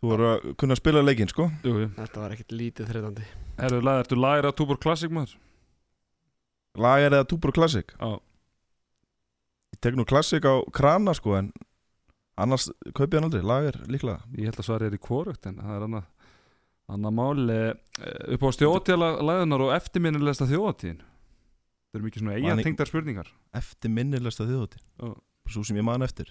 Þú 0.00 0.08
voru 0.10 0.26
að 0.32 0.48
kunna 0.58 0.74
að 0.74 0.80
spila 0.80 1.04
leikinn 1.04 1.30
sko 1.30 1.46
Jú, 1.62 1.76
jú. 1.84 1.92
þetta 2.00 2.24
var 2.24 2.34
ekkit 2.34 2.56
lítið 2.56 2.90
þreytandi 2.90 3.28
ertu 3.60 4.18
lager 4.18 4.50
að 4.50 4.58
Túbor 4.58 4.80
Classic 4.82 5.12
maður? 5.12 5.36
Lager 6.80 7.14
eða 7.18 7.28
Túbor 7.30 7.54
Classic 7.54 7.94
Já. 7.94 8.10
Ég 9.74 9.80
tek 9.84 9.94
nú 9.98 10.04
Classic 10.08 10.44
á 10.44 10.54
krana 10.74 11.14
sko 11.16 11.36
en 11.38 11.52
annars 12.40 12.70
kaupi 12.96 13.16
hann 13.18 13.28
aldrei, 13.28 13.42
lager 13.44 13.76
líklega. 13.90 14.20
Ég 14.36 14.48
held 14.50 14.58
að 14.62 14.66
svarið 14.68 14.90
er 14.90 14.96
í 14.98 15.02
kvorugt 15.04 15.46
en 15.50 15.60
það 15.60 15.76
er 15.76 15.84
annað 15.86 16.08
annað 16.90 17.14
mál. 17.14 17.44
Eh, 17.54 18.34
upp 18.34 18.42
á 18.42 18.50
stjóðtíðala 18.56 19.10
lagðunar 19.22 19.62
og 19.68 19.74
eftirminnilegsta 19.76 20.48
þjóðatíðin 20.50 21.00
Það 21.90 21.98
eru 21.98 22.06
mikið 22.06 22.22
svona 22.22 22.34
eiga 22.38 22.54
Man- 22.54 22.62
tengdar 22.66 22.86
spurningar. 22.90 23.28
Eftir 23.58 23.90
minnilegsta 23.90 24.44
þjóðuti 24.46 24.78
Já. 24.78 25.08
Svo 25.50 25.62
sem 25.66 25.76
ég 25.80 25.86
man 25.86 26.02
eftir. 26.06 26.28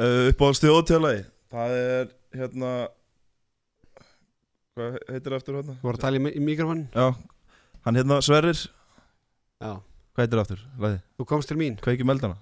Uh, 0.00 0.28
Upp 0.30 0.40
á 0.44 0.48
stjóðtjálagi 0.56 1.22
Það 1.50 1.76
er 1.76 2.10
hérna 2.38 2.70
Hvað 4.78 4.98
heitir 5.10 5.34
aftur 5.36 5.56
hérna? 5.58 5.74
þú 5.80 5.88
voru 5.88 5.98
að 5.98 6.04
tala 6.04 6.20
í 6.30 6.42
mikrofon 6.44 6.84
Já, 6.94 7.08
hann 7.84 7.98
hérna 7.98 8.20
Sverrir 8.24 8.60
já, 9.60 9.72
Hvað 10.10 10.24
heitir 10.26 10.40
aftur? 10.42 10.62
Læði, 10.82 11.02
þú 11.20 11.26
komst 11.30 11.48
til 11.52 11.56
mín. 11.60 11.76
Kveiki 11.80 12.06
meldana 12.08 12.38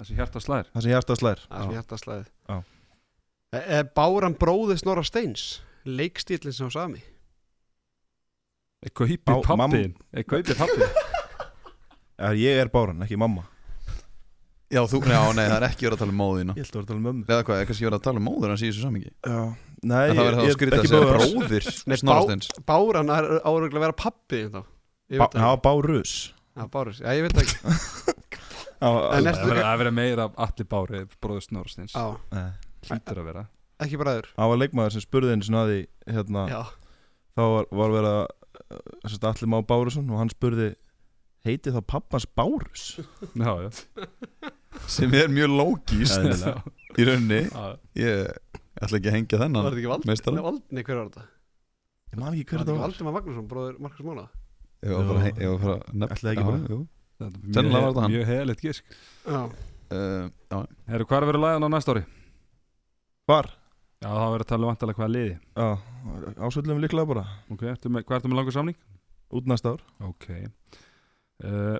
Þessi 0.00 0.16
hjarta 0.16 0.40
slær. 0.40 0.68
Það 0.72 0.84
sem 0.84 0.92
hjarta 0.94 1.14
slær. 1.18 1.40
Það 1.44 1.64
sem 1.66 1.74
hjarta 1.76 1.96
slæði 2.00 2.26
Já. 2.48 2.58
er 3.76 3.88
Báran 3.98 4.36
bróði 4.40 4.78
Snorra 4.80 5.04
Steins 5.04 5.42
leikstílinn 5.84 6.56
sem 6.56 6.70
sami. 6.72 7.02
Er 8.80 8.92
kaupið 8.96 9.20
Bá- 9.28 9.42
pappin? 9.44 9.92
Er 10.16 10.24
kaupið 10.24 10.56
pappin? 10.56 10.86
Er, 12.16 12.36
Ég 12.46 12.62
er 12.62 12.72
báran, 12.72 13.04
ekki 13.04 13.18
mamma. 13.20 13.44
Já, 14.70 14.84
þú, 14.88 15.02
já, 15.04 15.20
nei, 15.34 15.44
það 15.50 15.56
er 15.58 15.66
ekki 15.66 15.86
verið 15.88 15.96
að 15.96 16.02
tala 16.04 16.12
um 16.14 16.20
móðina 16.22 16.54
Ég 16.54 16.62
held 16.62 16.70
að 16.70 16.76
vera 16.76 16.84
að 16.84 16.90
tala 16.90 17.00
um 17.00 17.06
mömmu. 17.08 17.24
Eða 17.26 17.44
hvað, 17.48 17.60
er 17.60 17.68
kannski 17.68 17.86
verið 17.88 17.98
að 17.98 18.04
tala 18.06 18.20
um 18.20 18.28
móður 18.30 18.52
hans 18.52 18.62
í 18.62 18.68
þessu 18.70 18.84
samingi 18.86 19.10
Já, 19.10 19.40
nei, 19.82 20.04
það 20.14 20.28
ég 20.28 20.36
þá 20.36 20.52
skrítið 20.54 20.76
að 20.76 20.84
ekki 20.84 21.00
bróðir. 21.10 21.70
Nei, 21.90 22.60
Báran 22.70 23.10
er 23.16 23.28
áreglega 23.42 23.80
að 23.80 23.84
vera 23.88 23.96
pappi 23.98 24.44
þá 24.46 24.60
Það 25.10 25.38
Já, 25.40 25.48
bárus. 25.64 26.12
Já, 26.56 26.66
Bárus, 26.70 26.98
já 27.00 27.14
ég 27.16 27.24
veit 27.26 27.34
það 27.34 27.46
ekki. 27.46 28.16
Það 28.80 29.26
verður 29.26 29.58
að 29.68 29.78
vera 29.82 29.90
meira 29.92 30.26
allir 30.40 30.66
bári 30.70 31.00
bróður 31.20 31.42
Snorrsteins 31.44 31.92
Já, 31.92 32.04
nei. 32.32 32.46
Hlýtur 32.88 33.20
að 33.20 33.26
vera. 33.28 33.42
Ekki 33.84 33.98
bræður. 34.00 34.28
Það 34.36 34.52
var 34.52 34.60
leikmaður 34.60 34.94
sem 34.94 35.04
spurði 35.04 35.34
einu 35.34 35.46
sinni 35.46 35.60
að 35.60 35.72
því 35.72 35.80
hérna, 36.16 36.44
Já, 36.48 36.60
þá 37.36 37.42
var, 37.54 37.68
var 37.80 38.08
uh, 38.08 39.28
allir 39.30 39.50
má 39.52 39.58
Bárusson 39.68 40.08
og 40.08 40.20
hann 40.22 40.32
spurði 40.32 40.70
heiti 41.44 41.72
þá 41.74 41.80
pappans 41.92 42.28
Bárus? 42.36 42.86
Já, 43.36 43.52
já. 43.66 44.50
Sem 44.88 45.12
er 45.18 45.28
mjög 45.32 45.52
lógíst 45.60 46.16
í 46.96 47.06
rauninni. 47.08 47.42
Já, 47.50 47.68
Ég 48.00 48.32
ætla 48.80 49.00
ekki 49.00 49.10
að 49.12 49.16
hengja 49.18 49.36
var 49.36 49.44
þennan 49.46 49.66
þetta 49.68 49.80
ekki 49.80 49.92
Vald? 49.92 50.08
Nei, 50.08 50.44
Vald, 50.48 50.62
nei, 50.72 50.84
hver 50.86 51.00
var 51.02 51.08
þetta? 51.10 51.26
ég 52.10 52.20
man 52.20 52.32
ekki 52.32 52.44
Var 52.44 52.48
hver 52.48 52.60
þetta 52.60 52.60
þetta 52.60 52.70
ekki 52.70 52.80
var. 52.80 52.84
Valdimar 52.86 53.16
Magnússon, 53.18 53.48
bróður 53.50 53.80
Markus 53.84 54.06
Móla? 54.08 54.28
Ég 54.80 54.94
var 54.96 55.04
bara, 55.10 55.30
ég 55.30 55.50
var 55.50 55.58
bara 55.64 55.92
nefn 55.92 56.14
Ætli 56.14 56.24
það 56.24 56.32
ekki 56.32 56.46
bara? 56.48 56.60
er 56.60 57.32
Sennilega 57.52 57.72
var 57.72 57.80
mjög, 57.80 57.90
þetta 57.90 58.00
hann. 58.04 58.12
mjög 58.14 58.30
heðalegt 58.32 58.64
gisk 58.68 58.84
Já, 59.26 59.42
Uh, 59.90 60.28
já, 60.46 60.58
Herru, 60.86 61.04
hvað 61.10 61.16
er 61.18 61.24
verið 61.26 61.40
lagðan 61.42 61.64
á 61.66 61.70
næsta 61.74 61.90
ári? 61.96 62.02
Hvar? 63.26 63.48
Já, 63.98 64.06
það 64.06 64.28
verður 64.30 64.44
að 64.44 64.50
tala 64.52 64.62
um 64.62 64.68
vantalega 64.70 64.98
hvaða 65.00 65.10
liði 65.16 65.32
Já, 65.34 65.66
ásvöldum 66.46 66.78
líklega 66.84 67.08
bara 67.10 67.24
Ok, 67.50 67.64
ertu 67.72 67.90
með, 67.90 68.04
hvað 68.06 68.20
ertu 68.20 68.30
með 68.30 68.38
langur 68.38 68.54
samning? 68.54 68.76
út 69.34 69.48
næsta 69.50 69.72
ár 69.74 69.82
Ok 70.06 70.28
uh, 70.30 71.78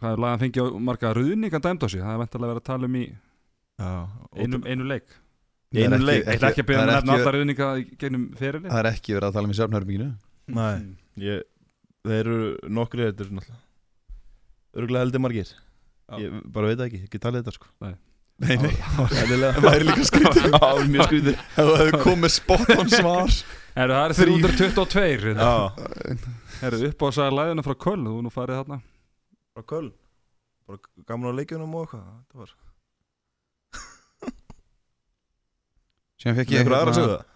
Hvað 0.00 0.08
er 0.16 0.22
lagðan 0.24 0.40
fengið 0.46 0.64
á 0.64 0.68
marga 0.88 1.12
ruðningan 1.20 1.64
dæmd 1.68 1.84
á 1.84 1.88
sig? 1.92 2.00
Það 2.00 2.14
er 2.16 2.22
vantalega 2.24 2.54
verið 2.54 2.62
að 2.64 2.68
tala 2.70 2.88
um 2.88 2.96
í 2.96 3.04
Já, 3.04 3.92
einu, 4.40 4.62
einu 4.64 4.88
leik 4.88 5.12
einum 5.74 5.94
Það 5.94 5.98
er 6.00 6.04
leik. 6.08 6.24
Ég 6.24 6.34
ætla 6.38 6.50
ekki 6.54 6.64
að 6.64 6.68
byrja 6.70 6.80
það 6.80 6.86
með 6.88 6.94
er 6.94 6.96
nefna 6.96 7.12
ekki- 7.14 7.24
alla 7.28 7.36
ruðninga 7.36 7.68
í 7.76 7.84
gegnum 8.00 8.24
ferilið 8.40 8.70
Það 8.72 8.80
er 8.84 8.88
ekki 8.94 9.16
verið 9.18 9.28
að 9.28 9.36
tala 9.36 9.48
um 9.50 9.54
í 9.54 9.58
safnherbygginu 9.60 10.08
Nei, 10.54 10.74
ég, 11.28 11.44
þeir 12.04 12.20
eru 12.22 12.38
nokkri 12.78 13.06
þetta 13.08 13.24
er 13.26 13.30
náttúrulega. 13.38 13.60
Örgulega 14.74 15.04
heldur 15.06 15.22
margir. 15.24 15.52
Já. 16.04 16.16
Ég 16.20 16.34
bara 16.54 16.70
veit 16.70 16.78
það 16.80 16.88
ekki, 16.90 17.00
ekki 17.08 17.20
talið 17.22 17.44
þetta 17.44 17.54
sko. 17.56 17.70
Nei, 17.84 18.56
nei, 18.58 18.72
Eðlilega 19.22 19.60
það 19.62 19.76
er 19.78 19.84
líka 19.86 20.06
skrítið. 20.08 20.48
Já, 20.50 20.70
mjög 20.90 21.04
skrítið. 21.08 21.36
Ef 21.54 21.60
það 21.60 21.76
hefur 21.84 22.00
komið 22.02 22.32
spot 22.34 22.72
on 22.74 22.90
svar. 22.90 23.36
Það 23.74 23.92
er 23.98 24.14
Þrír. 24.18 24.48
322 24.58 25.34
Já, 25.34 25.54
Herru, 26.60 26.80
upp 26.88 27.00
á 27.02 27.06
að 27.08 27.14
sagða 27.16 27.36
læðina 27.38 27.62
frá 27.66 27.74
Köln 27.84 28.04
Þú 28.06 28.12
er 28.18 28.24
nú 28.26 28.30
farið 28.34 28.58
þarna. 28.60 28.76
Frá 29.54 29.64
Köln? 29.72 29.88
Bara 30.68 30.78
gaman 31.10 31.30
á 31.34 31.38
leikjunum 31.38 31.74
og 31.74 31.82
eitthvað 31.86 32.04
Þetta 32.10 32.42
var 32.42 32.52
Síðan 36.22 36.38
fekk 36.38 36.52
Ég 36.54 36.56
ég 36.56 36.62
eitthvað 36.62 36.78
aðra 36.78 36.92
að 36.92 36.98
segja 36.98 37.08
hérna- 37.08 37.22
það 37.24 37.32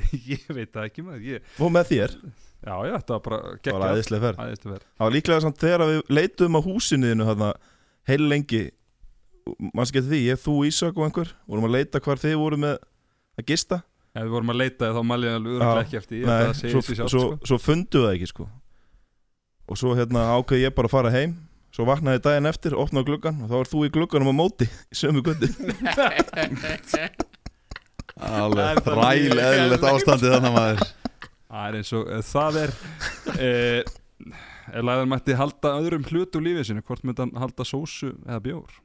Ég 0.30 0.44
veit 0.56 0.70
það 0.76 0.86
ekki 0.90 1.04
maður 1.06 1.26
ég, 1.26 1.50
Og 1.60 1.72
með 1.74 1.90
þér, 1.90 2.14
Já, 2.60 2.74
já, 2.84 2.92
þetta 2.98 3.14
var 3.16 3.22
bara 3.24 3.36
það 3.40 3.50
var 3.50 3.60
geggjað. 3.64 3.94
æðislega 3.96 4.22
ferð. 4.26 4.40
Æðislega 4.44 4.72
verð 4.74 4.84
Það 4.90 5.06
var 5.06 5.14
líklega 5.16 5.44
samt 5.46 5.60
þegar 5.62 5.84
við 5.88 6.00
leituðum 6.18 6.58
á 6.58 6.60
húsinu 6.66 7.10
þínu 7.12 7.28
þarna 7.30 7.50
heil 8.10 8.24
lengi. 8.30 8.62
Manns 9.74 9.92
getur 9.94 10.10
því, 10.12 10.20
ég, 10.28 10.40
þú, 10.42 10.56
Ísak 10.68 10.98
og 11.00 11.06
einhver 11.08 11.30
vorum 11.48 11.66
að 11.70 11.74
leita 11.78 12.02
hvar 12.04 12.20
þið 12.20 12.36
voru 12.42 12.58
með 12.60 12.76
að 13.40 13.46
gista. 13.48 13.80
Ef 14.10 14.26
við 14.26 14.32
vorum 14.34 14.50
að 14.52 14.58
leita 14.60 14.90
þá 14.92 15.00
mælið 15.06 15.34
alveg 15.38 15.52
öruglega 15.54 15.80
Já, 15.80 15.84
ekki 15.86 15.96
eftir 16.00 16.16
Ég 16.18 16.24
held 16.26 16.30
að 16.30 16.40
Nei, 16.40 16.46
það 16.50 16.58
segir 16.60 16.72
svo, 16.74 16.80
sig 16.82 16.96
sjálft 16.98 17.12
svo, 17.14 17.20
sko. 17.20 17.46
svo 17.50 17.58
fundu 17.62 18.02
það 18.04 18.14
ekki 18.16 18.28
sko. 18.34 18.46
Og 19.70 19.78
svo 19.80 19.94
hérna 19.94 20.24
ákveði 20.34 20.64
ég 20.66 20.74
bara 20.76 20.90
að 20.90 20.94
fara 20.96 21.12
heim. 21.14 21.36
Svo 21.70 21.86
vaknaði 21.86 22.18
daginn 22.26 22.50
eftir, 22.50 22.74
opnaði 22.74 23.06
gluggan 23.12 23.36
og 23.44 23.50
þá 23.52 23.54
var 23.60 23.68
þú 23.70 23.84
í 23.86 23.90
glugganum 23.94 24.32
á 24.34 24.40
móti 24.42 24.66
í 24.66 24.96
sömu 24.98 25.22
göndi 25.22 25.46
Alveg 28.20 28.80
þræl 28.84 29.38
eðlilegt 29.38 29.84
ástandið 29.86 30.34
þannig 30.34 30.50
að 30.50 30.56
maður 30.56 30.82
Það 31.60 31.68
er 31.68 31.76
eins 31.76 31.90
og 31.92 32.06
uh, 32.08 32.20
það 32.24 32.58
er 32.62 32.70
uh, 33.36 33.96
ef 34.70 34.84
Læðar 34.86 35.08
mætti 35.10 35.34
halda 35.36 35.72
öðrum 35.80 36.06
hlut 36.08 36.36
úr 36.38 36.44
lífið 36.46 36.68
sinu 36.70 36.82
hvort 36.86 37.02
myndi 37.04 37.20
hann 37.24 37.34
halda 37.40 37.66
sósu 37.68 38.14
eða 38.22 38.38
bjór? 38.46 38.78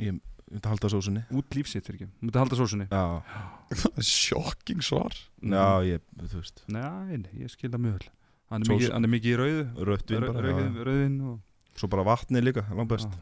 Ég 0.00 0.16
myndi 0.16 0.70
halda 0.70 0.90
sósunni. 0.92 1.24
Út 1.36 1.56
lífsitt 1.58 1.84
fyrir 1.84 2.00
ekki, 2.06 2.08
myndi 2.24 2.40
halda 2.40 2.56
sósunni? 2.56 2.86
Já, 2.88 3.20
Shocking 4.22 4.80
svar. 4.86 5.18
Já 5.44 5.66
ég, 5.86 6.04
þú 6.22 6.40
veist. 6.40 6.64
Nei, 6.72 7.20
nei, 7.20 7.30
ég 7.42 7.52
skil 7.52 7.68
það 7.68 7.84
mjög 7.84 7.98
vel. 7.98 8.10
Hann 8.50 8.64
er, 8.64 8.70
Sósu. 8.70 8.78
mikið, 8.78 8.94
hann 8.96 9.06
er 9.06 9.12
mikið 9.12 9.32
í 9.34 9.38
rauðu. 9.42 9.64
Rött 9.90 10.10
vín 10.10 10.24
bara 10.26 10.46
já, 10.48 10.56
já. 10.56 10.86
rauðvin 10.88 11.18
og 11.30 11.38
Svo 11.80 11.88
bara 11.88 12.02
vatni 12.04 12.40
líka, 12.42 12.64
langt 12.74 12.90
best. 12.90 13.12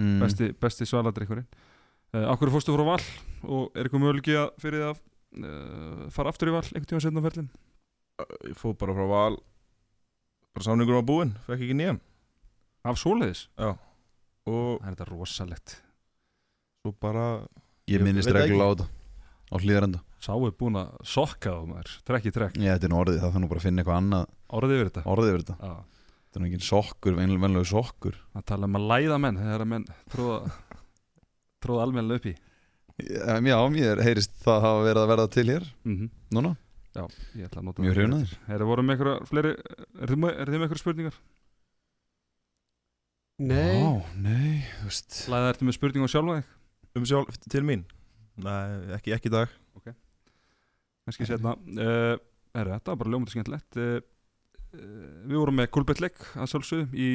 Mm. 0.00 0.16
besti, 0.24 0.50
besti 0.58 0.86
svaladrykkurinn. 0.88 1.46
Uh, 2.10 2.26
Akkur 2.32 2.50
fórstu 2.52 2.74
frá 2.74 2.82
val? 2.88 3.04
Og 3.46 3.70
er 3.78 3.86
eitthvað 3.86 4.02
möguleiki 4.02 4.34
að 4.36 4.50
fyrir 4.62 4.82
það 4.82 4.90
að 4.90 5.02
uh, 5.46 6.08
fara 6.12 6.32
aftur 6.32 6.50
í 6.50 6.54
val 6.56 6.64
einhvern 6.66 6.88
tíma 6.90 7.02
setna 7.04 7.22
á 7.22 7.26
ferlin 7.28 7.50
Ég 8.48 8.56
fóð 8.58 8.76
bara 8.80 8.96
frá 8.96 9.06
val. 9.10 9.38
Bara 10.54 10.66
samningur 10.66 10.98
var 10.98 11.06
búinn, 11.06 11.34
fekk 11.46 11.64
ekki 11.66 11.76
nýjan. 11.78 12.00
Af 12.86 12.98
svoleiðis? 13.00 13.46
Já. 13.60 13.74
Og 14.48 14.80
Það 14.80 14.86
er 14.88 14.94
þetta 14.94 15.08
rosalegt. 15.10 15.76
Svo 16.80 16.94
bara 16.96 17.26
Ég 17.90 17.98
Ég 17.98 18.04
minnist 18.06 18.30
það 18.30 18.38
reglulega 18.40 18.64
á 18.64 18.72
þetta 18.72 18.86
Á 19.50 19.56
hlýðarenda 19.60 20.00
Sá 20.20 20.32
er 20.32 20.54
búin 20.56 20.78
að 20.80 20.94
sokka 21.04 21.52
á 21.52 21.60
maður 21.68 21.92
Trekk 22.08 22.28
í 22.28 22.32
trekk. 22.34 22.56
Já, 22.60 22.72
þetta 22.72 22.88
er 22.88 22.92
nú 22.92 22.98
orðið, 23.00 23.18
það 23.20 23.34
þarf 23.34 23.42
nú 23.42 23.50
bara 23.50 23.60
að 23.60 23.66
finna 23.66 23.82
eitthvað 23.82 24.00
annað. 24.00 24.26
Orðið 24.58 24.76
yfir 24.76 24.90
þetta? 24.90 25.04
Orðið 25.12 25.30
yfir 25.30 25.44
þetta. 25.44 25.56
Já. 25.60 26.00
Þetta 26.20 26.38
er 26.38 26.42
nú 26.42 26.48
ekki 26.50 26.66
sokkur, 26.66 27.16
venlega 27.16 27.44
venlega 27.44 27.68
sokkur. 27.70 28.18
Að 28.36 28.46
tala 28.50 28.68
um 28.68 28.78
að 28.78 28.88
læða 28.92 29.18
menn 29.24 29.40
þegar 29.40 29.64
að 29.64 29.70
menn 29.72 29.86
tróða 30.12 30.40
tróða 31.60 31.86
almennilega 31.86 32.20
upp 32.20 32.28
í. 32.30 32.34
Já, 33.00 33.60
mér 33.72 34.02
heyrist 34.04 34.34
það 34.44 34.64
hafa 34.66 34.82
verið 34.84 35.02
að 35.02 35.10
verða 35.14 35.28
til 35.32 35.46
hér 35.48 35.66
mm 35.88 36.10
Núna 36.36 36.52
Já, 36.90 37.04
ég 37.38 37.46
ætla 37.46 37.60
að 37.60 37.66
nota 37.68 37.82
Mjög 37.84 37.92
það. 37.94 38.00
hrifnaður. 38.00 38.32
Er 38.50 38.58
það 38.62 38.68
voru 38.70 38.82
með 38.86 38.96
einhverja 38.96 39.28
fleiri 39.30 39.50
Er 39.54 40.10
þið 40.10 40.18
með, 40.24 40.32
er 40.42 40.50
þið 40.50 40.56
með 40.58 40.64
einhverja 40.66 40.82
spurningar? 40.82 41.18
Nei, 43.40 43.80
Vá, 43.80 43.92
nei, 44.20 44.56
þú 44.80 44.88
veist 44.90 45.18
Læða 45.32 45.52
ertu 45.54 45.68
með 45.68 45.76
spurningu 45.78 46.08
á 46.10 46.12
sjálfa 46.12 46.38
þig? 46.40 46.48
um 46.98 47.04
sjálf 47.06 47.36
til 47.46 47.62
mín 47.64 47.84
Nei, 48.42 48.96
ekki, 48.96 49.14
ekki 49.16 49.30
í 49.30 49.34
dag 49.36 49.52
Kannski 51.06 51.26
setna 51.30 51.54
uh, 51.56 52.16
Er 52.58 52.72
þetta 52.74 52.92
var 52.92 52.98
bara 53.00 53.12
ljómandi 53.14 53.32
skemmtilegt 53.32 53.78
uh, 53.80 54.00
uh, 54.74 54.80
Við 55.30 55.38
vorum 55.38 55.56
með 55.62 55.70
kulbettleik 55.76 56.18
að 56.36 56.50
sjálfsögum 56.52 56.90
í 56.98 57.10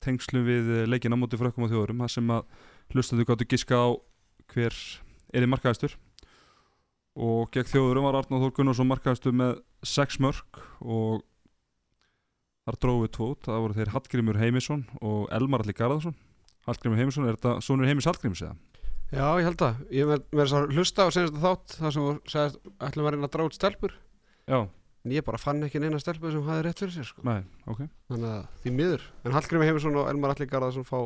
tengslu 0.00 0.40
við 0.46 0.68
eh, 0.78 0.86
leikinn 0.88 1.12
á 1.12 1.20
móti 1.20 1.36
frökkum 1.36 1.66
og 1.66 1.68
þjóðurum 1.74 1.98
það 2.00 2.12
sem 2.14 2.30
að 2.32 2.46
hlustaðu 2.94 3.24
gáttu 3.28 3.46
giska 3.52 3.76
á 3.76 3.88
hver 4.48 4.72
er 5.36 5.44
í 5.44 5.48
markaðistur 5.52 5.92
og 7.18 7.50
gegn 7.54 7.68
þjóðurum 7.70 8.06
var 8.06 8.20
Arnáð 8.20 8.46
Þór 8.46 8.54
Gunnarsson 8.58 8.90
markaðistur 8.90 9.34
með 9.36 9.60
6 9.86 10.20
mörg 10.22 10.62
og 10.80 11.22
þar 12.68 12.80
tvo 12.84 12.96
út. 13.02 13.44
Það 13.46 13.62
voru 13.64 13.78
þeir 13.78 13.92
Hallgrímur 13.94 14.40
Heimisson 14.40 14.84
og 15.00 15.28
Elmar 15.34 15.64
Alli 15.64 15.74
Garðarsson. 15.76 16.16
Hallgrímur 16.68 17.00
Heimisson, 17.00 17.26
er 17.26 17.38
þetta 17.38 17.56
sonur 17.64 17.88
Heimis 17.88 18.08
Hallgríms 18.08 18.42
eða? 18.44 18.56
já, 19.10 19.26
ég 19.40 19.46
held 19.48 19.62
að 19.66 19.78
Ég 19.90 20.06
verð 20.06 20.36
verð 20.38 20.52
að 20.54 20.74
hlusta 20.76 21.06
á 21.06 21.08
senast 21.10 21.40
þátt 21.42 21.78
þar 21.80 21.94
sem 21.94 22.04
þú 22.04 22.12
sagðist 22.30 22.60
ætlum 22.86 23.08
að 23.08 23.16
reyna 23.16 23.30
að 23.30 23.46
út 23.48 23.56
stelpur. 23.56 23.96
Já, 24.46 24.60
en 25.04 25.14
ég 25.16 25.24
bara 25.26 25.40
fann 25.40 25.64
ekki 25.66 25.80
neina 25.82 25.98
stelpu 25.98 26.30
sem 26.30 26.44
hafði 26.46 26.66
rétt 26.66 26.82
fyrir 26.84 26.94
sér 26.94 27.08
sko. 27.08 27.24
nei, 27.26 27.42
ok. 27.66 27.82
Þannig 28.12 28.30
að 28.30 28.44
því 28.62 28.74
miður. 28.76 29.06
En 29.24 29.34
Hallgrími 29.34 29.66
Heimisson 29.66 29.98
og 29.98 30.10
Elmar 30.12 30.34
Alli 30.34 30.46
Garðarsson 30.50 30.86
fá, 30.86 30.98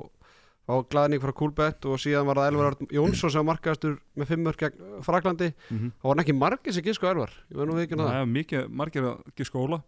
fá 0.64 0.74
glæðning 0.88 1.20
frá 1.20 1.32
Kúlbett 1.36 1.84
og 1.84 1.98
síðan 2.00 2.26
var 2.26 2.36
það 2.40 2.48
Elvar 2.52 2.76
Jónsson 2.90 3.30
sem 3.34 3.44
markaðastur 3.46 3.98
með 4.16 4.26
fimmur 4.32 4.56
gegn 4.56 5.02
Fraklandi 5.04 5.50
mm 5.52 5.76
-hmm. 5.78 5.90
það 6.00 6.08
var 6.08 6.14
hann 6.16 6.24
ekki 6.24 6.38
margir 6.38 6.72
sem 6.72 6.82
gisko 6.84 7.06
Elvar? 7.10 7.30
Ég 7.50 7.56
verð 7.56 7.68
nú 7.70 7.78
ekki 7.82 7.94
að 7.94 8.04
það. 8.06 8.12
Nei, 8.14 8.32
mikið, 8.38 8.68
margir 8.68 9.02
að 9.04 9.22
giska 9.36 9.58
Óla. 9.58 9.82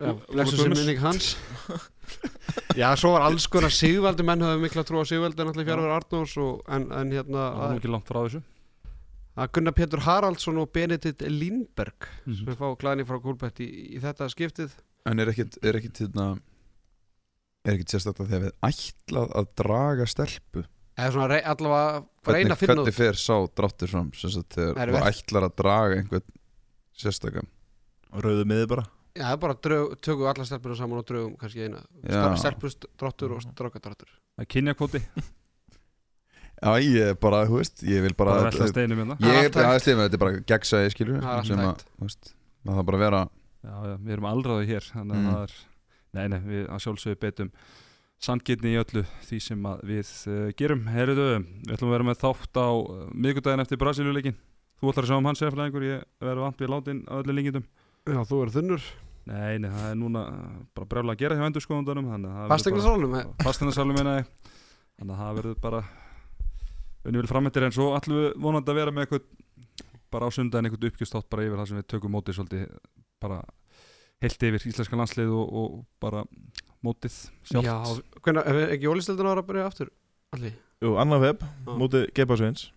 Og- 0.00 0.22
og 0.32 0.48
sem 0.48 0.70
minning 0.70 0.98
hans. 0.98 1.36
Já, 2.80 2.94
svo 2.96 3.12
var 3.12 3.22
alls 3.26 3.46
konar 3.46 3.70
Sigvaldi 3.70 4.22
menn 4.24 4.40
höfðu 4.40 4.60
mikla 4.62 4.82
trú 4.84 5.00
á 5.00 5.04
Sigvaldi 5.04 5.44
náttúrulega 5.44 5.74
fjárver 5.74 5.92
Arnórs 5.96 6.36
og, 6.40 6.62
en, 6.68 6.86
en 6.92 7.10
hérna 7.12 7.42
Það 7.52 7.58
var 7.68 7.76
ekki 7.76 7.90
langt 7.92 8.08
frá 8.08 8.20
þessu. 8.24 8.42
að 9.40 9.50
Gunnar 9.52 9.72
Pétur 9.76 10.00
Haraldsson 10.00 10.58
og 10.58 10.72
Benedikt 10.72 11.22
Lindberg 11.22 12.08
Mhm. 12.26 12.34
sem 12.36 12.56
fá 12.56 12.66
glæðni 12.76 13.04
frá 13.06 13.20
Kúlbett 13.22 13.60
í, 13.60 13.68
í 13.96 14.00
þetta 14.00 14.28
skiptið. 14.28 14.70
En 15.06 15.18
er 15.20 15.28
ekkit, 15.28 15.58
er 15.62 15.74
ekkit 15.76 15.98
hérna 15.98 16.38
Er 17.66 17.74
ekkit 17.76 17.92
sérstaklega 17.92 18.30
þegar 18.30 18.44
við 18.46 18.52
ætlað 18.70 19.32
að 19.40 19.48
draga 19.60 20.06
stelpu. 20.08 20.62
Eða 21.00 21.10
svona 21.14 21.26
rey, 21.32 21.40
allavega 21.48 22.34
reyna 22.34 22.54
að 22.54 22.60
finna 22.60 22.76
hvernig 22.80 22.96
fer 22.96 23.18
sá 23.20 23.34
dráttur 23.56 23.88
fram 23.92 24.08
þegar 24.16 24.94
verð. 24.94 25.08
ætlar 25.10 25.46
að 25.48 25.54
draga 25.60 25.98
einhvern 26.00 26.24
sérstakann 27.00 27.48
Rauðu 28.10 28.46
miði 28.50 28.66
bara. 28.72 28.84
Já, 29.14 29.24
það 29.26 29.34
er 29.34 29.40
bara 29.42 29.56
drög, 29.66 29.92
tökum 30.06 30.28
alla 30.30 30.44
stelpuna 30.46 30.76
saman 30.78 31.00
og 31.02 31.06
drögum 31.08 31.36
kannski 31.38 31.64
eina. 31.66 31.80
Já. 32.06 32.24
stelpust 32.42 32.86
dráttur 33.00 33.32
og 33.36 33.42
strákadráttur. 33.44 34.10
Það 34.38 34.44
er 34.44 34.50
kynjakvoti, 34.54 35.00
Já, 36.60 36.74
ég 36.84 37.06
er 37.14 37.16
bara, 37.16 37.44
þú 37.48 37.56
veist, 37.62 37.80
ég 37.88 38.02
vil 38.04 38.12
bara 38.18 38.34
hérna. 38.50 39.16
Ég 39.24 39.46
er 39.46 39.52
bara 39.54 39.70
aðeins 39.70 39.86
lífið, 39.88 40.02
þetta 40.04 40.18
er 40.18 40.22
bara 40.24 40.40
gegnsæði 40.50 40.90
skilur 40.92 41.22
Það 41.24 41.52
er 41.54 41.62
að, 41.70 42.82
bara 42.90 42.98
að 42.98 43.04
vera 43.06 43.20
Já, 43.60 43.74
já, 43.88 43.94
við 44.04 44.12
erum 44.16 44.26
aldraði 44.28 44.66
hér 44.68 44.88
Þannig 44.90 45.14
að 45.14 45.20
Mm. 45.20 45.30
það 45.30 45.42
er 45.46 45.54
Nei, 46.16 46.26
nei, 46.32 46.40
við 46.42 46.64
að 46.66 46.82
sjálfsögðu 46.84 47.20
betum 47.22 47.50
Sangirni 48.20 48.74
í 48.74 48.80
öllu 48.80 49.02
því 49.24 49.38
sem 49.40 49.68
við 49.88 50.08
uh, 50.28 50.40
gerum. 50.58 50.82
Herriðu, 50.92 51.28
við 51.64 51.76
ætlum 51.76 51.88
að 51.88 51.94
vera 51.96 52.08
með 52.10 52.18
þátt 52.20 52.58
á 52.60 52.68
uh, 52.68 53.04
miðgudaginn 53.16 53.64
eftir 53.64 53.80
Brasilíuleikin 53.80 54.36
Þú 54.80 54.90
ætlar 54.90 55.06
að 55.06 55.12
sjá 55.12 55.20
um 55.20 55.28
hans 55.28 55.42
eflæðingur 55.44 55.86
Ég 55.86 56.04
verður 56.20 56.44
vant 56.46 56.60
við 56.60 56.72
látin 56.72 57.00
á 57.08 57.14
öllu 57.20 57.36
lengindum 57.36 57.64
Já, 58.10 58.20
þú 58.24 58.42
er 58.42 58.52
þunnur. 58.54 58.84
Nei, 59.30 59.56
nei, 59.60 59.68
það 59.70 59.88
er 59.90 59.98
núna 60.00 60.22
bara 60.76 60.88
brjála 60.90 61.14
að 61.14 61.20
gera 61.20 61.36
hjá 61.36 61.46
endurskoðundunum 61.46 62.28
Fastegna 62.50 62.84
sólum 62.84 63.16
Fastegnarsálum 63.44 63.98
meina 63.98 64.14
ég. 64.22 64.30
Þannig 64.98 65.14
að 65.14 65.20
það 65.20 65.36
verður 65.40 65.58
bara 65.60 65.82
Unni 67.04 67.20
vil 67.22 67.30
framöndir 67.30 67.64
en 67.64 67.72
svo 67.72 67.92
ætlum 67.96 68.18
við 68.20 68.32
vonandi 68.44 68.72
að 68.72 68.80
vera 68.80 68.92
með 68.92 69.06
eitthvað 69.06 69.28
bara 70.12 70.28
á 70.28 70.30
sundan 70.34 70.66
eitthvað 70.66 70.90
uppgjörstátt 70.90 71.28
bara 71.32 71.46
yfir 71.46 71.60
það 71.60 71.70
sem 71.70 71.80
við 71.80 71.86
tökum 71.92 72.12
mótið 72.16 72.36
svolítið 72.36 72.64
bara 73.22 73.38
heilt 74.24 74.48
yfir 74.48 74.66
íslenska 74.70 74.98
landslið 74.98 75.30
og, 75.36 75.54
og 75.60 75.78
bara 76.02 76.24
mótið 76.84 77.16
sjálft. 77.46 77.68
Já, 77.68 78.20
hvernig, 78.24 78.50
er 78.50 78.74
ekki 78.76 78.90
ólistildin 78.90 79.30
ára 79.30 79.44
að 79.44 79.48
byrja 79.50 79.68
aftur? 79.70 79.92
Alli? 80.36 80.52
Jú, 80.80 80.94
annar 81.00 81.20
web, 81.20 81.42
Já. 81.44 81.72
móti 81.76 82.04
Geipa 82.16 82.36
Sveins. 82.40 82.68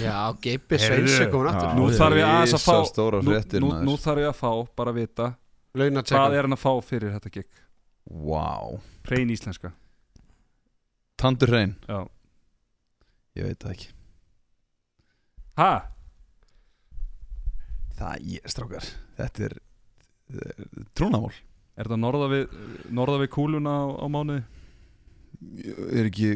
Já, 0.00 0.16
Geipi. 0.42 0.78
Sveins 0.80 1.18
er 1.20 1.30
komin 1.32 1.52
aftur. 1.52 1.74
Nú 1.78 1.88
þarf 1.94 2.18
ég 2.18 2.28
að 2.28 2.58
fá 2.64 2.76
nú, 3.24 3.38
nú, 3.64 3.72
nú 3.88 3.96
þarf 4.00 4.24
ég 4.24 4.30
að 4.30 4.38
fá 4.40 4.50
bara 4.76 4.94
vita 4.96 5.34
hvað 5.74 6.36
er 6.38 6.46
hann 6.46 6.54
að 6.54 6.62
fá 6.62 6.72
fyrir 6.86 7.14
þetta 7.16 7.32
gig? 7.34 7.62
Vá, 8.04 8.78
Hrein 9.08 9.32
íslenska. 9.32 9.72
Tandur 11.20 11.50
hrein. 11.50 11.74
Já. 11.88 12.04
Ég 13.34 13.48
veit 13.48 13.64
það 13.64 13.74
ekki. 13.74 13.90
Ha? 15.58 15.72
Það, 17.98 18.24
ég, 18.26 18.46
er, 18.46 18.88
þetta 19.18 19.44
er 19.48 19.56
trúnamál 20.96 21.32
Er 21.74 21.88
þetta 21.88 21.98
norða 21.98 22.26
við, 22.30 22.52
norða 22.94 23.16
við 23.24 23.30
kúluna 23.34 23.72
á, 23.74 23.84
á 23.98 24.06
mánuði? 24.06 24.44
Er 25.90 26.06
ekki 26.06 26.28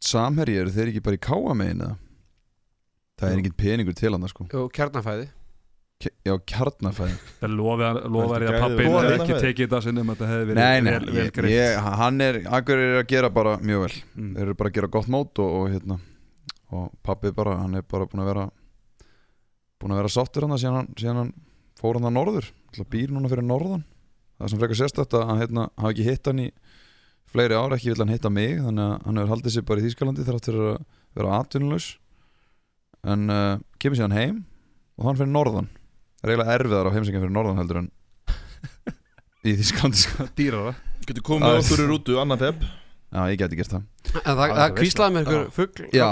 Samherji, 0.00 0.54
eru 0.62 0.72
þeir 0.72 0.92
ekki 0.92 1.02
bara 1.04 1.18
í 1.18 1.20
káa 1.26 1.54
megin 1.58 1.82
eða? 1.84 1.96
Það 3.20 3.28
er 3.34 3.40
engin 3.42 3.56
peningur 3.60 3.96
til 3.98 4.12
hann 4.14 4.30
sko 4.30 4.46
Og 4.56 4.70
kjarnafæði 4.76 5.26
Ke- 6.00 6.14
Já, 6.24 6.32
kjarnafæði 6.48 7.16
Það 7.42 7.56
lofa 7.58 7.90
er 7.90 8.46
ég 8.46 8.54
að 8.54 8.54
Gæði 8.54 8.62
pappi 8.62 8.78
við 8.78 8.94
hefði 8.94 9.10
þetta 9.10 9.18
ekki 9.26 9.34
með? 9.34 9.42
tekið 9.44 9.66
þetta 9.66 9.80
sinnum 9.84 10.12
að 10.14 10.16
þetta 10.22 10.30
hefði 10.30 10.46
verið 10.48 10.62
Nei, 10.62 10.80
nei, 10.86 10.92
vel, 10.94 11.10
vel 11.10 11.20
ég, 11.26 11.34
greitt 11.36 11.52
ég, 11.58 11.90
hann 12.00 12.24
er 12.24 12.38
Akkur 12.60 12.80
er 12.86 12.96
að 13.02 13.10
gera 13.12 13.32
bara 13.36 13.52
mjög 13.60 13.84
vel 13.84 13.92
mm. 14.14 14.30
Þeir 14.38 14.46
eru 14.46 14.56
bara 14.62 14.72
að 14.72 14.78
gera 14.78 14.92
gott 14.96 15.10
mót 15.12 15.42
og, 15.44 15.52
og 15.60 15.68
hérna 15.74 15.98
Og 16.70 16.88
pappi 17.04 17.34
bara, 17.36 17.58
hann 17.60 17.76
er 17.76 17.84
bara 17.90 18.08
búin 18.08 18.22
að 18.24 18.30
vera 18.32 18.46
Búin 19.82 19.92
að 19.92 20.00
vera 20.04 20.14
sáttur 20.16 20.46
hann 20.48 20.56
síðan, 20.62 20.78
hann- 20.80 20.96
síðan 21.02 21.20
hann 21.24 21.34
fór 21.80 21.96
hann 21.98 22.08
að 22.10 22.16
norður 22.18 22.50
Það 22.76 22.86
býr 22.92 23.10
núna 23.14 23.30
fyrir 23.32 23.46
norðan. 23.48 23.80
Það 24.38 24.46
er 24.46 24.50
sem 24.52 24.60
frekar 24.60 24.78
sérstætt 24.78 25.14
að 25.18 25.24
hann 25.30 25.40
hérna, 25.42 25.64
hafi 25.80 25.90
ekki 25.96 26.04
hitt 26.06 26.28
hann 26.30 26.42
í 26.44 26.48
fleiri 27.30 27.56
ár, 27.58 27.74
ekki 27.74 27.90
vill 27.92 28.02
hann 28.04 28.12
hitta 28.14 28.30
mig 28.32 28.56
þannig 28.62 28.84
að 28.86 29.06
hann 29.08 29.18
hefur 29.20 29.32
haldið 29.34 29.54
sér 29.56 29.64
bara 29.68 29.82
í 29.82 29.84
Þýskalandi 29.88 30.26
þrátt 30.28 30.46
fyrir 30.50 30.68
að 30.70 30.78
vera 31.18 31.32
atvinnulaus. 31.40 31.88
En 33.10 33.26
uh, 33.32 33.58
kemur 33.82 33.98
síðan 33.98 34.14
heim 34.16 34.38
og 35.00 35.08
hann 35.08 35.18
fyrir 35.18 35.32
norðan. 35.34 35.68
Það 36.20 36.28
er 36.28 36.32
eiginlega 36.34 36.56
erfiðar 36.60 36.90
á 36.90 36.94
heimsækjan 36.94 37.24
fyrir 37.24 37.34
norðan 37.36 37.60
heldur 37.62 37.80
en 37.82 37.90
í 39.50 39.56
Þýskalandi 39.60 40.02
sko. 40.04 40.26
Dýrara. 40.38 40.74
Getur 41.08 41.26
komið 41.26 41.48
Það- 41.48 41.60
okkur 41.64 41.82
í 41.84 41.88
rútu, 41.90 42.18
annar 42.22 42.40
web 42.44 42.62
Já, 43.10 43.24
ég 43.32 43.40
geti 43.40 43.56
gert 43.58 43.72
það. 43.74 43.86
En 44.20 44.22
það, 44.22 44.40
það 44.44 44.58
það 44.60 44.74
kvíslaði 44.78 45.14
með 45.16 45.20
einhver 45.24 45.48
fugg 45.56 45.80
Já, 45.96 46.08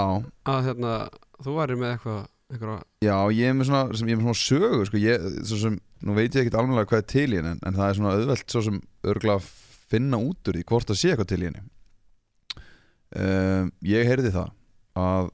að 0.51 0.65
hérna, 0.65 0.95
þú 1.45 1.53
væri 1.55 1.77
með 1.79 1.93
eitthvað 1.93 2.17
einhverja 2.49 2.79
já, 3.05 3.15
ég 3.35 3.49
er 3.49 3.57
með 3.57 3.69
svona, 3.69 3.81
sem, 3.97 4.09
ég 4.09 4.15
er 4.15 4.21
með 4.21 4.29
svona 4.29 4.41
sögu 4.41 4.85
sko, 4.89 5.01
ég, 5.01 5.25
svo 5.45 5.59
sem, 5.63 5.75
nú 6.05 6.15
veit 6.17 6.33
ég 6.33 6.45
ekkert 6.45 6.59
alveg 6.61 6.89
hvað 6.89 7.03
er 7.03 7.09
til 7.13 7.27
í 7.27 7.39
henni 7.39 7.51
en, 7.55 7.59
en 7.67 7.77
það 7.77 7.87
er 7.87 7.99
svona 7.99 8.13
auðvelt 8.17 8.55
svo 8.55 8.63
sem 8.65 8.79
örgulega 9.05 9.41
að 9.41 9.51
finna 9.89 10.21
út 10.21 10.49
úr 10.49 10.57
því 10.57 10.65
hvort 10.69 10.89
það 10.89 11.01
sé 11.01 11.11
eitthvað 11.11 11.29
til 11.31 11.41
í 11.41 11.49
henni 11.49 11.63
um, 13.19 13.69
Ég 13.89 14.09
heyrði 14.09 14.33
það 14.33 14.49
að 14.99 15.29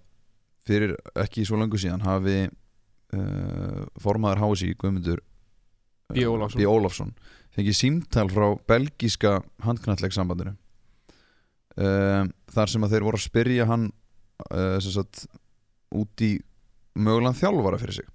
fyrir 0.66 0.96
ekki 1.22 1.46
svo 1.48 1.60
langu 1.60 1.80
síðan 1.80 2.04
hafi 2.06 2.38
uh, 2.48 3.82
formaður 4.02 4.44
hási 4.44 4.74
Guðmundur 4.74 5.22
uh, 5.22 6.16
B. 6.16 6.26
Ólafsson. 6.26 6.60
B. 6.60 6.68
Ólafsson 6.70 7.16
fengið 7.56 7.78
símtal 7.80 8.28
frá 8.32 8.48
belgíska 8.68 9.38
handknallegsambandinu 9.64 10.56
um, 11.80 12.34
þar 12.52 12.72
sem 12.72 12.84
að 12.84 12.96
þeir 12.96 13.08
voru 13.08 13.22
að 13.22 13.28
spyrja 13.30 13.70
hann 13.70 13.88
uh, 14.50 14.78
sem 14.84 14.92
sagt 14.98 15.26
út 15.96 16.26
í 16.26 16.34
mögulegan 16.96 17.38
þjálfara 17.38 17.80
fyrir 17.82 18.00
sig? 18.00 18.10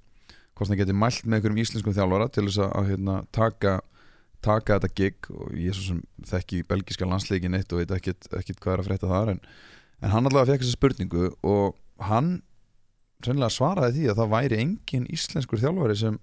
Hvort 0.56 0.72
hann 0.72 0.80
geti 0.80 0.96
mælt 0.96 1.24
með 1.24 1.38
einhverjum 1.38 1.62
íslenskum 1.62 1.96
þjálfara 1.96 2.28
til 2.32 2.46
þess 2.48 2.62
að, 2.66 2.90
hérna, 2.90 3.16
taka 3.32 3.78
taka 4.44 4.78
þetta 4.78 4.90
gig? 4.96 5.30
Og 5.32 5.54
ég 5.56 5.76
svo 5.76 5.86
sem 5.86 6.02
þekki 6.30 6.62
belgíska 6.68 7.08
landsleikin 7.08 7.56
eitt 7.56 7.72
og 7.72 7.82
veit 7.82 7.94
ekkit, 7.96 8.28
ekkit 8.36 8.60
hvað 8.60 8.74
er 8.74 8.82
að 8.82 8.90
frétta 8.90 9.10
þar 9.10 9.34
en, 9.34 9.42
en 10.00 10.14
hann 10.14 10.28
allavega 10.28 10.54
fekk 10.54 10.64
þessa 10.64 10.78
spurningu 10.78 11.30
og 11.46 11.78
hann 12.08 12.38
sennilega 13.20 13.52
svaraði 13.52 13.98
því 13.98 14.10
að 14.10 14.20
það 14.20 14.34
væri 14.34 14.60
engin 14.64 15.08
íslenskur 15.12 15.60
þjálfari 15.60 15.96
sem 16.00 16.20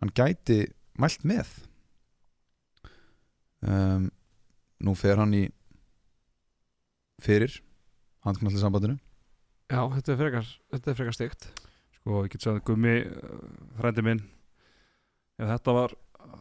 hann 0.00 0.14
gæti 0.16 0.60
mælt 0.98 1.24
með. 1.28 1.50
Um, 3.58 4.08
nú 4.84 4.94
fer 4.94 5.18
hann 5.18 5.34
í 5.34 5.48
fyrir 7.18 7.58
handknalli 8.22 8.60
sambandinu 8.60 8.96
Já, 9.68 9.80
þetta 9.94 10.12
er 10.12 10.20
frekar, 10.22 10.52
þetta 10.72 10.90
er 10.90 10.98
frekar 10.98 11.16
stygt. 11.16 11.48
Sko, 11.98 12.22
ég 12.24 12.32
get 12.32 12.44
sagði 12.44 12.64
Gummi, 12.68 12.94
uh, 13.04 13.48
frændi 13.80 14.04
minn 14.06 14.22
ef 15.38 15.50
þetta 15.50 15.74
var 15.76 15.92
uh, 15.94 16.38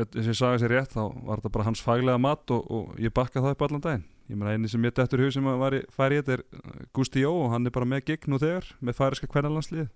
ef 0.00 0.08
þessi 0.16 0.34
saga 0.36 0.58
sér 0.60 0.74
rétt 0.74 0.96
þá 0.96 1.04
var 1.24 1.40
þetta 1.40 1.52
bara 1.54 1.68
hans 1.68 1.82
faglega 1.84 2.20
mat 2.20 2.50
og, 2.52 2.66
og 2.66 2.98
ég 3.00 3.14
bakka 3.14 3.42
það 3.44 3.54
upp 3.54 3.64
allan 3.68 3.84
daginn. 3.84 4.08
Ég 4.32 4.40
meina 4.40 4.56
eini 4.56 4.70
sem 4.72 4.84
ég 4.88 4.96
dettur 4.96 5.20
í 5.20 5.28
hug 5.28 5.34
sem 5.36 5.46
að 5.52 5.60
var 5.60 5.76
í, 5.78 5.80
færi 5.94 6.18
þetta 6.20 6.38
er 6.38 6.44
uh, 6.58 6.82
Gusti 6.96 7.22
Jó 7.22 7.30
og 7.44 7.54
hann 7.54 7.68
er 7.68 7.74
bara 7.76 7.88
með 7.88 8.06
gig 8.10 8.28
nú 8.28 8.40
þegar 8.42 8.68
með 8.80 8.98
færiska 8.98 9.30
kvennalandslið 9.30 9.86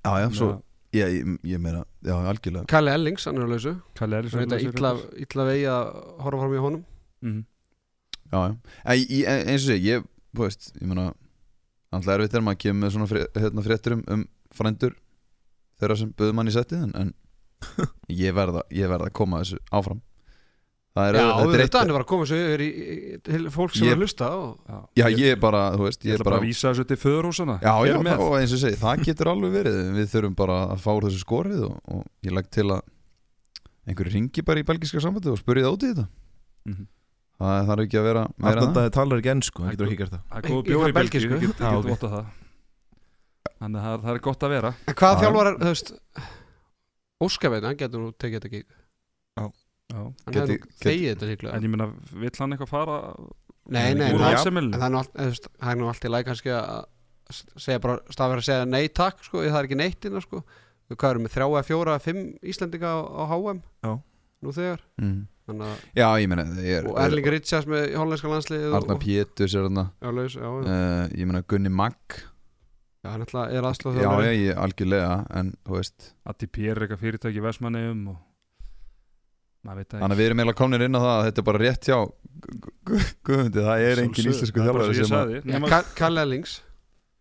Já, 0.00 0.12
já, 0.22 0.28
svo 0.32 0.50
ég, 0.96 1.16
ég, 1.18 1.34
ég 1.52 1.60
meina, 1.60 1.84
já, 2.02 2.14
algjörlega. 2.16 2.64
Kalli 2.70 2.92
Ellings, 2.94 3.26
hann 3.28 3.38
er 3.38 3.46
að 3.46 3.54
lausu. 3.54 3.74
Kalli 3.98 4.16
er 4.16 4.30
Það 4.32 4.54
er 4.56 4.64
illa, 4.70 4.92
illa 5.26 5.46
vegi 5.50 5.66
að 5.70 5.90
horfa 6.24 6.40
fram 6.44 6.54
í 6.56 6.62
honum. 6.64 6.84
Mm 7.20 7.40
Já, 8.30 8.38
já, 8.46 8.52
en, 8.86 9.00
ég, 9.10 9.24
eins 9.26 9.64
og 9.64 9.66
segi, 9.66 9.88
ég, 9.90 10.04
þú 10.36 10.46
veist, 10.46 10.70
ég 10.80 10.86
meina 10.90 11.10
Alltaf 11.90 12.14
erfitt 12.14 12.34
er 12.38 12.44
maður 12.46 12.54
að 12.54 12.62
kemur 12.62 12.84
með 12.84 12.92
svona 12.94 13.06
frétt, 13.10 13.38
hérna, 13.42 13.62
fréttur 13.66 13.94
um, 13.96 14.02
um 14.14 14.20
frændur 14.54 14.92
þeirra 15.80 15.96
sem 15.98 16.12
buður 16.14 16.36
mann 16.38 16.50
í 16.50 16.52
settið 16.54 16.84
en, 16.86 16.92
en 17.00 17.10
ég 18.22 18.36
verða 18.36 18.62
ég 18.70 18.90
verða 18.92 19.08
að 19.10 19.16
koma 19.18 19.40
þessu 19.42 19.58
áfram. 19.74 19.98
Það 20.94 21.06
er, 21.08 21.16
Já, 21.18 21.22
þetta 21.22 21.42
er 21.42 21.50
þetta 21.50 21.64
eitt 21.64 21.76
hann 21.78 21.90
er 21.90 21.94
bara 21.96 22.04
að 22.06 22.10
koma 22.10 22.24
svo 22.26 22.38
yfir 22.40 22.62
í, 22.64 22.68
í, 22.70 23.18
til 23.26 23.40
fólk 23.54 23.74
sem 23.74 23.84
Ég- 23.86 23.92
er 23.92 23.98
að 23.98 24.04
hlusta 24.04 24.28
og, 24.34 24.78
Já, 24.98 25.04
ég 25.14 25.34
er 25.34 25.42
bara, 25.42 25.60
þú 25.76 25.84
veist, 25.86 26.06
Ég 26.08 26.16
er 26.18 26.24
bara 26.26 26.38
að 26.40 26.46
vísa 26.48 26.72
þessu 26.72 26.86
til 26.90 26.98
föðurhúsana 26.98 27.58
Já, 27.62 27.74
já, 27.86 27.94
það, 28.06 28.22
og 28.26 28.34
eins 28.40 28.54
og 28.56 28.62
segi, 28.64 28.78
það 28.80 29.04
getur 29.06 29.30
alveg 29.30 29.52
verið. 29.54 29.78
Við 29.98 30.08
þurfum 30.14 30.38
bara 30.40 30.56
að 30.70 30.82
fá 30.82 30.90
þessu 31.06 31.20
skorið 31.22 31.60
og, 31.68 31.76
og 31.94 32.06
ég 32.26 32.34
legg 32.34 32.50
til 32.54 32.66
að 32.74 32.80
einhverju 33.90 34.14
ringi 34.16 34.46
bara 34.46 34.62
í 34.62 34.66
belgiska 34.66 35.02
sambandi 35.02 35.30
og 35.30 35.38
spurði 35.42 35.66
það 35.66 35.76
út 35.78 35.86
í 35.86 35.92
þetta. 35.92 36.06
Mhm. 36.70 36.88
Það 37.40 37.68
þarf 37.70 37.82
ekki 37.86 37.96
að 38.00 38.04
vera 38.04 38.22
meira 38.36 38.62
en 38.66 38.74
það 38.76 38.90
talar 38.92 39.20
ekki 39.22 39.30
ennsku, 39.32 39.62
hann 39.64 39.72
getur 39.72 39.88
ekki 39.88 39.98
gert 40.02 40.12
það 40.12 40.24
Það 40.28 40.40
er 40.40 40.50
góð 40.50 40.60
Í- 40.60 40.66
bjóri 40.68 40.90
í 40.90 40.92
í 40.92 40.96
Belgíu, 40.98 41.20
belgísku? 41.20 41.32
ég 41.32 41.40
get, 41.46 41.62
Já, 41.64 41.70
ég 41.70 41.78
ok. 41.78 41.86
get 41.86 41.94
votta 41.94 42.10
það 42.14 42.26
Þannig 43.60 43.80
að 43.80 43.84
það 43.86 43.94
er- 43.94 44.04
það 44.04 44.12
er 44.14 44.22
gott 44.26 44.44
að 44.44 44.54
vera 44.54 44.72
hvað 44.90 45.14
Já. 45.14 45.20
þjálfar, 45.22 45.50
þú 45.60 45.70
veist 45.70 45.92
Óskaveit, 47.20 47.64
hann 47.64 47.80
getur 47.80 48.00
nú 48.04 48.12
tekið 48.12 48.36
þetta 48.40 48.52
gig 48.54 48.66
Já. 49.40 49.46
Hann 49.96 50.34
geti- 50.36 50.60
þegið 50.84 51.08
þetta 51.14 51.30
líklega 51.30 51.54
En 51.56 51.62
ég 51.66 51.72
meina, 51.72 51.88
vill 52.12 52.36
hann 52.38 52.52
eitthvað 52.56 52.68
fara 52.74 52.98
Nei, 53.70 53.94
nei, 53.94 54.10
það 54.10 54.46
er 54.50 54.90
nú 54.90 54.98
allt, 55.00 55.14
það 55.14 55.70
er 55.70 56.08
í 56.08 56.10
læg 56.10 56.24
kannski 56.26 56.50
að 56.50 56.84
segja 57.56 57.80
bara, 57.80 57.98
stafir 58.10 58.40
að 58.40 58.46
segja 58.48 58.64
nei 58.66 58.88
takk 58.88 59.22
sko, 59.22 59.44
það 59.44 59.58
er 59.60 59.68
ekki 59.68 59.78
neitt 59.78 60.04
innan 60.04 60.24
sko 60.24 60.42
Við 60.90 60.98
hvað 60.98 61.10
erum 61.14 61.22
með 61.22 61.34
þrjá 61.36 61.46
eða 61.46 61.66
fjóra 61.68 61.92
eða 61.94 62.02
fimm 62.02 62.22
Íslendinga 62.42 62.90
á, 62.90 62.98
á 62.98 63.22
HM 63.30 63.60
Já. 63.86 63.92
Nú 64.42 64.54
þegar 64.56 64.80
mm. 64.98 65.20
Að, 65.20 65.39
Já, 65.96 66.06
ég 66.22 66.28
meina, 66.30 66.44
ég 66.62 66.78
er 66.80 66.88
og 66.90 66.98
Erling 67.04 67.26
Richards 67.34 67.66
með 67.70 67.94
hollenska 67.98 68.30
landslið 68.32 68.74
Arna 68.78 68.96
Péturs 69.02 69.54
er 69.58 69.66
þarna. 69.68 69.84
Já, 70.02 70.10
laus, 70.16 70.34
já, 70.36 70.46
já, 70.46 70.64
uh, 70.64 71.04
Ég 71.18 71.26
meina 71.30 71.42
Gunni 71.50 71.72
Magg. 71.72 72.18
Já, 73.04 73.10
hann 73.14 73.22
ætla, 73.24 73.46
er 73.50 73.64
aðsláð 73.64 74.00
Já, 74.02 74.10
já, 74.26 74.32
ég 74.36 74.58
algjörlega 74.60 75.12
En, 75.40 75.54
þú 75.64 75.78
veist, 75.78 76.10
Atti 76.28 76.46
Pér 76.52 76.76
er 76.76 76.84
eitthvað 76.84 77.00
fyrirtæki 77.06 77.40
í 77.40 77.44
Vestmanneum 77.46 78.02
og 78.12 78.18
þannig 80.00 80.14
að 80.16 80.20
við 80.20 80.26
erum 80.30 80.40
eiginlega 80.40 80.58
komnir 80.60 80.84
inn 80.86 80.96
á 80.96 81.00
það 81.00 81.14
að 81.14 81.24
Þetta 81.28 81.40
er 81.42 81.46
bara 81.50 81.60
rétt 81.64 81.88
hjá 81.90 81.96
Gu- 82.40 82.74
Gu- 82.88 83.00
Guðmundi, 83.28 83.64
það 83.66 83.82
er 83.88 84.00
engin 84.04 84.30
íslensku 84.30 84.62
þjálfari 84.64 84.94
ég 85.00 85.66
Kalle 86.00 86.22
Ellings 86.26 86.54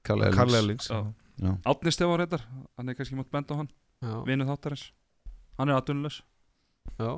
Kalle 0.07 0.30
Ellings. 0.30 0.38
Kalle 0.39 0.61
Ellings 0.63 0.88
Já. 0.91 0.99
Já. 1.39 1.51
Átni 1.71 1.91
Stefán 1.95 2.19
reyndar, 2.19 2.41
hann 2.77 2.89
er 2.91 2.95
kannski 2.99 3.15
mátt 3.15 3.30
benda 3.32 3.55
á 3.55 3.59
hann. 3.59 3.69
Já, 4.03 4.13
Vinu 4.27 4.43
þáttarins. 4.47 4.86
Hann 5.59 5.69
er 5.71 5.77
atvinnulegs. 5.80 6.21
Já, 6.99 7.11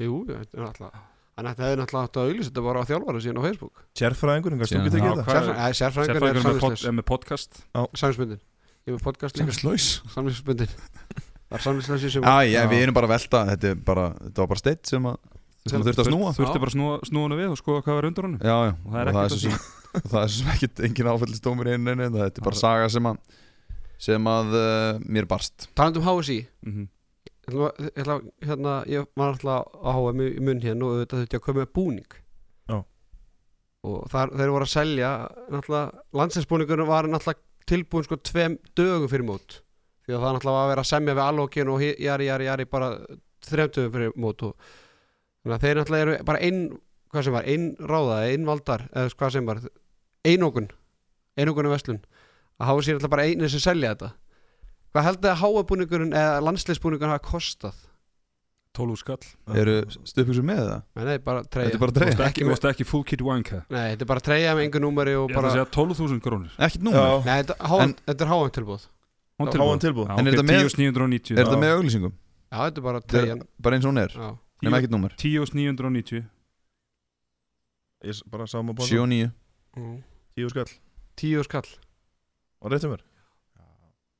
jú, 0.00 0.24
þetta 0.30 0.58
er 0.60 0.66
alltaf 0.70 1.04
Hann 1.36 1.48
ætti 1.50 1.60
hefði 1.66 1.76
náttúrulega 1.82 2.08
átt 2.08 2.16
að 2.16 2.28
auglýsa 2.30 2.48
þetta 2.48 2.62
bara 2.64 2.80
á 2.80 2.84
þjálfara 2.88 3.20
síðan 3.20 3.36
á 3.36 3.42
Facebook. 3.44 3.80
Sérfræðingur, 4.00 4.54
Já, 4.56 4.62
ekki 4.64 5.26
hvað- 5.26 5.48
þetta 5.50 5.74
Sérfræðingur 5.76 6.16
er 6.16 6.16
Sérfræðingur 6.16 6.46
með, 6.46 6.60
pod, 6.62 6.84
með 6.96 7.04
podcast. 7.10 7.58
Samvinsbundin 7.92 8.40
Ég 8.40 8.88
er 8.88 8.96
með 8.96 9.02
podcast 9.04 9.36
líka. 9.36 9.52
Samslaus 9.52 9.88
Samvinsbundin 10.14 10.72
Það 10.72 11.58
er 11.58 11.64
samvinsleis 11.66 12.06
sem 12.16 12.24
Já, 12.24 12.36
já, 12.48 12.62
við 12.72 12.80
erum 12.86 12.96
bara 12.96 13.06
að 13.10 13.12
velta 13.16 13.42
Þetta, 13.52 13.68
er 13.74 13.82
bara, 13.90 14.06
þetta 14.22 14.40
var 14.42 14.48
bara 14.54 14.62
steitt 14.64 14.86
sem 14.88 15.10
að 15.12 15.18
sem 15.66 15.80
að 15.82 15.86
þurfti 15.90 16.02
að 16.06 16.08
snúa. 16.12 16.32
Þurfti 16.38 16.60
bara 16.62 16.70
að 16.70 16.76
snúa, 16.76 16.96
hann 17.10 17.36
við 17.36 17.48
og 17.52 17.58
skoða 17.60 17.82
hvað 17.84 17.96
var 17.98 18.06
undir 18.06 18.26
honum. 18.28 18.40
Já, 18.40 18.56
já, 18.56 18.72
Og 18.86 18.92
það 18.92 19.00
er 19.00 19.08
og 19.10 19.16
það 19.16 19.22
er 19.22 19.26
ekkert 19.26 19.40
sem 19.42 19.54
og 19.96 20.04
það 20.12 20.20
er 20.22 20.28
svo 20.30 20.36
sem 20.40 20.50
ekkert 20.56 20.82
engin 20.88 21.08
áfællistómur 21.12 21.70
einu 21.74 21.90
einu, 21.96 22.06
þetta 22.16 22.38
er 22.40 22.46
bara 22.46 22.60
saga 22.60 22.88
sem 22.96 23.08
að 23.10 23.16
sem 24.06 24.28
að 24.30 24.54
uh, 24.60 25.00
mér 25.10 25.26
barst. 25.28 25.66
Talandi 25.76 25.98
um 26.00 26.06
HSI 26.06 26.38
Mhm. 26.64 26.86
Ég 26.86 26.95
ætla, 27.46 28.20
hérna, 28.42 28.76
ég 28.90 29.06
var 29.18 29.34
alltaf 29.34 29.68
á 29.78 29.90
HM 29.94 30.22
í 30.24 30.30
munn 30.42 30.62
hérna 30.62 30.86
og 30.86 30.96
auðvitað 30.96 31.20
þurfti 31.22 31.38
að 31.38 31.44
koma 31.44 31.62
með 31.62 31.74
búning. 31.78 32.16
Já. 32.66 32.78
og 33.86 34.08
þar, 34.10 34.32
þeir 34.34 34.54
voru 34.54 34.66
að 34.66 34.72
selja 34.72 35.10
náttúrulega, 35.52 36.02
landsinsbúningurinn 36.20 36.90
var 36.90 37.10
náttúrulega 37.10 37.70
tilbúin 37.70 38.06
sko 38.06 38.18
tveim 38.22 38.58
dögum 38.78 39.10
fyrir 39.10 39.26
mót. 39.26 39.60
Því 40.06 40.16
að 40.16 40.24
það 40.24 40.34
náttúrulega 40.36 40.56
var 40.56 40.64
að 40.64 40.72
vera 40.72 40.84
að 40.86 40.90
semja 40.90 41.14
við 41.14 41.26
allokkin 41.26 41.70
og 41.70 41.86
jari, 41.86 42.26
jari, 42.30 42.48
jari 42.50 42.66
bara 42.70 42.90
þrejum 43.46 43.76
dögum 43.76 43.94
fyrir 43.94 44.18
mót 44.26 44.42
og 44.46 44.68
þannig 45.42 45.56
að 45.56 45.66
þeir 45.66 45.80
náttúrulega 45.80 46.06
eru 46.06 46.18
bara 46.26 46.42
einn 46.42 46.60
hvað 47.14 47.26
sem 47.26 47.36
var, 47.36 47.46
einn 47.46 47.66
ráða, 47.78 48.18
einn 48.26 48.46
valdar 48.48 48.88
eða 48.90 49.14
hvað 49.14 49.34
sem 49.36 49.46
var, 49.46 49.62
einókun 50.26 50.70
einókun 51.38 51.68
í 51.68 51.72
verslun 51.72 52.00
að 52.58 52.70
hafa 52.70 52.82
sér 52.82 52.96
náttúrulega 52.96 53.14
bara 53.14 53.26
einu 53.30 53.50
sem 53.52 53.62
selja 53.62 53.92
þetta 53.94 54.10
hvað 54.96 55.06
heldur 55.10 55.32
að 55.34 55.40
háabúningurinn 55.42 56.14
eða 56.16 56.40
landsliðsbúningurinn 56.46 57.12
hafa 57.14 57.26
kostað? 57.28 57.76
12 58.76 58.98
skall. 59.00 59.22
Eru 59.56 59.74
stuðpíksur 60.04 60.44
með 60.44 60.58
það? 60.66 60.80
Nei, 60.98 61.04
nei, 61.08 61.18
bara 61.24 61.40
treyja. 61.48 61.70
Þetta 61.70 61.78
er 61.78 61.80
bara 61.80 61.94
treyja? 61.96 62.12
Þú 62.12 62.18
með- 62.20 62.56
ekki, 62.58 62.68
ekki 62.74 62.84
full 62.90 63.04
kit 63.08 63.22
wanka 63.24 63.62
Nei, 63.72 63.86
þetta 63.94 64.04
er 64.04 64.10
bara 64.10 64.20
treyja 64.26 64.50
með 64.58 64.66
engu 64.66 64.82
númeri 64.84 65.14
og 65.16 65.30
Ég 65.30 65.32
ætla 65.32 65.38
bara 65.40 65.48
að 65.48 65.54
segja 65.56 65.68
12.000 65.72 66.20
krónur. 66.26 66.50
Ekkert 66.60 66.84
númer? 66.84 67.24
Nei, 67.24 67.38
þetta, 67.40 67.56
háan, 67.70 67.82
En- 67.86 67.94
þetta 68.10 68.26
er 68.26 68.30
háan 68.34 68.52
tilbúð 68.58 68.84
háan 69.40 69.80
tilbúð 69.80 70.10
En 70.18 70.26
er 70.28 70.32
þetta 70.36 70.44
með- 70.50 70.68
10.990 70.76 71.38
Er 71.38 71.44
þetta 71.46 71.60
með 71.64 71.72
auglýsingum? 71.78 72.12
Já, 72.52 72.58
þetta 72.68 72.76
er 72.76 72.84
bara 72.90 73.00
treyjan. 73.00 73.40
Bara 73.64 73.76
eins 73.78 73.84
og 73.88 73.92
hún 73.94 74.02
er? 74.04 74.12
Nefn 74.62 74.76
ekkert 74.76 74.92
númer. 74.92 75.16
10.990 75.16 76.24
Ég 78.04 78.20
bara 78.30 78.44
sá 78.46 78.60
maður 78.60 78.86
7 78.92 79.00
og 79.02 79.08
9 79.08 79.32
Mm. 79.76 80.02
Tíu 80.36 80.48
skall. 80.48 80.70
Tíu 81.16 81.42
skall. 81.44 81.68
Og 82.62 82.70
réttum 82.72 82.92
mér 82.92 83.00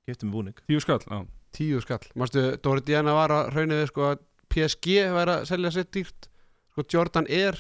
Giftum 0.07 0.31
við 0.31 0.37
búning. 0.39 0.61
10 0.71 0.85
skall, 0.85 1.03
já. 1.03 1.19
Tíu 1.57 1.81
skall. 1.83 2.05
Mástu, 2.21 2.43
Dóri 2.63 2.83
Diana 2.87 3.15
var 3.17 3.33
að 3.35 3.49
raunið 3.55 3.81
við 3.81 3.89
sko 3.91 4.05
að 4.11 4.21
PSG 4.53 4.99
væri 5.17 5.35
að 5.35 5.47
selja 5.49 5.73
sér 5.75 5.89
dýrt. 5.97 6.29
Sko 6.75 6.85
Jordan 6.93 7.27
Air. 7.33 7.59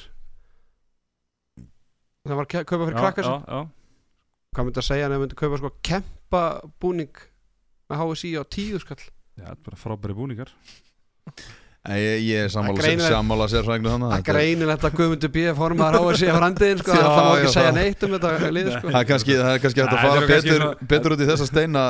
Það 2.27 2.39
var 2.39 2.47
að 2.47 2.66
kaupa 2.68 2.85
fyrir 2.85 2.97
Já, 2.98 3.02
krakkar 3.02 3.24
já, 3.27 3.31
sér 3.31 3.56
já. 3.56 3.60
Hvað 4.56 4.68
myndi 4.68 4.82
að 4.82 4.89
segja 4.89 5.06
en 5.06 5.14
það 5.14 5.23
myndi 5.23 5.39
kaupa 5.40 5.60
sko 5.60 5.70
kempa 5.90 6.43
búning 6.82 7.23
með 7.90 8.02
HSI 8.02 8.32
á 8.39 8.43
tíu 8.56 8.81
skall? 8.82 9.02
Já, 9.36 9.47
þetta 9.47 9.56
er 9.56 9.64
bara 9.68 9.81
frábæri 9.81 10.16
búningar 10.16 10.52
Ég, 11.86 12.22
ég 12.26 12.38
er 12.46 12.48
sammála, 12.50 12.82
Það 12.82 13.52
sérfræðinu 13.52 13.90
þannig 13.92 14.10
Það 14.10 14.18
er 14.18 14.24
greinilegt 14.26 14.84
að 14.88 14.94
Guðmundur 14.98 15.30
B. 15.36 15.42
formaður 15.54 15.96
HSI 16.10 16.28
af 16.32 16.38
randiðin 16.42 16.80
sko, 16.82 16.90
Já, 16.96 17.02
það 17.06 17.20
má 17.26 17.32
ekki 17.36 17.52
segja 17.52 17.66
það- 17.66 17.76
neitt 17.78 18.02
um 18.06 18.14
þetta 18.16 18.50
lið 18.56 18.70
sko. 18.74 18.86
Það 18.90 18.98
er 19.00 19.08
kannski, 19.10 19.36
það 19.38 19.50
er 19.52 19.60
kannski 19.62 19.82
hægt 19.84 19.94
að 19.94 20.02
fara 20.06 20.26
betur, 20.30 20.64
betur 20.92 21.14
út 21.16 21.22
í 21.22 21.28
þessa 21.30 21.46
steina 21.50 21.82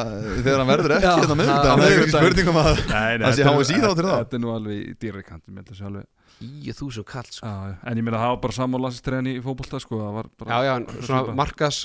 þegar 0.45 0.61
hann 0.63 0.71
verður 0.73 0.95
ekki 0.99 1.13
hérna 1.17 1.37
með 1.41 1.47
á 1.47 1.57
þetta 1.57 1.67
Það 1.67 1.73
er 1.73 1.83
miðvikudaginn. 1.87 2.17
spurningum 2.21 2.61
að 2.61 2.71
Nei, 2.93 3.17
Það 3.25 3.37
sé 3.41 3.47
HSI 3.49 3.79
þá 3.81 3.89
til 3.97 4.07
það? 4.07 4.17
Þetta 4.21 4.37
er 4.37 4.43
nú 4.45 4.53
alveg 4.57 4.77
í 4.77 4.95
dýrri 5.07 5.25
kantum 5.25 5.57
ég 5.57 5.63
held 5.65 5.73
að 5.73 5.81
sé 5.81 5.87
alveg- 5.89 6.09
Tíu 6.37 6.73
þúsund 6.77 7.07
kall 7.09 7.31
sko. 7.33 7.49
En 7.89 7.97
ég 7.97 8.05
meina 8.05 8.19
það 8.21 8.33
var 8.35 8.41
bara 8.45 8.57
sammálansistræðin 8.59 9.31
í 9.33 9.37
fótbolta 9.41 9.81
sko, 9.81 10.03
það 10.05 10.13
var 10.19 10.27
bara 10.37 10.51
Já, 10.53 10.59
já, 10.69 10.75
svona 11.09 11.33
markas 11.39 11.79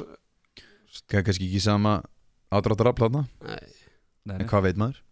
Það 1.08 1.24
kannski 1.30 1.48
ekki 1.48 1.62
sama 1.64 2.02
ádráttar 2.52 2.92
afláðna 2.92 3.24
Nei, 3.48 3.62
Nei, 4.28 4.44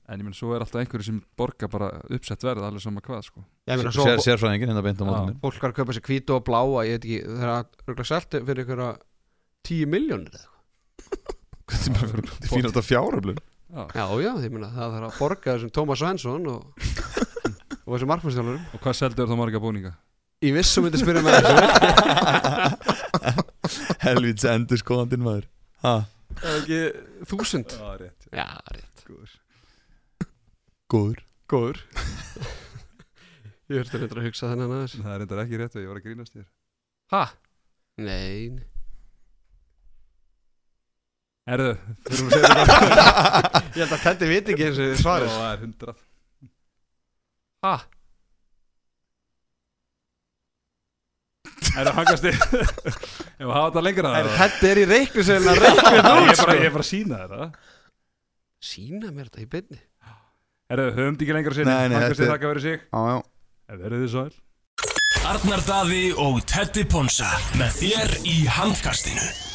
En 0.09 0.17
ég 0.17 0.25
meina 0.25 0.33
svo 0.37 0.55
er 0.55 0.63
alltaf 0.65 0.81
einhverju 0.81 1.05
sem 1.05 1.17
borga 1.37 1.67
bara 1.69 1.87
uppsett 2.09 2.41
verð 2.45 2.63
alveg 2.65 2.81
sama 2.81 3.01
hvað 3.05 3.27
sko. 3.27 3.43
Sérfræðingin 3.69 4.71
hérna 4.71 4.81
beint 4.85 5.01
á 5.01 5.05
mótunni 5.05 5.35
fólk 5.43 5.61
var 5.61 5.69
að 5.73 5.77
kaupa 5.77 5.93
sér 5.93 6.05
hvítu 6.07 6.33
og 6.33 6.45
bláa 6.47 6.81
ég 6.87 6.97
veit 6.97 7.05
ekki, 7.05 7.19
það 7.29 7.45
er 7.45 7.93
að 7.93 8.09
selti 8.09 8.41
fyrir 8.47 8.81
að 8.87 8.95
tíu 9.69 9.85
miljónir 9.91 10.33
eða 10.39 10.47
er 11.77 11.93
bara 11.93 12.09
fyrir 12.09 12.49
fínast 12.49 12.79
að 12.81 12.87
fjáröflun. 12.89 13.41
Já, 13.69 13.83
Já, 13.93 14.05
já, 14.25 14.31
ég 14.41 14.53
meina 14.55 14.71
það 14.73 14.95
þarf 14.95 15.07
að 15.11 15.19
borga 15.21 15.53
þessum 15.53 15.73
Tómas 15.77 16.01
Svensson 16.01 16.47
og, 16.49 16.61
og 17.85 17.91
þessi 17.93 18.07
markmannstjálfurum 18.09 18.63
Og 18.73 18.81
hvað 18.81 18.97
seldur 18.97 19.29
þá 19.29 19.35
marga 19.37 19.61
búninga? 19.61 19.91
Ég 20.41 20.55
vissum 20.55 20.85
myndi 20.87 21.01
spyrja 21.01 21.21
með 21.21 21.35
þessu. 21.43 21.53
Helvíts 24.07 24.47
endur 24.47 24.79
skoðandinn 24.81 25.25
maður. 25.25 25.45
Ha, 25.83 25.93
Það 26.39 26.49
er 26.49 26.59
ekki 26.63 26.79
þúsund? 27.33 27.75
Já, 27.75 27.91
rétt. 27.99 28.29
Já, 28.31 28.47
rétt 28.73 29.05
Góður. 30.89 31.21
Góður. 31.49 31.83
Ég 33.69 33.83
höfði 33.83 33.99
reyndar 34.01 34.19
að 34.23 34.25
hugsa 34.25 34.47
þennan 34.49 34.71
aðeins. 34.73 34.95
Það 34.97 35.13
er 35.13 35.19
reyndar 35.21 35.41
ekki 35.43 35.59
rétt 35.61 35.75
og 35.77 35.83
ég 35.83 35.91
var 35.91 35.99
að 35.99 36.05
grínast 36.07 36.33
þér. 36.33 36.45
Ha? 37.13 37.23
Nei. 38.01 38.49
Nei. 38.55 38.65
Erðu, 41.49 41.69
þurfum 42.05 42.27
að 42.27 42.33
segja 42.33 42.49
þetta 42.49 43.61
Ég 43.79 43.79
held 43.79 43.93
að 43.95 44.03
Teddy 44.03 44.27
viti 44.29 44.53
ekki 44.53 44.65
eins 44.67 44.81
og 44.83 44.99
svarið. 44.99 45.31
Það 45.33 45.49
er 45.49 45.63
hundrað. 45.63 46.03
Hangast 51.99 52.25
þið. 52.25 52.37
Ef 53.39 53.45
að 53.45 53.53
hafa 53.53 53.67
þetta 53.69 53.83
lengra 53.85 54.13
Er 54.19 54.31
Teddy 54.35 54.71
er 54.71 54.81
í 54.81 54.87
reiklu 54.89 55.25
sem 55.25 55.45
að 55.49 55.61
Ég 55.61 55.63
þetta 55.63 55.93
er 55.93 56.03
bara, 56.05 56.25
ég 56.25 56.39
sko 56.41 56.49
er 56.55 56.73
bara 56.73 56.85
að 56.85 56.89
sína 56.89 57.21
þetta 57.23 57.49
Sýna 58.69 59.13
mér 59.13 59.29
þetta 59.29 59.45
í 59.45 59.49
beinni 60.69 60.83
Erðu, 60.85 60.91
höfum 60.99 61.15
þetta 61.17 61.25
ekki 61.25 61.33
lengra 61.37 61.53
sinni 61.57 61.71
Nei, 61.73 61.87
nei, 61.89 61.97
Hangast 61.97 62.19
þetta 62.19 62.21
þið 62.21 62.29
er- 62.29 62.33
þakka 62.37 62.49
verið 62.53 62.61
sig. 62.61 62.79
Já, 62.93 63.01
já. 63.09 63.17
Ef 63.69 63.79
verið 63.83 64.05
þið 64.05 64.11
sæl 64.13 64.31
Arnar 65.29 65.61
Daði 65.67 66.03
og 66.17 66.39
Teddy 66.49 66.83
Ponsa 66.89 67.29
með 67.59 67.71
þér 67.81 68.13
í 68.25 68.37
handkastinu 68.49 69.48